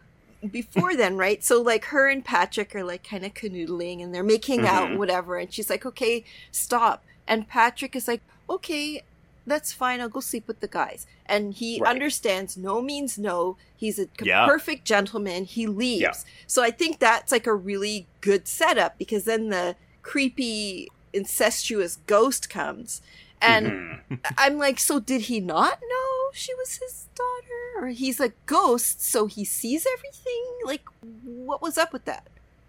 before 0.51 0.97
then, 0.97 1.17
right? 1.19 1.45
So 1.45 1.61
like 1.61 1.87
her 1.87 2.09
and 2.09 2.25
Patrick 2.25 2.75
are 2.75 2.85
like 2.85 3.07
kind 3.07 3.27
of 3.27 3.35
canoodling 3.35 4.03
and 4.03 4.15
they're 4.15 4.25
making 4.25 4.67
out, 4.67 4.89
mm-hmm. 4.89 4.99
whatever. 4.99 5.37
And 5.37 5.53
she's 5.53 5.69
like, 5.69 5.85
okay, 5.85 6.25
stop. 6.51 7.05
And 7.27 7.47
Patrick 7.47 7.95
is 7.95 8.09
like, 8.09 8.23
okay, 8.49 9.03
that's 9.49 9.73
fine. 9.73 10.01
I'll 10.01 10.09
go 10.09 10.21
sleep 10.21 10.47
with 10.47 10.61
the 10.61 10.69
guys. 10.69 11.07
And 11.27 11.55
he 11.55 11.81
Right. 11.81 11.91
understands 11.91 12.57
no 12.57 12.81
means 12.81 13.19
no. 13.19 13.57
He's 13.77 13.99
a 13.99 14.09
Yeah. 14.23 14.47
perfect 14.47 14.85
gentleman. 14.85 15.45
He 15.45 15.67
leaves. 15.67 16.03
Yeah. 16.03 16.13
So 16.47 16.63
I 16.63 16.71
think 16.71 16.99
that's 17.01 17.33
like 17.33 17.47
a 17.47 17.55
really 17.55 18.07
good 18.21 18.47
setup 18.47 18.99
because 18.99 19.25
then 19.25 19.49
the 19.49 19.77
creepy 20.03 20.89
incestuous 21.13 21.97
ghost 22.07 22.49
comes 22.51 23.03
and 23.41 23.67
Mm-hmm. 23.67 24.15
I'm 24.37 24.59
like, 24.59 24.79
so 24.81 24.99
did 24.99 25.23
he 25.23 25.39
not 25.41 25.79
know 25.81 26.31
she 26.33 26.53
was 26.55 26.77
his 26.79 27.07
daughter? 27.15 27.85
Or 27.85 27.89
he's 27.89 28.19
a 28.21 28.33
ghost, 28.47 29.01
so 29.01 29.27
he 29.27 29.45
sees 29.45 29.87
everything? 29.97 30.45
Like, 30.65 30.83
what 31.25 31.63
was 31.63 31.79
up 31.79 31.93
with 31.93 32.05
that? 32.07 32.27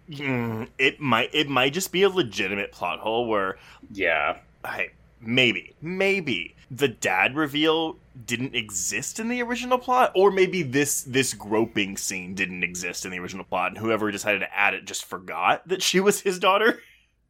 Mm, 0.08 0.68
it 0.78 1.00
might 1.00 1.30
it 1.34 1.48
might 1.48 1.72
just 1.72 1.90
be 1.92 2.02
a 2.02 2.08
legitimate 2.08 2.70
plot 2.72 2.98
hole 3.00 3.26
where 3.28 3.58
Yeah. 3.92 4.38
hey, 4.64 4.90
maybe, 5.20 5.74
maybe 5.82 6.54
the 6.70 6.88
dad 6.88 7.34
reveal 7.34 7.96
didn't 8.26 8.54
exist 8.54 9.18
in 9.18 9.28
the 9.28 9.42
original 9.42 9.78
plot, 9.78 10.12
or 10.14 10.30
maybe 10.30 10.62
this 10.62 11.02
this 11.02 11.34
groping 11.34 11.96
scene 11.96 12.34
didn't 12.34 12.62
exist 12.62 13.04
in 13.04 13.10
the 13.10 13.18
original 13.18 13.44
plot, 13.44 13.72
and 13.72 13.78
whoever 13.78 14.10
decided 14.10 14.40
to 14.40 14.56
add 14.56 14.74
it 14.74 14.84
just 14.84 15.04
forgot 15.04 15.66
that 15.66 15.82
she 15.82 15.98
was 15.98 16.20
his 16.20 16.38
daughter. 16.38 16.80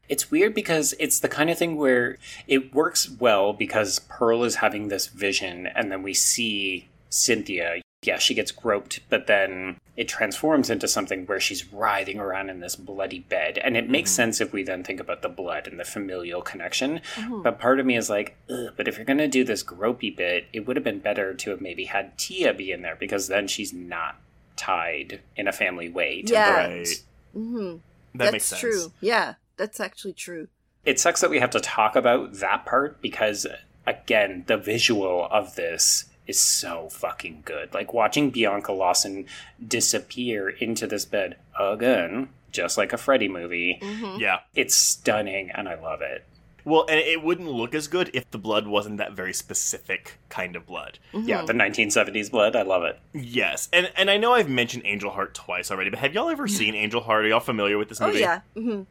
It's 0.08 0.30
weird 0.30 0.54
because 0.54 0.94
it's 0.98 1.20
the 1.20 1.28
kind 1.28 1.50
of 1.50 1.56
thing 1.56 1.76
where 1.76 2.18
it 2.48 2.74
works 2.74 3.08
well 3.08 3.52
because 3.52 4.00
Pearl 4.00 4.42
is 4.44 4.56
having 4.56 4.88
this 4.88 5.06
vision, 5.06 5.66
and 5.66 5.90
then 5.90 6.02
we 6.02 6.14
see 6.14 6.88
Cynthia. 7.08 7.80
Yeah, 8.02 8.18
she 8.18 8.32
gets 8.34 8.50
groped, 8.50 9.00
but 9.10 9.26
then 9.26 9.76
it 9.94 10.08
transforms 10.08 10.70
into 10.70 10.88
something 10.88 11.26
where 11.26 11.38
she's 11.38 11.70
writhing 11.70 12.18
around 12.18 12.48
in 12.48 12.60
this 12.60 12.74
bloody 12.74 13.18
bed. 13.18 13.58
And 13.58 13.76
it 13.76 13.90
makes 13.90 14.10
sense 14.10 14.40
if 14.40 14.54
we 14.54 14.62
then 14.62 14.82
think 14.82 15.00
about 15.00 15.20
the 15.20 15.28
blood 15.28 15.66
and 15.66 15.78
the 15.78 15.84
familial 15.84 16.40
connection. 16.40 17.02
But 17.42 17.58
part 17.58 17.78
of 17.78 17.84
me 17.84 17.98
is 17.98 18.08
like, 18.08 18.36
Ugh, 18.48 18.72
but 18.74 18.88
if 18.88 18.96
you're 18.96 19.04
going 19.04 19.18
to 19.18 19.28
do 19.28 19.44
this 19.44 19.62
gropey 19.62 20.16
bit, 20.16 20.46
it 20.54 20.66
would 20.66 20.76
have 20.76 20.84
been 20.84 21.00
better 21.00 21.34
to 21.34 21.50
have 21.50 21.60
maybe 21.60 21.84
had 21.84 22.16
Tia 22.16 22.54
be 22.54 22.72
in 22.72 22.80
there 22.80 22.96
because 22.96 23.28
then 23.28 23.46
she's 23.46 23.72
not 23.74 24.16
tied 24.56 25.20
in 25.36 25.46
a 25.46 25.52
family 25.52 25.90
way 25.90 26.22
to 26.22 26.32
Yeah. 26.32 26.52
Brent. 26.54 26.72
Right. 26.72 27.02
Mm-hmm. 27.36 27.70
That 27.70 27.80
that's 28.14 28.32
makes 28.32 28.44
sense. 28.46 28.60
true. 28.60 28.92
Yeah, 29.02 29.34
that's 29.58 29.78
actually 29.78 30.14
true. 30.14 30.48
it 30.86 30.98
sucks 30.98 31.20
that 31.20 31.28
we 31.30 31.38
have 31.38 31.50
to 31.50 31.60
talk 31.60 31.96
about 31.96 32.32
that 32.36 32.64
part 32.64 33.02
because 33.02 33.46
again 33.86 34.44
the 34.46 34.56
visual 34.56 35.28
of 35.30 35.54
this 35.54 36.06
is 36.30 36.40
so 36.40 36.88
fucking 36.88 37.42
good 37.44 37.72
like 37.74 37.92
watching 37.92 38.30
bianca 38.30 38.72
lawson 38.72 39.26
disappear 39.74 40.48
into 40.48 40.86
this 40.86 41.04
bed 41.04 41.36
again 41.58 42.28
just 42.52 42.76
like 42.78 42.92
a 42.92 42.98
freddy 42.98 43.28
movie 43.28 43.78
Yeah. 44.18 44.40
it's 44.54 44.74
stunning 44.74 45.50
and 45.50 45.68
i 45.68 45.74
love 45.74 46.00
it 46.02 46.24
Well, 46.64 46.84
and 46.88 46.98
it 47.00 47.22
wouldn't 47.22 47.48
look 47.50 47.74
as 47.74 47.86
good 47.88 48.10
if 48.12 48.30
the 48.30 48.38
blood 48.38 48.66
wasn't 48.66 48.98
that 48.98 49.12
very 49.12 49.32
specific 49.32 50.18
kind 50.28 50.56
of 50.56 50.66
blood. 50.66 50.98
yeah 51.12 51.42
the 51.44 51.52
1970s 51.52 52.30
blood 52.30 52.56
i 52.56 52.62
love 52.62 52.82
it 52.82 52.98
Yes, 53.14 53.68
and 53.72 53.90
and 53.96 54.10
I 54.10 54.16
know 54.18 54.32
I've 54.34 54.48
mentioned 54.48 54.82
Angel 54.86 55.10
Heart 55.10 55.34
twice 55.34 55.70
already, 55.70 55.90
but 55.90 55.98
have 56.00 56.12
y'all 56.14 56.28
ever 56.30 56.46
seen 56.58 56.74
Angel 56.74 57.00
Heart? 57.00 57.24
Are 57.24 57.28
y'all 57.28 57.40
familiar 57.40 57.76
with 57.78 57.88
this 57.88 58.00
Oh, 58.00 58.06
movie? 58.08 58.20
yeah. 58.20 58.40
hmm 58.54 58.82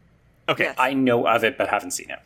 Okay, 0.47 0.63
Yes. 0.65 0.75
i 0.79 0.93
know 0.93 1.27
of 1.27 1.43
it 1.43 1.57
but 1.57 1.69
haven't 1.69 1.91
seen 1.91 2.09
it 2.09 2.19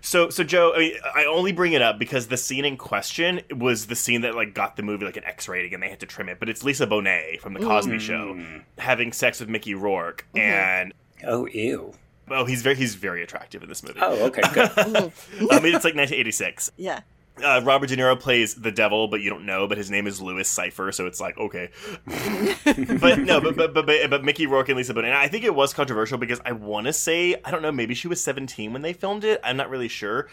So, 0.00 0.30
so 0.30 0.44
Joe, 0.44 0.72
I, 0.74 0.78
mean, 0.78 0.92
I 1.14 1.24
only 1.24 1.52
bring 1.52 1.72
it 1.72 1.82
up 1.82 1.98
because 1.98 2.28
the 2.28 2.36
scene 2.36 2.64
in 2.64 2.76
question 2.76 3.40
was 3.50 3.86
the 3.86 3.96
scene 3.96 4.22
that 4.22 4.34
like 4.34 4.54
got 4.54 4.76
the 4.76 4.82
movie 4.82 5.04
like 5.04 5.16
an 5.16 5.24
X 5.24 5.48
rating, 5.48 5.74
and 5.74 5.82
they 5.82 5.88
had 5.88 6.00
to 6.00 6.06
trim 6.06 6.28
it. 6.28 6.38
But 6.38 6.48
it's 6.48 6.64
Lisa 6.64 6.86
Bonet 6.86 7.40
from 7.40 7.54
the 7.54 7.60
Cosby 7.60 7.98
Show 7.98 8.34
mm. 8.34 8.62
having 8.78 9.12
sex 9.12 9.40
with 9.40 9.48
Mickey 9.48 9.74
Rourke, 9.74 10.26
mm-hmm. 10.34 10.38
and 10.38 10.94
oh 11.24 11.46
ew 11.46 11.94
oh, 12.30 12.44
he's 12.44 12.62
very 12.62 12.76
he's 12.76 12.94
very 12.94 13.22
attractive 13.22 13.62
in 13.62 13.68
this 13.68 13.82
movie. 13.82 13.98
oh 14.02 14.26
okay 14.26 14.42
good 14.52 14.70
I 14.76 15.60
mean, 15.60 15.74
it's 15.74 15.84
like 15.84 15.94
1986. 15.94 16.72
Yeah. 16.76 17.00
Uh, 17.42 17.60
Robert 17.62 17.88
De 17.88 17.96
Niro 17.96 18.18
plays 18.18 18.54
the 18.54 18.72
devil, 18.72 19.08
but 19.08 19.20
you 19.20 19.28
don't 19.28 19.44
know. 19.44 19.66
But 19.68 19.76
his 19.76 19.90
name 19.90 20.06
is 20.06 20.22
Louis 20.22 20.48
Cipher, 20.48 20.90
so 20.90 21.06
it's 21.06 21.20
like 21.20 21.36
okay. 21.36 21.70
but 22.06 23.18
no, 23.18 23.40
but 23.40 23.56
but, 23.56 23.74
but 23.74 23.86
but 23.86 24.10
but 24.10 24.24
Mickey 24.24 24.46
Rourke 24.46 24.70
and 24.70 24.76
Lisa 24.76 24.94
Bonet. 24.94 25.04
And 25.04 25.14
I 25.14 25.28
think 25.28 25.44
it 25.44 25.54
was 25.54 25.74
controversial 25.74 26.16
because 26.16 26.40
I 26.46 26.52
want 26.52 26.86
to 26.86 26.92
say 26.92 27.36
I 27.44 27.50
don't 27.50 27.62
know. 27.62 27.72
Maybe 27.72 27.94
she 27.94 28.08
was 28.08 28.22
17 28.22 28.72
when 28.72 28.82
they 28.82 28.92
filmed 28.92 29.24
it. 29.24 29.40
I'm 29.44 29.56
not 29.56 29.68
really 29.68 29.88
sure. 29.88 30.28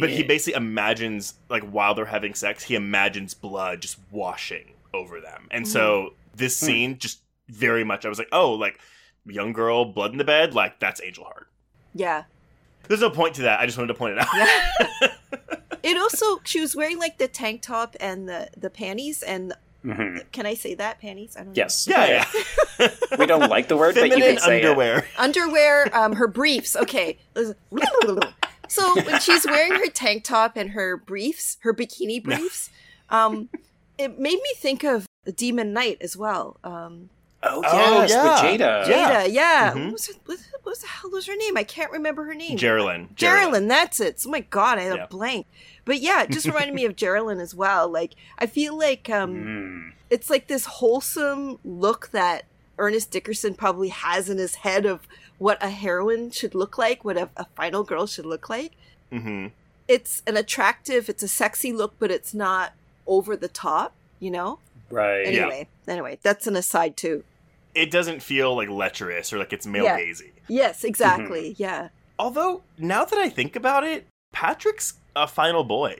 But 0.00 0.10
he 0.10 0.22
basically 0.24 0.56
imagines 0.56 1.34
like 1.48 1.62
while 1.62 1.94
they're 1.94 2.06
having 2.06 2.34
sex, 2.34 2.64
he 2.64 2.74
imagines 2.74 3.34
blood 3.34 3.80
just 3.80 3.98
washing 4.10 4.72
over 4.92 5.20
them. 5.20 5.46
And 5.50 5.66
so 5.66 6.14
this 6.34 6.56
scene 6.56 6.98
just 6.98 7.20
very 7.48 7.84
much 7.84 8.04
I 8.04 8.08
was 8.08 8.18
like, 8.18 8.28
oh, 8.32 8.52
like 8.52 8.80
young 9.26 9.52
girl, 9.52 9.84
blood 9.84 10.12
in 10.12 10.18
the 10.18 10.24
bed, 10.24 10.54
like 10.54 10.80
that's 10.80 11.00
Angel 11.02 11.24
Heart. 11.24 11.48
Yeah. 11.94 12.24
There's 12.88 13.00
no 13.00 13.10
point 13.10 13.34
to 13.36 13.42
that. 13.42 13.60
I 13.60 13.66
just 13.66 13.76
wanted 13.76 13.92
to 13.92 13.98
point 13.98 14.18
it 14.18 14.26
out. 14.26 15.58
It 15.82 15.96
also 15.96 16.40
she 16.44 16.60
was 16.60 16.74
wearing 16.76 16.98
like 16.98 17.18
the 17.18 17.28
tank 17.28 17.62
top 17.62 17.96
and 18.00 18.28
the 18.28 18.48
the 18.56 18.70
panties 18.70 19.22
and 19.22 19.52
Mhm. 19.84 20.24
can 20.32 20.44
I 20.44 20.54
say 20.54 20.74
that 20.74 21.00
panties? 21.00 21.36
I 21.36 21.40
don't 21.40 21.48
know. 21.48 21.52
Yes. 21.54 21.86
yeah, 21.88 22.24
yeah. 22.80 22.88
We 23.18 23.26
don't 23.26 23.48
like 23.48 23.68
the 23.68 23.76
word, 23.76 23.94
but 23.94 24.10
you 24.10 24.16
can 24.16 24.38
say 24.38 24.60
it. 24.60 24.64
underwear. 24.64 25.06
underwear, 25.16 25.88
um, 25.96 26.14
her 26.14 26.26
briefs. 26.28 26.74
Okay. 26.76 27.18
So 28.70 28.94
when 29.02 29.18
she's 29.20 29.46
wearing 29.46 29.72
her 29.80 29.88
tank 29.88 30.24
top 30.24 30.56
and 30.56 30.70
her 30.70 30.96
briefs, 30.98 31.56
her 31.60 31.72
bikini 31.72 32.22
briefs, 32.22 32.68
um, 33.08 33.48
it 33.96 34.18
made 34.18 34.36
me 34.42 34.50
think 34.58 34.84
of 34.84 35.06
the 35.24 35.32
Demon 35.32 35.72
Knight 35.72 35.96
as 36.02 36.18
well. 36.18 36.58
Um, 36.62 37.08
Oh, 37.42 37.62
Oh, 37.64 38.02
yeah. 38.02 38.02
with 38.02 38.60
Jada. 38.60 38.88
Yeah. 38.88 39.24
Jada, 39.26 39.32
yeah. 39.32 39.72
Mhm. 39.72 39.84
What, 39.84 39.92
was 39.92 40.06
her, 40.08 40.12
what, 40.26 40.38
what 40.64 40.78
the 40.78 40.86
hell 40.88 41.10
was 41.10 41.26
her 41.26 41.36
name? 41.36 41.56
I 41.56 41.62
can't 41.64 41.92
remember 41.92 42.24
her 42.24 42.34
name. 42.34 42.56
Geraldine. 42.56 43.08
Geraldine, 43.14 43.68
that's 43.68 44.00
it. 44.00 44.22
Oh 44.26 44.30
my 44.30 44.40
god, 44.40 44.78
I 44.78 44.82
had 44.82 44.96
Yeah. 44.96 45.04
a 45.04 45.08
blank. 45.08 45.46
But 45.84 46.00
yeah, 46.00 46.22
it 46.24 46.30
just 46.30 46.46
reminded 46.52 46.74
me 46.74 46.84
of 46.84 46.96
Geraldine 46.96 47.38
as 47.40 47.54
well. 47.54 47.88
Like 47.88 48.14
I 48.38 48.46
feel 48.46 48.76
like 48.76 49.08
um 49.08 49.34
Mm. 49.34 49.92
it's 50.10 50.28
like 50.30 50.48
this 50.48 50.64
wholesome 50.64 51.58
look 51.64 52.10
that 52.10 52.44
Ernest 52.78 53.10
Dickerson 53.10 53.54
probably 53.54 53.88
has 53.88 54.28
in 54.28 54.38
his 54.38 54.56
head 54.56 54.84
of 54.86 55.06
what 55.38 55.62
a 55.62 55.70
heroine 55.70 56.30
should 56.30 56.54
look 56.54 56.76
like, 56.78 57.04
what 57.04 57.16
a, 57.16 57.28
a 57.36 57.44
final 57.56 57.84
girl 57.84 58.06
should 58.06 58.26
look 58.26 58.48
like. 58.48 58.72
hmm 59.12 59.46
It's 59.86 60.22
an 60.26 60.36
attractive, 60.36 61.08
it's 61.08 61.22
a 61.22 61.28
sexy 61.28 61.72
look, 61.72 61.94
but 62.00 62.10
it's 62.10 62.34
not 62.34 62.72
over 63.06 63.36
the 63.36 63.48
top, 63.48 63.94
you 64.20 64.30
know? 64.30 64.58
Right. 64.90 65.26
Anyway, 65.26 65.68
anyway, 65.86 66.18
that's 66.22 66.46
an 66.46 66.56
aside 66.56 66.96
too. 66.96 67.24
It 67.74 67.90
doesn't 67.90 68.22
feel 68.22 68.56
like 68.56 68.68
lecherous 68.68 69.32
or 69.32 69.38
like 69.38 69.52
it's 69.52 69.66
male 69.66 69.84
Yeah. 69.84 69.98
Yes, 70.48 70.84
exactly. 70.84 71.54
Yeah. 71.58 71.88
Although 72.18 72.62
now 72.78 73.04
that 73.04 73.18
I 73.18 73.28
think 73.28 73.54
about 73.54 73.84
it, 73.84 74.06
Patrick's 74.32 74.94
a 75.14 75.26
final 75.26 75.64
boy, 75.64 75.96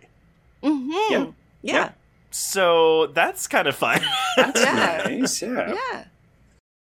Mm-hmm. 0.62 1.12
Yeah. 1.12 1.27
Yeah. 1.62 1.90
so 2.31 3.06
that's 3.09 3.47
kind 3.47 3.69
of 3.69 3.77
fun. 3.77 4.01
That's 4.36 4.60
Yeah. 4.65 5.02
nice. 5.06 5.43
Yeah. 5.43 5.74
Yeah. 5.74 6.05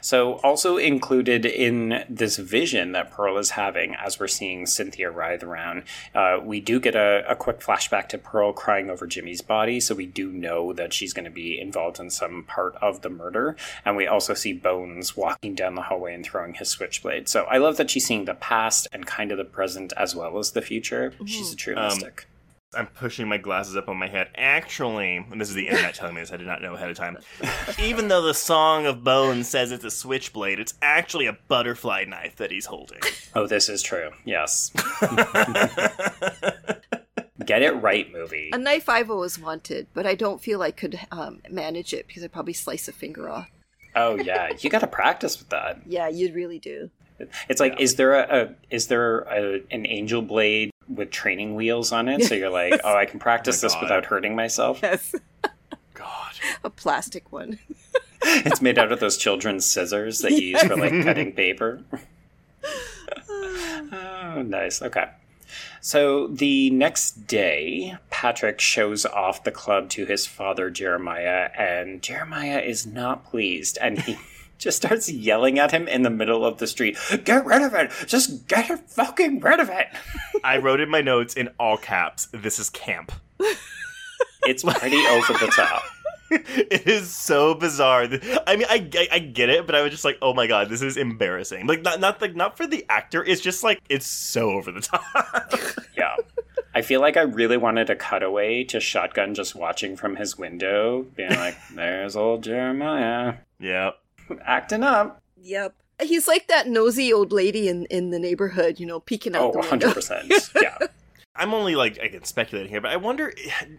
So, 0.00 0.34
also 0.44 0.76
included 0.76 1.44
in 1.44 2.04
this 2.08 2.36
vision 2.36 2.92
that 2.92 3.10
Pearl 3.10 3.36
is 3.36 3.50
having 3.50 3.96
as 3.96 4.20
we're 4.20 4.28
seeing 4.28 4.64
Cynthia 4.64 5.10
writhe 5.10 5.42
around, 5.42 5.82
uh, 6.14 6.38
we 6.40 6.60
do 6.60 6.78
get 6.78 6.94
a, 6.94 7.24
a 7.28 7.34
quick 7.34 7.58
flashback 7.58 8.08
to 8.10 8.18
Pearl 8.18 8.52
crying 8.52 8.90
over 8.90 9.08
Jimmy's 9.08 9.40
body. 9.40 9.80
So, 9.80 9.96
we 9.96 10.06
do 10.06 10.30
know 10.30 10.72
that 10.72 10.92
she's 10.92 11.12
going 11.12 11.24
to 11.24 11.32
be 11.32 11.60
involved 11.60 11.98
in 11.98 12.10
some 12.10 12.44
part 12.44 12.76
of 12.76 13.02
the 13.02 13.10
murder. 13.10 13.56
And 13.84 13.96
we 13.96 14.06
also 14.06 14.34
see 14.34 14.52
Bones 14.52 15.16
walking 15.16 15.56
down 15.56 15.74
the 15.74 15.82
hallway 15.82 16.14
and 16.14 16.24
throwing 16.24 16.54
his 16.54 16.68
switchblade. 16.68 17.28
So, 17.28 17.42
I 17.46 17.58
love 17.58 17.76
that 17.78 17.90
she's 17.90 18.06
seeing 18.06 18.24
the 18.24 18.34
past 18.34 18.86
and 18.92 19.04
kind 19.04 19.32
of 19.32 19.38
the 19.38 19.44
present 19.44 19.92
as 19.96 20.14
well 20.14 20.38
as 20.38 20.52
the 20.52 20.62
future. 20.62 21.12
She's 21.26 21.52
a 21.52 21.56
true 21.56 21.74
Um, 21.76 21.86
mystic. 21.86 22.28
I'm 22.74 22.86
pushing 22.86 23.26
my 23.28 23.38
glasses 23.38 23.76
up 23.76 23.88
on 23.88 23.96
my 23.96 24.08
head. 24.08 24.28
Actually, 24.34 25.16
and 25.16 25.40
this 25.40 25.48
is 25.48 25.54
the 25.54 25.68
internet 25.68 25.94
telling 25.94 26.14
me 26.14 26.20
this, 26.20 26.30
I 26.32 26.36
did 26.36 26.46
not 26.46 26.60
know 26.60 26.74
ahead 26.74 26.90
of 26.90 26.98
time. 26.98 27.16
Even 27.78 28.08
though 28.08 28.20
the 28.20 28.34
Song 28.34 28.84
of 28.84 29.02
Bones 29.02 29.48
says 29.48 29.72
it's 29.72 29.84
a 29.84 29.90
switchblade, 29.90 30.60
it's 30.60 30.74
actually 30.82 31.24
a 31.26 31.38
butterfly 31.48 32.04
knife 32.04 32.36
that 32.36 32.50
he's 32.50 32.66
holding. 32.66 33.00
Oh, 33.34 33.46
this 33.46 33.70
is 33.70 33.80
true. 33.82 34.10
Yes. 34.26 34.70
Get 37.46 37.62
it 37.62 37.72
right, 37.80 38.12
movie. 38.12 38.50
A 38.52 38.58
knife 38.58 38.90
I've 38.90 39.10
always 39.10 39.38
wanted, 39.38 39.86
but 39.94 40.06
I 40.06 40.14
don't 40.14 40.42
feel 40.42 40.60
I 40.60 40.70
could 40.70 41.00
um, 41.10 41.40
manage 41.48 41.94
it 41.94 42.06
because 42.06 42.22
I'd 42.22 42.32
probably 42.32 42.52
slice 42.52 42.86
a 42.86 42.92
finger 42.92 43.30
off. 43.30 43.48
Oh 43.96 44.16
yeah, 44.16 44.50
you 44.60 44.68
got 44.68 44.80
to 44.80 44.86
practice 44.86 45.38
with 45.38 45.48
that. 45.48 45.80
Yeah, 45.86 46.08
you 46.08 46.34
really 46.34 46.58
do. 46.58 46.90
It's 47.48 47.60
like, 47.60 47.80
is 47.80 47.96
there 47.96 48.14
a, 48.14 48.42
a 48.42 48.54
is 48.70 48.88
there 48.88 49.20
a, 49.20 49.62
an 49.70 49.86
angel 49.86 50.20
blade 50.20 50.70
with 50.88 51.10
training 51.10 51.54
wheels 51.54 51.92
on 51.92 52.08
it? 52.08 52.24
So 52.24 52.34
you're 52.34 52.50
like, 52.50 52.80
oh, 52.84 52.94
I 52.94 53.04
can 53.06 53.18
practice 53.20 53.62
Oh 53.62 53.66
this 53.66 53.74
God. 53.74 53.82
without 53.82 54.04
hurting 54.06 54.34
myself. 54.34 54.80
Yes. 54.82 55.14
God. 55.94 56.32
a 56.64 56.70
plastic 56.70 57.30
one. 57.32 57.58
It's 58.22 58.60
made 58.60 58.78
out 58.78 58.92
of 58.92 59.00
those 59.00 59.16
children's 59.16 59.64
scissors 59.64 60.20
that 60.20 60.32
you 60.32 60.48
use 60.48 60.62
for 60.62 60.76
like 60.76 61.02
cutting 61.04 61.32
paper. 61.32 61.82
oh, 63.30 64.42
nice. 64.44 64.82
Okay. 64.82 65.08
So 65.80 66.26
the 66.26 66.70
next 66.70 67.26
day, 67.26 67.96
Patrick 68.10 68.60
shows 68.60 69.06
off 69.06 69.44
the 69.44 69.52
club 69.52 69.88
to 69.90 70.04
his 70.06 70.26
father, 70.26 70.70
Jeremiah, 70.70 71.50
and 71.56 72.02
Jeremiah 72.02 72.58
is 72.58 72.86
not 72.86 73.24
pleased. 73.24 73.78
And 73.80 74.00
he 74.00 74.18
just 74.58 74.76
starts 74.78 75.10
yelling 75.10 75.58
at 75.58 75.70
him 75.70 75.88
in 75.88 76.02
the 76.02 76.10
middle 76.10 76.44
of 76.44 76.58
the 76.58 76.66
street 76.66 76.98
Get 77.24 77.46
rid 77.46 77.62
of 77.62 77.74
it! 77.74 77.90
Just 78.06 78.46
get 78.48 78.70
it 78.70 78.90
fucking 78.90 79.40
rid 79.40 79.60
of 79.60 79.70
it! 79.70 79.88
I 80.44 80.58
wrote 80.58 80.80
in 80.80 80.88
my 80.88 81.00
notes 81.00 81.34
in 81.34 81.48
all 81.58 81.76
caps, 81.76 82.28
this 82.32 82.58
is 82.58 82.70
camp. 82.70 83.12
It's 84.46 84.62
pretty 84.62 84.96
over 84.96 85.32
the 85.34 85.52
top. 85.54 85.82
it 86.30 86.86
is 86.86 87.10
so 87.10 87.54
bizarre. 87.54 88.08
I 88.46 88.56
mean, 88.56 88.66
I, 88.70 88.88
I, 88.94 89.08
I 89.12 89.18
get 89.18 89.50
it, 89.50 89.66
but 89.66 89.74
I 89.74 89.82
was 89.82 89.90
just 89.90 90.04
like, 90.04 90.16
oh 90.22 90.32
my 90.32 90.46
god, 90.46 90.70
this 90.70 90.80
is 90.80 90.96
embarrassing. 90.96 91.66
Like, 91.66 91.82
not 91.82 92.00
not 92.00 92.22
like 92.22 92.34
not 92.34 92.56
for 92.56 92.66
the 92.66 92.86
actor. 92.88 93.22
It's 93.24 93.42
just 93.42 93.62
like 93.62 93.82
it's 93.88 94.06
so 94.06 94.50
over 94.50 94.72
the 94.72 94.80
top. 94.80 95.02
Yeah. 95.96 96.14
I 96.74 96.82
feel 96.82 97.00
like 97.00 97.16
I 97.16 97.22
really 97.22 97.56
wanted 97.56 97.90
a 97.90 97.96
cutaway 97.96 98.62
to 98.64 98.78
Shotgun 98.78 99.34
just 99.34 99.54
watching 99.54 99.96
from 99.96 100.16
his 100.16 100.38
window, 100.38 101.02
being 101.16 101.30
like, 101.30 101.56
there's 101.74 102.14
old 102.14 102.44
Jeremiah 102.44 103.34
yeah. 103.58 103.90
Acting 104.44 104.82
up. 104.82 105.22
Yep. 105.42 105.74
He's 106.02 106.28
like 106.28 106.46
that 106.48 106.68
nosy 106.68 107.12
old 107.12 107.32
lady 107.32 107.68
in, 107.68 107.86
in 107.86 108.10
the 108.10 108.18
neighborhood, 108.18 108.78
you 108.78 108.86
know, 108.86 109.00
peeking 109.00 109.34
out 109.34 109.54
Oh, 109.56 109.62
the 109.62 109.68
window. 109.70 109.88
100%. 109.90 110.52
Yeah. 110.62 110.78
I'm 111.38 111.54
only 111.54 111.76
like 111.76 112.00
I 112.02 112.06
again 112.06 112.24
speculating 112.24 112.68
here, 112.68 112.80
but 112.80 112.90
I 112.90 112.96
wonder. 112.96 113.32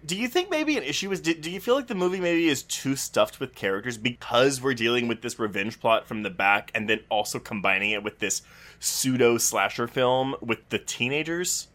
Do 0.06 0.16
you 0.16 0.30
think 0.30 0.50
maybe 0.50 0.78
an 0.78 0.84
issue 0.84 1.12
is? 1.12 1.20
Do, 1.20 1.34
do 1.34 1.52
you 1.52 1.60
feel 1.60 1.76
like 1.76 1.88
the 1.88 1.96
movie 1.96 2.22
maybe 2.22 2.48
is 2.48 2.64
too 2.64 2.96
stuffed 2.96 3.42
with 3.42 3.54
characters 3.54 3.98
because 3.98 4.62
we're 4.62 4.74
dealing 4.74 5.10
with 5.10 5.22
this 5.22 5.38
revenge 5.38 5.78
plot 5.82 6.08
from 6.08 6.24
the 6.24 6.30
back, 6.30 6.72
and 6.74 6.90
then 6.90 7.02
also 7.10 7.38
combining 7.38 7.92
it 7.92 8.02
with 8.02 8.20
this 8.20 8.44
pseudo 8.80 9.38
slasher 9.38 9.88
film 9.88 10.36
with 10.40 10.70
the 10.70 10.80
teenagers? 10.80 11.68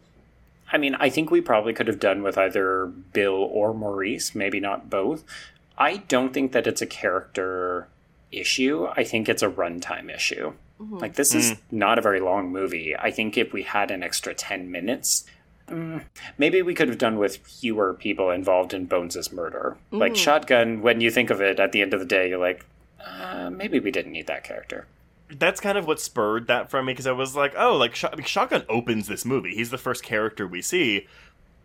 I 0.71 0.79
mean, 0.79 0.95
I 0.95 1.09
think 1.09 1.29
we 1.29 1.39
probably 1.39 1.73
could 1.73 1.87
have 1.87 1.99
done 1.99 2.23
with 2.23 2.35
either 2.35 2.87
Bill 2.87 3.35
or 3.35 3.71
Maurice, 3.71 4.33
maybe 4.33 4.59
not 4.59 4.89
both. 4.89 5.23
I 5.77 5.97
don't 5.97 6.33
think 6.33 6.51
that 6.53 6.65
it's 6.65 6.81
a 6.81 6.87
character 6.87 7.87
issue. 8.35 8.87
I 8.95 9.03
think 9.03 9.29
it's 9.29 9.43
a 9.43 9.49
runtime 9.49 10.13
issue. 10.13 10.53
Like, 10.77 11.15
this 11.15 11.33
is 11.33 11.55
not 11.71 11.97
a 11.97 12.01
very 12.01 12.19
long 12.19 12.51
movie. 12.51 12.95
I 12.97 13.09
think 13.09 13.37
if 13.37 13.53
we 13.53 13.63
had 13.63 13.91
an 13.91 14.03
extra 14.03 14.33
10 14.33 14.69
minutes, 14.69 15.23
mm, 15.69 16.03
maybe 16.37 16.61
we 16.61 16.73
could 16.73 16.89
have 16.89 16.97
done 16.97 17.17
with 17.17 17.37
fewer 17.37 17.93
people 17.93 18.29
involved 18.29 18.73
in 18.73 18.85
Bones' 18.85 19.31
murder. 19.31 19.77
Like, 19.91 20.15
Shotgun, 20.17 20.81
when 20.81 20.99
you 20.99 21.09
think 21.11 21.29
of 21.29 21.39
it 21.41 21.61
at 21.61 21.71
the 21.71 21.81
end 21.81 21.93
of 21.93 22.01
the 22.01 22.05
day, 22.05 22.27
you're 22.29 22.39
like, 22.39 22.65
uh, 23.05 23.49
maybe 23.49 23.79
we 23.79 23.89
didn't 23.89 24.11
need 24.11 24.27
that 24.27 24.43
character. 24.43 24.85
That's 25.29 25.61
kind 25.61 25.77
of 25.77 25.87
what 25.87 25.99
spurred 26.01 26.47
that 26.47 26.69
from 26.69 26.85
me 26.85 26.93
because 26.93 27.07
I 27.07 27.13
was 27.13 27.35
like, 27.35 27.53
oh, 27.57 27.77
like 27.77 27.95
Shot- 27.95 28.13
I 28.13 28.17
mean, 28.17 28.25
Shotgun 28.25 28.63
opens 28.69 29.07
this 29.07 29.23
movie. 29.25 29.55
He's 29.55 29.69
the 29.69 29.77
first 29.77 30.03
character 30.03 30.45
we 30.45 30.61
see, 30.61 31.07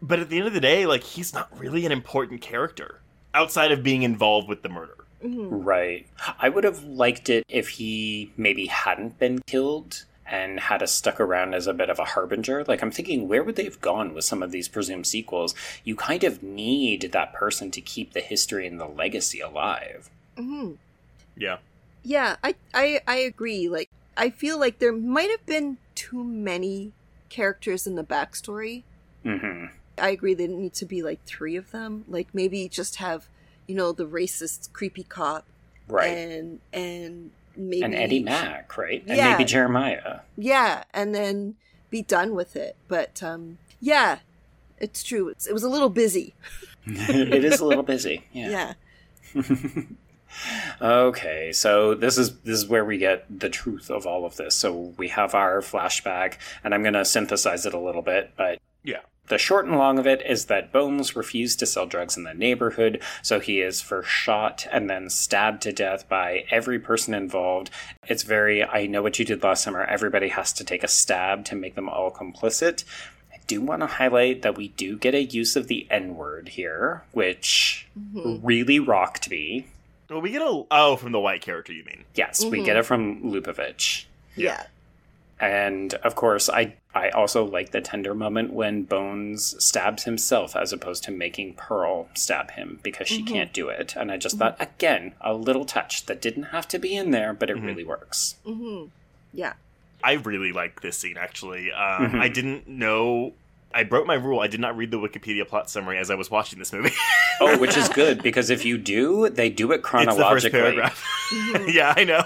but 0.00 0.18
at 0.20 0.28
the 0.30 0.38
end 0.38 0.46
of 0.46 0.54
the 0.54 0.60
day, 0.60 0.86
like 0.86 1.02
he's 1.02 1.34
not 1.34 1.48
really 1.58 1.84
an 1.84 1.92
important 1.92 2.40
character 2.40 3.00
outside 3.34 3.70
of 3.72 3.82
being 3.82 4.02
involved 4.02 4.48
with 4.48 4.62
the 4.62 4.68
murder. 4.68 4.94
Right. 5.22 6.06
I 6.38 6.48
would 6.48 6.64
have 6.64 6.84
liked 6.84 7.28
it 7.28 7.44
if 7.48 7.68
he 7.70 8.32
maybe 8.36 8.66
hadn't 8.66 9.18
been 9.18 9.40
killed 9.46 10.04
and 10.24 10.60
had 10.60 10.82
us 10.82 10.92
stuck 10.94 11.18
around 11.20 11.54
as 11.54 11.66
a 11.66 11.74
bit 11.74 11.90
of 11.90 11.98
a 11.98 12.04
harbinger. 12.04 12.64
Like, 12.64 12.82
I'm 12.82 12.92
thinking, 12.92 13.26
where 13.26 13.42
would 13.42 13.56
they 13.56 13.64
have 13.64 13.80
gone 13.80 14.14
with 14.14 14.24
some 14.24 14.42
of 14.44 14.52
these 14.52 14.68
presumed 14.68 15.06
sequels? 15.08 15.54
You 15.82 15.96
kind 15.96 16.22
of 16.22 16.42
need 16.42 17.10
that 17.12 17.32
person 17.32 17.70
to 17.72 17.80
keep 17.80 18.12
the 18.12 18.20
history 18.20 18.66
and 18.66 18.78
the 18.78 18.86
legacy 18.86 19.40
alive. 19.40 20.08
hmm 20.36 20.72
Yeah. 21.36 21.58
Yeah, 22.02 22.36
I, 22.42 22.54
I 22.72 23.00
I 23.06 23.16
agree. 23.16 23.68
Like 23.68 23.88
I 24.16 24.30
feel 24.30 24.58
like 24.58 24.78
there 24.78 24.92
might 24.92 25.30
have 25.30 25.44
been 25.46 25.78
too 25.94 26.24
many 26.24 26.92
characters 27.28 27.86
in 27.86 27.94
the 27.96 28.04
backstory. 28.04 28.84
hmm 29.22 29.66
I 29.98 30.10
agree 30.10 30.32
there 30.32 30.48
need 30.48 30.72
to 30.74 30.86
be 30.86 31.02
like 31.02 31.22
three 31.24 31.56
of 31.56 31.72
them. 31.72 32.04
Like 32.08 32.28
maybe 32.32 32.68
just 32.68 32.96
have, 32.96 33.26
you 33.66 33.74
know, 33.74 33.92
the 33.92 34.06
racist 34.06 34.72
creepy 34.72 35.04
cop 35.04 35.44
Right. 35.88 36.16
and 36.16 36.60
and 36.72 37.30
maybe 37.56 37.82
and 37.82 37.94
Eddie 37.94 38.22
Mack, 38.22 38.76
right? 38.78 39.02
And 39.06 39.16
Yeah. 39.16 39.32
maybe 39.32 39.44
Jeremiah. 39.44 40.20
Yeah, 40.36 40.84
and 40.94 41.14
then 41.14 41.56
be 41.90 42.02
done 42.02 42.34
with 42.34 42.56
it. 42.56 42.76
But 42.88 43.22
um 43.22 43.58
yeah, 43.80 44.18
it's 44.78 45.02
true. 45.02 45.28
It's, 45.28 45.46
it 45.46 45.52
was 45.52 45.62
a 45.64 45.68
little 45.68 45.88
busy. 45.90 46.34
it 46.86 47.44
is 47.44 47.60
a 47.60 47.66
little 47.66 47.82
busy. 47.82 48.24
Yeah. 48.32 48.74
Okay, 50.80 51.50
so 51.52 51.94
this 51.94 52.16
is 52.16 52.38
this 52.42 52.54
is 52.60 52.68
where 52.68 52.84
we 52.84 52.98
get 52.98 53.24
the 53.40 53.48
truth 53.50 53.90
of 53.90 54.06
all 54.06 54.24
of 54.24 54.36
this. 54.36 54.54
So 54.54 54.94
we 54.96 55.08
have 55.08 55.34
our 55.34 55.60
flashback, 55.60 56.34
and 56.62 56.72
I'm 56.72 56.82
going 56.82 56.94
to 56.94 57.04
synthesize 57.04 57.66
it 57.66 57.74
a 57.74 57.78
little 57.78 58.00
bit, 58.02 58.30
but 58.36 58.60
Yeah. 58.84 59.00
The 59.30 59.38
short 59.38 59.64
and 59.64 59.78
long 59.78 60.00
of 60.00 60.08
it 60.08 60.26
is 60.26 60.46
that 60.46 60.72
Bones 60.72 61.14
refused 61.14 61.60
to 61.60 61.66
sell 61.66 61.86
drugs 61.86 62.16
in 62.16 62.24
the 62.24 62.34
neighborhood, 62.34 63.00
so 63.22 63.38
he 63.38 63.60
is 63.60 63.80
first 63.80 64.10
shot 64.10 64.66
and 64.72 64.90
then 64.90 65.08
stabbed 65.08 65.62
to 65.62 65.72
death 65.72 66.08
by 66.08 66.46
every 66.50 66.80
person 66.80 67.14
involved. 67.14 67.70
It's 68.08 68.24
very, 68.24 68.64
I 68.64 68.88
know 68.88 69.02
what 69.02 69.20
you 69.20 69.24
did 69.24 69.44
last 69.44 69.62
summer, 69.62 69.84
everybody 69.84 70.30
has 70.30 70.52
to 70.54 70.64
take 70.64 70.82
a 70.82 70.88
stab 70.88 71.44
to 71.44 71.54
make 71.54 71.76
them 71.76 71.88
all 71.88 72.10
complicit. 72.10 72.82
I 73.32 73.36
do 73.46 73.60
want 73.60 73.82
to 73.82 73.86
highlight 73.86 74.42
that 74.42 74.56
we 74.56 74.66
do 74.66 74.98
get 74.98 75.14
a 75.14 75.22
use 75.22 75.54
of 75.54 75.68
the 75.68 75.86
N 75.92 76.16
word 76.16 76.48
here, 76.48 77.04
which 77.12 77.86
mm-hmm. 77.96 78.44
really 78.44 78.80
rocked 78.80 79.30
me. 79.30 79.68
Well, 80.08 80.20
we 80.20 80.32
get 80.32 80.42
a 80.42 80.64
oh 80.72 80.96
from 80.96 81.12
the 81.12 81.20
white 81.20 81.40
character. 81.40 81.72
You 81.72 81.84
mean? 81.84 82.02
Yes, 82.16 82.44
we 82.44 82.58
mm-hmm. 82.58 82.64
get 82.64 82.76
it 82.76 82.84
from 82.84 83.22
Lupovich. 83.22 84.06
Yeah. 84.34 84.66
And 85.38 85.94
of 85.94 86.16
course, 86.16 86.50
I 86.50 86.74
I 86.94 87.10
also 87.10 87.44
like 87.44 87.70
the 87.70 87.80
tender 87.80 88.14
moment 88.14 88.52
when 88.52 88.82
Bones 88.82 89.54
stabs 89.64 90.04
himself 90.04 90.56
as 90.56 90.72
opposed 90.72 91.04
to 91.04 91.12
making 91.12 91.54
Pearl 91.54 92.08
stab 92.14 92.52
him 92.52 92.80
because 92.82 93.06
she 93.06 93.22
mm-hmm. 93.22 93.32
can't 93.32 93.52
do 93.52 93.68
it. 93.68 93.94
And 93.96 94.10
I 94.10 94.16
just 94.16 94.36
mm-hmm. 94.36 94.56
thought 94.56 94.60
again, 94.60 95.14
a 95.20 95.32
little 95.32 95.64
touch 95.64 96.06
that 96.06 96.20
didn't 96.20 96.44
have 96.44 96.66
to 96.68 96.78
be 96.78 96.96
in 96.96 97.12
there, 97.12 97.32
but 97.32 97.48
it 97.48 97.56
mm-hmm. 97.56 97.66
really 97.66 97.84
works. 97.84 98.36
Yeah. 99.32 99.52
I 100.02 100.14
really 100.14 100.52
like 100.52 100.80
this 100.80 100.98
scene 100.98 101.16
actually. 101.16 101.70
Um, 101.70 102.20
I 102.20 102.28
didn't 102.28 102.66
know. 102.66 103.34
I 103.72 103.84
broke 103.84 104.06
my 104.06 104.14
rule. 104.14 104.40
I 104.40 104.48
did 104.48 104.58
not 104.58 104.76
read 104.76 104.90
the 104.90 104.98
Wikipedia 104.98 105.46
plot 105.46 105.70
summary 105.70 105.98
as 105.98 106.10
I 106.10 106.16
was 106.16 106.28
watching 106.28 106.58
this 106.58 106.72
movie. 106.72 106.94
Oh, 107.42 107.56
which 107.58 107.76
is 107.76 107.88
good 107.88 108.22
because 108.22 108.50
if 108.50 108.66
you 108.66 108.76
do, 108.76 109.30
they 109.30 109.48
do 109.48 109.72
it 109.72 109.76
it's 109.76 109.84
the 109.84 109.88
first 109.88 110.06
chronologically. 110.06 110.50
paragraph. 110.50 111.02
yeah, 111.68 111.94
I 111.96 112.04
know. 112.04 112.22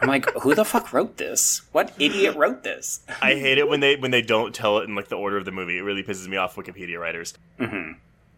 I'm 0.00 0.08
like, 0.08 0.30
who 0.42 0.54
the 0.54 0.64
fuck 0.64 0.92
wrote 0.92 1.16
this? 1.16 1.62
What 1.72 1.92
idiot 1.98 2.36
wrote 2.36 2.62
this? 2.62 3.00
I 3.20 3.34
hate 3.34 3.58
it 3.58 3.68
when 3.68 3.80
they 3.80 3.96
when 3.96 4.10
they 4.12 4.22
don't 4.22 4.54
tell 4.54 4.78
it 4.78 4.84
in 4.88 4.94
like 4.94 5.08
the 5.08 5.16
order 5.16 5.36
of 5.36 5.44
the 5.44 5.50
movie. 5.52 5.78
It 5.78 5.82
really 5.82 6.04
pisses 6.04 6.28
me 6.28 6.36
off, 6.36 6.54
Wikipedia 6.54 6.98
writers. 7.00 7.34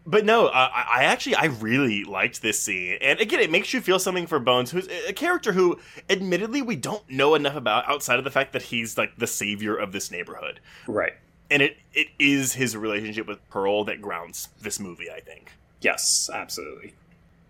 But 0.03 0.25
no, 0.25 0.47
uh, 0.47 0.69
I 0.73 1.01
I 1.01 1.03
actually 1.03 1.35
I 1.35 1.45
really 1.45 2.03
liked 2.03 2.41
this 2.41 2.59
scene, 2.59 2.97
and 3.01 3.19
again, 3.19 3.39
it 3.39 3.51
makes 3.51 3.71
you 3.71 3.81
feel 3.81 3.99
something 3.99 4.25
for 4.25 4.39
Bones, 4.39 4.71
who's 4.71 4.87
a 5.07 5.13
character 5.13 5.53
who, 5.53 5.77
admittedly, 6.09 6.63
we 6.63 6.75
don't 6.75 7.07
know 7.07 7.35
enough 7.35 7.55
about 7.55 7.87
outside 7.87 8.17
of 8.17 8.23
the 8.25 8.31
fact 8.31 8.53
that 8.53 8.63
he's 8.63 8.97
like 8.97 9.15
the 9.17 9.27
savior 9.27 9.75
of 9.75 9.91
this 9.91 10.09
neighborhood, 10.09 10.59
Right. 10.87 11.13
and 11.51 11.61
it 11.61 11.77
it 11.93 12.07
is 12.17 12.53
his 12.53 12.75
relationship 12.75 13.27
with 13.27 13.47
Pearl 13.51 13.83
that 13.83 14.01
grounds 14.01 14.49
this 14.59 14.79
movie. 14.79 15.11
I 15.11 15.19
think. 15.19 15.51
Yes, 15.81 16.27
absolutely. 16.33 16.95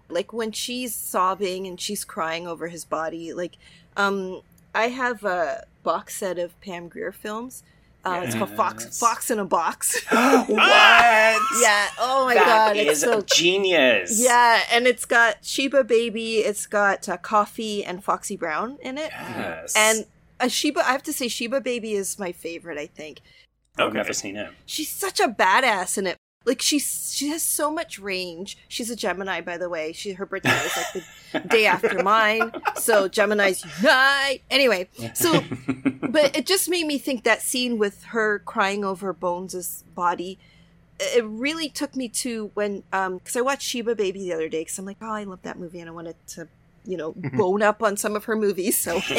like 0.09 0.33
when 0.33 0.51
she's 0.51 0.93
sobbing 0.93 1.67
and 1.67 1.79
she's 1.79 2.03
crying 2.03 2.45
over 2.47 2.67
his 2.67 2.83
body 2.83 3.31
like 3.31 3.53
um 3.97 4.41
i 4.75 4.87
have 4.87 5.23
a 5.23 5.63
box 5.83 6.15
set 6.15 6.37
of 6.39 6.59
pam 6.61 6.87
grier 6.87 7.11
films 7.11 7.63
uh, 8.03 8.21
it's 8.23 8.33
called 8.33 8.49
fox 8.49 8.97
fox 8.99 9.29
in 9.29 9.37
a 9.37 9.45
box 9.45 10.01
what? 10.11 10.49
yeah 10.49 11.87
oh 11.99 12.25
my 12.25 12.33
That 12.33 12.73
god 12.73 12.77
it's 12.77 13.01
so 13.01 13.21
genius. 13.21 14.19
yeah 14.23 14.61
and 14.71 14.87
it's 14.87 15.05
got 15.05 15.43
sheba 15.45 15.83
baby 15.83 16.37
it's 16.37 16.65
got 16.65 17.07
uh, 17.07 17.17
coffy 17.17 17.83
and 17.85 18.03
foxy 18.03 18.35
brown 18.37 18.77
in 18.81 18.97
it 18.97 19.11
Yes. 19.11 19.73
and 19.75 20.05
uh, 20.39 20.47
sheba 20.47 20.79
i 20.87 20.91
have 20.91 21.03
to 21.03 21.13
say 21.13 21.27
sheba 21.27 21.61
baby 21.61 21.93
is 21.93 22.17
my 22.17 22.31
favorite 22.31 22.77
i 22.79 22.87
think 22.87 23.19
I've 23.77 23.87
Okay. 23.87 23.97
never 23.97 24.13
seen 24.13 24.35
it. 24.35 24.51
she's 24.65 24.89
such 24.89 25.19
a 25.21 25.29
badass 25.29 25.97
in 25.97 26.05
it. 26.07 26.17
Like 26.43 26.61
she's 26.61 27.13
she 27.13 27.29
has 27.29 27.43
so 27.43 27.71
much 27.71 27.99
range. 27.99 28.57
She's 28.67 28.89
a 28.89 28.95
Gemini, 28.95 29.41
by 29.41 29.57
the 29.57 29.69
way. 29.69 29.93
She 29.93 30.13
her 30.13 30.25
birthday 30.25 30.49
was 30.49 30.77
like 30.77 31.03
the 31.33 31.39
day 31.49 31.65
after 31.67 32.01
mine. 32.01 32.51
So 32.75 33.07
Gemini's 33.07 33.63
unite. 33.77 34.41
Anyway, 34.49 34.89
so 35.13 35.43
but 36.01 36.35
it 36.35 36.45
just 36.47 36.67
made 36.67 36.87
me 36.87 36.97
think 36.97 37.23
that 37.23 37.41
scene 37.41 37.77
with 37.77 38.05
her 38.05 38.39
crying 38.39 38.83
over 38.83 39.13
Bones's 39.13 39.83
body. 39.93 40.39
It 40.99 41.23
really 41.25 41.69
took 41.69 41.95
me 41.95 42.09
to 42.09 42.49
when 42.55 42.83
um 42.91 43.19
because 43.19 43.35
I 43.35 43.41
watched 43.41 43.67
Sheba 43.67 43.95
Baby 43.95 44.19
the 44.19 44.33
other 44.33 44.49
day 44.49 44.61
because 44.61 44.79
I'm 44.79 44.85
like 44.85 44.97
oh 45.01 45.11
I 45.11 45.23
love 45.23 45.43
that 45.43 45.59
movie 45.59 45.79
and 45.79 45.89
I 45.89 45.93
wanted 45.93 46.15
to 46.29 46.47
you 46.85 46.97
know 46.97 47.13
bone 47.33 47.61
up 47.61 47.83
on 47.83 47.95
some 47.95 48.15
of 48.15 48.25
her 48.25 48.35
movies 48.35 48.77
so. 48.77 48.99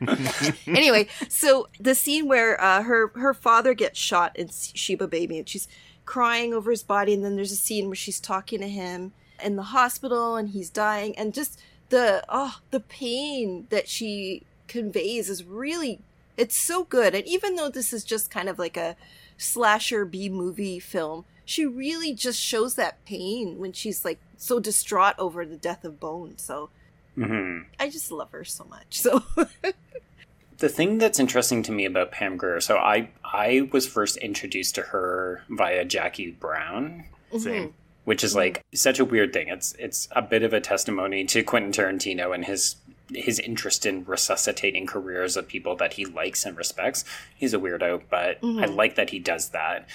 Anyway, 0.66 1.08
so 1.28 1.68
the 1.80 1.94
scene 1.94 2.28
where 2.28 2.60
uh, 2.60 2.82
her 2.82 3.08
her 3.14 3.34
father 3.34 3.74
gets 3.74 3.98
shot 3.98 4.36
in 4.36 4.48
Sheba 4.50 5.08
Baby, 5.08 5.38
and 5.38 5.48
she's 5.48 5.68
crying 6.04 6.52
over 6.52 6.70
his 6.70 6.82
body, 6.82 7.14
and 7.14 7.24
then 7.24 7.36
there's 7.36 7.52
a 7.52 7.56
scene 7.56 7.86
where 7.86 7.96
she's 7.96 8.20
talking 8.20 8.60
to 8.60 8.68
him 8.68 9.12
in 9.42 9.56
the 9.56 9.62
hospital, 9.62 10.36
and 10.36 10.50
he's 10.50 10.70
dying, 10.70 11.16
and 11.18 11.34
just 11.34 11.60
the 11.88 12.24
oh 12.28 12.58
the 12.70 12.80
pain 12.80 13.66
that 13.70 13.88
she 13.88 14.42
conveys 14.68 15.28
is 15.30 15.44
really 15.44 16.00
it's 16.36 16.56
so 16.56 16.84
good, 16.84 17.14
and 17.14 17.26
even 17.26 17.56
though 17.56 17.70
this 17.70 17.92
is 17.92 18.04
just 18.04 18.30
kind 18.30 18.48
of 18.48 18.58
like 18.58 18.76
a 18.76 18.96
slasher 19.38 20.04
B 20.04 20.28
movie 20.28 20.78
film, 20.78 21.24
she 21.44 21.64
really 21.64 22.12
just 22.12 22.40
shows 22.40 22.74
that 22.74 23.04
pain 23.04 23.58
when 23.58 23.72
she's 23.72 24.04
like 24.04 24.18
so 24.36 24.60
distraught 24.60 25.14
over 25.18 25.44
the 25.44 25.56
death 25.56 25.84
of 25.84 25.98
Bone. 26.00 26.38
So 26.38 26.70
hmm 27.14 27.60
I 27.80 27.88
just 27.88 28.10
love 28.12 28.30
her 28.32 28.44
so 28.44 28.64
much. 28.64 29.00
So. 29.00 29.22
The 30.58 30.68
thing 30.70 30.96
that's 30.96 31.20
interesting 31.20 31.62
to 31.64 31.72
me 31.72 31.84
about 31.84 32.12
Pam 32.12 32.38
Grier, 32.38 32.60
so 32.60 32.78
I 32.78 33.10
I 33.22 33.68
was 33.72 33.86
first 33.86 34.16
introduced 34.16 34.74
to 34.76 34.82
her 34.82 35.42
via 35.50 35.84
Jackie 35.84 36.30
Brown, 36.30 37.04
Same. 37.38 37.74
which 38.04 38.24
is 38.24 38.34
like 38.34 38.64
such 38.74 38.98
a 38.98 39.04
weird 39.04 39.34
thing. 39.34 39.48
It's 39.48 39.74
it's 39.78 40.08
a 40.12 40.22
bit 40.22 40.42
of 40.42 40.54
a 40.54 40.60
testimony 40.62 41.26
to 41.26 41.42
Quentin 41.42 41.72
Tarantino 41.72 42.34
and 42.34 42.46
his 42.46 42.76
his 43.14 43.38
interest 43.38 43.84
in 43.84 44.06
resuscitating 44.06 44.86
careers 44.86 45.36
of 45.36 45.46
people 45.46 45.76
that 45.76 45.92
he 45.92 46.06
likes 46.06 46.46
and 46.46 46.56
respects. 46.56 47.04
He's 47.36 47.52
a 47.52 47.58
weirdo, 47.58 48.04
but 48.08 48.38
I 48.42 48.64
like 48.64 48.94
that 48.94 49.10
he 49.10 49.18
does 49.18 49.50
that. 49.50 49.86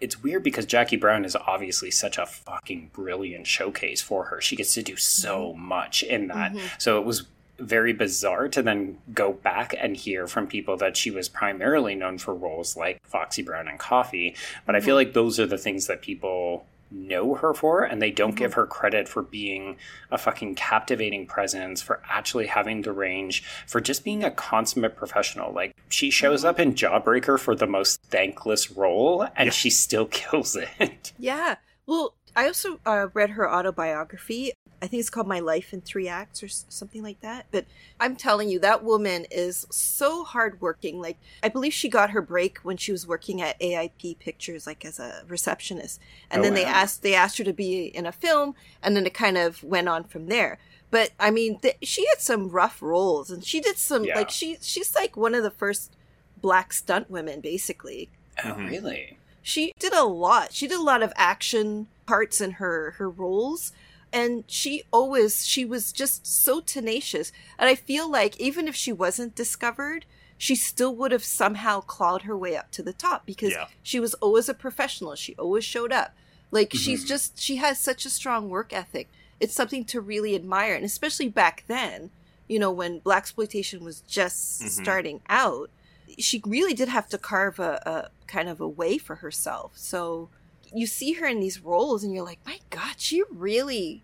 It's 0.00 0.22
weird 0.22 0.42
because 0.42 0.66
Jackie 0.66 0.96
Brown 0.96 1.24
is 1.24 1.36
obviously 1.36 1.90
such 1.90 2.18
a 2.18 2.26
fucking 2.26 2.90
brilliant 2.92 3.46
showcase 3.46 4.02
for 4.02 4.24
her. 4.24 4.40
She 4.40 4.56
gets 4.56 4.74
to 4.74 4.82
do 4.82 4.96
so 4.96 5.52
mm-hmm. 5.52 5.62
much 5.62 6.02
in 6.02 6.28
that. 6.28 6.52
Mm-hmm. 6.52 6.66
So 6.78 6.98
it 6.98 7.06
was 7.06 7.24
very 7.58 7.92
bizarre 7.92 8.48
to 8.48 8.62
then 8.62 8.98
go 9.12 9.32
back 9.32 9.74
and 9.78 9.96
hear 9.96 10.26
from 10.26 10.46
people 10.46 10.76
that 10.76 10.96
she 10.96 11.10
was 11.10 11.28
primarily 11.28 11.94
known 11.94 12.18
for 12.18 12.34
roles 12.34 12.76
like 12.76 12.98
Foxy 13.04 13.42
Brown 13.42 13.68
and 13.68 13.78
Coffy. 13.78 14.34
But 14.66 14.74
I 14.74 14.80
feel 14.80 14.96
mm-hmm. 14.96 15.06
like 15.06 15.12
those 15.14 15.38
are 15.38 15.46
the 15.46 15.58
things 15.58 15.86
that 15.86 16.02
people 16.02 16.66
know 16.94 17.34
her 17.34 17.52
for 17.52 17.82
and 17.82 18.00
they 18.00 18.10
don't 18.10 18.36
give 18.36 18.52
mm-hmm. 18.52 18.60
her 18.60 18.66
credit 18.66 19.08
for 19.08 19.22
being 19.22 19.76
a 20.10 20.18
fucking 20.18 20.54
captivating 20.54 21.26
presence 21.26 21.82
for 21.82 22.00
actually 22.08 22.46
having 22.46 22.82
the 22.82 22.92
range 22.92 23.44
for 23.66 23.80
just 23.80 24.04
being 24.04 24.24
a 24.24 24.30
consummate 24.30 24.96
professional. 24.96 25.52
Like 25.52 25.76
she 25.88 26.10
shows 26.10 26.40
mm-hmm. 26.40 26.48
up 26.48 26.60
in 26.60 26.74
jawbreaker 26.74 27.38
for 27.38 27.54
the 27.54 27.66
most 27.66 28.02
thankless 28.04 28.70
role 28.70 29.26
and 29.36 29.52
she 29.52 29.70
still 29.70 30.06
kills 30.10 30.56
it. 30.56 31.12
Yeah. 31.18 31.56
Well, 31.86 32.14
I 32.36 32.46
also 32.46 32.80
uh, 32.84 33.08
read 33.14 33.30
her 33.30 33.50
autobiography. 33.50 34.52
I 34.82 34.86
think 34.86 35.00
it's 35.00 35.08
called 35.10 35.28
My 35.28 35.40
Life 35.40 35.72
in 35.72 35.80
Three 35.80 36.08
Acts 36.08 36.42
or 36.42 36.48
something 36.48 37.02
like 37.02 37.20
that. 37.20 37.46
But 37.50 37.64
I'm 37.98 38.16
telling 38.16 38.50
you, 38.50 38.58
that 38.58 38.84
woman 38.84 39.24
is 39.30 39.66
so 39.70 40.24
hardworking. 40.24 41.00
Like, 41.00 41.16
I 41.42 41.48
believe 41.48 41.72
she 41.72 41.88
got 41.88 42.10
her 42.10 42.20
break 42.20 42.58
when 42.58 42.76
she 42.76 42.92
was 42.92 43.06
working 43.06 43.40
at 43.40 43.58
AIP 43.60 44.18
Pictures, 44.18 44.66
like 44.66 44.84
as 44.84 44.98
a 44.98 45.22
receptionist. 45.26 46.00
And 46.30 46.40
Oh, 46.40 46.42
then 46.42 46.54
they 46.54 46.64
asked 46.64 47.02
they 47.02 47.14
asked 47.14 47.38
her 47.38 47.44
to 47.44 47.52
be 47.52 47.84
in 47.86 48.04
a 48.04 48.12
film, 48.12 48.54
and 48.82 48.94
then 48.94 49.06
it 49.06 49.14
kind 49.14 49.38
of 49.38 49.62
went 49.62 49.88
on 49.88 50.04
from 50.04 50.26
there. 50.26 50.58
But 50.90 51.12
I 51.18 51.30
mean, 51.30 51.60
th- 51.60 51.78
she 51.82 52.06
had 52.08 52.20
some 52.20 52.48
rough 52.50 52.82
roles, 52.82 53.30
and 53.30 53.42
she 53.44 53.60
did 53.60 53.78
some 53.78 54.04
Yeah. 54.04 54.16
like 54.16 54.28
she 54.30 54.58
she's 54.60 54.94
like 54.94 55.16
one 55.16 55.34
of 55.34 55.42
the 55.44 55.50
first 55.50 55.96
black 56.42 56.72
stunt 56.74 57.10
women, 57.10 57.40
basically 57.40 58.10
oh 58.44 58.54
really 58.56 59.16
she 59.44 59.74
did 59.78 59.92
a 59.92 60.04
lot. 60.04 60.52
She 60.52 60.66
did 60.66 60.78
a 60.78 60.82
lot 60.82 61.02
of 61.02 61.12
action 61.14 61.86
parts 62.06 62.40
in 62.40 62.52
her 62.52 62.92
her 62.92 63.08
roles. 63.08 63.72
And 64.12 64.44
she 64.46 64.84
always 64.90 65.46
she 65.46 65.64
was 65.64 65.92
just 65.92 66.26
so 66.26 66.60
tenacious. 66.60 67.30
And 67.58 67.68
i 67.68 67.74
feel 67.74 68.10
like 68.10 68.40
even 68.40 68.66
if 68.66 68.74
she 68.74 68.92
wasn't 68.92 69.36
discovered 69.36 70.06
she 70.36 70.56
still 70.56 70.94
would 70.96 71.12
have 71.12 71.24
somehow 71.24 71.80
clawed 71.80 72.22
her 72.22 72.36
way 72.36 72.56
up 72.56 72.70
to 72.72 72.82
the 72.82 72.92
top 72.92 73.24
because 73.24 73.52
Yeah. 73.52 73.66
she 73.82 74.00
was 74.00 74.14
always 74.14 74.48
a 74.48 74.54
professional. 74.54 75.14
She 75.14 75.36
always 75.36 75.64
showed 75.64 75.92
up. 75.92 76.14
Like 76.50 76.70
mm-hmm. 76.70 76.78
she's 76.78 77.04
just 77.04 77.38
she 77.38 77.56
has 77.56 77.78
such 77.78 78.04
a 78.04 78.10
strong 78.10 78.48
work 78.48 78.72
ethic. 78.72 79.08
It's 79.40 79.54
something 79.54 79.84
to 79.86 80.00
really 80.00 80.34
admire. 80.34 80.74
And 80.74 80.84
especially 80.84 81.28
back 81.28 81.64
then 81.66 82.10
you 82.48 82.58
know 82.58 82.72
when 82.72 83.00
black 83.00 83.18
exploitation 83.24 83.84
was 83.84 84.00
just 84.02 84.60
mm-hmm. 84.60 84.82
starting 84.82 85.20
out 85.28 85.70
she 86.18 86.42
really 86.46 86.74
did 86.74 86.88
have 86.88 87.08
to 87.10 87.18
carve 87.18 87.58
a, 87.58 87.82
a 87.86 88.26
kind 88.26 88.48
of 88.48 88.60
a 88.60 88.68
way 88.68 88.98
for 88.98 89.16
herself. 89.16 89.72
So 89.76 90.28
you 90.72 90.86
see 90.86 91.12
her 91.14 91.26
in 91.26 91.40
these 91.40 91.60
roles 91.60 92.02
and 92.02 92.12
you're 92.14 92.24
like, 92.24 92.40
my 92.44 92.58
God, 92.70 92.94
she 92.98 93.22
really 93.30 94.02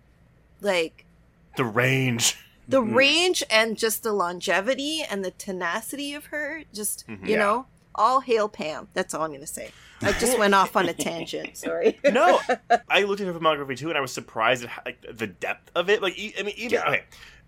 like 0.61 1.05
The 1.57 1.65
range. 1.65 2.37
the 2.69 2.81
mm-hmm. 2.81 2.95
range 2.95 3.43
and 3.51 3.77
just 3.77 4.03
the 4.03 4.13
longevity 4.13 5.03
and 5.09 5.25
the 5.25 5.31
tenacity 5.33 6.15
of 6.15 6.27
her, 6.27 6.63
just 6.73 7.07
mm-hmm. 7.09 7.27
you 7.27 7.33
Yeah. 7.33 7.39
know, 7.39 7.67
all 7.95 8.21
hail 8.21 8.49
Pam. 8.49 8.89
That's 8.95 9.15
all 9.15 9.23
I'm 9.23 9.33
gonna 9.33 9.47
say. 9.47 9.71
I 10.03 10.13
just 10.13 10.39
went 10.39 10.55
off 10.55 10.77
on 10.77 10.89
a 10.89 10.95
tangent. 10.95 11.57
Sorry. 11.59 11.99
No, 12.11 12.41
I 12.89 13.03
looked 13.03 13.21
at 13.21 13.27
her 13.27 13.35
filmography 13.35 13.77
too, 13.77 13.89
and 13.89 13.99
I 13.99 14.01
was 14.01 14.13
surprised 14.13 14.63
at 14.65 14.71
how, 14.71 14.83
like, 14.87 15.05
the 15.13 15.27
depth 15.27 15.71
of 15.75 15.91
it. 15.91 16.01
Like, 16.01 16.15
i 16.39 16.43
mean, 16.43 16.55
even 16.57 16.71
Yeah. 16.79 16.89
okay, 16.89 17.03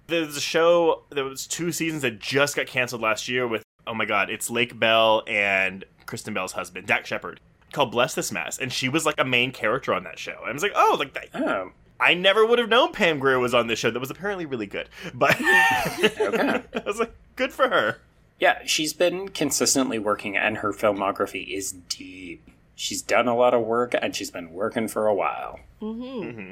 there's 0.09 0.37
a 0.37 0.41
show. 0.41 1.05
There 1.11 1.25
was 1.25 1.47
two 1.47 1.73
seasons 1.73 2.03
that 2.03 2.19
just 2.19 2.57
got 2.57 2.67
canceled 2.67 3.01
last 3.03 3.29
year 3.29 3.47
with. 3.47 3.63
Oh 3.87 3.95
my 3.95 4.05
god, 4.05 4.31
it's 4.31 4.51
Lake 4.51 4.79
Bell 4.79 5.23
and 5.27 5.85
Kristen 6.07 6.35
Bell's 6.35 6.53
husband, 6.53 6.87
Dax 6.87 7.09
Shepard, 7.09 7.41
called 7.73 7.91
Bless 7.91 8.15
This 8.15 8.31
Mess, 8.31 8.59
and 8.59 8.73
she 8.73 8.89
was 8.89 9.05
like 9.07 9.17
a 9.19 9.25
main 9.25 9.53
character 9.53 9.93
on 9.95 10.05
that 10.05 10.19
show. 10.19 10.37
And 10.41 10.51
I 10.51 10.53
was 10.53 10.63
like, 10.63 10.73
oh, 10.75 10.97
like 10.99 11.15
that. 11.15 11.29
Oh, 11.35 11.73
I 11.99 12.15
never 12.15 12.45
would 12.45 12.59
have 12.59 12.69
known 12.69 12.93
Pam 12.93 13.19
Grier 13.19 13.39
was 13.39 13.55
on 13.55 13.67
this 13.67 13.79
show 13.79 13.91
that 13.91 14.01
was 14.01 14.11
apparently 14.11 14.47
really 14.47 14.67
good. 14.67 14.89
But. 15.15 15.37
I 15.41 16.63
was 16.85 16.99
like, 16.99 17.15
good 17.37 17.53
for 17.53 17.69
her. 17.69 17.99
Yeah, 18.41 18.59
she's 18.67 18.93
been 18.93 19.29
consistently 19.29 20.01
working, 20.01 20.37
and 20.37 20.59
her 20.59 20.73
filmography 20.73 21.47
is 21.47 21.73
deep. 21.89 22.43
She's 22.75 23.01
done 23.01 23.29
a 23.29 23.37
lot 23.37 23.55
of 23.55 23.63
work, 23.63 23.95
and 24.01 24.17
she's 24.17 24.33
been 24.33 24.53
working 24.53 24.89
for 24.89 25.07
a 25.07 25.15
while. 25.15 25.61
Mm-hmm. 25.81 26.29
Mm-hmm. 26.29 26.51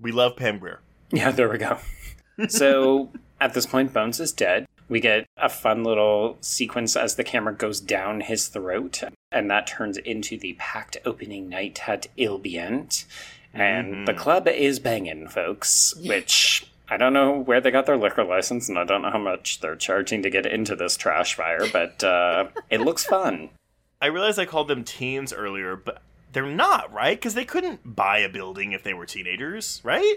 We 0.00 0.10
love 0.10 0.36
Pam 0.36 0.58
Grier. 0.58 0.80
Yeah, 1.12 1.30
there 1.30 1.48
we 1.48 1.58
go. 1.58 1.78
so 2.48 3.10
at 3.40 3.54
this 3.54 3.66
point, 3.66 3.92
Bones 3.92 4.18
is 4.18 4.32
dead. 4.32 4.66
We 4.88 5.00
get 5.00 5.26
a 5.36 5.48
fun 5.48 5.84
little 5.84 6.38
sequence 6.40 6.96
as 6.96 7.16
the 7.16 7.24
camera 7.24 7.54
goes 7.54 7.80
down 7.80 8.22
his 8.22 8.48
throat, 8.48 9.02
and 9.30 9.50
that 9.50 9.66
turns 9.66 9.98
into 9.98 10.38
the 10.38 10.54
packed 10.58 10.96
opening 11.04 11.48
night 11.48 11.88
at 11.88 12.06
Ilbient. 12.16 13.04
And 13.52 14.06
the 14.06 14.14
club 14.14 14.48
is 14.48 14.78
banging, 14.78 15.28
folks, 15.28 15.94
which 15.96 16.70
I 16.88 16.96
don't 16.96 17.12
know 17.12 17.38
where 17.38 17.60
they 17.60 17.70
got 17.70 17.86
their 17.86 17.98
liquor 17.98 18.24
license, 18.24 18.68
and 18.68 18.78
I 18.78 18.84
don't 18.84 19.02
know 19.02 19.10
how 19.10 19.18
much 19.18 19.60
they're 19.60 19.76
charging 19.76 20.22
to 20.22 20.30
get 20.30 20.46
into 20.46 20.74
this 20.74 20.96
trash 20.96 21.34
fire, 21.34 21.66
but 21.72 22.02
uh, 22.02 22.48
it 22.70 22.80
looks 22.80 23.04
fun. 23.04 23.50
I 24.00 24.06
realized 24.06 24.38
I 24.38 24.46
called 24.46 24.68
them 24.68 24.84
teens 24.84 25.32
earlier, 25.32 25.76
but 25.76 26.02
they're 26.32 26.46
not, 26.46 26.92
right? 26.92 27.18
Because 27.18 27.34
they 27.34 27.44
couldn't 27.44 27.96
buy 27.96 28.18
a 28.18 28.28
building 28.28 28.72
if 28.72 28.84
they 28.84 28.94
were 28.94 29.06
teenagers, 29.06 29.80
right? 29.84 30.16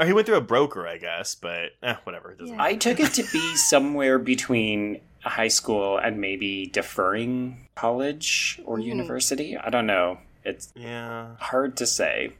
Or 0.00 0.06
he 0.06 0.14
went 0.14 0.26
through 0.26 0.38
a 0.38 0.40
broker, 0.40 0.88
I 0.88 0.96
guess, 0.96 1.34
but 1.34 1.72
eh, 1.82 1.94
whatever. 2.04 2.30
It 2.32 2.38
doesn't. 2.38 2.58
I 2.58 2.74
took 2.74 2.98
it 3.00 3.12
to 3.14 3.22
be 3.30 3.54
somewhere 3.68 4.18
between 4.18 5.00
high 5.22 5.48
school 5.48 5.98
and 5.98 6.18
maybe 6.18 6.66
deferring 6.72 7.68
college 7.74 8.58
or 8.64 8.78
university. 8.78 9.58
I 9.58 9.68
don't 9.68 9.86
know. 9.86 10.18
It's 10.42 10.72
Yeah, 10.74 11.36
hard 11.38 11.76
to 11.76 11.86
say. 11.86 12.32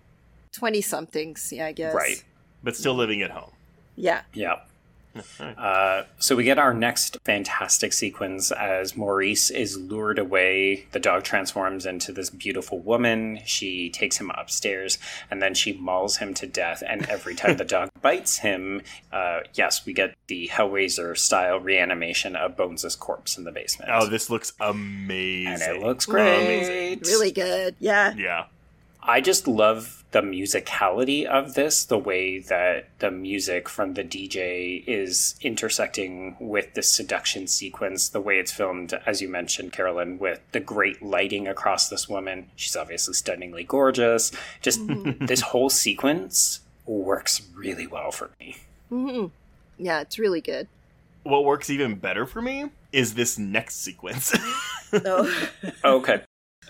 20 0.52 0.80
somethings, 0.80 1.52
yeah, 1.52 1.66
I 1.66 1.72
guess. 1.72 1.94
Right. 1.94 2.24
but 2.64 2.74
still 2.76 2.94
living 2.94 3.20
at 3.20 3.30
home. 3.30 3.50
Yeah. 3.94 4.22
Yeah. 4.32 4.60
Uh, 5.40 6.04
so 6.18 6.36
we 6.36 6.44
get 6.44 6.58
our 6.58 6.72
next 6.72 7.18
fantastic 7.24 7.92
sequence 7.92 8.50
as 8.52 8.96
Maurice 8.96 9.50
is 9.50 9.76
lured 9.76 10.18
away. 10.18 10.86
The 10.92 11.00
dog 11.00 11.24
transforms 11.24 11.84
into 11.86 12.12
this 12.12 12.30
beautiful 12.30 12.78
woman. 12.78 13.40
She 13.44 13.90
takes 13.90 14.18
him 14.18 14.30
upstairs 14.30 14.98
and 15.30 15.42
then 15.42 15.54
she 15.54 15.72
mauls 15.72 16.18
him 16.18 16.32
to 16.34 16.46
death. 16.46 16.82
And 16.86 17.06
every 17.08 17.34
time 17.34 17.56
the 17.56 17.64
dog 17.64 17.90
bites 18.02 18.38
him, 18.38 18.82
uh, 19.12 19.40
yes, 19.54 19.84
we 19.84 19.92
get 19.92 20.14
the 20.28 20.48
Hellraiser 20.48 21.16
style 21.16 21.58
reanimation 21.58 22.36
of 22.36 22.56
Bones' 22.56 22.96
corpse 22.96 23.36
in 23.36 23.44
the 23.44 23.52
basement. 23.52 23.90
Oh, 23.92 24.06
this 24.06 24.30
looks 24.30 24.52
amazing. 24.60 25.52
and 25.52 25.76
it 25.76 25.82
looks 25.82 26.06
great. 26.06 26.36
Amazing. 26.42 27.00
Really 27.06 27.32
good. 27.32 27.74
Yeah. 27.80 28.14
Yeah. 28.14 28.44
I 29.02 29.20
just 29.20 29.48
love 29.48 29.99
the 30.12 30.20
musicality 30.20 31.24
of 31.24 31.54
this, 31.54 31.84
the 31.84 31.98
way 31.98 32.40
that 32.40 32.88
the 32.98 33.10
music 33.10 33.68
from 33.68 33.94
the 33.94 34.02
DJ 34.02 34.82
is 34.86 35.36
intersecting 35.40 36.36
with 36.40 36.74
the 36.74 36.82
seduction 36.82 37.46
sequence, 37.46 38.08
the 38.08 38.20
way 38.20 38.38
it's 38.38 38.52
filmed, 38.52 38.92
as 39.06 39.22
you 39.22 39.28
mentioned, 39.28 39.72
Carolyn, 39.72 40.18
with 40.18 40.40
the 40.52 40.60
great 40.60 41.00
lighting 41.02 41.46
across 41.46 41.88
this 41.88 42.08
woman. 42.08 42.50
She's 42.56 42.76
obviously 42.76 43.14
stunningly 43.14 43.64
gorgeous. 43.64 44.32
Just 44.60 44.80
mm-hmm. 44.80 45.26
this 45.26 45.40
whole 45.40 45.70
sequence 45.70 46.60
works 46.86 47.42
really 47.54 47.86
well 47.86 48.10
for 48.10 48.30
me. 48.40 48.56
Mm-hmm. 48.90 49.26
Yeah, 49.78 50.00
it's 50.00 50.18
really 50.18 50.40
good. 50.40 50.66
What 51.22 51.44
works 51.44 51.70
even 51.70 51.96
better 51.96 52.26
for 52.26 52.42
me 52.42 52.70
is 52.92 53.14
this 53.14 53.38
next 53.38 53.76
sequence. 53.82 54.34
Oh, 54.92 55.48
Okay. 55.84 56.22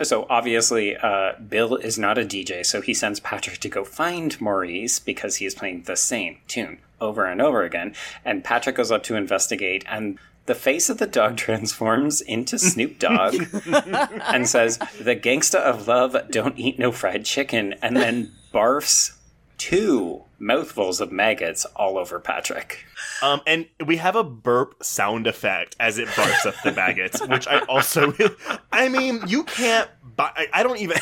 So 0.03 0.27
obviously, 0.31 0.97
uh, 0.97 1.33
Bill 1.35 1.77
is 1.77 1.99
not 1.99 2.19
a 2.19 2.23
DJ, 2.23 2.65
so 2.65 2.81
he 2.81 2.95
sends 2.95 3.21
Patrick 3.21 3.59
to 3.59 3.69
go 3.69 3.85
find 3.85 4.41
Maurice 4.41 4.99
because 4.99 5.37
he 5.37 5.47
is 5.47 5.55
playing 5.55 5.83
the 5.83 5.97
same 5.97 6.39
tune 6.49 6.79
over 7.01 7.25
and 7.27 7.41
over 7.41 7.63
again. 7.63 7.95
And 8.25 8.43
Patrick 8.45 8.77
goes 8.77 8.91
up 8.91 9.03
to 9.05 9.17
investigate, 9.17 9.85
and 9.89 10.19
the 10.47 10.55
face 10.55 10.89
of 10.89 10.99
the 10.99 11.07
dog 11.07 11.37
transforms 11.37 12.21
into 12.21 12.59
Snoop 12.59 12.99
Dogg 12.99 13.35
and 13.67 14.49
says, 14.49 14.79
"The 14.79 15.17
gangsta 15.17 15.59
of 15.59 15.87
love 15.87 16.17
don't 16.31 16.59
eat 16.59 16.79
no 16.79 16.93
fried 16.93 17.25
chicken," 17.25 17.75
and 17.83 17.97
then 17.97 18.33
barfs 18.53 19.17
two 19.59 20.25
mouthfuls 20.41 21.01
of 21.01 21.13
maggots 21.13 21.65
all 21.77 21.99
over 21.99 22.19
Patrick. 22.19 22.85
um, 23.23 23.41
and 23.47 23.67
we 23.87 23.99
have 23.99 24.17
a 24.17 24.25
burp 24.25 24.83
sound 24.83 25.27
effect 25.27 25.77
as 25.79 25.99
it 25.99 26.09
barks 26.17 26.47
up 26.47 26.55
the 26.65 26.73
maggots, 26.73 27.25
which 27.29 27.47
I 27.47 27.61
also. 27.67 28.13
I 28.73 28.89
mean, 28.89 29.21
you 29.27 29.45
can't. 29.45 29.89
Buy, 30.17 30.33
I, 30.35 30.47
I 30.53 30.63
don't 30.63 30.79
even. 30.79 30.97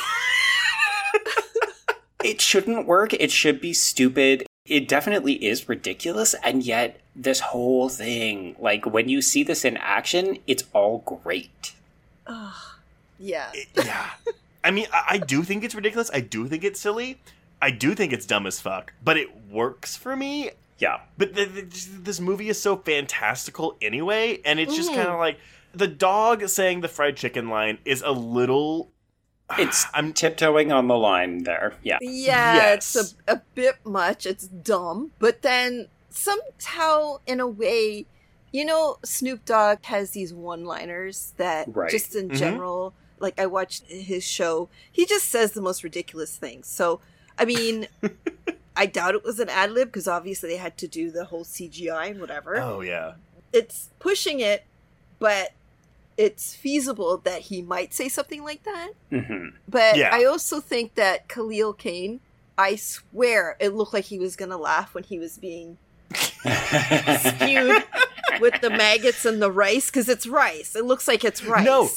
it 2.24 2.40
shouldn't 2.40 2.86
work. 2.86 3.14
It 3.14 3.30
should 3.30 3.60
be 3.60 3.72
stupid. 3.72 4.44
It 4.66 4.86
definitely 4.86 5.42
is 5.46 5.68
ridiculous, 5.68 6.34
and 6.44 6.62
yet 6.62 7.00
this 7.16 7.40
whole 7.40 7.88
thing, 7.88 8.54
like 8.58 8.84
when 8.84 9.08
you 9.08 9.22
see 9.22 9.42
this 9.42 9.64
in 9.64 9.78
action, 9.78 10.38
it's 10.46 10.64
all 10.74 10.98
great. 10.98 11.72
yeah. 13.18 13.50
yeah. 13.74 14.10
I 14.62 14.70
mean, 14.70 14.86
I, 14.92 15.04
I 15.10 15.18
do 15.18 15.42
think 15.42 15.64
it's 15.64 15.74
ridiculous. 15.74 16.10
I 16.12 16.20
do 16.20 16.46
think 16.46 16.64
it's 16.64 16.78
silly. 16.78 17.18
I 17.60 17.70
do 17.70 17.94
think 17.94 18.12
it's 18.12 18.26
dumb 18.26 18.46
as 18.46 18.60
fuck, 18.60 18.92
but 19.02 19.16
it 19.16 19.28
works 19.50 19.96
for 19.96 20.14
me. 20.16 20.50
Yeah. 20.78 21.00
But 21.16 21.34
the, 21.34 21.44
the, 21.46 21.62
this 22.02 22.20
movie 22.20 22.48
is 22.48 22.60
so 22.60 22.76
fantastical 22.76 23.76
anyway, 23.82 24.40
and 24.44 24.60
it's 24.60 24.72
Mm-hmm. 24.72 24.76
just 24.82 24.94
kind 24.94 25.08
of 25.08 25.18
like 25.18 25.38
the 25.74 25.88
dog 25.88 26.46
saying 26.48 26.80
the 26.82 26.88
fried 26.88 27.16
chicken 27.16 27.48
line 27.48 27.78
is 27.84 28.02
a 28.02 28.12
little. 28.12 28.90
It's 29.58 29.84
I'm- 29.86 29.92
I'm 30.06 30.12
tiptoeing 30.12 30.70
on 30.72 30.88
the 30.88 30.96
line 30.96 31.42
there. 31.44 31.72
Yeah. 31.82 31.98
Yeah, 32.02 32.54
Yes. 32.54 32.94
it's 32.96 33.14
a, 33.26 33.32
a 33.34 33.42
bit 33.54 33.76
much. 33.84 34.24
It's 34.26 34.46
dumb. 34.46 35.12
But 35.18 35.42
then 35.42 35.88
somehow, 36.10 37.16
in 37.26 37.40
a 37.40 37.46
way, 37.46 38.06
you 38.52 38.64
know, 38.64 38.98
Snoop 39.04 39.44
Dogg 39.44 39.84
has 39.84 40.10
these 40.12 40.32
one 40.32 40.64
liners 40.64 41.32
that 41.38 41.66
Right. 41.74 41.90
just 41.90 42.14
in 42.14 42.28
Mhm. 42.28 42.36
general, 42.36 42.94
like 43.18 43.38
I 43.40 43.46
watched 43.46 43.84
his 43.86 44.24
show, 44.24 44.68
he 44.92 45.06
just 45.06 45.28
says 45.28 45.52
the 45.52 45.60
most 45.62 45.82
ridiculous 45.82 46.36
things. 46.36 46.66
So, 46.68 47.00
I 47.38 47.44
mean, 47.44 47.86
I 48.76 48.86
doubt 48.86 49.14
it 49.14 49.24
was 49.24 49.38
an 49.40 49.48
ad 49.48 49.72
lib 49.72 49.88
because 49.88 50.08
obviously 50.08 50.48
they 50.50 50.56
had 50.56 50.76
to 50.78 50.88
do 50.88 51.10
the 51.10 51.24
whole 51.26 51.44
CGI 51.44 52.10
and 52.10 52.20
whatever. 52.20 52.56
Oh 52.60 52.80
yeah. 52.80 53.12
It's 53.52 53.88
pushing 53.98 54.40
it, 54.40 54.64
but 55.18 55.52
it's 56.16 56.54
feasible 56.54 57.16
that 57.18 57.42
he 57.42 57.62
might 57.62 57.94
say 57.94 58.08
something 58.08 58.42
like 58.42 58.64
that. 58.64 58.90
hmm 59.10 59.48
But 59.68 59.96
Yeah. 59.96 60.10
I 60.12 60.24
also 60.24 60.60
think 60.60 60.96
that 60.96 61.28
Khalil 61.28 61.72
Kain, 61.74 62.20
I 62.58 62.74
swear 62.76 63.56
it 63.60 63.70
looked 63.74 63.94
like 63.94 64.06
he 64.06 64.18
was 64.18 64.34
going 64.36 64.50
to 64.50 64.56
laugh 64.56 64.94
when 64.94 65.04
he 65.04 65.18
was 65.18 65.38
being 65.38 65.78
spewed 66.14 67.84
with 68.40 68.60
the 68.60 68.70
maggots 68.70 69.24
and 69.24 69.40
the 69.40 69.50
rice 69.50 69.86
because 69.86 70.08
it's 70.08 70.26
rice. 70.26 70.74
It 70.74 70.84
looks 70.84 71.06
like 71.08 71.24
it's 71.24 71.44
rice. 71.44 71.64
No. 71.64 71.88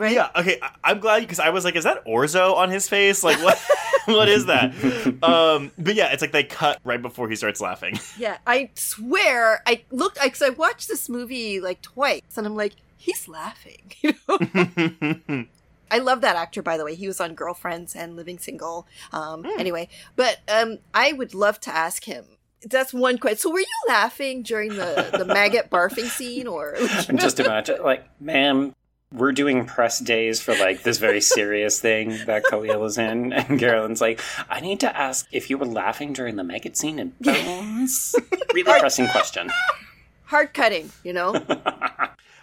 Right? 0.00 0.12
Yeah. 0.12 0.30
Okay. 0.36 0.58
I- 0.62 0.70
I'm 0.84 0.98
glad 1.00 1.20
because 1.20 1.38
I 1.38 1.50
was 1.50 1.64
like, 1.64 1.76
is 1.76 1.84
that 1.84 2.04
orzo 2.06 2.54
on 2.56 2.70
his 2.70 2.88
face? 2.88 3.22
Like 3.22 3.38
what? 3.42 3.58
what 4.06 4.28
is 4.28 4.46
that? 4.46 4.72
Um. 5.22 5.70
But 5.78 5.94
yeah, 5.94 6.12
it's 6.12 6.22
like 6.22 6.32
they 6.32 6.44
cut 6.44 6.80
right 6.84 7.00
before 7.00 7.28
he 7.28 7.36
starts 7.36 7.60
laughing. 7.60 7.98
Yeah. 8.18 8.38
I 8.46 8.70
swear 8.74 9.62
I 9.66 9.82
looked, 9.90 10.20
because 10.22 10.42
I 10.42 10.50
watched 10.50 10.88
this 10.88 11.08
movie 11.08 11.60
like 11.60 11.80
twice 11.82 12.22
and 12.36 12.46
I'm 12.46 12.56
like, 12.56 12.74
he's 12.96 13.28
laughing. 13.28 13.92
You 14.02 14.14
know? 14.28 15.46
I 15.90 15.98
love 15.98 16.20
that 16.20 16.36
actor, 16.36 16.62
by 16.62 16.76
the 16.76 16.84
way. 16.84 16.94
He 16.94 17.06
was 17.06 17.20
on 17.20 17.34
Girlfriends 17.34 17.96
and 17.96 18.14
Living 18.16 18.38
Single. 18.38 18.86
Um, 19.12 19.44
Anyway, 19.58 19.88
but 20.16 20.38
um, 20.48 20.78
I 20.94 21.12
would 21.12 21.34
love 21.34 21.58
to 21.60 21.74
ask 21.74 22.04
him. 22.04 22.24
That's 22.62 22.92
one 22.92 23.18
question. 23.18 23.38
So, 23.38 23.50
were 23.52 23.60
you 23.60 23.66
laughing 23.88 24.42
during 24.42 24.70
the 24.76 25.08
the 25.16 25.24
maggot 25.24 25.70
barfing 25.70 26.08
scene, 26.10 26.46
or 26.46 26.76
just 27.16 27.40
imagine, 27.40 27.82
like, 27.82 28.04
ma'am, 28.20 28.74
we're 29.12 29.32
doing 29.32 29.66
press 29.66 29.98
days 29.98 30.40
for 30.40 30.54
like 30.56 30.82
this 30.82 30.98
very 30.98 31.20
serious 31.20 31.80
thing 31.86 32.10
that 32.26 32.44
Khalil 32.44 32.84
is 32.84 32.98
in, 32.98 33.32
and 33.32 33.58
Carolyn's 33.58 34.00
like, 34.00 34.20
I 34.48 34.60
need 34.60 34.80
to 34.80 34.96
ask 34.96 35.26
if 35.32 35.50
you 35.50 35.58
were 35.58 35.66
laughing 35.66 36.12
during 36.12 36.36
the 36.36 36.44
maggot 36.44 36.76
scene 36.76 36.98
in 36.98 37.12
Bones. 37.20 38.14
really 38.54 38.78
pressing 38.80 39.08
question. 39.08 39.50
hard 40.24 40.54
cutting? 40.54 40.90
You 41.02 41.12
know, 41.12 41.44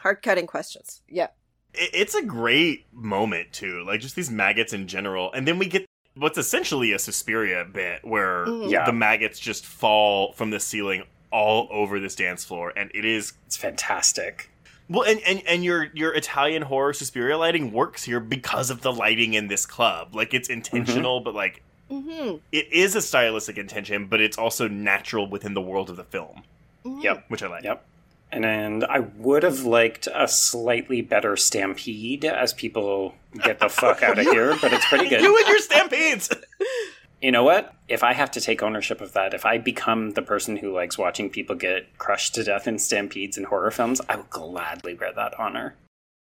hard 0.02 0.22
cutting 0.22 0.48
questions. 0.48 1.02
Yeah, 1.08 1.28
It- 1.74 1.92
it's 1.94 2.16
a 2.16 2.24
great 2.24 2.86
moment 2.92 3.54
too. 3.54 3.84
Like 3.86 4.02
just 4.02 4.16
these 4.16 4.30
maggots 4.32 4.74
in 4.74 4.88
general, 4.88 5.32
and 5.34 5.48
then 5.48 5.58
we 5.60 5.68
get 5.68 5.86
what's 6.16 6.38
essentially 6.38 6.92
a 6.94 7.00
Suspiria 7.00 7.64
bit 7.64 8.04
where 8.04 8.46
mm. 8.46 8.70
Yeah. 8.72 8.86
the 8.86 8.94
maggots 8.94 9.40
just 9.40 9.66
fall 9.66 10.34
from 10.34 10.50
the 10.50 10.60
ceiling 10.60 11.04
all 11.32 11.68
over 11.72 12.00
this 12.00 12.16
dance 12.16 12.44
floor, 12.44 12.74
and 12.76 12.92
it 12.94 13.06
is 13.06 13.34
It's 13.46 13.56
fantastic. 13.58 14.50
Well, 14.90 15.04
and, 15.04 15.20
and, 15.26 15.44
and 15.46 15.64
your 15.64 15.88
your 15.94 16.14
Italian 16.14 16.62
horror 16.62 16.94
Suspiria 16.94 17.38
lighting 17.38 17.72
works 17.74 18.04
here 18.04 18.20
because 18.20 18.70
of 18.70 18.82
the 18.82 18.92
lighting 18.94 19.34
in 19.34 19.48
this 19.48 19.66
club. 19.66 20.16
Like 20.16 20.34
it's 20.34 20.50
intentional, 20.50 21.20
but 21.20 21.36
like 21.36 21.62
mm-hmm. 21.92 22.38
it 22.52 22.72
is 22.72 22.96
a 22.96 23.02
stylistic 23.02 23.58
intention, 23.58 24.06
but 24.06 24.22
it's 24.22 24.38
also 24.38 24.68
natural 24.68 25.30
within 25.30 25.54
the 25.54 25.62
world 25.62 25.90
of 25.90 25.98
the 25.98 26.06
film, 26.06 26.44
Yep. 26.86 27.26
which 27.28 27.44
I 27.44 27.48
like. 27.48 27.64
Yep. 27.64 27.86
And, 28.32 28.46
and 28.46 28.84
I 28.84 29.00
would 29.00 29.44
have 29.44 29.62
liked 29.64 30.08
a 30.14 30.28
slightly 30.28 31.02
better 31.02 31.38
stampede 31.38 32.26
as 32.26 32.54
people 32.54 33.16
get 33.42 33.60
the 33.60 33.70
fuck 33.70 34.04
out 34.04 34.20
of 34.20 34.26
here, 34.26 34.56
but 34.62 34.74
it's 34.74 34.86
pretty 34.86 35.08
good. 35.10 35.22
You 35.22 35.38
and 35.38 35.48
your 35.48 35.60
stampedes. 35.60 36.30
You 37.22 37.32
know 37.32 37.44
what? 37.44 37.74
If 37.88 38.04
I 38.04 38.14
have 38.14 38.30
to 38.32 38.42
take 38.42 38.62
ownership 38.62 39.02
of 39.02 39.14
that, 39.14 39.34
if 39.34 39.46
I 39.46 39.58
become 39.58 40.12
the 40.12 40.22
person 40.22 40.58
who 40.58 40.72
likes 40.74 40.98
watching 40.98 41.30
people 41.30 41.56
get 41.56 41.98
crushed 41.98 42.36
to 42.36 42.44
death 42.44 42.68
in 42.68 42.78
stampedes 42.78 43.38
and 43.38 43.48
horror 43.48 43.72
films, 43.72 44.02
I 44.08 44.18
will 44.18 44.28
gladly 44.30 44.94
wear 44.94 45.12
that 45.14 45.34
honor. 45.40 45.76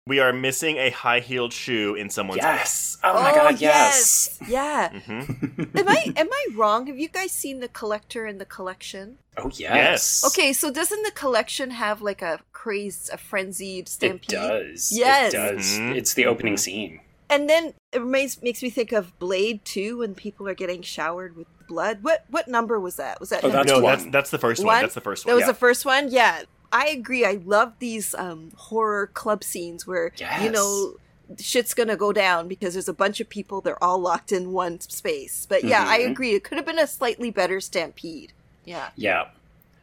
we 0.07 0.19
are 0.19 0.31
missing 0.31 0.77
a 0.77 0.91
high-heeled 0.91 1.51
shoe 1.51 1.95
in 1.95 2.09
someone's 2.11 2.37
Yes. 2.43 2.97
Oh, 3.03 3.21
my 3.21 3.31
god, 3.33 3.59
yes. 3.59 4.39
Yeah. 4.47 4.89
Mm-hmm. 4.89 5.77
am 5.77 5.87
I 5.89 6.13
am 6.15 6.29
I 6.31 6.45
wrong? 6.55 6.85
Have 6.87 6.99
you 6.99 7.09
guys 7.09 7.31
seen 7.31 7.59
the 7.59 7.67
collector 7.67 8.25
and 8.25 8.39
the 8.39 8.45
collection? 8.45 9.17
Oh 9.35 9.49
yes. 9.49 9.73
Yes. 9.75 10.23
Okay, 10.27 10.53
so 10.53 10.71
doesn't 10.71 11.01
the 11.03 11.11
collection 11.11 11.71
have 11.71 12.01
like 12.03 12.21
a 12.21 12.39
crazed, 12.53 13.09
a 13.11 13.17
frenzied 13.17 13.89
stampede? 13.89 14.21
It 14.21 14.37
stampede? 14.37 14.49
does. 14.73 14.91
Yes. 14.91 15.33
It 15.33 15.37
does. 15.37 15.79
Mhm. 15.79 15.95
It's 15.97 16.13
the 16.13 16.25
opening 16.27 16.57
scene. 16.57 17.01
And 17.35 17.49
then 17.49 17.73
it 17.91 18.01
makes 18.03 18.41
makes 18.41 18.63
me 18.63 18.69
think 18.69 18.93
of 18.93 19.17
Blade 19.19 19.65
2 19.65 19.97
when 19.99 20.15
people 20.15 20.47
are 20.47 20.53
getting 20.53 20.81
showered 20.81 21.35
with 21.35 21.47
blood. 21.67 21.99
What 22.01 22.23
what 22.29 22.47
number 22.47 22.79
was 22.79 22.95
that? 22.95 23.19
Was 23.19 23.29
that 23.29 23.43
Oh, 23.43 23.49
that's 23.49 23.67
no, 23.67 23.81
one. 23.81 23.91
that's 23.97 24.05
that's 24.11 24.29
the 24.29 24.37
first 24.37 24.59
one. 24.61 24.67
One? 24.67 24.81
That's 24.81 24.95
the 24.95 25.01
first 25.01 25.25
one. 25.25 25.31
That 25.31 25.35
was 25.35 25.41
yeah. 25.41 25.47
the 25.47 25.53
first 25.53 25.85
one? 25.85 26.07
Yeah. 26.09 26.43
I 26.71 26.87
agree. 26.87 27.25
I 27.25 27.39
love 27.45 27.73
these 27.79 28.15
um, 28.15 28.51
horror 28.55 29.07
club 29.07 29.43
scenes 29.43 29.85
where, 29.85 30.11
you 30.41 30.49
know, 30.51 30.95
shit's 31.39 31.73
gonna 31.73 31.95
go 31.97 32.11
down 32.13 32.47
because 32.47 32.73
there's 32.73 32.89
a 32.89 32.93
bunch 32.93 33.19
of 33.19 33.27
people, 33.29 33.59
they're 33.61 33.81
all 33.83 33.99
locked 33.99 34.31
in 34.31 34.51
one 34.51 34.79
space. 34.79 35.45
But 35.47 35.63
yeah, 35.63 35.85
I 35.87 35.99
Mhm. 35.99 36.11
agree. 36.11 36.33
It 36.35 36.43
could 36.43 36.57
have 36.57 36.65
been 36.65 36.79
a 36.79 36.87
slightly 36.87 37.31
better 37.31 37.59
stampede. 37.59 38.31
Yeah. 38.63 38.89
Yeah. 38.95 39.25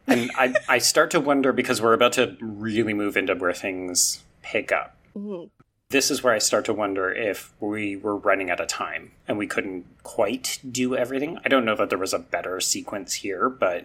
And 0.07 0.31
I, 0.37 0.55
I 0.69 0.79
start 0.79 1.11
to 1.13 1.21
wonder 1.21 1.53
because 1.53 1.81
we're 1.83 1.93
about 1.93 2.13
to 2.15 2.37
really 2.41 2.95
move 2.95 3.17
into 3.17 3.35
where 3.35 3.53
things 3.53 4.23
pick 4.43 4.73
up. 4.73 4.97
Mhm. 5.17 5.51
This 5.93 6.11
is 6.11 6.23
where 6.23 6.33
I 6.33 6.39
start 6.39 6.65
to 6.65 6.73
wonder 6.73 7.13
if 7.13 7.53
we 7.61 7.97
were 7.97 8.17
running 8.17 8.49
out 8.49 8.61
of 8.61 8.67
time 8.67 9.11
and 9.29 9.37
we 9.37 9.47
couldn't 9.47 9.85
quite 10.03 10.59
do 10.67 10.97
everything. 10.97 11.39
I 11.45 11.51
don't 11.51 11.67
know 11.67 11.77
that 11.77 11.91
there 11.91 11.99
was 11.99 12.15
a 12.15 12.19
better 12.19 12.61
sequence 12.61 13.13
here, 13.13 13.51
but 13.51 13.85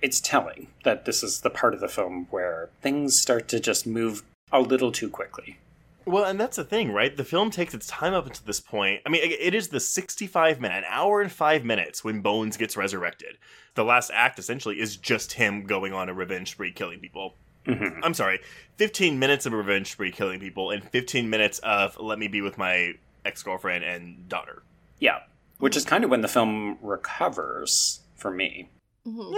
it's 0.00 0.18
telling 0.18 0.68
that 0.84 1.04
this 1.04 1.22
is 1.22 1.42
the 1.42 1.50
part 1.50 1.74
of 1.74 1.80
the 1.80 1.88
film 1.88 2.26
where 2.30 2.70
things 2.80 3.20
start 3.20 3.48
to 3.48 3.60
just 3.60 3.86
move 3.86 4.22
a 4.50 4.62
little 4.62 4.90
too 4.90 5.10
quickly. 5.10 5.58
Well, 6.06 6.24
and 6.24 6.40
that's 6.40 6.56
the 6.56 6.64
thing, 6.64 6.90
right? 6.90 7.14
The 7.14 7.22
film 7.22 7.50
takes 7.50 7.74
its 7.74 7.86
time 7.86 8.14
up 8.14 8.26
until 8.26 8.46
this 8.46 8.58
point. 8.58 9.02
I 9.04 9.10
mean, 9.10 9.20
it 9.22 9.54
is 9.54 9.68
the 9.68 9.78
65 9.78 10.58
minute, 10.58 10.78
an 10.78 10.84
hour 10.88 11.20
and 11.20 11.30
five 11.30 11.66
minutes 11.66 12.02
when 12.02 12.22
Bones 12.22 12.56
gets 12.56 12.78
resurrected. 12.78 13.36
The 13.74 13.84
last 13.84 14.10
act 14.14 14.38
essentially 14.38 14.80
is 14.80 14.96
just 14.96 15.34
him 15.34 15.64
going 15.64 15.92
on 15.92 16.08
a 16.08 16.14
revenge 16.14 16.52
spree 16.52 16.72
killing 16.72 17.00
people. 17.00 17.34
Mhm. 17.66 18.00
I'm 18.02 18.14
sorry, 18.14 18.40
15 18.76 19.18
minutes 19.18 19.46
of 19.46 19.52
revenge 19.52 19.90
spree 19.92 20.10
killing 20.10 20.40
people 20.40 20.70
and 20.70 20.82
15 20.90 21.30
minutes 21.30 21.58
of 21.60 21.96
let 22.00 22.18
me 22.18 22.28
be 22.28 22.40
with 22.40 22.58
my 22.58 22.94
ex 23.24 23.42
girlfriend 23.42 23.84
and 23.84 24.28
daughter. 24.28 24.62
Yeah. 24.98 25.20
Which 25.58 25.76
is 25.76 25.84
kind 25.84 26.02
of 26.02 26.10
when 26.10 26.22
the 26.22 26.28
film 26.28 26.78
recovers 26.82 28.00
for 28.16 28.30
me. 28.32 28.68
Mhm. 29.06 29.36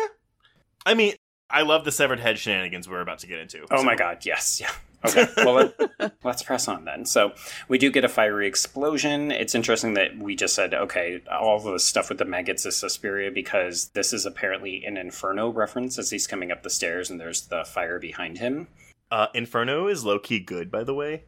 I 0.87 0.95
mean, 0.95 1.15
I 1.51 1.63
love 1.63 1.85
the 1.85 1.93
severed 1.93 2.21
head 2.21 2.39
shenanigans 2.39 2.89
we're 2.89 3.01
about 3.01 3.19
to 3.21 3.27
get 3.27 3.39
into. 3.39 3.67
Oh 3.71 3.79
So- 3.79 3.83
my 3.85 3.95
god, 3.95 4.25
yes. 4.25 4.61
Yeah. 4.61 4.71
Okay. 5.07 5.27
Well, 5.45 5.73
let, 5.99 6.13
let's 6.25 6.43
press 6.43 6.69
on 6.69 6.85
then. 6.85 7.05
So, 7.05 7.33
we 7.69 7.79
do 7.79 7.91
get 7.91 8.05
a 8.05 8.09
fiery 8.09 8.47
explosion. 8.47 9.31
It's 9.31 9.55
interesting 9.55 9.95
that 9.95 10.17
we 10.19 10.35
just 10.37 10.55
said, 10.55 10.73
okay, 10.75 11.21
all 11.31 11.61
the 11.61 11.79
stuff 11.79 12.09
with 12.09 12.19
the 12.19 12.25
maggots 12.25 12.65
is 12.65 12.77
Suspiria 12.77 13.31
because 13.31 13.89
this 13.89 14.13
is 14.13 14.25
apparently 14.25 14.85
an 14.85 14.97
Inferno 14.97 15.51
reference 15.51 15.99
as 15.99 16.11
he's 16.11 16.27
coming 16.27 16.51
up 16.51 16.63
the 16.63 16.71
stairs 16.71 17.11
and 17.11 17.21
there's 17.21 17.43
the 17.43 17.65
fire 17.65 17.99
behind 17.99 18.39
him. 18.39 18.69
Uh, 19.11 19.27
Inferno 19.35 19.87
is 19.87 20.05
low 20.05 20.19
key 20.19 20.41
good, 20.41 20.71
by 20.71 20.83
the 20.85 20.95
way. 20.95 21.25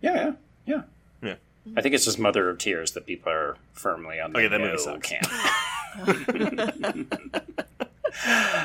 Yeah, 0.00 0.14
yeah, 0.14 0.32
yeah. 0.66 0.82
Yeah. 1.22 1.34
I 1.76 1.82
think 1.82 1.94
it's 1.94 2.04
just 2.06 2.18
Mother 2.18 2.48
of 2.50 2.58
Tears 2.58 2.92
that 2.92 3.06
people 3.06 3.30
are 3.30 3.56
firmly 3.72 4.18
on 4.18 4.32
the 4.32 4.38
Oh, 4.38 4.42
yeah, 4.42 4.48
that 4.48 4.60
movie 4.60 4.72
no 4.72 4.78
sucks. 4.78 5.08
camp. 5.08 5.26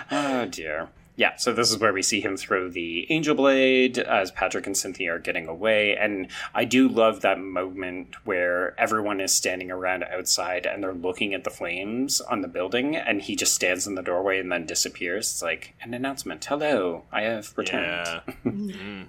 oh 0.11 0.45
dear. 0.45 0.89
Yeah, 1.17 1.37
so 1.37 1.53
this 1.53 1.71
is 1.71 1.77
where 1.77 1.93
we 1.93 2.01
see 2.01 2.19
him 2.19 2.35
throw 2.35 2.69
the 2.69 3.09
angel 3.09 3.35
blade 3.35 3.97
as 3.97 4.31
Patrick 4.31 4.67
and 4.67 4.75
Cynthia 4.75 5.15
are 5.15 5.19
getting 5.19 5.47
away. 5.47 5.95
And 5.95 6.27
I 6.53 6.65
do 6.65 6.89
love 6.89 7.21
that 7.21 7.39
moment 7.39 8.15
where 8.25 8.77
everyone 8.79 9.21
is 9.21 9.33
standing 9.33 9.71
around 9.71 10.03
outside 10.03 10.65
and 10.65 10.83
they're 10.83 10.93
looking 10.93 11.33
at 11.33 11.45
the 11.45 11.49
flames 11.49 12.19
on 12.19 12.41
the 12.41 12.47
building, 12.49 12.95
and 12.97 13.21
he 13.21 13.35
just 13.35 13.53
stands 13.55 13.87
in 13.87 13.95
the 13.95 14.01
doorway 14.01 14.39
and 14.39 14.51
then 14.51 14.65
disappears. 14.65 15.31
It's 15.31 15.41
like 15.41 15.73
an 15.81 15.93
announcement 15.93 16.43
Hello, 16.43 17.03
I 17.11 17.21
have 17.21 17.53
returned. 17.57 17.85
Yeah. 17.85 18.19
hmm 18.43 19.03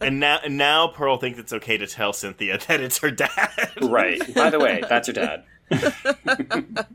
And 0.00 0.20
now, 0.20 0.38
and 0.42 0.56
now 0.56 0.88
Pearl 0.88 1.18
thinks 1.18 1.38
it's 1.38 1.52
okay 1.52 1.76
to 1.76 1.86
tell 1.86 2.12
Cynthia 2.12 2.58
that 2.68 2.80
it's 2.80 2.98
her 2.98 3.10
dad. 3.10 3.70
Right. 3.82 4.22
By 4.34 4.48
the 4.50 4.58
way, 4.58 4.82
that's 4.88 5.06
her 5.08 5.12
dad. 5.12 5.44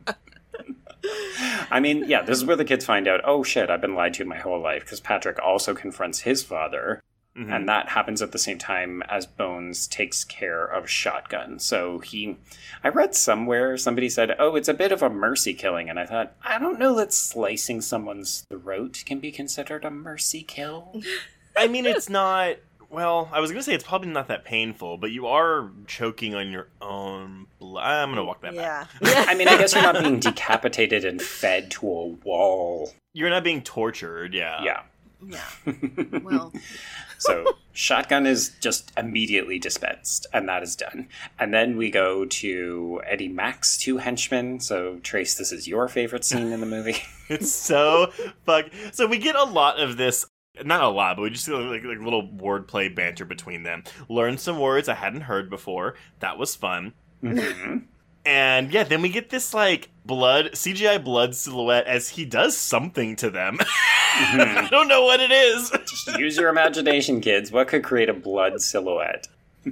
I 1.72 1.80
mean, 1.80 2.06
yeah, 2.08 2.22
this 2.22 2.38
is 2.38 2.46
where 2.46 2.56
the 2.56 2.66
kids 2.66 2.86
find 2.86 3.08
out, 3.08 3.22
oh 3.26 3.44
shit, 3.44 3.70
I've 3.70 3.82
been 3.82 3.96
lied 3.96 4.14
to 4.16 4.26
my 4.26 4.38
whole 4.38 4.60
life 4.62 4.84
because 4.84 5.00
Patrick 5.00 5.40
also 5.42 5.74
confronts 5.74 6.20
his 6.22 6.44
father, 6.44 7.02
Mhm. 7.38 7.54
and 7.54 7.68
that 7.70 7.90
happens 7.90 8.22
at 8.22 8.32
the 8.32 8.38
same 8.38 8.58
time 8.58 9.04
as 9.10 9.26
Bones 9.26 9.88
takes 9.88 10.24
care 10.24 10.64
of 10.64 10.90
Shotgun. 10.90 11.60
So 11.60 12.00
he, 12.00 12.38
I 12.84 12.88
read 12.90 13.14
somewhere 13.16 13.76
somebody 13.78 14.08
said, 14.10 14.36
oh, 14.40 14.56
it's 14.56 14.70
a 14.70 14.74
bit 14.74 14.92
of 14.94 15.02
a 15.04 15.10
mercy 15.10 15.54
killing, 15.54 15.90
and 15.90 16.00
I 16.00 16.06
thought, 16.06 16.34
I 16.44 16.60
don't 16.60 16.80
know 16.80 16.96
that 16.96 17.12
slicing 17.12 17.82
someone's 17.82 18.46
throat 18.50 19.04
can 19.06 19.20
be 19.20 19.32
considered 19.32 19.84
a 19.84 19.92
mercy 19.92 20.44
kill. 20.44 21.02
I 21.58 21.68
mean, 21.68 21.86
it's 21.86 22.10
not. 22.10 22.56
Well, 22.90 23.30
I 23.32 23.40
was 23.40 23.52
gonna 23.52 23.64
say 23.64 23.74
it's 23.74 23.84
probably 23.84 24.10
not 24.10 24.28
that 24.28 24.46
painful, 24.46 24.98
but 24.98 25.12
you 25.12 25.28
are 25.28 25.70
choking 25.88 26.36
on 26.36 26.52
your 26.52 26.68
own 26.82 27.48
blood. 27.60 27.84
I'm 27.84 28.10
gonna 28.10 28.24
walk 28.24 28.42
that 28.42 28.56
back. 28.56 28.90
Yeah. 29.02 29.26
I 29.28 29.36
mean, 29.36 29.48
I 29.48 29.58
guess 29.58 29.74
you're 29.74 29.84
not 29.84 30.02
being 30.02 30.20
decapitated 30.20 31.06
and 31.06 31.22
fed 31.22 31.72
to 31.72 31.88
a 31.88 32.08
wall. 32.08 32.94
You're 33.14 33.30
not 33.30 33.44
being 33.44 33.62
tortured, 33.62 34.34
yeah. 34.34 34.64
Yeah. 34.64 34.82
yeah. 35.28 36.20
Well, 36.22 36.54
So 37.18 37.58
shotgun 37.74 38.26
is 38.26 38.50
just 38.60 38.92
immediately 38.98 39.60
dispensed, 39.60 40.28
and 40.34 40.48
that 40.50 40.64
is 40.64 40.76
done. 40.76 41.08
And 41.40 41.54
then 41.54 41.78
we 41.78 41.90
go 41.90 42.26
to 42.26 43.02
Eddie 43.06 43.30
Mack's, 43.30 43.78
two 43.78 43.98
henchmen. 43.98 44.60
So 44.60 45.00
Trace, 45.02 45.36
this 45.36 45.52
is 45.52 45.68
your 45.68 45.88
favorite 45.88 46.26
scene 46.26 46.52
in 46.52 46.60
the 46.60 46.66
movie. 46.66 46.98
It's 47.28 47.52
so 47.52 48.12
fuck. 48.46 48.66
So 48.92 49.08
we 49.08 49.18
get 49.18 49.36
a 49.36 49.44
lot 49.44 49.80
of 49.80 49.98
this. 49.98 50.28
Not 50.64 50.84
a 50.84 50.90
lot, 50.90 51.18
but 51.18 51.24
we 51.24 51.30
just 51.32 51.46
see 51.46 51.52
like, 51.52 51.84
like 51.84 52.00
little 52.00 52.28
wordplay 52.28 52.94
banter 52.94 53.26
between 53.26 53.64
them. 53.64 53.84
Learn 54.10 54.38
some 54.38 54.60
words 54.60 54.88
I 54.88 54.94
hadn't 54.96 55.22
heard 55.22 55.50
before. 55.50 55.96
That 56.20 56.38
was 56.38 56.56
fun. 56.56 56.94
Mhm. 57.24 57.86
And 58.26 58.72
yeah, 58.74 58.84
then 58.84 59.02
we 59.02 59.10
get 59.10 59.30
this 59.30 59.54
like 59.54 59.90
blood 60.06 60.52
CGI 60.54 61.04
blood 61.04 61.36
silhouette 61.36 61.86
as 61.86 62.10
he 62.10 62.26
does 62.26 62.58
something 62.58 63.16
to 63.18 63.30
them. 63.30 63.58
I 64.18 64.68
don't 64.72 64.88
know 64.88 65.04
what 65.04 65.20
it 65.20 65.32
is. 65.32 65.70
Just 65.86 66.18
use 66.18 66.38
your 66.38 66.50
imagination, 66.50 67.22
kids. 67.22 67.52
What 67.52 67.68
could 67.68 67.84
create 67.84 68.10
a 68.10 68.14
blood 68.14 68.60
silhouette? 68.62 69.28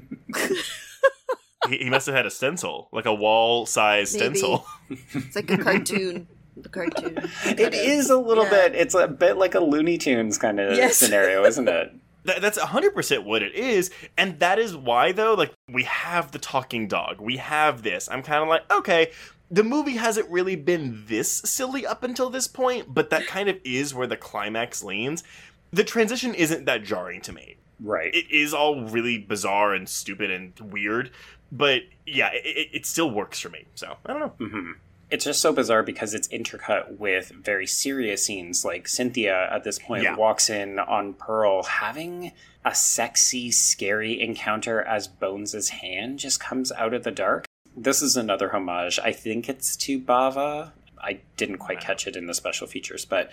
he, 1.70 1.78
he 1.78 1.90
must 1.90 2.06
have 2.08 2.16
had 2.16 2.26
a 2.26 2.32
stencil, 2.32 2.90
like 2.92 3.06
a 3.06 3.14
wall 3.14 3.66
size 3.66 4.14
Maybe. 4.14 4.38
stencil. 4.38 4.66
it's 4.90 5.36
like 5.36 5.50
a 5.50 5.58
cartoon. 5.58 6.28
The 6.64 6.70
cartoon. 6.70 7.18
It 7.46 7.74
is 7.74 8.10
a 8.10 8.18
little 8.18 8.46
Yeah. 8.46 8.50
bit. 8.70 8.76
It's 8.76 8.96
a 8.96 9.08
bit 9.08 9.38
like 9.38 9.54
a 9.56 9.60
Looney 9.60 9.98
Tunes 9.98 10.38
kind 10.38 10.60
of 10.60 10.76
Yes. 10.76 10.96
scenario, 10.98 11.46
isn't 11.46 11.68
it? 11.68 11.94
That, 12.26 12.42
that's 12.42 12.58
100% 12.58 13.26
what 13.26 13.44
it 13.44 13.54
is. 13.54 13.92
And 14.18 14.40
that 14.40 14.58
is 14.58 14.74
why, 14.78 15.12
though, 15.12 15.34
like, 15.34 15.52
we 15.70 15.84
have 15.84 16.32
the 16.32 16.40
talking 16.40 16.88
dog. 16.88 17.20
We 17.20 17.36
have 17.36 17.84
this. 17.84 18.08
I'm 18.10 18.24
kind 18.24 18.42
of 18.42 18.48
like, 18.48 18.62
okay, 18.72 19.12
the 19.52 19.62
movie 19.66 19.98
hasn't 19.98 20.30
really 20.30 20.56
been 20.56 21.04
this 21.08 21.30
silly 21.30 21.86
up 21.86 22.02
until 22.02 22.30
this 22.30 22.48
point, 22.48 22.94
but 22.94 23.10
that 23.10 23.28
kind 23.28 23.50
of 23.50 23.58
is 23.66 23.94
where 23.94 24.08
the 24.08 24.16
climax 24.16 24.82
leans. 24.82 25.26
The 25.74 25.84
transition 25.84 26.34
isn't 26.34 26.64
that 26.64 26.86
jarring 26.86 27.20
to 27.24 27.34
me. 27.34 27.58
Right. 27.82 28.16
It 28.16 28.32
is 28.32 28.54
all 28.54 28.86
really 28.86 29.18
bizarre 29.18 29.74
and 29.74 29.90
stupid 29.90 30.32
and 30.32 30.58
weird, 30.62 31.12
but 31.52 31.82
yeah, 32.06 32.30
it, 32.32 32.46
it, 32.46 32.68
it 32.72 32.86
still 32.86 33.12
works 33.12 33.38
for 33.42 33.50
me. 33.50 33.66
So, 33.76 33.98
I 34.06 34.14
don't 34.14 34.22
know. 34.22 34.48
hmm 34.48 34.72
It's 35.14 35.26
just 35.26 35.42
so 35.42 35.54
bizarre 35.54 35.84
because 35.84 36.16
it's 36.16 36.28
intercut 36.30 36.98
with 36.98 37.30
very 37.30 37.68
serious 37.68 38.26
scenes. 38.26 38.66
Like 38.66 38.88
Cynthia 38.88 39.48
at 39.54 39.64
this 39.64 39.78
point 39.78 40.02
Yeah. 40.02 40.16
walks 40.16 40.50
in 40.50 40.80
on 40.80 41.14
Pearl 41.14 41.62
having 41.62 42.32
a 42.66 42.74
sexy, 42.74 43.52
scary 43.52 44.20
encounter 44.20 44.82
as 44.82 45.08
Bones' 45.08 45.70
hand 45.70 46.18
just 46.18 46.40
comes 46.40 46.72
out 46.72 46.96
of 46.96 47.04
the 47.04 47.12
dark. 47.12 47.46
This 47.78 48.02
is 48.02 48.18
another 48.18 48.56
homage. 48.56 48.98
I 49.04 49.12
think 49.12 49.48
it's 49.48 49.78
to 49.78 50.00
Bava. 50.00 50.72
I 51.00 51.20
didn't 51.38 51.60
quite 51.60 51.80
catch 51.80 52.08
it 52.08 52.16
in 52.16 52.26
the 52.26 52.34
special 52.34 52.66
features, 52.66 53.06
but 53.06 53.32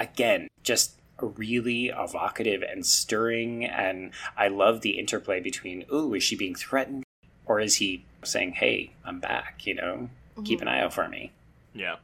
again, 0.00 0.48
just 0.64 0.96
really 1.20 1.86
evocative 1.96 2.62
and 2.62 2.84
stirring. 2.84 3.64
And 3.64 4.10
I 4.36 4.48
love 4.48 4.80
the 4.80 4.98
interplay 4.98 5.38
between, 5.38 5.84
ooh, 5.92 6.14
is 6.14 6.24
she 6.24 6.34
being 6.34 6.56
threatened? 6.56 7.04
Or 7.46 7.60
is 7.60 7.76
he 7.76 8.04
saying, 8.24 8.54
hey, 8.54 8.90
I'm 9.04 9.20
back, 9.20 9.64
you 9.66 9.76
know? 9.76 10.10
Keep 10.44 10.60
an 10.60 10.68
mm-hmm. 10.68 10.76
eye 10.76 10.82
out 10.82 10.92
for 10.92 11.08
me. 11.08 11.32
Yeah. 11.74 11.96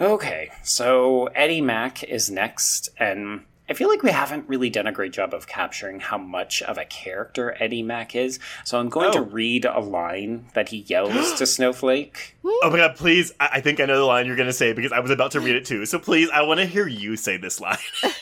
Okay, 0.00 0.50
so 0.62 1.26
Eddie 1.28 1.60
Mack 1.60 2.04
is 2.04 2.30
next, 2.30 2.88
and 2.98 3.44
I 3.68 3.74
feel 3.74 3.88
like 3.88 4.02
we 4.04 4.10
haven't 4.10 4.48
really 4.48 4.70
done 4.70 4.86
a 4.86 4.92
great 4.92 5.12
job 5.12 5.34
of 5.34 5.48
capturing 5.48 5.98
how 5.98 6.16
much 6.16 6.62
of 6.62 6.78
a 6.78 6.84
character 6.84 7.56
Eddie 7.58 7.82
Mack 7.82 8.14
is. 8.14 8.38
So 8.64 8.78
I'm 8.78 8.88
going 8.88 9.12
to 9.12 9.18
Oh. 9.18 9.24
read 9.24 9.64
a 9.64 9.80
line 9.80 10.46
that 10.54 10.68
he 10.68 10.78
yells 10.78 11.34
to 11.34 11.46
Snowflake. 11.46 12.36
Oh 12.44 12.70
my 12.70 12.76
god, 12.76 12.96
please. 12.96 13.32
I, 13.40 13.48
I 13.54 13.60
think 13.60 13.80
I 13.80 13.86
know 13.86 13.98
the 13.98 14.04
line 14.04 14.26
you're 14.26 14.36
going 14.36 14.46
to 14.46 14.52
say 14.52 14.72
because 14.72 14.92
I 14.92 15.00
was 15.00 15.10
about 15.10 15.32
to 15.32 15.40
read 15.40 15.56
it 15.56 15.64
too. 15.64 15.84
So 15.84 15.98
please, 15.98 16.30
I 16.30 16.42
want 16.42 16.60
to 16.60 16.66
hear 16.66 16.86
you 16.86 17.16
say 17.16 17.36
this 17.36 17.60
line. 17.60 17.78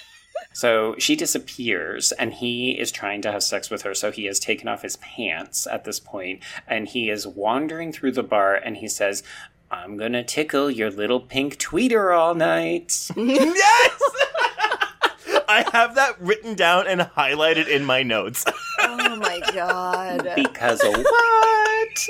So 0.57 0.95
she 0.97 1.17
disappears, 1.17 2.13
and 2.13 2.33
he 2.33 2.81
is 2.81 2.91
trying 2.91 3.21
to 3.21 3.31
have 3.31 3.43
sex 3.43 3.69
with 3.69 3.83
her. 3.83 3.93
So 3.93 4.11
he 4.11 4.25
has 4.25 4.39
taken 4.39 4.69
off 4.69 4.81
his 4.81 4.97
pants 4.97 5.67
at 5.67 5.85
this 5.85 6.01
point, 6.01 6.43
and 6.67 6.89
he 6.89 7.11
is 7.11 7.27
wandering 7.27 7.93
through 7.93 8.13
the 8.13 8.23
bar, 8.23 8.55
and 8.55 8.79
he 8.79 8.89
says, 8.89 9.23
I'm 9.71 9.99
gonna 9.99 10.25
tickle 10.25 10.71
your 10.71 10.91
little 10.91 11.21
pink 11.21 11.59
tweeter 11.59 12.17
all 12.17 12.35
night. 12.35 13.07
yes! 13.17 14.03
I 15.47 15.69
have 15.75 15.95
that 15.97 16.19
written 16.23 16.55
down 16.55 16.87
and 16.87 17.03
highlighted 17.03 17.69
in 17.69 17.85
my 17.85 18.03
notes. 18.03 18.43
Oh 18.81 19.17
my 19.17 19.43
god. 19.53 20.27
because 20.37 20.83
of 20.83 20.95
what? 20.97 22.09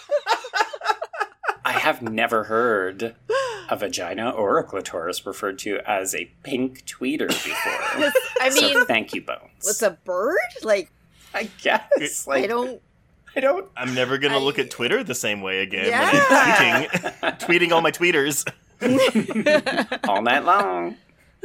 I 1.84 1.88
have 1.88 2.00
never 2.00 2.44
heard 2.44 3.14
a 3.68 3.76
vagina 3.76 4.30
or 4.30 4.56
a 4.56 4.64
clitoris 4.64 5.26
referred 5.26 5.58
to 5.58 5.80
as 5.86 6.14
a 6.14 6.30
pink 6.42 6.86
tweeter 6.86 7.28
before. 7.28 8.10
I 8.40 8.48
mean, 8.48 8.72
so 8.72 8.84
thank 8.86 9.12
you, 9.12 9.20
Bones. 9.20 9.40
what's 9.60 9.82
a 9.82 9.90
bird? 9.90 10.38
Like, 10.62 10.90
I 11.34 11.50
guess. 11.60 12.26
Like, 12.26 12.44
I 12.44 12.46
don't. 12.46 12.80
I 13.36 13.40
don't. 13.40 13.70
I'm 13.76 13.94
never 13.94 14.16
going 14.16 14.32
to 14.32 14.38
look 14.38 14.58
at 14.58 14.70
Twitter 14.70 15.04
the 15.04 15.14
same 15.14 15.42
way 15.42 15.60
again 15.60 15.88
Yeah. 15.88 16.08
I'm 16.10 16.86
tweeting, 16.86 17.38
tweeting 17.40 17.72
all 17.72 17.82
my 17.82 17.90
tweeters. 17.90 18.50
all 20.08 20.22
night 20.22 20.44
long. 20.46 20.96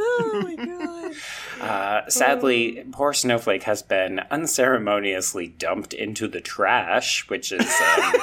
Oh 0.01 0.41
my 0.43 0.55
god. 0.55 1.13
Uh, 1.59 2.07
sadly, 2.09 2.85
poor 2.93 3.11
Snowflake 3.11 3.63
has 3.63 3.81
been 3.81 4.21
unceremoniously 4.31 5.47
dumped 5.47 5.93
into 5.93 6.25
the 6.29 6.39
trash, 6.39 7.27
which 7.27 7.51
is 7.51 7.59
um, 7.61 8.13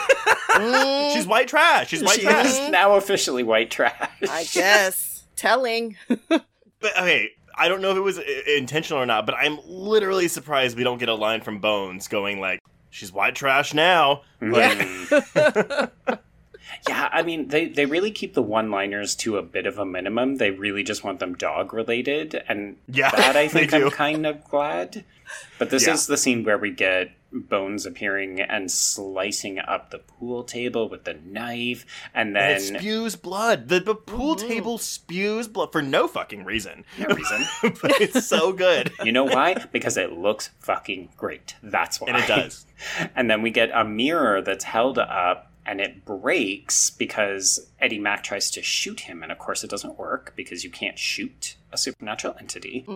She's 1.12 1.26
white 1.26 1.46
trash. 1.48 1.88
She's 1.88 2.02
white 2.02 2.14
she 2.20 2.22
trash. 2.22 2.46
is 2.46 2.70
now 2.70 2.94
officially 2.94 3.42
white 3.42 3.70
trash. 3.70 4.08
I 4.30 4.44
guess. 4.54 5.24
Telling. 5.36 5.96
But 6.28 6.46
okay, 6.98 7.30
I 7.58 7.68
don't 7.68 7.82
know 7.82 7.90
if 7.90 7.98
it 7.98 8.00
was 8.00 8.18
i- 8.18 8.42
intentional 8.56 9.02
or 9.02 9.06
not, 9.06 9.26
but 9.26 9.34
I'm 9.34 9.58
literally 9.66 10.28
surprised 10.28 10.74
we 10.78 10.84
don't 10.84 10.98
get 10.98 11.10
a 11.10 11.14
line 11.14 11.42
from 11.42 11.58
Bones 11.58 12.08
going 12.08 12.40
like, 12.40 12.60
"She's 12.88 13.12
white 13.12 13.34
trash 13.34 13.74
now." 13.74 14.22
Like, 14.40 14.78
Yeah, 15.34 15.88
I 16.88 17.22
mean, 17.22 17.48
they, 17.48 17.66
they 17.66 17.86
really 17.86 18.10
keep 18.10 18.34
the 18.34 18.42
one 18.42 18.70
liners 18.70 19.14
to 19.16 19.38
a 19.38 19.42
bit 19.42 19.66
of 19.66 19.78
a 19.78 19.84
minimum. 19.84 20.36
They 20.36 20.50
really 20.50 20.82
just 20.82 21.04
want 21.04 21.20
them 21.20 21.34
dog 21.34 21.72
related, 21.72 22.42
and 22.48 22.76
Yeah, 22.88 23.10
that 23.10 23.36
I 23.36 23.48
think. 23.48 23.72
I'm 23.72 23.90
kind 23.90 24.26
of 24.26 24.44
glad. 24.44 25.04
But 25.58 25.70
this 25.70 25.86
Yeah. 25.86 25.94
is 25.94 26.06
the 26.06 26.16
scene 26.16 26.44
where 26.44 26.58
we 26.58 26.70
get 26.70 27.10
Bones 27.32 27.84
appearing 27.84 28.40
and 28.40 28.70
slicing 28.70 29.58
up 29.58 29.90
the 29.90 29.98
pool 29.98 30.44
table 30.44 30.88
with 30.88 31.04
the 31.04 31.14
knife, 31.14 31.84
and 32.14 32.28
and 32.28 32.36
then 32.36 32.76
it 32.76 32.80
spews 32.80 33.16
blood. 33.16 33.68
The, 33.68 33.80
the 33.80 33.94
pool 33.94 34.36
mm-hmm. 34.36 34.48
table 34.48 34.78
spews 34.78 35.48
blood 35.48 35.72
for 35.72 35.82
no 35.82 36.06
fucking 36.08 36.44
reason. 36.44 36.84
no 36.98 37.14
reason. 37.14 37.44
but 37.82 38.00
it's 38.00 38.26
so 38.26 38.52
good. 38.52 38.92
You 39.04 39.12
know 39.12 39.24
why? 39.24 39.54
Because 39.72 39.96
it 39.96 40.12
looks 40.12 40.50
fucking 40.60 41.10
great. 41.16 41.56
That's 41.62 42.00
why. 42.00 42.08
And 42.08 42.16
it 42.18 42.26
does. 42.26 42.64
And 43.14 43.30
then 43.30 43.40
we 43.42 43.50
get 43.50 43.70
a 43.72 43.84
mirror 43.84 44.42
that's 44.42 44.64
held 44.64 44.98
up 44.98 45.50
and 45.66 45.80
it 45.80 46.04
breaks 46.04 46.90
because 46.90 47.68
Eddie 47.80 47.98
Mack 47.98 48.22
tries 48.22 48.50
to 48.52 48.62
shoot 48.62 49.00
him. 49.00 49.22
And 49.22 49.32
of 49.32 49.38
course, 49.38 49.64
it 49.64 49.70
doesn't 49.70 49.98
work 49.98 50.32
because 50.36 50.62
you 50.64 50.70
can't 50.70 50.98
shoot 50.98 51.56
a 51.72 51.76
supernatural 51.78 52.36
entity. 52.38 52.86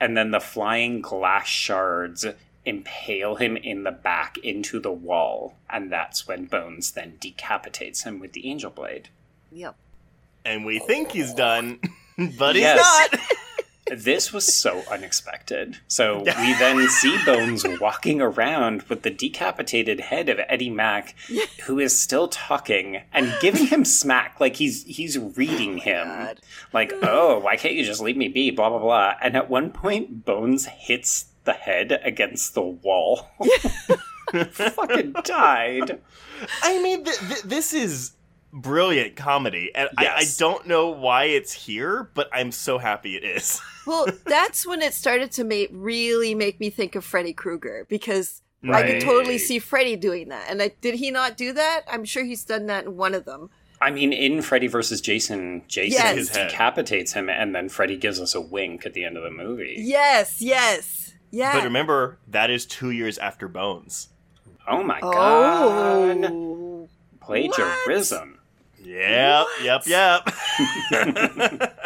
and 0.00 0.16
then 0.16 0.30
the 0.32 0.40
flying 0.40 1.00
glass 1.00 1.46
shards 1.46 2.26
impale 2.66 3.36
him 3.36 3.56
in 3.56 3.84
the 3.84 3.90
back 3.92 4.36
into 4.38 4.80
the 4.80 4.92
wall. 4.92 5.56
And 5.70 5.90
that's 5.90 6.26
when 6.26 6.46
Bones 6.46 6.92
then 6.92 7.16
decapitates 7.20 8.02
him 8.02 8.18
with 8.18 8.32
the 8.32 8.48
angel 8.50 8.70
blade. 8.70 9.08
Yep. 9.52 9.76
And 10.44 10.64
we 10.64 10.78
think 10.78 11.12
he's 11.12 11.32
done, 11.32 11.78
but 12.38 12.54
he's 12.56 12.62
Yes. 12.64 13.08
not. 13.12 13.20
This 13.90 14.32
was 14.32 14.54
so 14.54 14.82
unexpected. 14.90 15.78
So 15.88 16.18
we 16.24 16.54
then 16.54 16.88
see 16.88 17.18
Bones 17.24 17.64
walking 17.80 18.20
around 18.20 18.82
with 18.82 19.02
the 19.02 19.10
decapitated 19.10 20.00
head 20.00 20.28
of 20.28 20.40
Eddie 20.48 20.70
Mack, 20.70 21.14
who 21.64 21.78
is 21.78 21.98
still 21.98 22.28
talking 22.28 23.02
and 23.12 23.34
giving 23.40 23.66
him 23.66 23.84
smack 23.84 24.38
like 24.40 24.56
he's 24.56 24.84
he's 24.84 25.18
reading 25.18 25.78
oh 25.80 25.82
him. 25.82 26.06
God. 26.08 26.40
Like, 26.72 26.92
oh, 27.02 27.40
why 27.40 27.56
can't 27.56 27.74
you 27.74 27.84
just 27.84 28.00
leave 28.00 28.16
me 28.16 28.28
be? 28.28 28.50
Blah 28.50 28.70
blah 28.70 28.78
blah. 28.78 29.14
And 29.22 29.36
at 29.36 29.50
one 29.50 29.70
point, 29.70 30.24
Bones 30.24 30.66
hits 30.66 31.26
the 31.44 31.52
head 31.52 32.00
against 32.04 32.54
the 32.54 32.62
wall. 32.62 33.28
Fucking 34.32 35.12
died. 35.24 36.00
I 36.62 36.82
mean, 36.82 37.04
th- 37.04 37.18
th- 37.18 37.42
this 37.42 37.72
is 37.72 38.12
brilliant 38.52 39.16
comedy, 39.16 39.70
and 39.74 39.88
I-, 39.96 40.08
I 40.08 40.24
don't 40.38 40.66
know 40.66 40.90
why 40.90 41.24
it's 41.24 41.52
here, 41.52 42.10
but 42.14 42.28
I'm 42.32 42.52
so 42.52 42.78
happy 42.78 43.16
it 43.16 43.24
is. 43.24 43.60
Well, 43.86 44.06
that's 44.26 44.66
when 44.66 44.82
it 44.82 44.92
started 44.92 45.32
to 45.32 45.42
make 45.42 45.70
really 45.72 46.34
make 46.34 46.60
me 46.60 46.68
think 46.70 46.94
of 46.94 47.04
Freddy 47.04 47.32
Krueger 47.32 47.86
because 47.88 48.42
I 48.62 48.82
could 48.82 49.00
totally 49.00 49.38
see 49.38 49.58
Freddy 49.58 49.96
doing 49.96 50.28
that. 50.28 50.48
And 50.50 50.62
I, 50.62 50.72
did 50.80 50.94
he 50.94 51.10
not 51.10 51.36
do 51.36 51.54
that? 51.54 51.86
I'm 51.90 52.04
sure 52.04 52.22
he's 52.22 52.44
done 52.44 52.66
that 52.66 52.84
in 52.84 52.96
one 52.96 53.14
of 53.14 53.24
them. 53.24 53.50
I 53.80 53.90
mean, 53.90 54.12
in 54.12 54.42
Freddy 54.42 54.66
versus 54.66 55.00
Jason, 55.00 55.62
Jason 55.66 56.18
Yes. 56.18 56.28
Decapitates 56.28 57.14
him, 57.14 57.30
and 57.30 57.54
then 57.54 57.68
Freddy 57.70 57.96
gives 57.96 58.20
us 58.20 58.34
a 58.34 58.40
wink 58.40 58.84
at 58.84 58.92
the 58.92 59.04
end 59.04 59.16
of 59.16 59.22
the 59.22 59.30
movie. 59.30 59.76
Yes, 59.78 60.42
yes, 60.42 61.14
yeah. 61.30 61.54
But 61.54 61.64
remember, 61.64 62.18
that 62.28 62.50
is 62.50 62.66
two 62.66 62.90
years 62.90 63.16
after 63.16 63.48
Bones. 63.48 64.10
Oh 64.68 64.82
my 64.82 65.00
oh. 65.02 65.10
god. 65.10 66.30
oh, 66.30 66.88
Plagiarism. 67.20 68.39
Yep, 68.82 69.46
yep, 69.62 69.82
yep. 69.86 70.28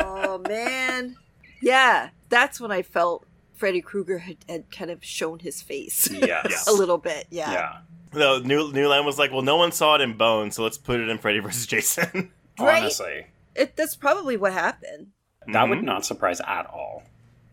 oh 0.00 0.42
man, 0.48 1.16
yeah. 1.62 2.10
That's 2.28 2.60
when 2.60 2.70
I 2.70 2.82
felt 2.82 3.26
Freddy 3.54 3.80
Krueger 3.80 4.18
had, 4.18 4.36
had 4.48 4.70
kind 4.70 4.90
of 4.90 5.04
shown 5.04 5.40
his 5.40 5.62
face 5.62 6.08
Yes. 6.12 6.66
a 6.68 6.72
little 6.72 6.98
bit. 6.98 7.26
Yeah. 7.30 7.52
Yeah. 7.52 7.76
No, 8.12 8.38
New 8.38 8.72
New 8.72 8.88
Line 8.88 9.04
was 9.04 9.18
like, 9.18 9.30
well, 9.32 9.42
no 9.42 9.56
one 9.56 9.70
saw 9.72 9.94
it 9.96 10.00
in 10.00 10.16
Bones, 10.16 10.56
so 10.56 10.62
let's 10.64 10.78
put 10.78 11.00
it 11.00 11.08
in 11.08 11.18
Freddy 11.18 11.38
versus 11.40 11.66
Jason. 11.66 12.30
Right? 12.58 12.82
Honestly, 12.82 13.26
It, 13.54 13.74
that's 13.74 13.96
probably 13.96 14.36
what 14.36 14.52
happened. 14.52 15.12
that 15.46 15.52
Mm-hmm. 15.54 15.70
would 15.70 15.82
not 15.82 16.04
surprise 16.04 16.40
at 16.46 16.66
all. 16.66 17.04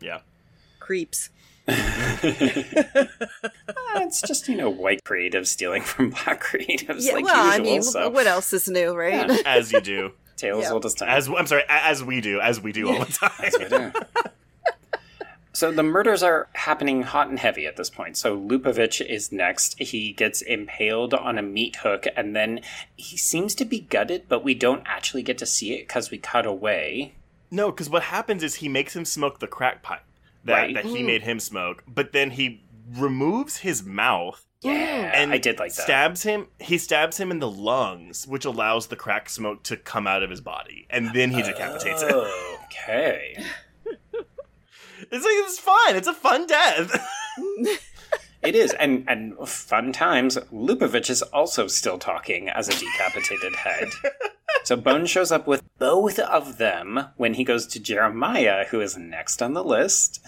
yeah. 0.02 0.20
Creeps. 0.80 1.30
Uh, 1.68 1.76
it's 3.98 4.22
just, 4.22 4.48
you 4.48 4.56
know, 4.56 4.70
white 4.70 5.04
creatives 5.04 5.48
stealing 5.48 5.82
from 5.82 6.10
black 6.26 6.42
creatives 6.44 7.06
Yeah. 7.06 7.14
like 7.14 7.26
well, 7.26 7.36
I 7.36 7.58
usual. 7.58 7.66
mean, 7.66 7.84
so 7.84 8.10
what 8.10 8.28
else 8.28 8.54
is 8.54 8.68
new, 8.68 8.94
right? 8.96 9.28
Yeah. 9.30 9.38
As 9.46 9.72
you 9.72 9.82
do. 9.82 10.12
tales 10.36 10.64
Yeah. 10.64 10.72
old 10.74 10.86
as 10.86 10.94
time. 10.94 11.10
As 11.10 11.28
I'm 11.30 11.48
sorry, 11.48 11.64
as 11.68 12.04
we 12.04 12.22
do, 12.22 12.40
as 12.40 12.62
we 12.62 12.72
do 12.72 12.90
all 12.90 13.04
the 13.04 13.12
time. 13.72 13.94
So 15.54 15.72
the 15.72 15.82
murders 15.82 16.22
are 16.22 16.48
happening 16.54 17.02
hot 17.02 17.30
and 17.30 17.40
heavy 17.40 17.66
at 17.66 17.78
this 17.78 17.90
point. 17.90 18.16
So 18.16 18.38
Lupovich 18.40 19.04
is 19.04 19.32
next. 19.32 19.80
He 19.80 20.14
gets 20.14 20.44
impaled 20.44 21.16
on 21.16 21.40
a 21.40 21.42
meat 21.42 21.78
hook, 21.78 22.06
and 22.16 22.36
then 22.36 22.62
he 22.96 23.18
seems 23.18 23.56
to 23.56 23.66
be 23.66 23.80
gutted, 23.80 24.26
but 24.30 24.44
we 24.44 24.54
don't 24.54 24.84
actually 24.86 25.24
get 25.24 25.40
to 25.40 25.48
see 25.48 25.74
it 25.74 25.88
because 25.88 26.12
we 26.12 26.20
cut 26.20 26.46
away. 26.46 27.16
No, 27.50 27.72
because 27.72 27.90
what 27.90 28.04
happens 28.04 28.44
is 28.44 28.56
he 28.56 28.70
makes 28.70 28.96
him 28.96 29.04
smoke 29.04 29.40
the 29.40 29.48
crack 29.48 29.82
pipe 29.82 30.02
that, 30.48 30.54
Right. 30.54 30.74
that 30.76 30.86
he 30.86 31.02
mm. 31.02 31.06
made 31.06 31.24
him 31.24 31.40
smoke, 31.40 31.84
but 31.88 32.12
then 32.12 32.32
he 32.32 32.64
removes 32.96 33.58
his 33.58 33.84
mouth 33.84 34.46
Yeah, 34.64 35.12
and 35.14 35.32
I 35.32 35.38
did 35.38 35.60
like 35.60 35.74
that. 35.76 35.84
Stabs 35.84 36.24
him. 36.24 36.48
He 36.60 36.78
stabs 36.78 37.18
him 37.18 37.30
in 37.32 37.40
the 37.40 37.50
lungs, 37.50 38.26
which 38.28 38.44
allows 38.46 38.88
the 38.88 38.96
crack 38.96 39.30
smoke 39.30 39.64
to 39.64 39.78
come 39.78 40.08
out 40.08 40.24
of 40.24 40.30
his 40.32 40.42
body, 40.42 40.88
and 40.90 41.14
then 41.14 41.32
he 41.32 41.42
decapitates 41.44 42.02
him. 42.02 42.26
Okay. 42.66 43.38
It's 45.12 45.24
like 45.24 45.34
it's 45.46 45.60
fun. 45.60 45.96
It's 45.96 46.08
a 46.08 46.14
fun 46.14 46.48
death. 46.48 47.08
It 48.44 48.56
is, 48.56 48.74
and 48.74 49.04
and 49.08 49.38
fun 49.48 49.92
times. 49.92 50.38
Lupovich 50.52 51.10
is 51.10 51.22
also 51.22 51.68
still 51.68 51.98
talking 51.98 52.50
as 52.50 52.68
a 52.68 52.72
decapitated 52.72 53.56
head. 53.56 53.90
So 54.64 54.76
Bone 54.76 55.06
shows 55.06 55.32
up 55.32 55.48
with 55.48 55.64
both 55.78 56.20
of 56.20 56.58
them 56.58 57.08
when 57.16 57.36
he 57.36 57.44
goes 57.44 57.66
to 57.68 57.80
Jeremiah, 57.80 58.66
who 58.66 58.82
is 58.82 58.98
next 58.98 59.42
on 59.42 59.54
the 59.54 59.64
list, 59.64 60.26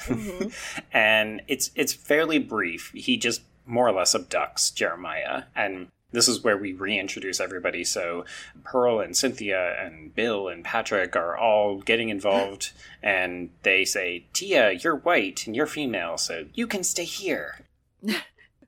and 0.93 1.41
it's 1.47 1.71
it's 1.75 1.93
fairly 1.93 2.39
brief. 2.39 2.91
He 2.93 3.17
just 3.17 3.41
more 3.65 3.87
or 3.87 3.91
less 3.91 4.15
abducts 4.15 4.73
Jeremiah, 4.73 5.43
and 5.55 5.87
this 6.11 6.27
is 6.27 6.43
where 6.43 6.57
we 6.57 6.73
reintroduce 6.73 7.39
everybody. 7.39 7.83
So 7.83 8.25
Pearl 8.63 8.99
and 8.99 9.15
Cynthia 9.15 9.75
and 9.79 10.13
Bill 10.15 10.47
and 10.47 10.63
Patrick 10.63 11.15
are 11.15 11.37
all 11.37 11.79
getting 11.79 12.09
involved, 12.09 12.71
and 13.03 13.49
they 13.63 13.85
say, 13.85 14.25
"Tia, 14.33 14.71
you're 14.71 14.95
white 14.95 15.45
and 15.45 15.55
you're 15.55 15.67
female, 15.67 16.17
so 16.17 16.45
you 16.53 16.67
can 16.67 16.83
stay 16.83 17.05
here." 17.05 17.59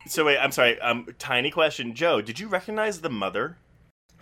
so 0.08 0.26
wait, 0.26 0.38
I'm 0.38 0.52
sorry. 0.52 0.80
Um, 0.82 1.08
tiny 1.18 1.52
question, 1.52 1.96
Joe. 1.96 2.22
Did 2.22 2.40
you 2.40 2.48
recognize 2.48 3.02
the 3.02 3.10
mother? 3.10 3.58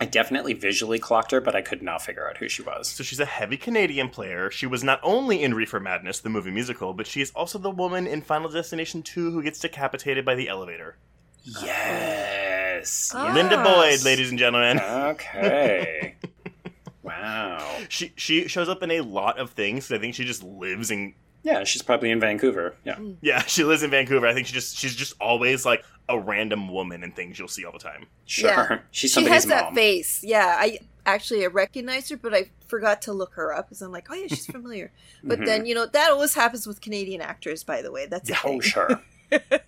I 0.00 0.06
definitely 0.06 0.54
visually 0.54 0.98
clocked 0.98 1.30
her, 1.30 1.42
but 1.42 1.54
I 1.54 1.60
could 1.60 1.82
not 1.82 2.00
figure 2.00 2.26
out 2.26 2.38
who 2.38 2.48
she 2.48 2.62
was. 2.62 2.88
So 2.88 3.04
she's 3.04 3.20
a 3.20 3.26
heavy 3.26 3.58
Canadian 3.58 4.08
player. 4.08 4.50
She 4.50 4.66
was 4.66 4.82
not 4.82 4.98
only 5.02 5.42
in 5.42 5.52
Reefer 5.52 5.78
Madness, 5.78 6.20
the 6.20 6.30
movie 6.30 6.50
musical, 6.50 6.94
but 6.94 7.06
she 7.06 7.20
is 7.20 7.30
also 7.32 7.58
the 7.58 7.70
woman 7.70 8.06
in 8.06 8.22
Final 8.22 8.48
Destination 8.48 9.02
2 9.02 9.30
who 9.30 9.42
gets 9.42 9.60
decapitated 9.60 10.24
by 10.24 10.34
the 10.34 10.48
elevator. 10.48 10.96
Yes. 11.44 13.12
Ah. 13.14 13.34
Lynda 13.34 13.62
Boyd, 13.62 14.02
ladies 14.02 14.30
and 14.30 14.38
gentlemen. 14.38 14.80
Okay. 14.80 16.16
wow. 17.02 17.78
She 17.90 18.12
she 18.16 18.48
shows 18.48 18.70
up 18.70 18.82
in 18.82 18.90
a 18.90 19.02
lot 19.02 19.38
of 19.38 19.50
things. 19.50 19.92
I 19.92 19.98
think 19.98 20.14
she 20.14 20.24
just 20.24 20.42
lives 20.42 20.90
in 20.90 21.14
Yeah, 21.42 21.64
she's 21.64 21.82
probably 21.82 22.10
in 22.10 22.20
Vancouver. 22.20 22.74
Yeah. 22.84 22.96
Mm. 22.96 23.16
yeah, 23.20 23.42
she 23.46 23.64
lives 23.64 23.82
in 23.82 23.90
Vancouver. 23.90 24.26
I 24.26 24.34
think 24.34 24.46
she 24.46 24.52
just 24.52 24.76
she's 24.76 24.94
just 24.94 25.14
always 25.20 25.64
like 25.64 25.84
a 26.08 26.18
random 26.18 26.68
woman 26.68 27.02
in 27.02 27.12
things 27.12 27.38
you'll 27.38 27.48
see 27.48 27.64
all 27.64 27.72
the 27.72 27.78
time. 27.78 28.06
Sure. 28.26 28.50
Yeah. 28.50 28.78
She's 28.90 29.10
she 29.10 29.14
somebody's 29.14 29.34
has 29.34 29.46
that 29.46 29.64
mom. 29.66 29.74
face. 29.74 30.24
Yeah, 30.24 30.56
I 30.58 30.80
actually 31.06 31.44
I 31.44 31.46
recognized 31.46 32.10
her, 32.10 32.16
but 32.16 32.34
I 32.34 32.50
forgot 32.66 33.02
to 33.02 33.12
look 33.12 33.34
her 33.34 33.54
up 33.54 33.68
because 33.68 33.80
I'm 33.80 33.92
like, 33.92 34.08
oh 34.10 34.14
yeah, 34.14 34.26
she's 34.26 34.46
familiar. 34.50 34.92
But 35.22 35.38
mm-hmm. 35.38 35.46
then 35.46 35.66
you 35.66 35.74
know 35.74 35.86
that 35.86 36.10
always 36.10 36.34
happens 36.34 36.66
with 36.66 36.80
Canadian 36.80 37.20
actors. 37.20 37.62
By 37.62 37.82
the 37.82 37.92
way, 37.92 38.06
that's 38.06 38.28
a 38.28 38.32
Yeah, 38.32 38.38
oh, 38.44 38.48
thing. 38.48 38.56
Oh, 38.58 38.60
sure. 38.60 39.02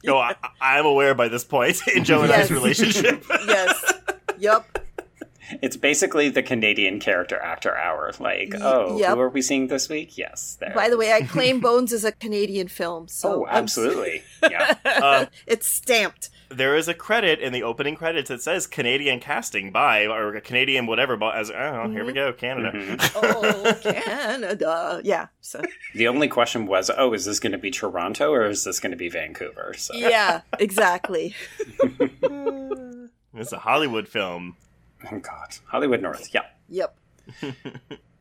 No, 0.03 0.19
I, 0.19 0.35
I'm 0.61 0.85
aware 0.87 1.15
by 1.15 1.29
this 1.29 1.45
point 1.45 1.81
in 1.95 2.03
Joe 2.03 2.23
and 2.23 2.33
I's 2.33 2.51
relationship. 2.51 3.25
yes. 3.47 3.93
Yup. 4.41 4.67
It's 5.61 5.77
basically 5.77 6.29
the 6.29 6.43
Canadian 6.43 7.01
character 7.01 7.39
actor 7.41 7.77
hour. 7.77 8.13
Like, 8.19 8.55
oh, 8.61 8.99
yep. 8.99 9.15
who 9.15 9.21
are 9.21 9.29
we 9.29 9.43
seeing 9.43 9.67
this 9.69 9.89
week? 9.89 10.17
Yes, 10.17 10.57
there. 10.61 10.73
By 10.75 10.89
the 10.89 10.97
way, 10.97 11.13
I 11.13 11.23
claim 11.35 11.61
Bones 11.61 11.93
is 11.93 12.05
a 12.05 12.13
Canadian 12.13 12.69
film. 12.69 13.09
So 13.09 13.45
oh, 13.45 13.47
absolutely. 13.49 14.23
Yeah. 14.51 14.75
Um, 15.03 15.29
it's 15.47 15.69
stamped. 15.69 16.29
there 16.51 16.77
is 16.77 16.89
a 16.89 16.95
credit 16.95 17.39
in 17.39 17.53
the 17.53 17.63
opening 17.63 17.95
credits 17.95 18.29
that 18.29 18.43
says 18.43 18.67
Canadian 18.67 19.21
casting 19.21 19.71
by 19.71 20.07
or 20.07 20.39
Canadian 20.41 20.87
whatever. 20.87 21.17
But 21.17 21.37
as 21.37 21.51
oh, 21.51 21.89
here 21.91 22.05
we 22.05 22.13
go, 22.13 22.33
Canada. 22.33 22.73
Mhm. 22.73 23.11
Oh, 23.23 23.93
Canada. 23.93 25.01
Yeah. 25.05 25.29
So 25.41 25.63
The 25.95 26.09
only 26.09 26.29
question 26.29 26.67
was, 26.67 26.91
oh, 26.97 27.13
is 27.13 27.25
this 27.25 27.39
going 27.41 27.53
to 27.53 27.59
be 27.59 27.71
Toronto 27.71 28.33
or 28.33 28.47
is 28.47 28.65
this 28.65 28.81
going 28.81 28.91
to 28.91 28.97
be 28.97 29.09
Vancouver? 29.09 29.75
So 29.77 29.95
yeah, 29.95 30.41
exactly. 30.59 31.35
It's 33.35 33.53
a 33.53 33.59
Hollywood 33.59 34.09
film. 34.09 34.57
Oh 35.11 35.19
God, 35.19 35.57
Hollywood 35.67 36.03
North. 36.03 36.33
Yeah. 36.33 36.43
Yep. 36.69 36.97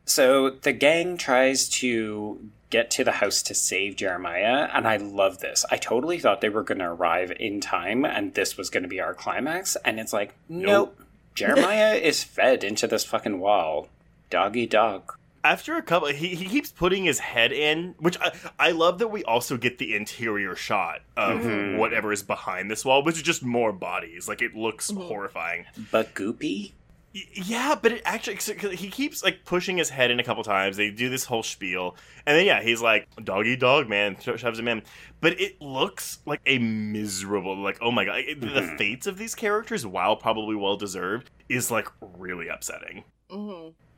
So 0.04 0.50
the 0.50 0.72
gang 0.72 1.16
tries 1.16 1.68
to 1.80 2.50
get 2.70 2.90
to 2.92 3.04
the 3.04 3.12
house 3.12 3.42
to 3.42 3.54
save 3.54 3.96
Jeremiah, 3.96 4.68
and 4.72 4.86
I 4.86 4.96
love 4.96 5.38
this. 5.38 5.64
I 5.70 5.76
totally 5.76 6.18
thought 6.18 6.40
they 6.40 6.48
were 6.48 6.62
going 6.62 6.78
to 6.78 6.86
arrive 6.86 7.32
in 7.38 7.60
time, 7.60 8.04
and 8.04 8.34
this 8.34 8.56
was 8.56 8.70
going 8.70 8.82
to 8.82 8.88
be 8.88 9.00
our 9.00 9.14
climax, 9.14 9.76
and 9.84 10.00
it's 10.00 10.12
like, 10.12 10.34
nope. 10.48 10.98
Jeremiah 11.34 11.94
is 11.94 12.24
fed 12.24 12.62
into 12.62 12.86
this 12.86 13.04
fucking 13.04 13.40
wall. 13.40 13.88
Doggy 14.28 14.66
dog. 14.66 15.14
After 15.44 15.76
a 15.76 15.82
couple, 15.82 16.08
he, 16.08 16.34
he 16.34 16.44
keeps 16.44 16.70
putting 16.70 17.04
his 17.04 17.18
head 17.18 17.52
in, 17.52 17.94
which 17.98 18.16
I, 18.20 18.32
I 18.58 18.70
love 18.70 18.98
that 19.00 19.08
we 19.08 19.24
also 19.24 19.56
get 19.56 19.78
the 19.78 19.96
interior 19.96 20.54
shot 20.54 21.00
of 21.16 21.40
mm-hmm. 21.40 21.78
whatever 21.78 22.12
is 22.12 22.22
behind 22.22 22.70
this 22.70 22.84
wall, 22.84 23.02
which 23.02 23.16
is 23.16 23.22
just 23.22 23.42
more 23.42 23.72
bodies. 23.72 24.28
Like 24.28 24.40
it 24.40 24.54
looks 24.54 24.90
mm-hmm. 24.90 25.02
horrifying. 25.02 25.64
But 25.90 26.14
goopy? 26.14 26.72
Yeah, 27.12 27.74
but 27.80 27.92
it 27.92 28.02
actually 28.06 28.36
'cause 28.36 28.72
he 28.72 28.88
keeps 28.88 29.22
like 29.22 29.44
pushing 29.44 29.76
his 29.76 29.90
head 29.90 30.10
in 30.10 30.18
a 30.18 30.24
couple 30.24 30.42
times. 30.44 30.78
They 30.78 30.90
do 30.90 31.10
this 31.10 31.24
whole 31.24 31.42
spiel, 31.42 31.94
and 32.24 32.38
then 32.38 32.46
yeah, 32.46 32.62
he's 32.62 32.80
like 32.80 33.06
doggy 33.22 33.56
dog 33.56 33.86
man 33.86 34.16
shoves 34.18 34.58
him 34.58 34.66
in. 34.66 34.82
But 35.20 35.38
it 35.38 35.60
looks 35.60 36.20
like 36.24 36.40
a 36.46 36.58
miserable 36.58 37.56
like 37.58 37.78
oh 37.82 37.90
my 37.90 38.06
god, 38.06 38.20
it- 38.20 38.40
the 38.40 38.46
mm-hmm. 38.46 38.76
fates 38.76 39.06
of 39.06 39.18
these 39.18 39.34
characters, 39.34 39.84
while 39.84 40.16
probably 40.16 40.56
well 40.56 40.76
deserved, 40.76 41.30
is 41.50 41.70
like 41.70 41.88
really 42.00 42.48
upsetting. 42.48 43.04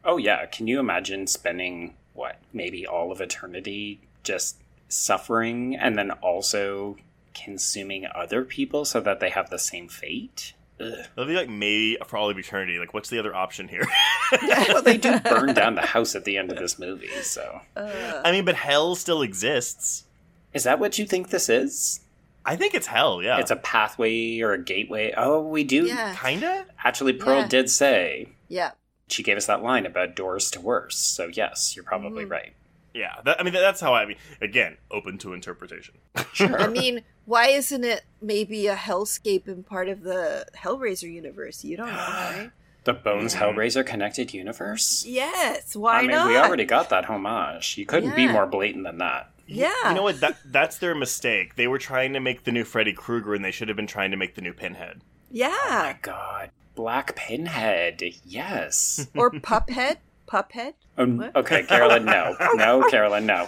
Oh, 0.05 0.17
yeah. 0.17 0.47
Can 0.47 0.67
you 0.67 0.79
imagine 0.81 1.27
spending, 1.27 1.95
what, 2.13 2.39
maybe 2.53 2.87
all 2.87 3.11
of 3.13 3.21
eternity 3.21 4.01
just 4.23 4.57
suffering 4.89 5.75
and 5.77 5.97
then 5.99 6.11
also 6.13 6.97
consuming 7.35 8.07
other 8.15 8.45
people 8.45 8.85
so 8.85 9.01
that 9.01 9.21
they 9.21 9.31
have 9.31 9.51
the 9.51 9.59
same 9.59 9.89
fate? 9.89 10.55
Ugh. 10.81 10.93
It'll 11.17 11.27
be 11.27 11.35
like 11.35 11.49
maybe 11.49 11.97
for 12.07 12.17
all 12.17 12.31
of 12.31 12.39
eternity. 12.39 12.79
Like, 12.79 12.93
what's 12.95 13.09
the 13.09 13.19
other 13.19 13.35
option 13.35 13.69
here? 13.69 13.87
well, 14.43 14.83
they 14.83 14.97
do 14.97 15.19
burn 15.25 15.55
down 15.55 15.75
the 15.77 15.83
house 15.83 16.15
at 16.15 16.25
the 16.25 16.37
end 16.37 16.51
of 16.51 16.59
this 16.59 16.79
movie, 16.79 17.09
so. 17.23 17.61
Uh, 17.77 18.23
I 18.25 18.33
mean, 18.33 18.45
but 18.45 18.57
hell 18.57 18.95
still 18.97 19.23
exists. 19.23 20.05
Is 20.53 20.65
that 20.65 20.79
what 20.81 20.99
you 20.99 21.07
think 21.07 21.31
this 21.31 21.49
is? 21.49 22.01
I 22.45 22.57
think 22.57 22.75
it's 22.75 22.87
hell. 22.89 23.23
Yeah, 23.23 23.39
It's 23.39 23.51
a 23.51 23.57
pathway 23.57 24.41
or 24.41 24.53
a 24.53 24.63
gateway. 24.63 25.15
Oh, 25.17 25.41
we 25.41 25.65
do. 25.65 25.87
yeah. 25.87 26.15
kinda. 26.21 26.67
Actually, 26.85 27.15
Pearl 27.15 27.41
Yeah. 27.41 27.49
did 27.49 27.71
say 27.71 28.29
Yeah. 28.49 28.73
She 29.09 29.23
gave 29.23 29.37
us 29.37 29.47
that 29.47 29.63
line 29.63 29.87
about 29.87 30.17
doors 30.17 30.51
to 30.53 30.61
worse. 30.61 30.97
So 30.97 31.27
yes, 31.33 31.75
you're 31.77 31.85
probably 31.85 32.25
Mhm. 32.25 32.31
right. 32.31 32.53
Yeah, 32.95 33.17
that, 33.25 33.41
I 33.41 33.43
mean 33.43 33.53
that's 33.53 33.81
how 33.81 33.93
I 33.95 34.07
mean. 34.07 34.17
Again, 34.41 34.77
open 34.91 35.19
to 35.19 35.33
interpretation. 35.33 35.95
Sure. 36.33 36.61
I 36.61 36.67
mean, 36.67 37.03
why 37.27 37.47
isn't 37.49 37.85
it 37.85 38.03
maybe 38.21 38.67
a 38.67 38.75
hellscape 38.75 39.47
in 39.47 39.63
part 39.63 39.89
of 39.89 40.03
the 40.03 40.47
Hellraiser 40.57 41.13
universe? 41.13 41.63
You 41.65 41.77
don't 41.77 41.89
know, 41.89 41.95
right? 41.97 42.51
The 42.85 42.93
Bones 42.93 43.37
Hellraiser 43.37 43.87
connected 43.87 44.35
universe. 44.35 45.05
Yes. 45.07 45.75
Why 45.77 45.99
I 45.99 46.03
mean, 46.03 46.11
not? 46.11 46.29
we 46.29 46.37
already 46.37 46.65
got 46.65 46.89
that 46.91 47.05
homage. 47.07 47.79
You 47.79 47.87
couldn't 47.87 48.15
be 48.17 48.27
more 48.27 48.47
blatant 48.47 48.85
than 48.85 48.99
that. 48.99 49.31
Yeah. 49.47 49.71
You 49.89 49.95
know 49.95 50.03
what? 50.03 50.21
That 50.21 50.39
that's 50.45 50.79
their 50.79 50.95
mistake. 50.95 51.55
They 51.57 51.67
were 51.69 51.79
trying 51.79 52.13
to 52.15 52.21
make 52.21 52.45
the 52.45 52.53
new 52.53 52.65
Freddy 52.65 52.93
Krueger, 52.93 53.35
and 53.35 53.45
they 53.45 53.51
should 53.53 53.69
have 53.69 53.77
been 53.77 53.87
trying 53.87 54.11
to 54.11 54.17
make 54.17 54.35
the 54.35 54.43
new 54.43 54.53
Pinhead. 54.53 55.01
Yeah. 55.31 55.49
My 55.71 55.97
God, 56.03 56.51
Black 56.75 57.15
Pinhead. 57.17 58.03
Yes. 58.25 59.09
or 59.17 59.31
Puphead. 59.31 59.97
Puphead. 60.27 60.75
Oh, 60.97 61.07
What? 61.07 61.37
okay, 61.37 61.65
Carolyn. 61.65 62.05
No, 62.05 62.37
no, 62.55 62.89
Carolyn. 62.89 63.27
No. 63.27 63.47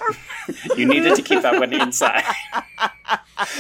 you 0.77 0.87
needed 0.87 1.15
to 1.17 1.23
keep 1.23 1.43
that 1.43 1.59
one 1.59 1.73
inside. 1.73 2.25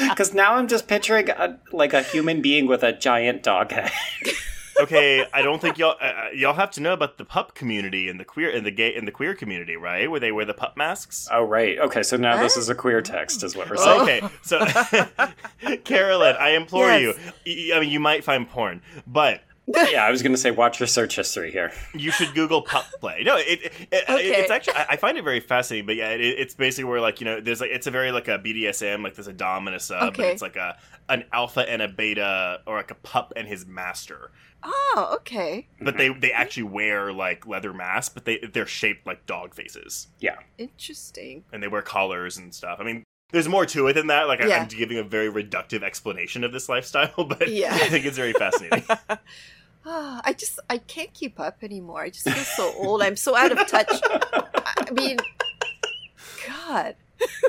Because 0.08 0.32
now 0.32 0.54
I'm 0.54 0.68
just 0.68 0.88
picturing 0.88 1.28
a, 1.28 1.58
like 1.70 1.92
a 1.92 2.02
human 2.02 2.40
being 2.40 2.66
with 2.66 2.82
a 2.82 2.92
giant 2.92 3.42
dog 3.42 3.72
head. 3.72 3.90
Okay, 4.78 5.24
I 5.32 5.40
don't 5.40 5.58
think 5.58 5.78
y'all 5.78 5.96
uh, 6.02 6.04
uh, 6.04 6.28
y'all 6.34 6.52
have 6.52 6.70
to 6.72 6.82
know 6.82 6.92
about 6.92 7.16
the 7.16 7.24
pup 7.24 7.54
community 7.54 8.10
and 8.10 8.20
the 8.20 8.26
queer 8.26 8.50
and 8.54 8.66
the 8.66 8.70
gay 8.70 8.94
and 8.94 9.08
the 9.08 9.10
queer 9.10 9.34
community, 9.34 9.74
right? 9.74 10.10
Where 10.10 10.20
they 10.20 10.30
wear 10.32 10.44
the 10.44 10.52
pup 10.52 10.76
masks. 10.76 11.26
Oh 11.32 11.44
right. 11.44 11.78
Okay, 11.78 12.02
so 12.02 12.18
now 12.18 12.42
this 12.42 12.58
is 12.58 12.68
a 12.68 12.74
queer 12.74 13.00
text, 13.00 13.42
is 13.42 13.56
what 13.56 13.70
we're 13.70 13.78
saying. 13.78 14.02
Okay, 14.02 14.20
so 14.42 14.58
Carolyn, 15.84 16.36
I 16.38 16.50
implore 16.50 16.88
Yes. 16.88 17.16
you. 17.46 17.74
I 17.74 17.80
mean, 17.80 17.88
you 17.88 18.00
might 18.00 18.22
find 18.22 18.46
porn, 18.46 18.82
but 19.06 19.40
Yeah, 19.90 20.04
I 20.04 20.10
was 20.10 20.22
gonna 20.22 20.36
say 20.36 20.50
watch 20.52 20.78
your 20.80 20.86
search 20.86 21.16
history 21.16 21.50
here. 21.50 21.72
you 21.94 22.10
should 22.12 22.34
Google 22.34 22.62
pup 22.62 22.86
play. 23.00 23.22
No, 23.24 23.36
it, 23.36 23.46
it, 23.62 23.72
it 23.90 24.04
Okay. 24.08 24.24
it's 24.40 24.50
actually 24.50 24.74
I 24.76 24.86
I 24.90 24.96
find 24.96 25.18
it 25.18 25.24
very 25.24 25.40
fascinating. 25.40 25.86
But 25.86 25.96
yeah, 25.96 26.10
it, 26.10 26.20
it's 26.20 26.54
basically 26.54 26.84
where 26.84 27.00
like 27.00 27.20
you 27.20 27.24
know 27.24 27.40
there's 27.40 27.60
like 27.60 27.70
it's 27.72 27.86
a 27.86 27.90
very 27.90 28.12
like 28.12 28.28
a 28.28 28.38
BDSM 28.38 29.02
like 29.02 29.14
there's 29.14 29.26
a 29.26 29.32
dom 29.32 29.66
and 29.66 29.74
a 29.76 29.80
sub, 29.80 30.16
but 30.16 30.20
Okay. 30.20 30.32
it's 30.32 30.42
like 30.42 30.56
a 30.56 30.76
an 31.08 31.24
alpha 31.32 31.68
and 31.68 31.82
a 31.82 31.88
beta 31.88 32.60
or 32.66 32.76
like 32.76 32.90
a 32.90 32.96
pup 32.96 33.32
and 33.36 33.48
his 33.48 33.66
master. 33.66 34.30
Oh, 34.62 35.10
okay. 35.16 35.66
But 35.80 35.96
they 35.96 36.08
mm-hmm. 36.10 36.20
they 36.20 36.32
actually 36.32 36.64
wear 36.64 37.12
like 37.12 37.46
leather 37.46 37.72
masks, 37.72 38.12
but 38.12 38.24
they 38.24 38.38
they're 38.38 38.66
shaped 38.66 39.06
like 39.06 39.26
dog 39.26 39.54
faces 39.54 40.08
Yeah. 40.20 40.36
Interesting. 40.58 41.44
and 41.52 41.62
they 41.62 41.68
wear 41.68 41.82
collars 41.82 42.36
and 42.36 42.54
stuff. 42.54 42.78
I 42.80 42.84
mean. 42.84 43.02
There's 43.32 43.48
more 43.48 43.66
to 43.66 43.88
it 43.88 43.94
than 43.94 44.06
that. 44.06 44.28
Like 44.28 44.40
I- 44.40 44.46
Yeah. 44.46 44.62
I'm 44.62 44.68
giving 44.68 44.98
a 44.98 45.02
very 45.02 45.28
reductive 45.28 45.82
explanation 45.82 46.44
of 46.44 46.52
this 46.52 46.68
lifestyle, 46.68 47.12
but 47.28 47.48
Yeah. 47.48 47.74
I 47.74 47.88
think 47.88 48.06
it's 48.06 48.16
very 48.16 48.32
fascinating. 48.32 48.84
Ah, 49.86 50.20
I 50.24 50.32
just 50.32 50.58
I 50.68 50.78
can't 50.78 51.12
keep 51.14 51.38
up 51.40 51.62
anymore. 51.62 52.02
I 52.02 52.10
just 52.10 52.28
feel 52.28 52.34
so 52.44 52.72
old. 52.76 53.02
I'm 53.02 53.16
so 53.16 53.36
out 53.36 53.52
of 53.52 53.66
touch. 53.68 53.88
I 53.92 54.90
mean, 54.92 55.18
God. 56.46 56.96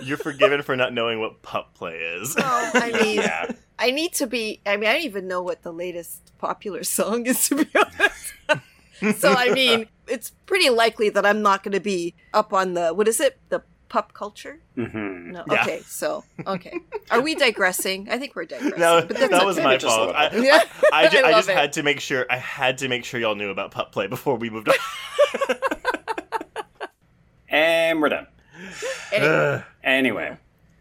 You're 0.02 0.18
forgiven 0.18 0.62
for 0.62 0.76
not 0.78 0.94
knowing 0.94 1.20
what 1.20 1.42
pup 1.42 1.74
play 1.74 1.96
is. 1.98 2.36
Well, 2.38 2.72
I 2.74 2.92
mean, 3.04 3.18
Yeah. 3.18 3.52
I 3.80 3.92
need 3.92 4.14
to 4.14 4.28
be. 4.28 4.62
I 4.66 4.78
mean, 4.78 4.90
I 4.90 4.94
don't 4.94 5.04
even 5.04 5.28
know 5.28 5.42
what 5.42 5.62
the 5.64 5.74
latest 5.74 6.32
popular 6.38 6.84
song 6.84 7.26
is, 7.26 7.48
to 7.50 7.56
be 7.64 7.70
honest. 7.76 9.20
so, 9.22 9.34
I 9.34 9.50
mean, 9.54 9.88
it's 10.08 10.32
pretty 10.46 10.70
likely 10.70 11.10
that 11.10 11.26
I'm 11.26 11.42
not 11.42 11.64
going 11.64 11.74
to 11.74 11.80
be 11.80 12.16
up 12.34 12.54
on 12.54 12.74
the 12.76 12.92
what 12.94 13.08
is 13.08 13.20
it? 13.20 13.38
The 13.50 13.62
pup 13.90 14.14
culture? 14.14 14.60
hmm 14.76 15.32
No. 15.32 15.44
Yeah. 15.52 15.62
Okay. 15.62 15.80
So, 15.86 16.24
okay. 16.48 16.80
Are 17.12 17.22
we 17.22 17.36
digressing? 17.36 18.08
I 18.10 18.18
think 18.18 18.36
we're 18.36 18.46
digressing. 18.46 18.80
No, 18.80 19.02
but 19.08 19.18
that's 19.18 19.32
that 19.32 19.46
was 19.46 19.58
my 19.58 19.78
fault. 19.78 20.00
little 20.08 20.16
I, 20.16 20.30
bit. 20.30 20.44
Yeah. 20.44 20.64
I, 20.94 21.08
ju- 21.08 21.22
I 21.24 21.30
I 21.30 21.32
just 21.34 21.50
it. 21.50 21.56
had 21.56 21.74
to 21.74 21.84
make 21.84 22.00
sure. 22.00 22.26
I 22.30 22.38
had 22.38 22.78
to 22.80 22.88
make 22.88 23.06
sure 23.06 23.20
y'all 23.20 23.36
knew 23.36 23.50
about 23.50 23.72
pup 23.72 23.92
play 23.92 24.08
before 24.08 24.36
we 24.38 24.50
moved 24.50 24.70
on. 24.70 24.76
And 27.50 28.02
we're 28.02 28.10
done. 28.10 28.28
Anyway, 29.14 29.64
Anyway. 29.84 30.38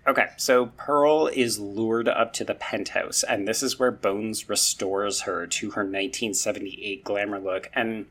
Okay, 0.07 0.27
so 0.37 0.67
Pearl 0.77 1.27
is 1.29 1.59
lured 1.59 2.09
up 2.09 2.33
to 2.35 2.45
the 2.45 2.55
penthouse, 2.55 3.23
and 3.25 3.47
this 3.47 3.61
is 3.63 3.79
where 3.79 3.91
Bones 3.91 4.49
restores 4.49 5.23
her 5.23 5.47
to 5.49 5.71
her 5.73 5.83
1978 5.83 7.03
glamour 7.03 7.41
look. 7.41 7.71
And 7.75 8.07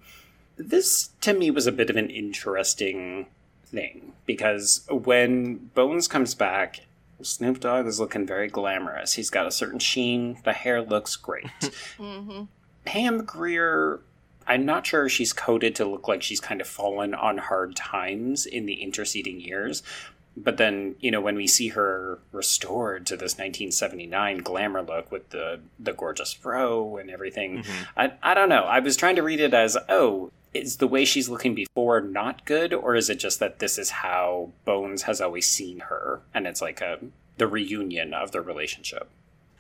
this, 0.57 1.09
to 1.21 1.33
me, 1.33 1.51
was 1.51 1.67
a 1.67 1.71
bit 1.71 1.89
of 1.89 1.95
an 1.95 2.09
interesting 2.09 3.27
thing, 3.65 4.13
because 4.25 4.85
when 4.89 5.55
Bones 5.73 6.07
comes 6.07 6.33
back, 6.35 6.81
Snoop 7.21 7.59
Dogg 7.59 7.87
is 7.87 7.99
looking 7.99 8.25
very 8.25 8.47
glamorous. 8.47 9.13
He's 9.13 9.29
got 9.29 9.47
a 9.47 9.51
certain 9.51 9.79
sheen, 9.79 10.39
the 10.43 10.53
hair 10.53 10.81
looks 10.81 11.15
great. 11.15 11.49
hmm 11.97 12.43
Pam 12.85 13.25
Grier 13.25 14.01
I'm 14.47 14.65
not 14.65 14.85
sure 14.85 15.09
she's 15.09 15.33
coded 15.33 15.75
to 15.75 15.85
look 15.85 16.07
like 16.07 16.21
she's 16.21 16.39
kind 16.39 16.61
of 16.61 16.67
fallen 16.67 17.13
on 17.13 17.37
hard 17.37 17.75
times 17.75 18.45
in 18.45 18.65
the 18.65 18.81
interceding 18.81 19.39
years. 19.39 19.81
But 20.37 20.57
then, 20.57 20.95
you 20.99 21.11
know, 21.11 21.21
when 21.21 21.35
we 21.35 21.47
see 21.47 21.69
her 21.69 22.19
restored 22.31 23.05
to 23.07 23.13
this 23.13 23.33
1979 23.33 24.39
glamour 24.39 24.81
look 24.81 25.09
with 25.11 25.29
the 25.29 25.61
the 25.79 25.93
gorgeous 25.93 26.33
fro 26.33 26.97
and 26.97 27.09
everything, 27.09 27.63
I, 27.95 28.11
I 28.21 28.33
don't 28.33 28.49
know. 28.49 28.63
I 28.63 28.79
was 28.79 28.97
trying 28.97 29.15
to 29.15 29.23
read 29.23 29.39
it 29.39 29.53
as, 29.53 29.77
oh, 29.87 30.31
is 30.55 30.77
the 30.77 30.87
way 30.87 31.05
she's 31.05 31.29
looking 31.29 31.53
before 31.55 32.01
not 32.01 32.45
good, 32.45 32.73
or 32.73 32.95
is 32.95 33.09
it 33.09 33.15
just 33.19 33.39
that 33.39 33.59
this 33.59 33.77
is 33.77 33.89
how 33.89 34.51
Bones 34.65 35.03
has 35.03 35.21
always 35.21 35.47
seen 35.49 35.79
her, 35.81 36.21
and 36.33 36.47
it's 36.47 36.61
like 36.61 36.81
a 36.81 36.99
the 37.37 37.47
reunion 37.47 38.13
of 38.13 38.31
their 38.31 38.41
relationship? 38.41 39.09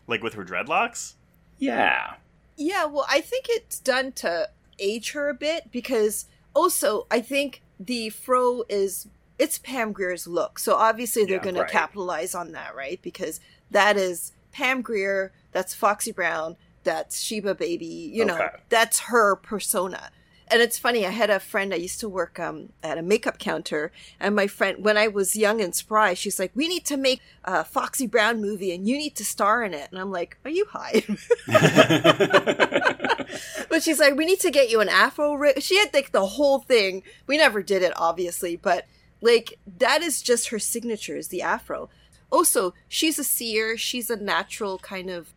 Like 0.07 0.23
with 0.23 0.33
her 0.35 0.45
dreadlocks? 0.45 1.13
Yeah, 1.57 2.15
Yeah, 2.57 2.85
well, 2.85 3.05
I 3.09 3.21
think 3.21 3.45
it's 3.49 3.79
done 3.79 4.11
to 4.13 4.49
age 4.79 5.11
her 5.11 5.29
a 5.29 5.33
bit 5.33 5.71
because 5.71 6.25
also 6.53 7.07
I 7.09 7.21
think 7.21 7.61
the 7.79 8.09
fro 8.09 8.63
is 8.69 9.07
it's 9.39 9.57
Pam 9.57 9.91
Grier's 9.91 10.27
look. 10.27 10.59
So 10.59 10.75
obviously 10.75 11.25
they're 11.25 11.37
Yeah, 11.37 11.43
going 11.43 11.55
to 11.55 11.61
right. 11.61 11.71
capitalize 11.71 12.33
on 12.35 12.51
that, 12.53 12.75
right? 12.75 13.01
Because 13.01 13.39
that 13.71 13.97
is 13.97 14.31
Pam 14.53 14.81
Grier, 14.81 15.33
that's 15.51 15.73
Foxy 15.73 16.11
Brown, 16.13 16.55
that's 16.83 17.21
Sheba 17.21 17.55
Baby, 17.55 18.11
you 18.13 18.23
know, 18.23 18.35
Okay. 18.37 18.55
that's 18.69 18.99
her 19.01 19.35
persona. 19.35 20.11
And 20.47 20.61
it's 20.61 20.77
funny, 20.77 21.05
I 21.05 21.09
had 21.09 21.29
a 21.31 21.39
friend 21.39 21.73
I 21.73 21.77
used 21.77 21.99
to 22.01 22.09
work 22.09 22.39
um, 22.39 22.69
at 22.83 22.99
a 22.99 23.01
makeup 23.01 23.39
counter, 23.39 23.91
and 24.19 24.35
my 24.35 24.45
friend, 24.45 24.83
when 24.83 24.95
I 24.95 25.07
was 25.07 25.35
young 25.35 25.59
and 25.59 25.73
spry, 25.73 26.13
she's 26.13 26.37
like, 26.37 26.51
"We 26.53 26.67
need 26.67 26.85
to 26.85 26.97
make 26.97 27.21
a 27.43 27.63
Foxy 27.63 28.05
Brown 28.05 28.41
movie, 28.41 28.73
and 28.73 28.87
you 28.87 28.97
need 28.97 29.15
to 29.15 29.25
star 29.25 29.63
in 29.63 29.73
it." 29.73 29.89
And 29.91 29.99
I'm 29.99 30.11
like, 30.11 30.37
"Are 30.45 30.51
you 30.51 30.65
high?" 30.69 31.03
but 33.69 33.83
she's 33.83 33.99
like, 33.99 34.15
we 34.15 34.25
need 34.25 34.39
to 34.39 34.51
get 34.51 34.69
you 34.69 34.79
an 34.81 34.89
afro. 34.89 35.33
Ri-. 35.33 35.59
She 35.59 35.77
had 35.77 35.93
like 35.93 36.11
the 36.11 36.25
whole 36.25 36.59
thing. 36.59 37.03
We 37.27 37.37
never 37.37 37.61
did 37.63 37.81
it, 37.83 37.93
obviously, 37.95 38.55
but 38.55 38.85
like 39.21 39.57
that 39.79 40.01
is 40.01 40.21
just 40.21 40.49
her 40.49 40.59
signature 40.59 41.17
is 41.17 41.29
the 41.29 41.41
afro. 41.41 41.89
Also, 42.31 42.73
she's 42.87 43.19
a 43.19 43.23
seer. 43.23 43.77
She's 43.77 44.09
a 44.09 44.15
natural 44.15 44.77
kind 44.79 45.09
of, 45.09 45.33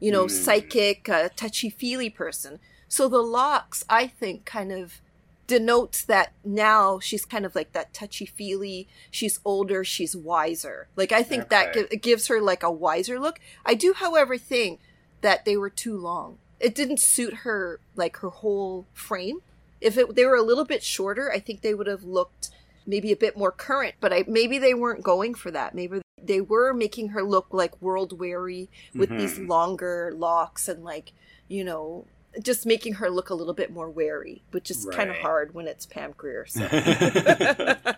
you 0.00 0.12
know, 0.12 0.26
psychic, 0.28 1.08
uh, 1.08 1.28
touchy 1.36 1.70
feely 1.70 2.10
person. 2.10 2.58
So 2.88 3.08
the 3.08 3.22
locks, 3.22 3.84
I 3.88 4.06
think, 4.06 4.44
kind 4.44 4.72
of 4.72 5.00
denotes 5.46 6.04
that 6.04 6.32
now 6.44 6.98
she's 7.00 7.24
kind 7.24 7.46
of 7.46 7.54
like 7.54 7.72
that 7.72 7.92
touchy 7.94 8.26
feely. 8.26 8.86
She's 9.10 9.40
older. 9.44 9.82
She's 9.84 10.14
wiser. 10.14 10.88
Like 10.94 11.10
I 11.12 11.22
think 11.22 11.48
that 11.48 11.70
Okay. 11.70 11.82
gi- 11.82 11.94
it 11.94 12.02
gives 12.02 12.28
her 12.28 12.40
like 12.40 12.62
a 12.62 12.70
wiser 12.70 13.18
look. 13.18 13.40
I 13.64 13.74
do, 13.74 13.94
however, 13.94 14.36
think 14.38 14.80
that 15.22 15.44
they 15.44 15.56
were 15.56 15.70
too 15.70 15.96
long. 15.96 16.38
It 16.60 16.74
didn't 16.74 17.00
suit 17.00 17.34
her 17.44 17.80
like 17.96 18.18
her 18.18 18.28
whole 18.28 18.86
frame. 18.92 19.40
If 19.80 19.96
it, 19.96 20.14
they 20.14 20.24
were 20.24 20.36
a 20.36 20.42
little 20.42 20.64
bit 20.64 20.82
shorter, 20.82 21.30
I 21.32 21.38
think 21.38 21.62
they 21.62 21.74
would 21.74 21.86
have 21.86 22.04
looked 22.04 22.50
maybe 22.86 23.12
a 23.12 23.16
bit 23.16 23.36
more 23.36 23.52
current. 23.52 23.94
But 24.00 24.12
I, 24.12 24.24
maybe 24.26 24.58
they 24.58 24.74
weren't 24.74 25.02
going 25.02 25.34
for 25.34 25.50
that. 25.50 25.74
Maybe 25.74 26.02
they 26.20 26.40
were 26.40 26.74
making 26.74 27.10
her 27.10 27.22
look 27.22 27.46
like 27.52 27.80
world 27.80 28.18
weary 28.18 28.68
with 28.94 29.08
these 29.08 29.34
mm-hmm. 29.34 29.46
longer 29.46 30.12
locks 30.14 30.68
and 30.68 30.84
like 30.84 31.12
you 31.46 31.64
know 31.64 32.04
just 32.42 32.66
making 32.66 32.94
her 32.94 33.10
look 33.10 33.30
a 33.30 33.34
little 33.34 33.54
bit 33.54 33.70
more 33.72 33.90
wary, 33.90 34.42
which 34.50 34.70
is 34.70 34.86
kind 34.92 35.10
of 35.10 35.16
hard 35.16 35.54
when 35.54 35.66
it's 35.66 35.86
Pam 35.86 36.12
Grier. 36.16 36.46
So. 36.46 36.66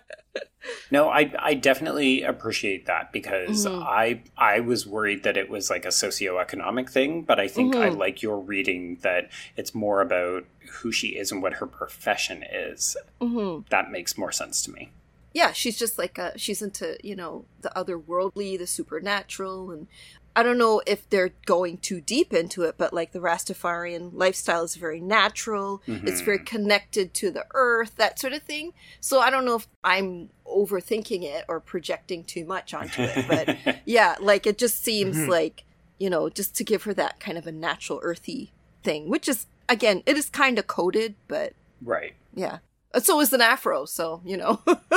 No, 0.91 1.09
I 1.09 1.33
I 1.39 1.53
definitely 1.55 2.21
appreciate 2.21 2.85
that 2.85 3.11
because 3.11 3.65
Mm-hmm. 3.65 3.81
I 3.81 4.21
I 4.37 4.59
was 4.59 4.85
worried 4.85 5.23
that 5.23 5.35
it 5.37 5.49
was 5.49 5.69
like 5.69 5.85
a 5.85 5.89
socioeconomic 5.89 6.89
thing, 6.89 7.23
but 7.23 7.39
I 7.39 7.47
think 7.47 7.75
I 7.75 7.89
Mm-hmm. 7.89 7.97
like 7.99 8.21
your 8.21 8.37
reading 8.39 8.97
that 9.01 9.29
it's 9.57 9.73
more 9.73 10.01
about 10.01 10.45
who 10.81 10.91
she 10.91 11.09
is 11.09 11.31
and 11.31 11.41
what 11.41 11.53
her 11.53 11.65
profession 11.65 12.43
is. 12.43 12.95
Mhm. 13.21 13.67
That 13.69 13.89
makes 13.91 14.17
more 14.17 14.31
sense 14.31 14.61
to 14.63 14.71
me. 14.71 14.91
yeah, 15.33 15.51
she's 15.53 15.79
just 15.79 15.97
like 15.97 16.17
a, 16.17 16.37
she's 16.37 16.61
into 16.61 16.97
you 17.03 17.15
know 17.15 17.45
the 17.61 17.71
otherworldly, 17.75 18.57
the 18.57 18.67
supernatural, 18.67 19.71
and 19.71 19.87
I 20.35 20.43
don't 20.43 20.57
know 20.57 20.81
if 20.87 21.09
they're 21.09 21.33
going 21.45 21.77
too 21.77 21.99
deep 22.01 22.33
into 22.33 22.63
it, 22.63 22.75
but 22.77 22.93
like 22.93 23.11
the 23.11 23.19
Rastafarian 23.19 24.11
lifestyle 24.13 24.63
is 24.63 24.75
very 24.75 24.99
natural. 25.01 25.81
It's 25.87 26.21
very 26.21 26.39
connected 26.39 27.13
to 27.15 27.31
the 27.31 27.45
earth, 27.53 27.95
that 27.97 28.17
sort 28.19 28.33
of 28.33 28.43
thing. 28.43 28.73
So 29.01 29.19
I 29.19 29.29
don't 29.29 29.45
know 29.45 29.55
if 29.55 29.67
I'm 29.83 30.29
overthinking 30.45 31.23
it 31.23 31.45
or 31.47 31.59
projecting 31.59 32.23
too 32.23 32.45
much 32.45 32.73
onto 32.73 33.01
it, 33.01 33.27
but 33.27 33.79
yeah, 33.85 34.15
like 34.21 34.47
it 34.47 34.57
just 34.57 34.83
seems 34.83 35.27
like 35.27 35.63
you 35.99 36.09
know 36.09 36.29
just 36.29 36.55
to 36.55 36.63
give 36.63 36.83
her 36.83 36.93
that 36.93 37.19
kind 37.19 37.37
of 37.37 37.45
a 37.45 37.51
natural 37.51 37.99
earthy 38.03 38.51
thing, 38.83 39.09
which 39.09 39.27
is 39.27 39.47
again 39.67 40.01
it 40.05 40.17
is 40.17 40.29
kind 40.29 40.57
of 40.57 40.67
coded, 40.67 41.15
but 41.27 41.53
Right. 41.83 42.13
yeah. 42.33 42.59
So 43.01 43.19
is 43.21 43.31
an 43.31 43.41
afro, 43.41 43.85
so 43.85 44.21
you 44.25 44.37
know. 44.37 44.55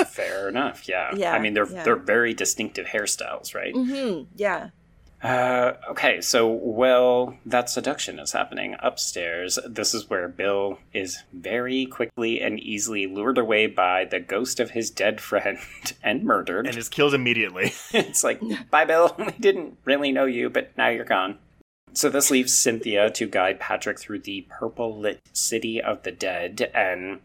Fair 0.09 0.49
enough. 0.49 0.89
Yeah. 0.89 1.15
Yeah, 1.15 1.33
I 1.33 1.39
mean, 1.39 1.55
they're 1.55 1.71
yeah. 1.71 1.85
they're 1.85 1.97
very 1.97 2.35
distinctive 2.35 2.87
hairstyles, 2.87 3.55
right? 3.55 3.73
hmm 3.75 4.23
Yeah. 4.35 4.71
Uh, 5.23 5.73
okay, 5.89 6.21
so 6.21 6.47
while 6.47 7.37
that 7.47 7.71
seduction 7.71 8.19
is 8.19 8.33
happening 8.33 8.77
upstairs, 8.81 9.59
this 9.67 9.95
is 9.95 10.11
where 10.11 10.29
Bill 10.29 10.79
is 10.93 11.23
very 11.33 11.87
quickly 11.87 12.43
and 12.43 12.61
easily 12.61 13.07
lured 13.07 13.39
away 13.39 13.67
by 13.67 14.05
the 14.05 14.21
ghost 14.21 14.61
of 14.61 14.73
his 14.73 14.91
dead 14.91 15.21
friend 15.23 15.59
and 16.03 16.25
murdered. 16.25 16.67
And 16.67 16.77
is 16.77 16.91
killed 16.91 17.15
immediately. 17.15 17.73
it's 17.93 18.23
like, 18.23 18.41
bye, 18.71 18.85
Bill. 18.85 19.15
We 19.25 19.33
didn't 19.41 19.79
really 19.85 20.13
know 20.13 20.27
you, 20.27 20.51
but 20.51 20.77
now 20.77 20.89
you're 20.89 21.05
gone. 21.07 21.39
So 21.95 22.11
this 22.11 22.31
leaves 22.31 22.53
Cynthia 22.53 23.09
to 23.11 23.27
guide 23.27 23.61
Patrick 23.61 23.99
through 23.99 24.21
the 24.21 24.47
purple 24.51 24.99
lit 24.99 25.21
city 25.33 25.81
of 25.81 26.03
the 26.03 26.13
dead, 26.13 26.71
and 26.75 27.21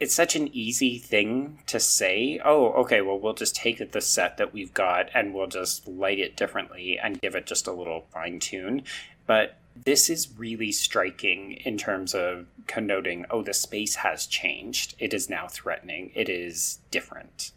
it's 0.00 0.14
such 0.14 0.34
an 0.36 0.48
easy 0.52 0.98
thing 0.98 1.60
to 1.66 1.78
say. 1.78 2.40
Oh, 2.44 2.72
okay, 2.72 3.00
well, 3.00 3.18
we'll 3.18 3.34
just 3.34 3.54
take 3.54 3.92
the 3.92 4.00
set 4.00 4.36
that 4.38 4.52
we've 4.52 4.74
got 4.74 5.08
and 5.14 5.32
we'll 5.32 5.46
just 5.46 5.86
light 5.86 6.18
it 6.18 6.36
differently 6.36 6.98
and 7.02 7.20
give 7.20 7.34
it 7.34 7.46
just 7.46 7.66
a 7.66 7.72
little 7.72 8.06
fine 8.12 8.40
tune. 8.40 8.82
But 9.26 9.56
this 9.76 10.10
is 10.10 10.32
really 10.36 10.72
striking 10.72 11.52
in 11.52 11.78
terms 11.78 12.14
of 12.14 12.46
connoting, 12.66 13.24
oh, 13.30 13.42
the 13.42 13.54
space 13.54 13.96
has 13.96 14.26
changed. 14.26 14.94
It 14.98 15.14
is 15.14 15.30
now 15.30 15.46
threatening. 15.48 16.10
It 16.14 16.28
is 16.28 16.78
different. 16.90 17.52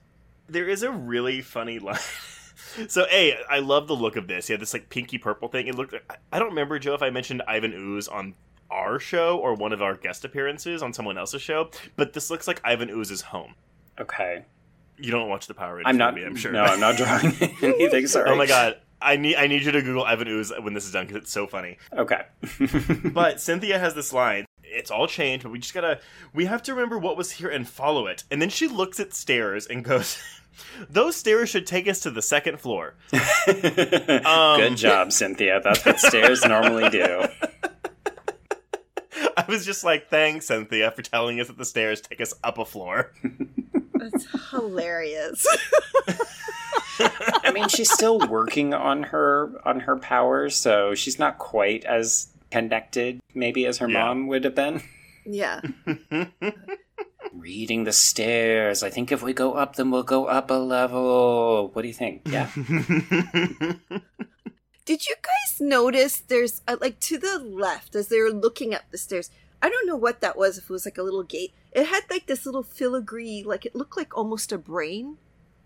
there 0.47 0.69
is 0.69 0.83
a 0.83 0.91
really 0.91 1.41
funny 1.41 1.79
line. 1.87 1.97
so, 2.87 3.05
A, 3.11 3.37
I 3.49 3.59
love 3.59 3.87
the 3.87 3.95
look 3.95 4.15
of 4.15 4.27
this. 4.27 4.49
Yeah, 4.49 4.57
this 4.57 4.73
like 4.73 4.89
pinky 4.89 5.17
purple 5.17 5.47
thing. 5.47 5.67
It 5.67 5.75
looked. 5.75 5.93
I 6.31 6.39
don't 6.39 6.49
remember 6.49 6.79
Joe 6.79 6.93
if 6.93 7.01
I 7.01 7.09
mentioned 7.09 7.41
Ivan 7.47 7.73
Ooze 7.73 8.07
on 8.07 8.33
our 8.69 8.99
show 8.99 9.37
or 9.37 9.53
one 9.53 9.73
of 9.73 9.81
our 9.81 9.95
guest 9.95 10.25
appearances 10.25 10.81
on 10.83 10.93
someone 10.93 11.17
else's 11.17 11.41
show, 11.41 11.69
but 11.95 12.13
this 12.13 12.29
looks 12.29 12.47
like 12.47 12.61
Ivan 12.63 12.89
Ooze's 12.89 13.21
home. 13.21 13.55
Okay. 13.99 14.45
You 14.97 15.11
don't 15.11 15.29
watch 15.29 15.47
the 15.47 15.53
Power 15.53 15.75
Rangers 15.75 15.89
I'm 15.89 15.97
not. 15.97 16.15
movie, 16.15 16.25
I'm 16.25 16.35
sure. 16.35 16.51
No, 16.51 16.63
I'm 16.63 16.79
not 16.79 16.97
drawing 16.97 17.25
anything. 17.61 18.07
Sorry. 18.07 18.29
oh 18.29 18.35
my 18.35 18.45
god. 18.47 18.77
I 18.99 19.15
need 19.15 19.35
I 19.35 19.45
need 19.45 19.61
you 19.63 19.71
to 19.71 19.81
Google 19.83 20.03
Ivan 20.03 20.27
Ooze 20.27 20.51
when 20.61 20.73
this 20.73 20.83
is 20.85 20.91
done 20.91 21.05
because 21.05 21.21
it's 21.21 21.31
so 21.31 21.45
funny. 21.45 21.77
Okay. 21.95 22.23
But 23.13 23.39
Cynthia 23.39 23.77
has 23.77 23.93
this 23.93 24.11
line. 24.11 24.45
It's 24.63 24.89
all 24.89 25.05
changed, 25.07 25.43
but 25.43 25.51
we 25.51 25.59
just 25.59 25.73
gotta. 25.75 25.99
We 26.33 26.45
have 26.45 26.63
to 26.63 26.73
remember 26.73 26.97
what 26.97 27.15
was 27.15 27.31
here 27.33 27.47
and 27.49 27.67
follow 27.69 28.07
it. 28.07 28.23
And 28.31 28.41
then 28.41 28.49
she 28.49 28.67
looks 28.67 28.99
at 28.99 29.13
stairs 29.13 29.67
and 29.67 29.83
goes, 29.83 30.17
"Those 30.89 31.15
stairs 31.15 31.49
should 31.49 31.67
take 31.67 31.87
us 31.87 31.99
to 32.01 32.09
the 32.11 32.23
second 32.23 32.59
floor." 32.59 32.95
Um, 33.13 34.59
Good 34.59 34.77
job, 34.77 35.11
Cynthia. 35.11 35.61
That's 35.63 35.85
what 35.85 35.99
stairs 35.99 36.43
normally 36.43 36.89
do. 36.89 37.25
I 39.41 39.45
was 39.47 39.65
just 39.65 39.83
like, 39.83 40.09
"Thanks, 40.09 40.47
Cynthia, 40.47 40.91
for 40.91 41.01
telling 41.03 41.39
us 41.39 41.47
that 41.47 41.57
the 41.57 41.65
stairs 41.65 42.01
take 42.01 42.19
us 42.21 42.33
up 42.43 42.57
a 42.57 42.65
floor." 42.65 43.11
That's 43.93 44.25
hilarious. 44.51 45.45
I 46.99 47.51
mean, 47.53 47.67
she's 47.69 47.91
still 47.91 48.19
working 48.27 48.73
on 48.73 49.03
her 49.03 49.51
on 49.65 49.81
her 49.81 49.95
powers, 49.97 50.55
so 50.55 50.95
she's 50.95 51.19
not 51.19 51.37
quite 51.37 51.85
as 51.85 52.29
connected, 52.51 53.19
maybe, 53.35 53.65
as 53.65 53.77
her 53.79 53.87
Yeah. 53.89 54.03
mom 54.05 54.27
would 54.27 54.43
have 54.43 54.55
been. 54.55 54.81
yeah. 55.25 55.61
Reading 57.33 57.83
the 57.83 57.91
stairs. 57.93 58.81
I 58.83 58.89
think 58.89 59.11
if 59.11 59.21
we 59.21 59.33
go 59.33 59.53
up 59.53 59.75
them, 59.75 59.91
we'll 59.91 60.01
go 60.03 60.25
up 60.25 60.49
a 60.49 60.53
level. 60.55 61.69
What 61.73 61.81
do 61.83 61.87
you 61.87 61.93
think? 61.93 62.21
Yeah. 62.25 62.49
Did 64.87 65.05
you 65.05 65.15
guys 65.21 65.59
notice 65.59 66.17
there's 66.21 66.61
uh, 66.67 66.77
like 66.79 66.99
to 67.01 67.17
the 67.17 67.37
left 67.39 67.93
as 67.93 68.07
they 68.07 68.21
were 68.21 68.31
looking 68.31 68.73
up 68.73 68.83
the 68.89 68.97
stairs? 68.97 69.29
I 69.61 69.69
don't 69.69 69.85
know 69.85 69.97
what 69.97 70.21
that 70.21 70.37
was. 70.37 70.57
If 70.57 70.63
it 70.63 70.69
was 70.69 70.85
like 70.85 70.97
a 70.97 71.03
little 71.03 71.23
gate, 71.23 71.53
it 71.73 71.87
had 71.87 72.03
like 72.09 72.25
this 72.25 72.45
little 72.45 72.63
filigree, 72.63 73.43
like 73.45 73.65
it 73.65 73.75
looked 73.75 73.97
like 73.97 74.15
almost 74.17 74.51
a 74.53 74.57
brain. 74.57 75.17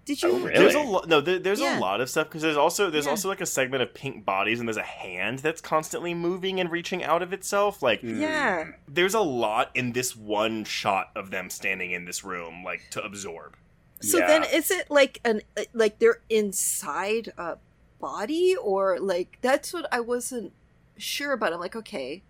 Did 0.06 0.24
you? 0.24 0.32
Oh, 0.32 0.40
really? 0.40 0.58
There's 0.58 0.74
a 0.74 0.80
lot. 0.80 1.08
No, 1.08 1.22
there, 1.22 1.38
there's 1.38 1.60
Yeah. 1.60 1.78
a 1.78 1.80
lot 1.80 2.02
of 2.02 2.10
stuff 2.10 2.30
because 2.30 2.42
there's 2.42 2.58
also 2.58 2.90
there's 2.90 3.06
Yeah. 3.06 3.12
also 3.12 3.30
like 3.30 3.42
a 3.42 3.46
segment 3.46 3.84
of 3.84 3.94
pink 3.94 4.26
bodies 4.26 4.60
and 4.60 4.68
there's 4.68 4.76
a 4.78 4.82
hand 4.82 5.40
that's 5.40 5.62
constantly 5.62 6.16
moving 6.16 6.60
and 6.60 6.72
reaching 6.72 7.04
out 7.04 7.22
of 7.22 7.32
itself. 7.32 7.84
Like 7.84 8.02
Yeah. 8.02 8.72
there's 8.88 9.14
a 9.14 9.20
lot 9.22 9.70
in 9.76 9.92
this 9.92 10.16
one 10.16 10.64
shot 10.64 11.12
of 11.16 11.30
them 11.30 11.52
standing 11.52 11.92
in 11.92 12.06
this 12.06 12.24
room, 12.24 12.64
like 12.64 12.90
to 12.90 13.04
absorb. 13.04 13.56
So 14.02 14.18
Yeah. 14.18 14.26
then, 14.28 14.44
is 14.46 14.72
it 14.72 14.90
like 14.90 15.20
an 15.24 15.42
uh, 15.56 15.66
like 15.74 16.00
they're 16.00 16.22
inside 16.32 17.32
a 17.38 17.58
body, 18.02 18.56
or 18.56 19.00
like 19.00 19.38
that's 19.42 19.72
what 19.74 19.88
I 19.92 20.00
wasn't 20.02 20.52
sure 20.98 21.34
about? 21.34 21.54
I'm 21.54 21.60
like, 21.60 21.76
okay, 21.76 22.22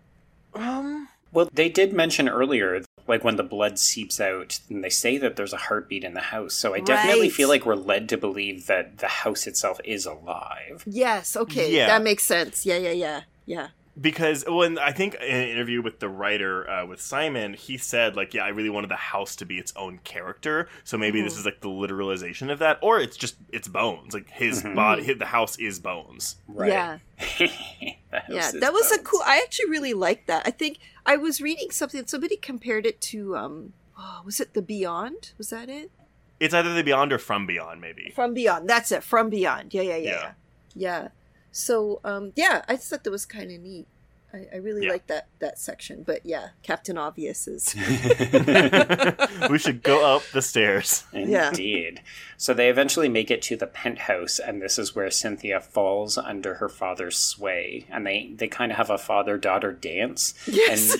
Um, 0.54 1.08
Well, 1.32 1.48
they 1.52 1.70
did 1.70 1.94
mention 1.94 2.28
earlier, 2.28 2.82
like 3.08 3.24
when 3.24 3.36
the 3.36 3.42
blood 3.42 3.78
seeps 3.78 4.20
out, 4.20 4.60
and 4.68 4.84
they 4.84 4.90
say 4.90 5.16
that 5.18 5.34
there's 5.36 5.54
a 5.54 5.56
heartbeat 5.56 6.04
in 6.04 6.12
the 6.14 6.20
house. 6.20 6.54
So 6.54 6.74
I 6.74 6.80
definitely 6.80 7.28
Right. 7.28 7.32
feel 7.32 7.48
like 7.48 7.64
we're 7.64 7.74
led 7.74 8.08
to 8.10 8.18
believe 8.18 8.66
that 8.66 8.98
the 8.98 9.08
house 9.08 9.46
itself 9.46 9.80
is 9.84 10.04
alive. 10.06 10.84
Yes, 10.86 11.34
okay. 11.36 11.74
Yeah. 11.74 11.86
That 11.86 12.02
makes 12.02 12.24
sense. 12.24 12.66
Yeah, 12.66 12.76
yeah, 12.76 12.92
yeah. 12.92 13.22
Yeah. 13.46 13.68
Because 14.00 14.44
when 14.48 14.78
I 14.78 14.92
think 14.92 15.14
in 15.16 15.36
an 15.36 15.48
interview 15.48 15.82
with 15.82 16.00
the 16.00 16.08
writer 16.08 16.68
uh, 16.68 16.86
with 16.86 17.00
Simon, 17.00 17.54
he 17.54 17.76
said 17.76 18.16
like, 18.16 18.32
yeah, 18.32 18.44
I 18.44 18.48
really 18.48 18.70
wanted 18.70 18.90
the 18.90 18.96
house 18.96 19.36
to 19.36 19.44
be 19.44 19.58
its 19.58 19.72
own 19.76 19.98
character. 20.04 20.68
So 20.84 20.96
maybe 20.96 21.20
this 21.20 21.36
is 21.36 21.44
like 21.44 21.60
the 21.60 21.68
literalization 21.68 22.50
of 22.50 22.58
that, 22.60 22.78
or 22.80 23.00
it's 23.00 23.16
just 23.16 23.36
it's 23.50 23.68
bones. 23.68 24.14
Like 24.14 24.30
his 24.30 24.62
body, 24.62 25.12
the 25.12 25.26
house 25.26 25.58
is 25.58 25.78
bones. 25.78 26.36
Right. 26.48 26.70
Yeah. 26.70 26.98
Yeah. 28.28 28.50
That 28.60 28.74
was 28.74 28.92
a 28.92 28.98
cool 28.98 29.22
I 29.24 29.38
actually 29.38 29.70
really 29.70 29.94
liked 29.94 30.26
that. 30.26 30.42
I 30.44 30.50
think 30.50 30.78
I 31.06 31.16
was 31.16 31.40
reading 31.40 31.70
something 31.70 32.06
somebody 32.06 32.36
compared 32.36 32.84
it 32.84 33.00
to 33.00 33.36
um 33.36 33.72
oh, 33.98 34.20
was 34.24 34.38
it 34.38 34.52
The 34.52 34.60
Beyond? 34.60 35.32
Was 35.38 35.48
that 35.48 35.70
it? 35.70 35.90
It's 36.38 36.52
either 36.52 36.74
the 36.74 36.82
Beyond 36.82 37.12
or 37.12 37.18
From 37.18 37.46
Beyond, 37.46 37.80
maybe. 37.80 38.12
From 38.14 38.34
Beyond. 38.34 38.68
That's 38.68 38.92
it. 38.92 39.02
From 39.02 39.30
Beyond. 39.30 39.72
Yeah, 39.72 39.82
yeah, 39.82 39.96
yeah. 39.96 40.10
Yeah. 40.10 40.10
Yeah. 40.12 40.32
yeah. 40.74 41.08
So, 41.52 42.00
um, 42.02 42.32
yeah, 42.34 42.62
I 42.68 42.74
just 42.76 42.88
thought 42.90 43.04
that 43.04 43.10
was 43.10 43.26
kind 43.26 43.52
of 43.52 43.60
neat. 43.60 43.86
I, 44.34 44.46
I 44.54 44.56
really 44.56 44.86
Yeah. 44.86 44.92
like 44.92 45.06
that 45.08 45.26
that 45.40 45.58
section. 45.58 46.02
But 46.04 46.24
yeah, 46.24 46.48
Captain 46.62 46.96
Obvious 46.96 47.46
is. 47.46 47.74
we 49.50 49.58
should 49.58 49.82
go 49.82 50.04
up 50.16 50.22
the 50.32 50.40
stairs. 50.42 51.04
Yeah. 51.12 51.50
Indeed. 51.50 52.00
So 52.38 52.54
they 52.54 52.70
eventually 52.70 53.08
make 53.10 53.30
it 53.30 53.42
to 53.42 53.56
the 53.56 53.66
penthouse, 53.66 54.38
and 54.38 54.60
this 54.62 54.78
is 54.78 54.94
where 54.96 55.10
Cynthia 55.10 55.60
falls 55.60 56.16
under 56.16 56.54
her 56.54 56.68
father's 56.70 57.18
sway, 57.18 57.86
and 57.90 58.06
they 58.06 58.32
they 58.34 58.48
kind 58.48 58.72
of 58.72 58.78
have 58.78 58.90
a 58.90 58.96
father 58.98 59.36
daughter 59.36 59.72
dance. 59.72 60.32
Yes. 60.46 60.96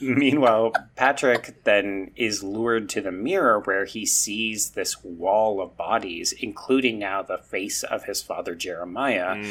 And 0.00 0.16
meanwhile, 0.16 0.72
Patrick 0.94 1.64
then 1.64 2.12
is 2.14 2.44
lured 2.44 2.88
to 2.90 3.00
the 3.00 3.10
mirror 3.10 3.58
where 3.60 3.84
he 3.84 4.06
sees 4.06 4.70
this 4.70 5.02
wall 5.02 5.60
of 5.60 5.76
bodies, 5.76 6.32
including 6.32 6.98
now 7.00 7.22
the 7.22 7.38
face 7.38 7.82
of 7.82 8.04
his 8.04 8.22
father 8.22 8.54
Jeremiah. 8.54 9.42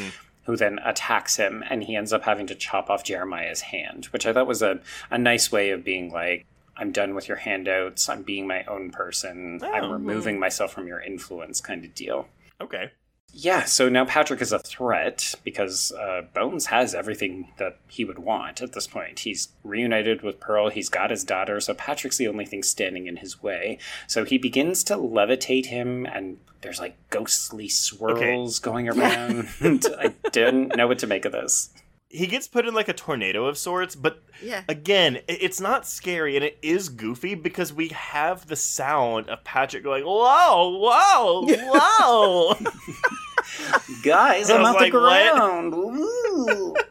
Who 0.48 0.56
then 0.56 0.78
attacks 0.82 1.36
him, 1.36 1.62
and 1.68 1.82
he 1.84 1.94
ends 1.94 2.10
up 2.10 2.22
having 2.24 2.46
to 2.46 2.54
chop 2.54 2.88
off 2.88 3.04
Jeremiah's 3.04 3.60
hand, 3.60 4.06
which 4.06 4.24
I 4.24 4.32
thought 4.32 4.46
was 4.46 4.62
a, 4.62 4.80
a 5.10 5.18
nice 5.18 5.52
way 5.52 5.68
of 5.72 5.84
being 5.84 6.10
like, 6.10 6.46
I'm 6.74 6.90
done 6.90 7.14
with 7.14 7.28
your 7.28 7.36
handouts. 7.36 8.08
I'm 8.08 8.22
being 8.22 8.46
my 8.46 8.64
own 8.64 8.90
person. 8.90 9.60
I'm 9.62 9.84
Oh. 9.84 9.92
removing 9.92 10.40
myself 10.40 10.72
from 10.72 10.86
your 10.86 11.00
influence, 11.00 11.60
kind 11.60 11.84
of 11.84 11.94
deal. 11.94 12.28
Okay. 12.62 12.90
Yeah, 13.32 13.64
so 13.64 13.88
now 13.88 14.04
Patrick 14.04 14.40
is 14.40 14.52
a 14.52 14.58
threat 14.58 15.34
because 15.44 15.92
uh, 15.92 16.22
Bones 16.34 16.66
has 16.66 16.94
everything 16.94 17.52
that 17.58 17.76
he 17.86 18.04
would 18.04 18.18
want 18.18 18.62
at 18.62 18.72
this 18.72 18.86
point. 18.86 19.20
He's 19.20 19.48
reunited 19.62 20.22
with 20.22 20.40
Pearl, 20.40 20.70
he's 20.70 20.88
got 20.88 21.10
his 21.10 21.24
daughter, 21.24 21.60
so 21.60 21.74
Patrick's 21.74 22.16
the 22.16 22.26
only 22.26 22.46
thing 22.46 22.62
standing 22.62 23.06
in 23.06 23.18
his 23.18 23.42
way. 23.42 23.78
So 24.06 24.24
he 24.24 24.38
begins 24.38 24.82
to 24.84 24.96
levitate 24.96 25.66
him, 25.66 26.06
and 26.06 26.38
there's 26.62 26.80
like 26.80 26.96
ghostly 27.10 27.68
swirls 27.68 28.58
going 28.58 28.88
around. 28.88 29.48
I 29.62 30.14
didn't 30.32 30.76
know 30.76 30.88
what 30.88 30.98
to 31.00 31.06
make 31.06 31.24
of 31.24 31.32
this. 31.32 31.70
He 32.10 32.26
gets 32.26 32.48
put 32.48 32.66
in 32.66 32.72
like 32.74 32.88
a 32.88 32.94
tornado 32.94 33.44
of 33.46 33.58
sorts, 33.58 33.94
but 33.94 34.22
Yeah. 34.42 34.62
again, 34.68 35.18
it's 35.28 35.60
not 35.60 35.86
scary 35.86 36.36
and 36.36 36.44
it 36.44 36.58
is 36.62 36.88
goofy 36.88 37.34
because 37.34 37.70
we 37.72 37.88
have 37.88 38.46
the 38.46 38.56
sound 38.56 39.28
of 39.28 39.44
Patrick 39.44 39.84
going, 39.84 40.04
"Whoa, 40.04 40.78
whoa, 40.78 41.46
whoa!" 41.46 42.54
Guys, 44.02 44.50
I 44.50 44.54
I'm 44.56 44.60
was 44.62 44.68
on 44.70 44.74
like, 44.74 44.92
the 44.92 44.98
what? 45.00 45.34
ground. 45.34 46.76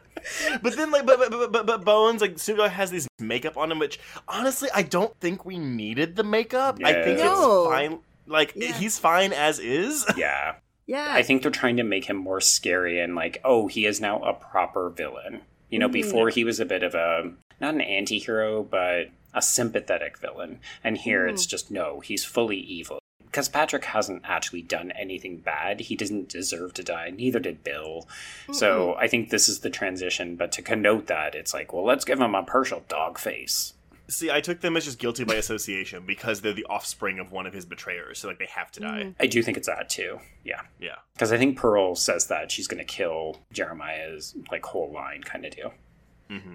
But 0.62 0.76
then, 0.76 0.90
like, 0.90 1.06
but 1.06 1.18
but, 1.18 1.30
but 1.30 1.52
but 1.52 1.66
but 1.66 1.84
Bones 1.84 2.20
like 2.20 2.38
pseudo 2.38 2.68
has 2.68 2.90
these 2.90 3.08
makeup 3.18 3.56
on 3.56 3.72
him, 3.72 3.78
which 3.78 3.98
honestly, 4.28 4.68
I 4.74 4.82
don't 4.82 5.18
think 5.20 5.46
we 5.46 5.58
needed 5.58 6.16
the 6.16 6.24
makeup. 6.24 6.78
I 6.84 6.92
think 7.02 7.18
No. 7.20 7.62
it's 7.62 7.70
fine. 7.72 7.98
Like 8.26 8.52
Yeah. 8.54 8.72
he's 8.72 8.98
fine 8.98 9.32
as 9.32 9.58
is. 9.58 10.04
yeah. 10.18 10.56
Yeah. 10.88 11.06
I 11.10 11.22
think 11.22 11.42
they're 11.42 11.50
trying 11.52 11.76
to 11.76 11.84
make 11.84 12.06
him 12.06 12.16
more 12.16 12.40
scary 12.40 12.98
and 12.98 13.14
like, 13.14 13.40
oh, 13.44 13.68
he 13.68 13.86
is 13.86 14.00
now 14.00 14.20
a 14.22 14.32
proper 14.32 14.90
villain. 14.90 15.42
You 15.70 15.78
know, 15.78 15.88
Mhm. 15.88 15.92
before 15.92 16.30
he 16.30 16.42
was 16.42 16.58
a 16.58 16.64
bit 16.64 16.82
of 16.82 16.94
a 16.96 17.30
not 17.60 17.74
an 17.74 17.80
anti-hero, 17.82 18.62
but 18.64 19.10
a 19.34 19.42
sympathetic 19.42 20.18
villain. 20.18 20.58
And 20.82 20.96
here 20.98 21.26
it's 21.28 21.44
just 21.46 21.70
no, 21.70 22.00
he's 22.00 22.24
fully 22.24 22.56
evil. 22.56 22.98
Because 23.26 23.50
Patrick 23.50 23.84
hasn't 23.84 24.22
actually 24.24 24.62
done 24.62 24.90
anything 24.92 25.36
bad. 25.36 25.80
He 25.80 25.94
doesn't 25.94 26.30
deserve 26.30 26.72
to 26.74 26.82
die. 26.82 27.10
Neither 27.10 27.38
did 27.38 27.62
Bill. 27.62 28.08
So 28.52 28.94
I 28.94 29.06
think 29.06 29.28
this 29.28 29.48
is 29.48 29.60
the 29.60 29.68
transition. 29.70 30.34
But 30.36 30.50
to 30.52 30.62
connote 30.62 31.06
that, 31.08 31.34
it's 31.34 31.52
like, 31.52 31.72
well, 31.74 31.84
let's 31.84 32.06
give 32.06 32.18
him 32.20 32.34
a 32.34 32.42
partial 32.42 32.82
dog 32.88 33.18
face. 33.18 33.74
See, 34.10 34.30
I 34.30 34.40
took 34.40 34.60
them 34.60 34.76
as 34.76 34.86
just 34.86 34.98
guilty 34.98 35.24
by 35.24 35.34
association 35.34 36.04
because 36.06 36.40
they're 36.40 36.54
the 36.54 36.66
offspring 36.70 37.18
of 37.18 37.30
one 37.30 37.46
of 37.46 37.52
his 37.52 37.66
betrayers, 37.66 38.18
so 38.18 38.28
like 38.28 38.38
they 38.38 38.46
have 38.46 38.72
to 38.72 38.80
die. 38.80 39.14
I 39.20 39.26
do 39.26 39.42
think 39.42 39.58
it's 39.58 39.66
that 39.66 39.90
too. 39.90 40.18
Yeah. 40.44 40.62
Yeah. 40.80 40.96
Because 41.14 41.30
I 41.30 41.36
think 41.36 41.58
Pearl 41.58 41.94
says 41.94 42.26
that 42.28 42.50
she's 42.50 42.66
going 42.66 42.78
to 42.78 42.84
kill 42.84 43.42
Jeremiah's 43.52 44.34
like 44.50 44.64
whole 44.64 44.90
line 44.90 45.22
kind 45.22 45.44
of 45.44 45.54
deal. 45.54 45.74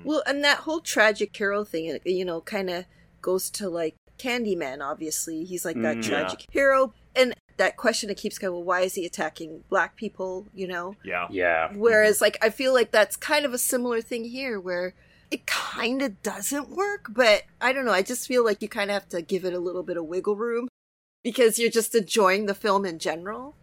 Well, 0.04 0.22
and 0.28 0.44
that 0.44 0.60
whole 0.60 0.82
tragic 0.82 1.36
hero 1.36 1.64
thing, 1.64 1.98
you 2.06 2.26
know, 2.26 2.42
kind 2.42 2.70
of 2.70 2.86
goes 3.22 3.50
to 3.52 3.70
like 3.70 3.96
Candyman, 4.20 4.82
obviously. 4.82 5.46
He's 5.46 5.66
like 5.66 5.82
that 5.82 5.98
Mm, 5.98 6.04
tragic 6.04 6.46
hero. 6.52 6.94
And 7.16 7.34
that 7.58 7.78
question 7.78 8.08
that 8.10 8.18
keeps 8.18 8.38
going, 8.38 8.54
well, 8.54 8.64
why 8.64 8.82
is 8.82 8.94
he 8.96 9.06
attacking 9.06 9.64
black 9.70 9.96
people, 9.96 10.48
you 10.54 10.68
know? 10.68 10.96
Yeah. 11.04 11.28
Yeah. 11.32 11.72
Whereas, 11.74 12.22
like, 12.22 12.38
I 12.42 12.50
feel 12.50 12.74
like 12.74 12.92
that's 12.92 13.16
kind 13.16 13.46
of 13.46 13.54
a 13.54 13.58
similar 13.58 14.02
thing 14.02 14.26
here 14.26 14.60
where 14.60 14.94
it 15.34 15.48
kind 15.48 16.04
of 16.04 16.22
doesn't 16.22 16.70
work, 16.70 17.08
but 17.10 17.42
I 17.60 17.74
don't 17.74 17.86
know. 17.86 17.92
I 17.92 18.04
just 18.04 18.28
feel 18.28 18.46
like 18.46 18.62
you 18.62 18.70
kind 18.70 18.92
of 18.92 18.94
have 18.94 19.10
to 19.10 19.24
give 19.24 19.46
it 19.46 19.54
a 19.54 19.60
little 19.60 19.82
bit 19.82 19.98
of 19.98 20.06
wiggle 20.06 20.36
room 20.36 20.68
because 21.24 21.58
you're 21.58 21.72
just 21.72 21.96
enjoying 21.96 22.46
the 22.46 22.54
film 22.54 22.86
in 22.86 23.00
general. 23.00 23.56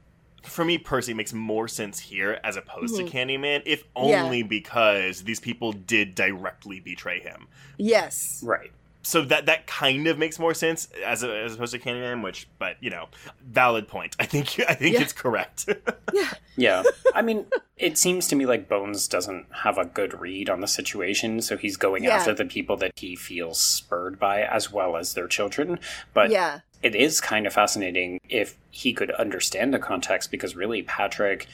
For 0.43 0.65
me, 0.65 0.79
Percy 0.79 1.15
makes 1.15 1.33
more 1.33 1.69
sense 1.69 2.01
here 2.01 2.41
as 2.43 2.57
opposed 2.57 2.97
to 2.97 3.05
mm-hmm. 3.05 3.17
Candyman, 3.17 3.63
if 3.67 3.85
Yeah. 3.97 4.25
only 4.25 4.43
because 4.43 5.23
these 5.23 5.39
people 5.39 5.73
did 5.73 6.17
directly 6.17 6.81
betray 6.81 7.21
him. 7.21 7.47
Yes. 7.77 8.43
Right. 8.45 8.73
So 9.03 9.23
that 9.23 9.47
that 9.47 9.67
kind 9.67 10.07
of 10.09 10.19
makes 10.19 10.39
more 10.39 10.53
sense 10.53 10.89
as 11.05 11.23
a, 11.23 11.35
as 11.45 11.55
opposed 11.55 11.73
to 11.73 11.79
Candyman, 11.79 12.23
which, 12.23 12.47
but 12.59 12.77
you 12.81 12.91
know, 12.91 13.07
valid 13.43 13.89
point. 13.89 14.15
I 14.21 14.27
think 14.27 14.61
I 14.69 14.75
think 14.75 14.95
Yeah. 14.95 15.03
it's 15.03 15.13
correct. 15.13 15.69
Yeah. 16.13 16.33
Yeah. 16.57 16.83
I 17.15 17.23
mean, 17.23 17.47
it 17.77 17.97
seems 17.97 18.27
to 18.29 18.37
me 18.37 18.45
like 18.45 18.69
Bones 18.69 19.07
doesn't 19.09 19.47
have 19.63 19.79
a 19.79 19.85
good 19.85 20.21
read 20.21 20.51
on 20.51 20.61
the 20.61 20.67
situation, 20.67 21.41
so 21.41 21.57
he's 21.57 21.77
going 21.77 22.03
Yeah. 22.05 22.17
after 22.17 22.35
the 22.35 22.45
people 22.45 22.77
that 22.79 22.93
he 22.97 23.15
feels 23.17 23.61
spurred 23.61 24.19
by 24.19 24.43
as 24.43 24.73
well 24.73 24.97
as 24.97 25.15
their 25.15 25.29
children. 25.29 25.79
But 26.13 26.31
Yeah. 26.31 26.61
it 26.83 26.95
is 26.97 27.21
kind 27.21 27.47
of 27.47 27.53
fascinating 27.53 28.21
if 28.29 28.57
he 28.71 28.93
could 28.93 29.13
understand 29.13 29.73
the 29.73 29.79
context 29.79 30.31
because 30.33 30.57
really 30.57 30.83
Patrick 30.83 31.47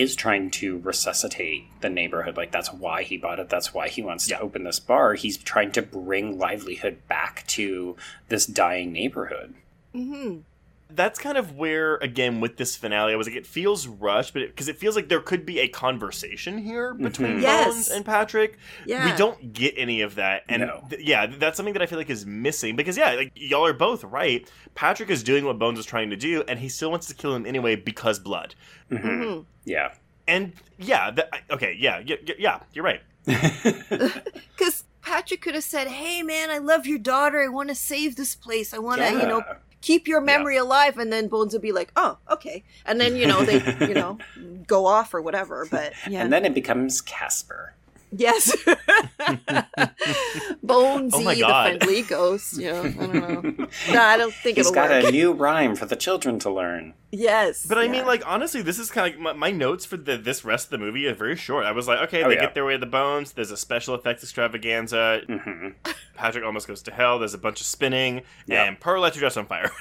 is 0.00 0.16
trying 0.16 0.50
to 0.50 0.78
resuscitate 0.78 1.64
the 1.80 1.88
neighborhood. 1.88 2.36
Like 2.36 2.50
that's 2.50 2.72
why 2.72 3.02
he 3.02 3.16
bought 3.16 3.38
it. 3.38 3.48
That's 3.48 3.72
why 3.72 3.88
he 3.88 4.02
wants 4.02 4.26
to 4.28 4.40
open 4.40 4.64
this 4.64 4.80
bar. 4.80 5.14
He's 5.14 5.36
trying 5.36 5.72
to 5.72 5.82
bring 5.82 6.38
livelihood 6.38 7.06
back 7.08 7.46
to 7.48 7.96
this 8.28 8.46
dying 8.46 8.92
neighborhood. 8.92 9.54
hmm 9.92 10.38
That's 10.90 11.18
kind 11.18 11.36
of 11.36 11.56
where, 11.56 11.96
again, 11.96 12.40
with 12.40 12.56
this 12.56 12.76
finale, 12.76 13.12
I 13.12 13.16
was 13.16 13.26
like, 13.26 13.36
it 13.36 13.46
feels 13.46 13.86
rushed, 13.88 14.32
but 14.34 14.46
because 14.46 14.68
it, 14.68 14.76
feels 14.78 14.94
like 14.94 15.08
there 15.08 15.20
could 15.20 15.44
be 15.44 15.58
a 15.60 15.66
conversation 15.68 16.58
here 16.58 16.94
between 16.94 17.38
Mhm. 17.38 17.42
Yes. 17.42 17.66
Bones 17.66 17.88
and 17.90 18.04
Patrick. 18.04 18.58
Yeah. 18.86 19.10
We 19.10 19.16
don't 19.16 19.52
get 19.52 19.74
any 19.76 20.02
of 20.02 20.14
that, 20.16 20.42
and 20.48 20.62
No. 20.62 20.84
th- 20.90 21.02
yeah, 21.02 21.26
that's 21.26 21.56
something 21.56 21.72
that 21.72 21.82
I 21.82 21.86
feel 21.86 21.98
like 21.98 22.10
is 22.10 22.26
missing. 22.26 22.76
Because 22.76 22.96
yeah, 22.96 23.12
like 23.14 23.32
y'all 23.34 23.66
are 23.66 23.72
both 23.72 24.04
right. 24.04 24.48
Patrick 24.74 25.10
is 25.10 25.22
doing 25.22 25.44
what 25.44 25.58
Bones 25.58 25.78
is 25.78 25.86
trying 25.86 26.10
to 26.10 26.16
do, 26.16 26.44
and 26.46 26.58
he 26.60 26.68
still 26.68 26.90
wants 26.90 27.06
to 27.08 27.14
kill 27.14 27.34
him 27.34 27.44
anyway 27.46 27.74
because 27.76 28.18
blood. 28.18 28.54
hmm 28.90 29.40
Yeah. 29.64 29.94
And 30.28 30.52
yeah, 30.78 31.10
that, 31.10 31.28
okay, 31.50 31.76
yeah, 31.78 32.00
yeah, 32.04 32.16
yeah, 32.38 32.60
you're 32.72 32.84
right. 32.84 33.00
Because 34.56 34.84
Patrick 35.02 35.42
could 35.42 35.54
have 35.54 35.64
said, 35.64 35.88
"Hey, 35.88 36.22
man, 36.22 36.50
I 36.50 36.58
love 36.58 36.86
your 36.86 36.98
daughter. 36.98 37.40
I 37.42 37.48
want 37.48 37.68
to 37.68 37.74
save 37.74 38.16
this 38.16 38.34
place. 38.34 38.72
I 38.72 38.78
want 38.78 39.00
to, 39.02 39.10
you 39.10 39.26
know, 39.26 39.38
Yeah. 39.46 39.54
Keep 39.84 40.08
your 40.08 40.20
memory 40.20 40.56
alive." 40.56 40.98
And 40.98 41.12
then 41.12 41.28
Bones 41.28 41.52
would 41.52 41.62
be 41.62 41.72
like, 41.72 41.92
"Oh, 41.96 42.18
okay." 42.30 42.64
And 42.84 43.00
then 43.00 43.16
you 43.16 43.26
know 43.26 43.44
they, 43.44 43.86
you 43.86 43.94
know, 44.00 44.18
go 44.66 44.86
off 44.86 45.14
or 45.14 45.20
whatever. 45.20 45.66
But 45.70 45.92
yeah, 46.08 46.22
And 46.22 46.32
then 46.32 46.44
it 46.44 46.54
becomes 46.54 47.00
Casper. 47.00 47.74
Yes, 48.16 48.54
Bonesy, 50.64 51.10
Oh 51.12 51.22
my 51.22 51.34
the 51.34 51.40
friendly 51.78 52.02
ghost. 52.02 52.58
Yeah, 52.58 52.80
I 52.80 52.88
don't 52.88 53.14
know. 53.14 53.66
no, 53.92 54.00
I 54.02 54.16
don't 54.16 54.32
think 54.34 54.56
He's 54.56 54.66
it'll 54.66 54.74
got 54.74 54.90
work. 54.90 55.04
a 55.04 55.10
new 55.10 55.32
rhyme 55.32 55.74
for 55.76 55.86
the 55.86 55.96
children 55.96 56.38
to 56.40 56.50
learn. 56.50 56.94
yes, 57.10 57.66
But 57.66 57.78
I 57.78 57.88
mean, 57.88 58.06
like 58.06 58.22
honestly, 58.26 58.62
this 58.62 58.78
is 58.78 58.90
kind 58.90 59.06
of 59.14 59.20
like 59.20 59.36
my, 59.36 59.50
my 59.50 59.56
notes 59.56 59.84
for 59.84 59.96
the 59.96 60.16
this 60.16 60.44
rest 60.44 60.66
of 60.66 60.70
the 60.70 60.78
movie 60.78 61.06
are 61.06 61.14
very 61.14 61.36
short. 61.36 61.64
I 61.64 61.72
was 61.72 61.86
like, 61.88 62.00
okay, 62.08 62.22
Oh, 62.24 62.28
they 62.28 62.34
yeah. 62.36 62.40
get 62.42 62.54
their 62.54 62.64
way 62.64 62.72
to 62.74 62.78
the 62.78 62.86
bones. 62.86 63.32
There's 63.32 63.50
a 63.50 63.56
special 63.56 63.94
effects 63.94 64.22
extravaganza. 64.22 65.20
hmm 65.28 65.68
Patrick 66.14 66.44
almost 66.44 66.68
goes 66.68 66.82
to 66.82 66.92
hell. 66.92 67.18
There's 67.18 67.34
a 67.34 67.38
bunch 67.38 67.60
of 67.60 67.66
spinning, 67.66 68.22
Yeah. 68.46 68.64
and 68.64 68.78
Pearl 68.78 69.02
lets 69.02 69.16
her 69.16 69.20
dress 69.20 69.36
on 69.36 69.46
fire. 69.46 69.70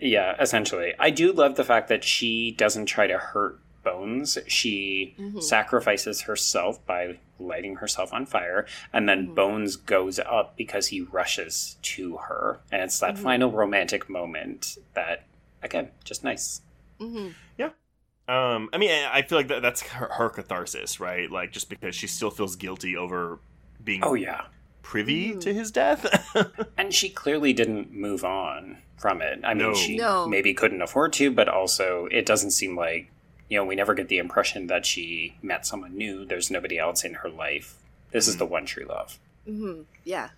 Yeah, 0.00 0.36
essentially. 0.40 0.92
I 1.00 1.10
do 1.10 1.32
love 1.32 1.56
the 1.56 1.64
fact 1.64 1.88
that 1.88 2.04
she 2.04 2.52
doesn't 2.52 2.86
try 2.86 3.08
to 3.08 3.18
hurt 3.18 3.58
Bones. 3.82 4.38
She 4.46 5.14
mm-hmm. 5.18 5.40
sacrifices 5.40 6.22
herself 6.22 6.84
by 6.86 7.18
lighting 7.38 7.76
herself 7.76 8.12
on 8.12 8.26
fire, 8.26 8.66
and 8.92 9.08
then 9.08 9.26
mm-hmm. 9.26 9.34
Bones 9.34 9.76
goes 9.76 10.18
up 10.18 10.56
because 10.56 10.88
he 10.88 11.00
rushes 11.00 11.76
to 11.82 12.16
her. 12.18 12.60
And 12.70 12.82
it's 12.82 12.98
that 13.00 13.14
mm-hmm. 13.14 13.22
final 13.22 13.50
romantic 13.50 14.08
moment 14.08 14.78
that, 14.94 15.24
again, 15.62 15.90
just 16.04 16.22
nice. 16.24 16.60
Yeah. 17.58 17.70
Um, 18.28 18.70
I 18.72 18.78
mean, 18.78 18.90
I 18.90 19.18
I 19.18 19.22
feel 19.22 19.38
like 19.38 19.48
that, 19.48 19.62
that's 19.62 19.82
her, 19.82 20.06
her 20.06 20.28
catharsis, 20.28 21.00
right? 21.00 21.30
Like, 21.30 21.50
just 21.52 21.68
because 21.68 21.94
she 21.94 22.06
still 22.06 22.30
feels 22.30 22.54
guilty 22.56 22.96
over 22.96 23.40
being 23.82 24.00
Oh, 24.04 24.14
yeah. 24.14 24.42
privy 24.82 25.36
to 25.36 25.52
his 25.52 25.70
death. 25.70 26.06
And 26.78 26.94
she 26.94 27.10
clearly 27.10 27.52
didn't 27.52 27.92
move 27.92 28.24
on 28.24 28.78
from 28.96 29.20
it. 29.20 29.40
I 29.44 29.54
mean, 29.54 29.68
No. 29.68 29.74
she 29.74 29.96
No. 29.96 30.28
maybe 30.28 30.54
couldn't 30.54 30.82
afford 30.82 31.12
to, 31.14 31.30
but 31.32 31.48
also 31.48 32.06
it 32.10 32.24
doesn't 32.24 32.52
seem 32.52 32.76
like, 32.76 33.10
you 33.52 33.58
know, 33.58 33.66
we 33.66 33.76
never 33.76 33.92
get 33.92 34.08
the 34.08 34.16
impression 34.16 34.68
that 34.68 34.86
she 34.86 35.34
met 35.42 35.66
someone 35.66 35.94
new. 35.94 36.24
There's 36.24 36.50
nobody 36.50 36.78
else 36.78 37.04
in 37.04 37.12
her 37.16 37.28
life. 37.28 37.76
This 38.10 38.26
is 38.26 38.38
the 38.38 38.46
one 38.46 38.64
true 38.64 38.86
love. 38.88 39.18
Yeah. 40.04 40.30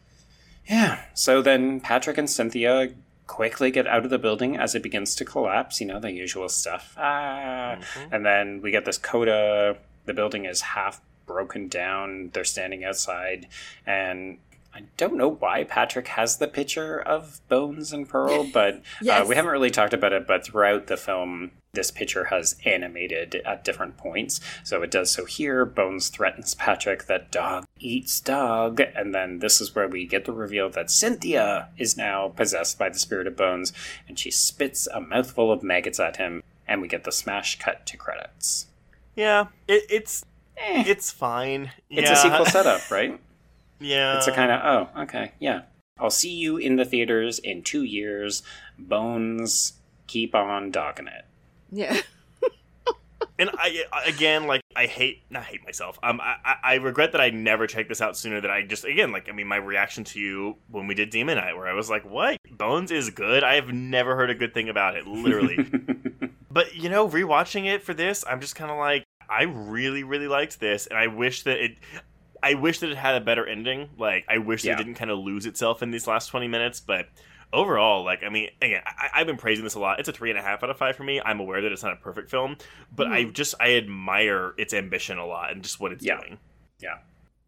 Yeah. 0.66 1.00
So 1.14 1.40
then 1.40 1.78
Patrick 1.78 2.18
and 2.18 2.28
Cynthia 2.28 2.92
quickly 3.28 3.70
get 3.70 3.86
out 3.86 4.02
of 4.02 4.10
the 4.10 4.18
building 4.18 4.56
as 4.56 4.74
it 4.74 4.82
begins 4.82 5.14
to 5.14 5.24
collapse, 5.24 5.80
you 5.80 5.86
know, 5.86 6.00
the 6.00 6.10
usual 6.10 6.48
stuff. 6.48 6.96
Ah. 6.98 7.78
And 8.10 8.26
then 8.26 8.60
we 8.62 8.72
get 8.72 8.84
this 8.84 8.98
coda. 8.98 9.76
The 10.06 10.12
building 10.12 10.44
is 10.44 10.60
half 10.60 11.00
broken 11.24 11.68
down. 11.68 12.30
They're 12.32 12.42
standing 12.42 12.84
outside. 12.84 13.46
And 13.86 14.38
I 14.74 14.82
don't 14.96 15.16
know 15.16 15.30
why 15.30 15.62
Patrick 15.62 16.08
has 16.08 16.38
the 16.38 16.48
picture 16.48 17.00
of 17.00 17.40
Bones 17.48 17.92
and 17.92 18.08
Pearl, 18.08 18.42
but 18.52 18.82
uh, 19.08 19.24
we 19.24 19.36
haven't 19.36 19.52
really 19.52 19.70
talked 19.70 19.94
about 19.94 20.12
it. 20.12 20.26
But 20.26 20.44
throughout 20.44 20.88
the 20.88 20.96
film, 20.96 21.52
this 21.74 21.90
picture 21.90 22.24
has 22.24 22.56
animated 22.64 23.42
at 23.44 23.64
different 23.64 23.96
points. 23.96 24.40
So 24.62 24.82
it 24.82 24.90
does 24.90 25.10
so 25.10 25.24
here. 25.24 25.64
Bones 25.64 26.09
threatens 26.09 26.55
Patrick 26.55 27.05
that 27.06 27.30
dog 27.30 27.64
eats 27.78 28.20
dog. 28.20 28.80
And 28.80 29.14
then 29.14 29.40
this 29.40 29.60
is 29.60 29.74
where 29.74 29.88
we 29.88 30.06
get 30.06 30.24
the 30.24 30.32
reveal 30.32 30.70
that 30.70 30.90
Cynthia 30.90 31.68
is 31.76 31.96
now 31.96 32.28
possessed 32.28 32.78
by 32.78 32.88
the 32.88 32.98
spirit 32.98 33.26
of 33.26 33.36
Bones. 33.36 33.72
And 34.09 34.18
she 34.18 34.30
spits 34.30 34.86
a 34.86 35.01
mouthful 35.01 35.52
of 35.52 35.62
maggots 35.62 36.01
at 36.01 36.16
him. 36.16 36.42
And 36.66 36.80
we 36.80 36.88
get 36.88 37.05
the 37.05 37.12
smash 37.12 37.59
cut 37.59 37.84
to 37.86 37.96
credits. 37.96 38.66
yeah, 39.14 39.48
it, 39.68 39.84
it's 39.90 40.24
eh. 40.56 40.84
it's 40.86 41.10
fine. 41.10 41.72
It's 41.90 42.09
yeah. 42.09 42.12
a 42.12 42.16
sequel 42.16 42.46
setup, 42.46 42.90
right? 42.90 43.20
Yeah, 43.80 44.16
It's 44.16 44.26
a 44.26 44.32
kind 44.32 44.51
of, 44.51 44.60
oh, 44.64 45.02
okay, 45.02 45.32
yeah. 45.38 45.62
I'll 45.98 46.10
see 46.10 46.32
you 46.32 46.56
in 46.56 46.76
the 46.76 46.84
theaters 46.84 47.38
in 47.38 47.62
two 47.62 47.82
years. 47.82 48.42
Bones, 48.78 49.74
keep 50.06 50.34
on 50.34 50.70
dogging 50.70 51.06
it. 51.06 51.24
Yeah. 51.70 51.96
and 53.38 53.50
I 53.58 53.84
I- 53.92 54.04
again 54.08 54.46
like 54.46 54.60
I 54.76 54.86
hate 54.86 55.22
not 55.30 55.44
hate 55.44 55.64
myself. 55.64 55.98
Um, 56.02 56.20
I 56.20 56.36
I- 56.44 56.56
I 56.62 56.74
regret 56.76 57.12
that 57.12 57.20
I 57.20 57.30
never 57.30 57.66
checked 57.66 57.88
this 57.88 58.00
out 58.00 58.16
sooner. 58.16 58.40
That 58.40 58.50
I 58.50 58.62
just 58.62 58.84
again 58.84 59.12
like 59.12 59.28
I 59.28 59.32
mean 59.32 59.46
my 59.46 59.56
reaction 59.56 60.04
to 60.04 60.20
you 60.20 60.56
when 60.70 60.86
we 60.86 60.94
did 60.94 61.10
Demon 61.10 61.36
Knight, 61.36 61.56
where 61.56 61.66
I 61.66 61.72
was 61.74 61.90
like, 61.90 62.04
what 62.08 62.36
Bones 62.50 62.90
is 62.90 63.10
good. 63.10 63.42
I 63.42 63.54
have 63.56 63.68
never 63.72 64.14
heard 64.16 64.30
a 64.30 64.34
good 64.34 64.54
thing 64.54 64.68
about 64.68 64.96
it, 64.96 65.06
literally. 65.06 65.58
but 66.50 66.74
you 66.76 66.88
know, 66.88 67.08
rewatching 67.08 67.66
it 67.66 67.82
for 67.82 67.94
this, 67.94 68.24
I'm 68.28 68.40
just 68.40 68.54
kind 68.54 68.70
of 68.70 68.78
like, 68.78 69.04
I 69.28 69.42
really 69.44 70.04
really 70.04 70.28
liked 70.28 70.60
this, 70.60 70.86
and 70.86 70.98
I 70.98 71.08
wish 71.08 71.42
that 71.44 71.58
it. 71.58 71.76
I 72.42 72.52
wish 72.54 72.80
that 72.80 72.90
it 72.90 72.98
had 72.98 73.14
a 73.14 73.24
better 73.24 73.46
ending. 73.46 73.88
Like, 73.96 74.26
I 74.28 74.36
wish 74.36 74.62
that 74.62 74.68
Yeah. 74.68 74.74
it 74.74 74.78
didn't 74.84 74.96
kind 74.96 75.10
of 75.10 75.18
lose 75.18 75.46
itself 75.46 75.82
in 75.82 75.90
these 75.90 76.06
last 76.06 76.26
20 76.26 76.46
minutes. 76.46 76.78
But 76.78 77.08
overall, 77.55 78.05
like, 78.05 78.22
I 78.24 78.28
mean, 78.28 78.51
again, 78.60 78.82
I, 78.85 79.09
I've 79.14 79.26
been 79.26 79.36
praising 79.36 79.64
this 79.64 79.74
a 79.74 79.81
lot. 79.81 80.01
It's 80.01 80.09
a 80.09 80.12
three 80.12 80.31
and 80.31 80.39
a 80.39 80.43
half 80.43 80.62
out 80.62 80.70
of 80.70 80.76
five 80.76 80.97
for 80.97 81.05
me. 81.05 81.20
I'm 81.24 81.40
aware 81.40 81.62
that 81.62 81.72
it's 81.72 81.82
not 81.82 81.93
a 81.93 81.97
perfect 81.97 82.31
film, 82.31 82.56
but 82.94 83.06
I 83.06 83.24
hmm. 83.24 83.32
just, 83.32 83.55
I 83.60 83.74
admire 83.74 84.55
its 84.59 84.74
ambition 84.74 85.18
a 85.18 85.26
lot 85.26 85.52
and 85.52 85.62
just 85.62 85.81
what 85.81 85.93
it's 85.93 86.05
Yeah. 86.05 86.20
doing. 86.20 86.39
yeah. 86.81 86.98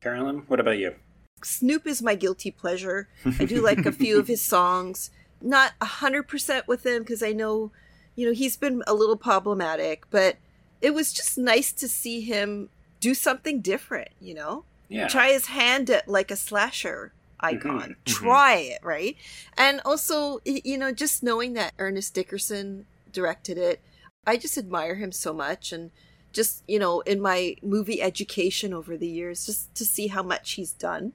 Carolyn, 0.00 0.44
what 0.46 0.60
about 0.60 0.78
you? 0.78 0.94
Snoop 1.42 1.86
is 1.86 2.02
my 2.02 2.14
guilty 2.14 2.50
pleasure. 2.50 3.08
I 3.38 3.44
do 3.44 3.60
like 3.64 3.84
a 3.84 3.92
few 3.92 4.18
of 4.18 4.28
his 4.28 4.40
songs. 4.40 5.10
Not 5.40 5.72
a 5.80 5.84
hundred 5.86 6.24
percent 6.24 6.66
with 6.66 6.86
him 6.86 7.02
because 7.02 7.22
I 7.22 7.32
know, 7.32 7.72
you 8.14 8.26
know, 8.26 8.32
he's 8.32 8.56
been 8.56 8.82
a 8.86 8.94
little 8.94 9.16
problematic, 9.16 10.04
but 10.10 10.36
it 10.80 10.94
was 10.94 11.12
just 11.12 11.36
nice 11.36 11.72
to 11.72 11.88
see 11.88 12.20
him 12.20 12.68
do 13.00 13.14
something 13.14 13.60
different, 13.60 14.08
you 14.20 14.34
know? 14.34 14.64
Yeah. 14.88 15.08
Try 15.08 15.32
his 15.32 15.46
hand 15.46 15.90
at 15.90 16.08
like 16.08 16.30
a 16.30 16.36
slasher 16.36 17.12
icon. 17.40 17.80
Mhm. 17.80 18.04
Try 18.04 18.56
it, 18.56 18.78
right? 18.82 19.16
And 19.56 19.80
also, 19.84 20.40
you 20.44 20.78
know, 20.78 20.92
just 20.92 21.22
knowing 21.22 21.52
that 21.54 21.74
Ernest 21.78 22.14
Dickerson 22.14 22.86
directed 23.12 23.58
it, 23.58 23.80
I 24.26 24.36
just 24.36 24.58
admire 24.58 24.96
him 24.96 25.12
so 25.12 25.32
much 25.32 25.72
and 25.72 25.90
just, 26.32 26.62
you 26.68 26.78
know, 26.78 27.00
in 27.00 27.20
my 27.20 27.56
movie 27.62 28.02
education 28.02 28.72
over 28.74 28.96
the 28.96 29.06
years, 29.08 29.46
just 29.46 29.74
to 29.76 29.84
see 29.84 30.08
how 30.08 30.22
much 30.22 30.52
he's 30.52 30.72
done. 30.72 31.12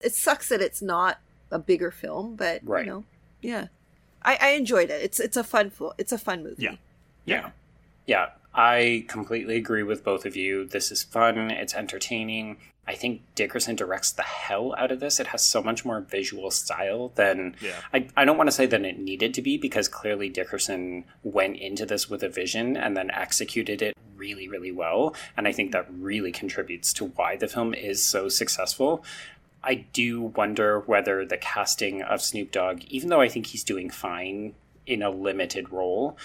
It 0.00 0.14
sucks 0.14 0.48
that 0.48 0.60
it's 0.60 0.82
not 0.82 1.18
a 1.50 1.58
bigger 1.58 1.90
film, 1.90 2.36
but 2.36 2.60
Right. 2.64 2.84
you 2.84 2.92
know, 2.92 3.04
yeah. 3.40 3.68
I, 4.22 4.36
I 4.40 4.48
enjoyed 4.50 4.90
it. 4.90 5.00
It's 5.02 5.20
it's 5.20 5.36
a 5.36 5.44
fun 5.44 5.72
it's 5.96 6.12
a 6.12 6.18
fun 6.18 6.42
movie. 6.42 6.62
Yeah. 6.64 6.76
Yeah. 7.24 7.50
Yeah. 8.06 8.30
I 8.54 9.04
completely 9.08 9.56
agree 9.56 9.82
with 9.84 10.02
both 10.02 10.26
of 10.26 10.34
you. 10.36 10.64
This 10.64 10.90
is 10.90 11.02
fun. 11.04 11.50
It's 11.50 11.74
entertaining. 11.74 12.56
I 12.88 12.94
think 12.94 13.20
Dickerson 13.34 13.76
directs 13.76 14.12
the 14.12 14.22
hell 14.22 14.74
out 14.78 14.90
of 14.90 14.98
this. 14.98 15.20
It 15.20 15.26
has 15.28 15.44
so 15.44 15.62
much 15.62 15.84
more 15.84 16.00
visual 16.00 16.50
style 16.50 17.12
than 17.16 17.54
Yeah. 17.60 17.74
I, 17.92 18.08
I 18.16 18.24
don't 18.24 18.38
want 18.38 18.48
to 18.48 18.52
say 18.52 18.64
that 18.64 18.82
it 18.82 18.98
needed 18.98 19.34
to 19.34 19.42
be 19.42 19.58
because 19.58 19.88
clearly 19.88 20.30
Dickerson 20.30 21.04
went 21.22 21.58
into 21.58 21.84
this 21.84 22.08
with 22.08 22.22
a 22.22 22.30
vision 22.30 22.78
and 22.78 22.96
then 22.96 23.10
executed 23.10 23.82
it 23.82 23.94
really, 24.16 24.48
really 24.48 24.72
well. 24.72 25.14
And 25.36 25.46
I 25.46 25.52
think 25.52 25.72
that 25.72 25.86
really 25.92 26.32
contributes 26.32 26.94
to 26.94 27.08
why 27.08 27.36
the 27.36 27.46
film 27.46 27.74
is 27.74 28.02
so 28.02 28.30
successful. 28.30 29.04
I 29.62 29.74
do 29.92 30.22
wonder 30.22 30.80
whether 30.80 31.26
the 31.26 31.36
casting 31.36 32.00
of 32.00 32.22
Snoop 32.22 32.50
Dogg, 32.50 32.84
even 32.88 33.10
though 33.10 33.20
I 33.20 33.28
think 33.28 33.48
he's 33.48 33.64
doing 33.64 33.90
fine 33.90 34.54
in 34.86 35.02
a 35.02 35.10
limited 35.10 35.70
role, 35.70 36.16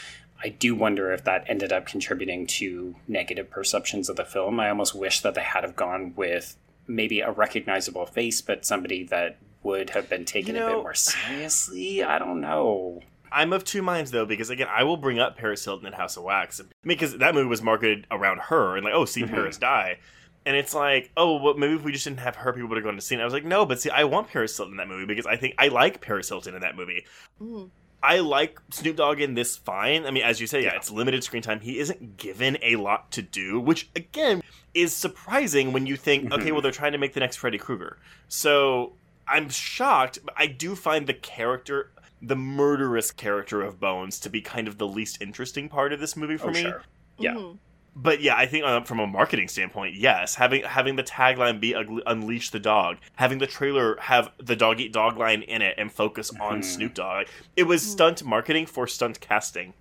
I 0.44 0.50
do 0.50 0.76
wonder 0.76 1.14
if 1.14 1.24
that 1.24 1.46
ended 1.48 1.72
up 1.72 1.86
contributing 1.86 2.46
to 2.48 2.96
negative 3.08 3.50
perceptions 3.50 4.10
of 4.10 4.18
the 4.18 4.26
film. 4.26 4.60
I 4.60 4.70
almost 4.70 4.94
wish 4.94 5.22
that 5.22 5.36
they 5.36 5.42
had 5.42 5.64
have 5.64 5.76
gone 5.76 6.14
with 6.16 6.58
maybe 6.86 7.22
a 7.22 7.32
recognizable 7.32 8.06
face, 8.06 8.42
but 8.42 8.66
somebody 8.66 9.04
that 9.06 9.38
would 9.64 9.92
have 9.92 10.10
been 10.10 10.26
taken 10.26 10.56
You 10.56 10.66
a 10.66 10.70
bit 10.70 10.78
more 10.78 10.94
seriously. 10.94 12.04
I 12.04 12.20
don't 12.20 12.42
know. 12.42 13.02
I'm 13.32 13.54
of 13.54 13.64
two 13.64 13.82
minds 13.82 14.12
though, 14.12 14.26
because 14.26 14.50
again, 14.50 14.68
I 14.70 14.84
will 14.84 14.98
bring 14.98 15.18
up 15.18 15.38
Paris 15.38 15.64
Hilton 15.64 15.86
and 15.86 15.96
House 15.96 16.18
of 16.18 16.24
Wax. 16.24 16.62
Because 16.84 17.18
that 17.18 17.34
movie 17.34 17.48
was 17.48 17.62
marketed 17.62 18.06
around 18.12 18.40
her 18.42 18.76
and 18.76 18.84
like, 18.84 18.94
oh, 18.94 19.06
see 19.06 19.24
mm-hmm. 19.24 19.34
Paris 19.34 19.58
die. 19.58 19.98
And 20.46 20.58
it's 20.58 20.74
like, 20.74 21.10
oh, 21.16 21.42
well, 21.42 21.54
maybe 21.54 21.76
if 21.76 21.84
we 21.84 21.94
just 21.94 22.04
didn't 22.04 22.20
have 22.20 22.36
her, 22.36 22.52
people 22.52 22.68
would 22.68 22.76
have 22.76 22.84
gone 22.84 22.96
to 22.96 23.02
see 23.02 23.16
it. 23.16 23.22
I 23.22 23.26
was 23.26 23.34
like, 23.34 23.46
no, 23.46 23.66
but 23.66 23.80
see, 23.80 23.90
I 23.90 24.04
want 24.04 24.28
Paris 24.28 24.56
Hilton 24.58 24.74
in 24.74 24.78
that 24.78 24.90
movie 24.90 25.06
because 25.06 25.26
I 25.26 25.38
think 25.38 25.56
I 25.58 25.70
like 25.70 26.02
Paris 26.02 26.28
Hilton 26.28 26.54
in 26.54 26.62
that 26.62 26.76
movie. 26.76 27.06
Mm. 27.42 27.70
I 28.04 28.20
like 28.20 28.60
Snoop 28.70 28.98
Dogg 28.98 29.22
in 29.22 29.34
this 29.34 29.56
fine. 29.56 30.06
I 30.06 30.12
mean, 30.12 30.24
as 30.24 30.42
you 30.42 30.46
say, 30.46 30.62
yeah, 30.64 30.76
it's 30.76 30.92
limited 30.92 31.24
screen 31.24 31.42
time. 31.42 31.62
He 31.62 31.80
isn't 31.80 32.18
given 32.18 32.58
a 32.62 32.76
lot 32.76 33.10
to 33.12 33.22
do, 33.22 33.60
which 33.62 33.90
again 33.96 34.44
is 34.74 34.94
surprising 34.94 35.72
when 35.72 35.86
you 35.88 35.96
think, 35.96 36.32
okay, 36.34 36.52
well, 36.52 36.62
they're 36.62 36.72
trying 36.72 36.92
to 36.92 36.98
make 36.98 37.14
the 37.14 37.22
next 37.22 37.38
Freddy 37.38 37.58
Krueger. 37.58 37.98
So 38.28 38.94
I'm 39.28 39.48
shocked, 39.50 40.20
but 40.26 40.34
I 40.38 40.48
do 40.48 40.76
find 40.76 41.08
the 41.08 41.14
character, 41.14 41.92
the 42.22 42.36
murderous 42.36 43.10
character 43.12 43.62
of 43.62 43.80
Bones, 43.80 44.20
to 44.20 44.30
be 44.30 44.42
kind 44.42 44.68
of 44.68 44.78
the 44.78 44.88
least 44.88 45.22
interesting 45.22 45.70
part 45.70 45.94
of 45.94 46.00
this 46.02 46.18
movie 46.18 46.36
for 46.38 46.50
Oh, 46.50 46.52
me. 46.52 46.62
sure. 46.62 46.84
Yeah. 47.18 47.34
Mm-hmm. 47.36 47.56
But 47.96 48.22
yeah, 48.22 48.36
I 48.36 48.48
think 48.48 48.66
uh, 48.66 48.82
from 48.82 49.00
a 49.00 49.06
marketing 49.08 49.48
standpoint, 49.48 49.96
yes, 49.96 50.34
having 50.36 50.64
having 50.64 50.96
the 50.96 51.04
tagline 51.04 51.60
be 51.60 51.74
"Unleash 51.74 52.50
the 52.50 52.60
Dog," 52.60 52.98
having 53.16 53.38
the 53.38 53.46
trailer 53.48 53.98
have 54.00 54.32
the 54.40 54.56
dog 54.56 54.80
eat 54.80 54.92
dog 54.94 55.18
line 55.18 55.44
in 55.44 55.62
it, 55.62 55.76
and 55.78 55.92
focus 55.92 56.32
on 56.42 56.62
Mhm. 56.62 56.64
Snoop 56.64 56.94
Dogg, 56.96 57.28
it 57.56 57.64
was 57.64 57.84
stunt 57.84 58.24
marketing 58.24 58.66
for 58.66 58.88
stunt 58.88 59.20
casting. 59.20 59.74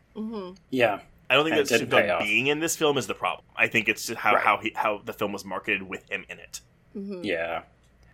Yeah. 0.70 1.00
I 1.30 1.34
don't 1.34 1.44
think 1.44 1.56
And 1.56 1.66
that 1.66 1.78
Snoop 1.78 1.88
Dogg 1.88 2.18
being 2.22 2.48
in 2.48 2.60
this 2.60 2.76
film 2.76 2.98
is 2.98 3.06
the 3.06 3.14
problem. 3.14 3.46
I 3.56 3.66
think 3.66 3.88
it's 3.88 4.06
just 4.08 4.20
how 4.20 4.34
Right. 4.34 4.44
how 4.44 4.58
he 4.58 4.72
how 4.74 5.00
the 5.02 5.14
film 5.14 5.32
was 5.32 5.44
marketed 5.46 5.84
with 5.84 6.10
him 6.10 6.26
in 6.28 6.38
it. 6.38 6.60
Yeah. 6.94 7.62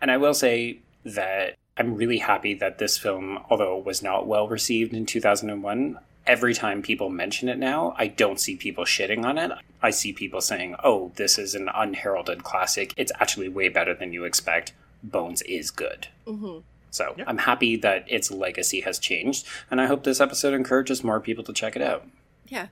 And 0.00 0.12
I 0.12 0.16
will 0.16 0.34
say 0.34 0.78
that 1.04 1.56
I'm 1.76 1.96
really 1.96 2.18
happy 2.18 2.54
that 2.54 2.78
this 2.78 2.96
film, 2.98 3.40
although 3.50 3.78
it 3.78 3.84
was 3.84 4.00
not 4.02 4.28
well 4.28 4.46
received 4.46 4.94
in 4.94 5.06
2001, 5.06 5.98
every 6.28 6.54
time 6.54 6.82
people 6.82 7.08
mention 7.10 7.48
it 7.48 7.58
now, 7.58 7.94
I 7.96 8.06
don't 8.06 8.38
see 8.38 8.54
people 8.54 8.84
shitting 8.84 9.24
on 9.24 9.38
it. 9.38 9.50
I 9.82 9.90
see 9.90 10.12
people 10.12 10.40
saying, 10.40 10.76
oh, 10.84 11.10
this 11.16 11.38
is 11.38 11.54
an 11.54 11.68
unheralded 11.74 12.44
classic. 12.44 12.92
It's 12.96 13.10
actually 13.18 13.48
way 13.48 13.68
better 13.68 13.94
than 13.94 14.12
you 14.12 14.24
expect. 14.24 14.72
Bones 15.02 15.42
is 15.42 15.70
good. 15.70 16.08
Mm-hmm. 16.26 16.58
So 16.90 17.14
Yeah. 17.16 17.24
I'm 17.26 17.38
happy 17.38 17.76
that 17.76 18.04
its 18.08 18.30
legacy 18.30 18.80
has 18.82 18.98
changed, 18.98 19.46
and 19.70 19.80
I 19.80 19.86
hope 19.86 20.04
this 20.04 20.20
episode 20.20 20.54
encourages 20.54 21.02
more 21.02 21.20
people 21.20 21.44
to 21.44 21.52
check 21.52 21.74
it 21.76 21.82
out. 21.82 22.06
Yeah. 22.46 22.68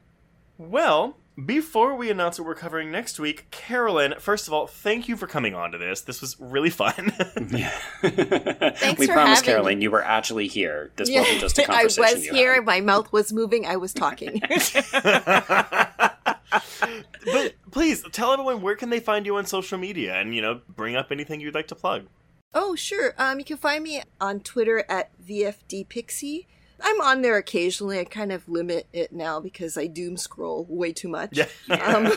Well, 0.59 1.17
before 1.45 1.95
we 1.95 2.11
announce 2.11 2.39
what 2.39 2.47
we're 2.47 2.55
covering 2.55 2.91
next 2.91 3.19
week, 3.21 3.51
Carolyn, 3.51 4.15
first 4.19 4.47
of 4.47 4.55
all, 4.55 4.67
thank 4.67 5.07
you 5.09 5.17
for 5.17 5.27
coming 5.27 5.55
on 5.55 5.71
to 5.73 5.79
this. 5.79 6.01
This 6.01 6.21
was 6.23 6.37
really 6.41 6.71
fun. 6.71 7.11
Thanks 8.01 8.99
we 8.99 9.07
for 9.07 9.13
promise, 9.13 9.39
having 9.39 9.45
Carolyn, 9.45 9.79
me. 9.79 9.83
you 9.83 9.91
were 9.91 10.03
actually 10.03 10.47
here. 10.49 10.93
This 10.97 11.11
wasn't 11.11 11.41
just 11.41 11.59
a 11.59 11.65
I 11.65 11.67
conversation. 11.75 12.05
I 12.05 12.15
was 12.15 12.25
you 12.27 12.33
here. 12.33 12.55
had. 12.55 12.65
My 12.65 12.81
mouth 12.81 13.13
was 13.13 13.33
moving. 13.33 13.67
I 13.67 13.77
was 13.77 13.93
talking. 13.93 14.41
but 17.27 17.55
please 17.71 18.03
tell 18.13 18.33
everyone 18.33 18.63
where 18.63 18.77
can 18.77 18.89
they 18.89 19.01
find 19.01 19.27
you 19.27 19.37
on 19.37 19.45
social 19.45 19.77
media 19.79 20.15
and 20.15 20.35
you 20.35 20.41
know 20.41 20.61
bring 20.69 20.97
up 20.97 21.13
anything 21.13 21.41
you'd 21.41 21.55
like 21.55 21.69
to 21.69 21.75
plug. 21.75 22.07
Oh, 22.55 22.75
sure. 22.75 23.15
Um, 23.19 23.39
you 23.39 23.45
can 23.45 23.59
find 23.59 23.85
me 23.85 24.03
on 24.19 24.41
Twitter 24.41 24.85
at 24.89 25.11
VFDPixie. 25.23 26.47
I'm 26.81 27.01
on 27.01 27.23
there 27.23 27.37
occasionally. 27.37 27.99
I 27.99 28.05
kind 28.05 28.33
of 28.33 28.49
limit 28.49 28.87
it 28.93 29.13
now 29.13 29.41
because 29.41 29.77
I 29.77 29.87
doom 29.87 30.17
scroll 30.17 30.67
way 30.69 30.93
too 30.93 31.09
much. 31.09 31.37
Yeah. 31.37 31.47
um, 31.71 32.13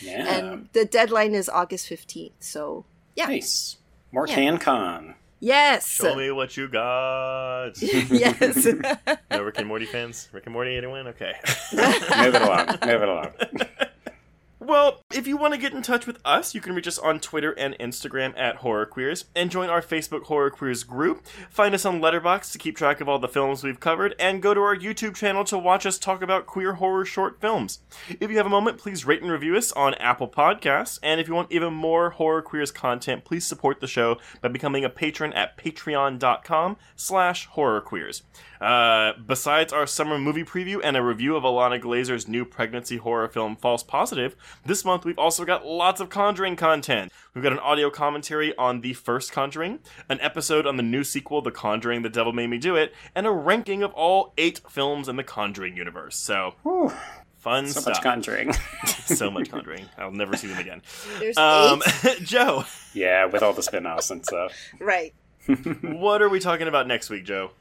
Yeah. 0.00 0.38
And 0.38 0.68
the 0.72 0.84
deadline 0.84 1.34
is 1.34 1.48
August 1.48 1.88
15th. 1.88 2.32
So 2.40 2.84
yeah. 3.14 3.26
Nice. 3.26 3.76
More 4.12 4.26
Yeah. 4.26 4.36
CanCon. 4.36 5.14
Yes. 5.40 5.86
Show 5.88 6.14
me 6.14 6.30
what 6.30 6.56
you 6.56 6.68
got. 6.68 7.72
yes. 7.82 8.66
no 9.30 9.42
Rick 9.42 9.58
and 9.58 9.68
Morty 9.68 9.84
fans? 9.84 10.28
Rick 10.32 10.46
and 10.46 10.52
Morty, 10.54 10.76
anyone? 10.76 11.06
Okay. 11.08 11.34
Move 11.72 12.34
it 12.34 12.42
along. 12.42 12.66
Move 12.84 13.02
it 13.02 13.08
along. 13.08 13.30
Well, 14.66 15.04
if 15.14 15.28
you 15.28 15.36
want 15.36 15.54
to 15.54 15.60
get 15.60 15.74
in 15.74 15.82
touch 15.82 16.08
with 16.08 16.18
us, 16.24 16.52
you 16.52 16.60
can 16.60 16.74
reach 16.74 16.88
us 16.88 16.98
on 16.98 17.20
Twitter 17.20 17.52
and 17.52 17.78
Instagram 17.78 18.36
at 18.36 18.56
Horror 18.56 18.84
Queers, 18.84 19.26
and 19.36 19.48
join 19.48 19.68
our 19.68 19.80
Facebook 19.80 20.24
Horror 20.24 20.50
Queers 20.50 20.82
group. 20.82 21.24
Find 21.48 21.72
us 21.72 21.84
on 21.84 22.00
Letterboxd 22.00 22.50
to 22.50 22.58
keep 22.58 22.76
track 22.76 23.00
of 23.00 23.08
all 23.08 23.20
the 23.20 23.28
films 23.28 23.62
we've 23.62 23.78
covered, 23.78 24.16
and 24.18 24.42
go 24.42 24.54
to 24.54 24.60
our 24.60 24.76
YouTube 24.76 25.14
channel 25.14 25.44
to 25.44 25.56
watch 25.56 25.86
us 25.86 26.00
talk 26.00 26.20
about 26.20 26.46
queer 26.46 26.72
horror 26.72 27.04
short 27.04 27.40
films. 27.40 27.78
If 28.18 28.28
you 28.28 28.38
have 28.38 28.46
a 28.46 28.50
moment, 28.50 28.78
please 28.78 29.04
rate 29.04 29.22
and 29.22 29.30
review 29.30 29.56
us 29.56 29.70
on 29.70 29.94
Apple 29.94 30.26
Podcasts, 30.26 30.98
and 31.00 31.20
if 31.20 31.28
you 31.28 31.34
want 31.34 31.52
even 31.52 31.72
more 31.72 32.10
Horror 32.10 32.42
Queers 32.42 32.72
content, 32.72 33.24
please 33.24 33.46
support 33.46 33.78
the 33.78 33.86
show 33.86 34.18
by 34.40 34.48
becoming 34.48 34.84
a 34.84 34.90
patron 34.90 35.32
at 35.34 35.56
patreon.com 35.56 36.76
slash 36.96 37.48
horrorqueers. 37.50 38.22
Uh, 38.60 39.12
besides 39.26 39.72
our 39.72 39.86
summer 39.86 40.18
movie 40.18 40.44
preview 40.44 40.80
and 40.82 40.96
a 40.96 41.02
review 41.02 41.36
of 41.36 41.42
Ilana 41.42 41.80
Glazer's 41.80 42.26
new 42.26 42.44
pregnancy 42.44 42.96
horror 42.96 43.28
film 43.28 43.54
False 43.54 43.82
Positive, 43.82 44.34
this 44.64 44.84
month 44.84 45.04
we've 45.04 45.18
also 45.18 45.44
got 45.44 45.64
lots 45.66 46.00
of 46.00 46.08
Conjuring 46.08 46.56
content. 46.56 47.12
We've 47.34 47.42
got 47.44 47.52
an 47.52 47.58
audio 47.58 47.90
commentary 47.90 48.56
on 48.56 48.80
the 48.80 48.94
first 48.94 49.32
Conjuring, 49.32 49.80
an 50.08 50.20
episode 50.20 50.66
on 50.66 50.76
the 50.76 50.82
new 50.82 51.04
sequel, 51.04 51.42
The 51.42 51.50
Conjuring, 51.50 52.02
The 52.02 52.08
Devil 52.08 52.32
Made 52.32 52.48
Me 52.48 52.58
Do 52.58 52.74
It, 52.76 52.94
and 53.14 53.26
a 53.26 53.30
ranking 53.30 53.82
of 53.82 53.92
all 53.92 54.32
eight 54.38 54.60
films 54.68 55.08
in 55.08 55.16
the 55.16 55.24
Conjuring 55.24 55.76
universe. 55.76 56.16
So, 56.16 56.54
fun 57.38 57.66
So 57.68 57.80
stuff. 57.80 57.94
much 57.94 58.02
Conjuring. 58.02 58.52
so 59.04 59.30
much 59.30 59.50
Conjuring. 59.50 59.84
I'll 59.98 60.10
never 60.10 60.36
see 60.36 60.46
them 60.48 60.58
again. 60.58 60.82
There's 61.20 61.36
Um, 61.36 61.82
eight. 62.04 62.18
Joe, 62.22 62.64
yeah, 62.94 63.26
with 63.26 63.42
all 63.42 63.52
the 63.52 63.62
spin-offs 63.62 64.10
and 64.10 64.24
stuff. 64.24 64.52
Right. 64.80 65.14
what 65.82 66.22
are 66.22 66.28
we 66.28 66.40
talking 66.40 66.66
about 66.66 66.86
next 66.88 67.08
week, 67.10 67.24
Joe? 67.24 67.52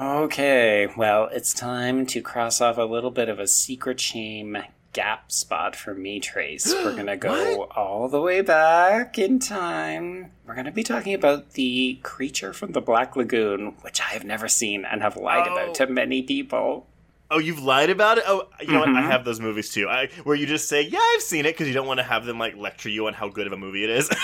Okay, 0.00 0.88
well, 0.96 1.28
it's 1.32 1.54
time 1.54 2.04
to 2.06 2.20
cross 2.20 2.60
off 2.60 2.76
a 2.78 2.82
little 2.82 3.10
bit 3.10 3.28
of 3.30 3.38
a 3.38 3.46
secret 3.46 3.98
shame 3.98 4.58
gap 4.96 5.30
spot 5.30 5.76
for 5.76 5.92
me, 5.94 6.18
Trace. 6.20 6.72
We're 6.72 6.96
gonna 6.96 7.16
go 7.18 7.64
all 7.76 8.08
the 8.08 8.20
way 8.20 8.40
back 8.40 9.18
in 9.18 9.38
time. 9.38 10.32
We're 10.46 10.54
gonna 10.54 10.72
be 10.72 10.82
talking 10.82 11.12
about 11.12 11.52
the 11.52 11.98
creature 12.02 12.52
from 12.54 12.72
the 12.72 12.80
Black 12.80 13.14
Lagoon, 13.14 13.74
which 13.82 14.00
I 14.00 14.04
have 14.14 14.24
never 14.24 14.48
seen 14.48 14.84
and 14.86 15.02
have 15.02 15.16
lied 15.16 15.46
Oh. 15.48 15.52
about 15.54 15.74
to 15.76 15.86
many 15.86 16.22
people. 16.22 16.86
Oh, 17.30 17.38
you've 17.38 17.60
lied 17.62 17.90
about 17.90 18.18
it. 18.18 18.24
Oh, 18.26 18.48
you 18.60 18.68
know 18.72 18.78
what? 18.80 18.88
I 18.88 19.02
Mhm. 19.02 19.10
have 19.10 19.24
those 19.24 19.40
movies 19.40 19.70
too. 19.72 19.88
I 19.88 20.08
where 20.24 20.36
you 20.36 20.46
just 20.46 20.68
say, 20.68 20.80
"Yeah, 20.82 21.00
I've 21.14 21.22
seen 21.22 21.44
it," 21.44 21.52
because 21.54 21.66
you 21.68 21.74
don't 21.74 21.86
want 21.88 21.98
to 21.98 22.04
have 22.04 22.24
them 22.24 22.38
like 22.38 22.56
lecture 22.56 22.88
you 22.88 23.06
on 23.08 23.14
how 23.14 23.28
good 23.28 23.46
of 23.48 23.52
a 23.52 23.56
movie 23.56 23.84
it 23.84 23.90
is. 23.90 24.08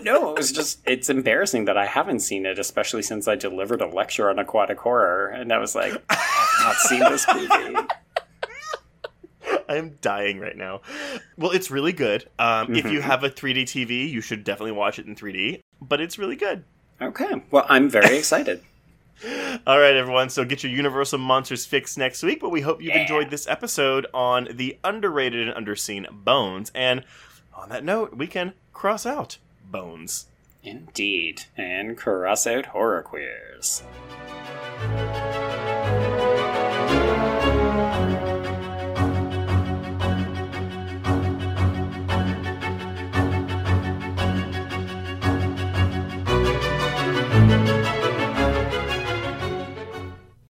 No, 0.00 0.30
it 0.30 0.38
was 0.38 0.50
just, 0.50 0.78
it's 0.86 1.10
embarrassing 1.10 1.66
that 1.66 1.76
I 1.76 1.84
haven't 1.84 2.20
seen 2.20 2.46
it, 2.46 2.58
especially 2.58 3.02
since 3.02 3.28
I 3.28 3.34
delivered 3.34 3.82
a 3.82 3.86
lecture 3.86 4.30
on 4.30 4.38
aquatic 4.38 4.78
horror, 4.78 5.28
and 5.28 5.52
I 5.52 5.58
was 5.58 5.74
like, 5.74 5.92
I 6.08 6.14
have 6.14 6.66
not 6.66 6.76
seen 6.76 7.00
this 7.00 7.26
movie. 7.34 7.76
I'm 9.76 9.98
dying 10.00 10.38
right 10.40 10.56
now. 10.56 10.80
Well, 11.36 11.50
it's 11.50 11.70
really 11.70 11.92
good. 11.92 12.28
Um, 12.38 12.74
If 12.74 12.86
you 12.90 13.00
Mhm. 13.00 13.02
have 13.02 13.24
a 13.24 13.30
3D 13.30 13.64
TV, 13.64 14.08
you 14.10 14.20
should 14.20 14.44
definitely 14.44 14.72
watch 14.72 14.98
it 14.98 15.06
in 15.06 15.14
3D. 15.14 15.60
But 15.80 16.00
it's 16.00 16.18
really 16.18 16.36
good. 16.36 16.64
Okay, 17.00 17.42
well, 17.50 17.64
I'm 17.68 17.88
very 17.88 18.16
excited. 18.18 18.62
All 19.66 19.78
right, 19.78 19.94
everyone. 19.96 20.30
So 20.30 20.44
get 20.44 20.62
your 20.62 20.72
Universal 20.72 21.18
Monsters 21.18 21.66
fix 21.66 21.96
next 21.96 22.22
week. 22.22 22.40
But 22.40 22.50
we 22.50 22.60
hope 22.60 22.80
you've 22.82 22.94
Yeah. 22.94 23.02
enjoyed 23.02 23.30
this 23.30 23.46
episode 23.48 24.06
on 24.14 24.48
the 24.52 24.78
underrated 24.84 25.48
and 25.48 25.66
underseen 25.66 26.06
Bones. 26.10 26.70
And 26.74 27.04
on 27.54 27.68
that 27.70 27.84
note, 27.84 28.14
we 28.16 28.26
can 28.26 28.54
cross 28.72 29.04
out 29.06 29.38
Bones. 29.64 30.26
Indeed, 30.64 31.44
and 31.56 31.96
cross 31.96 32.46
out 32.46 32.66
horror 32.66 33.02
queers. 33.02 33.82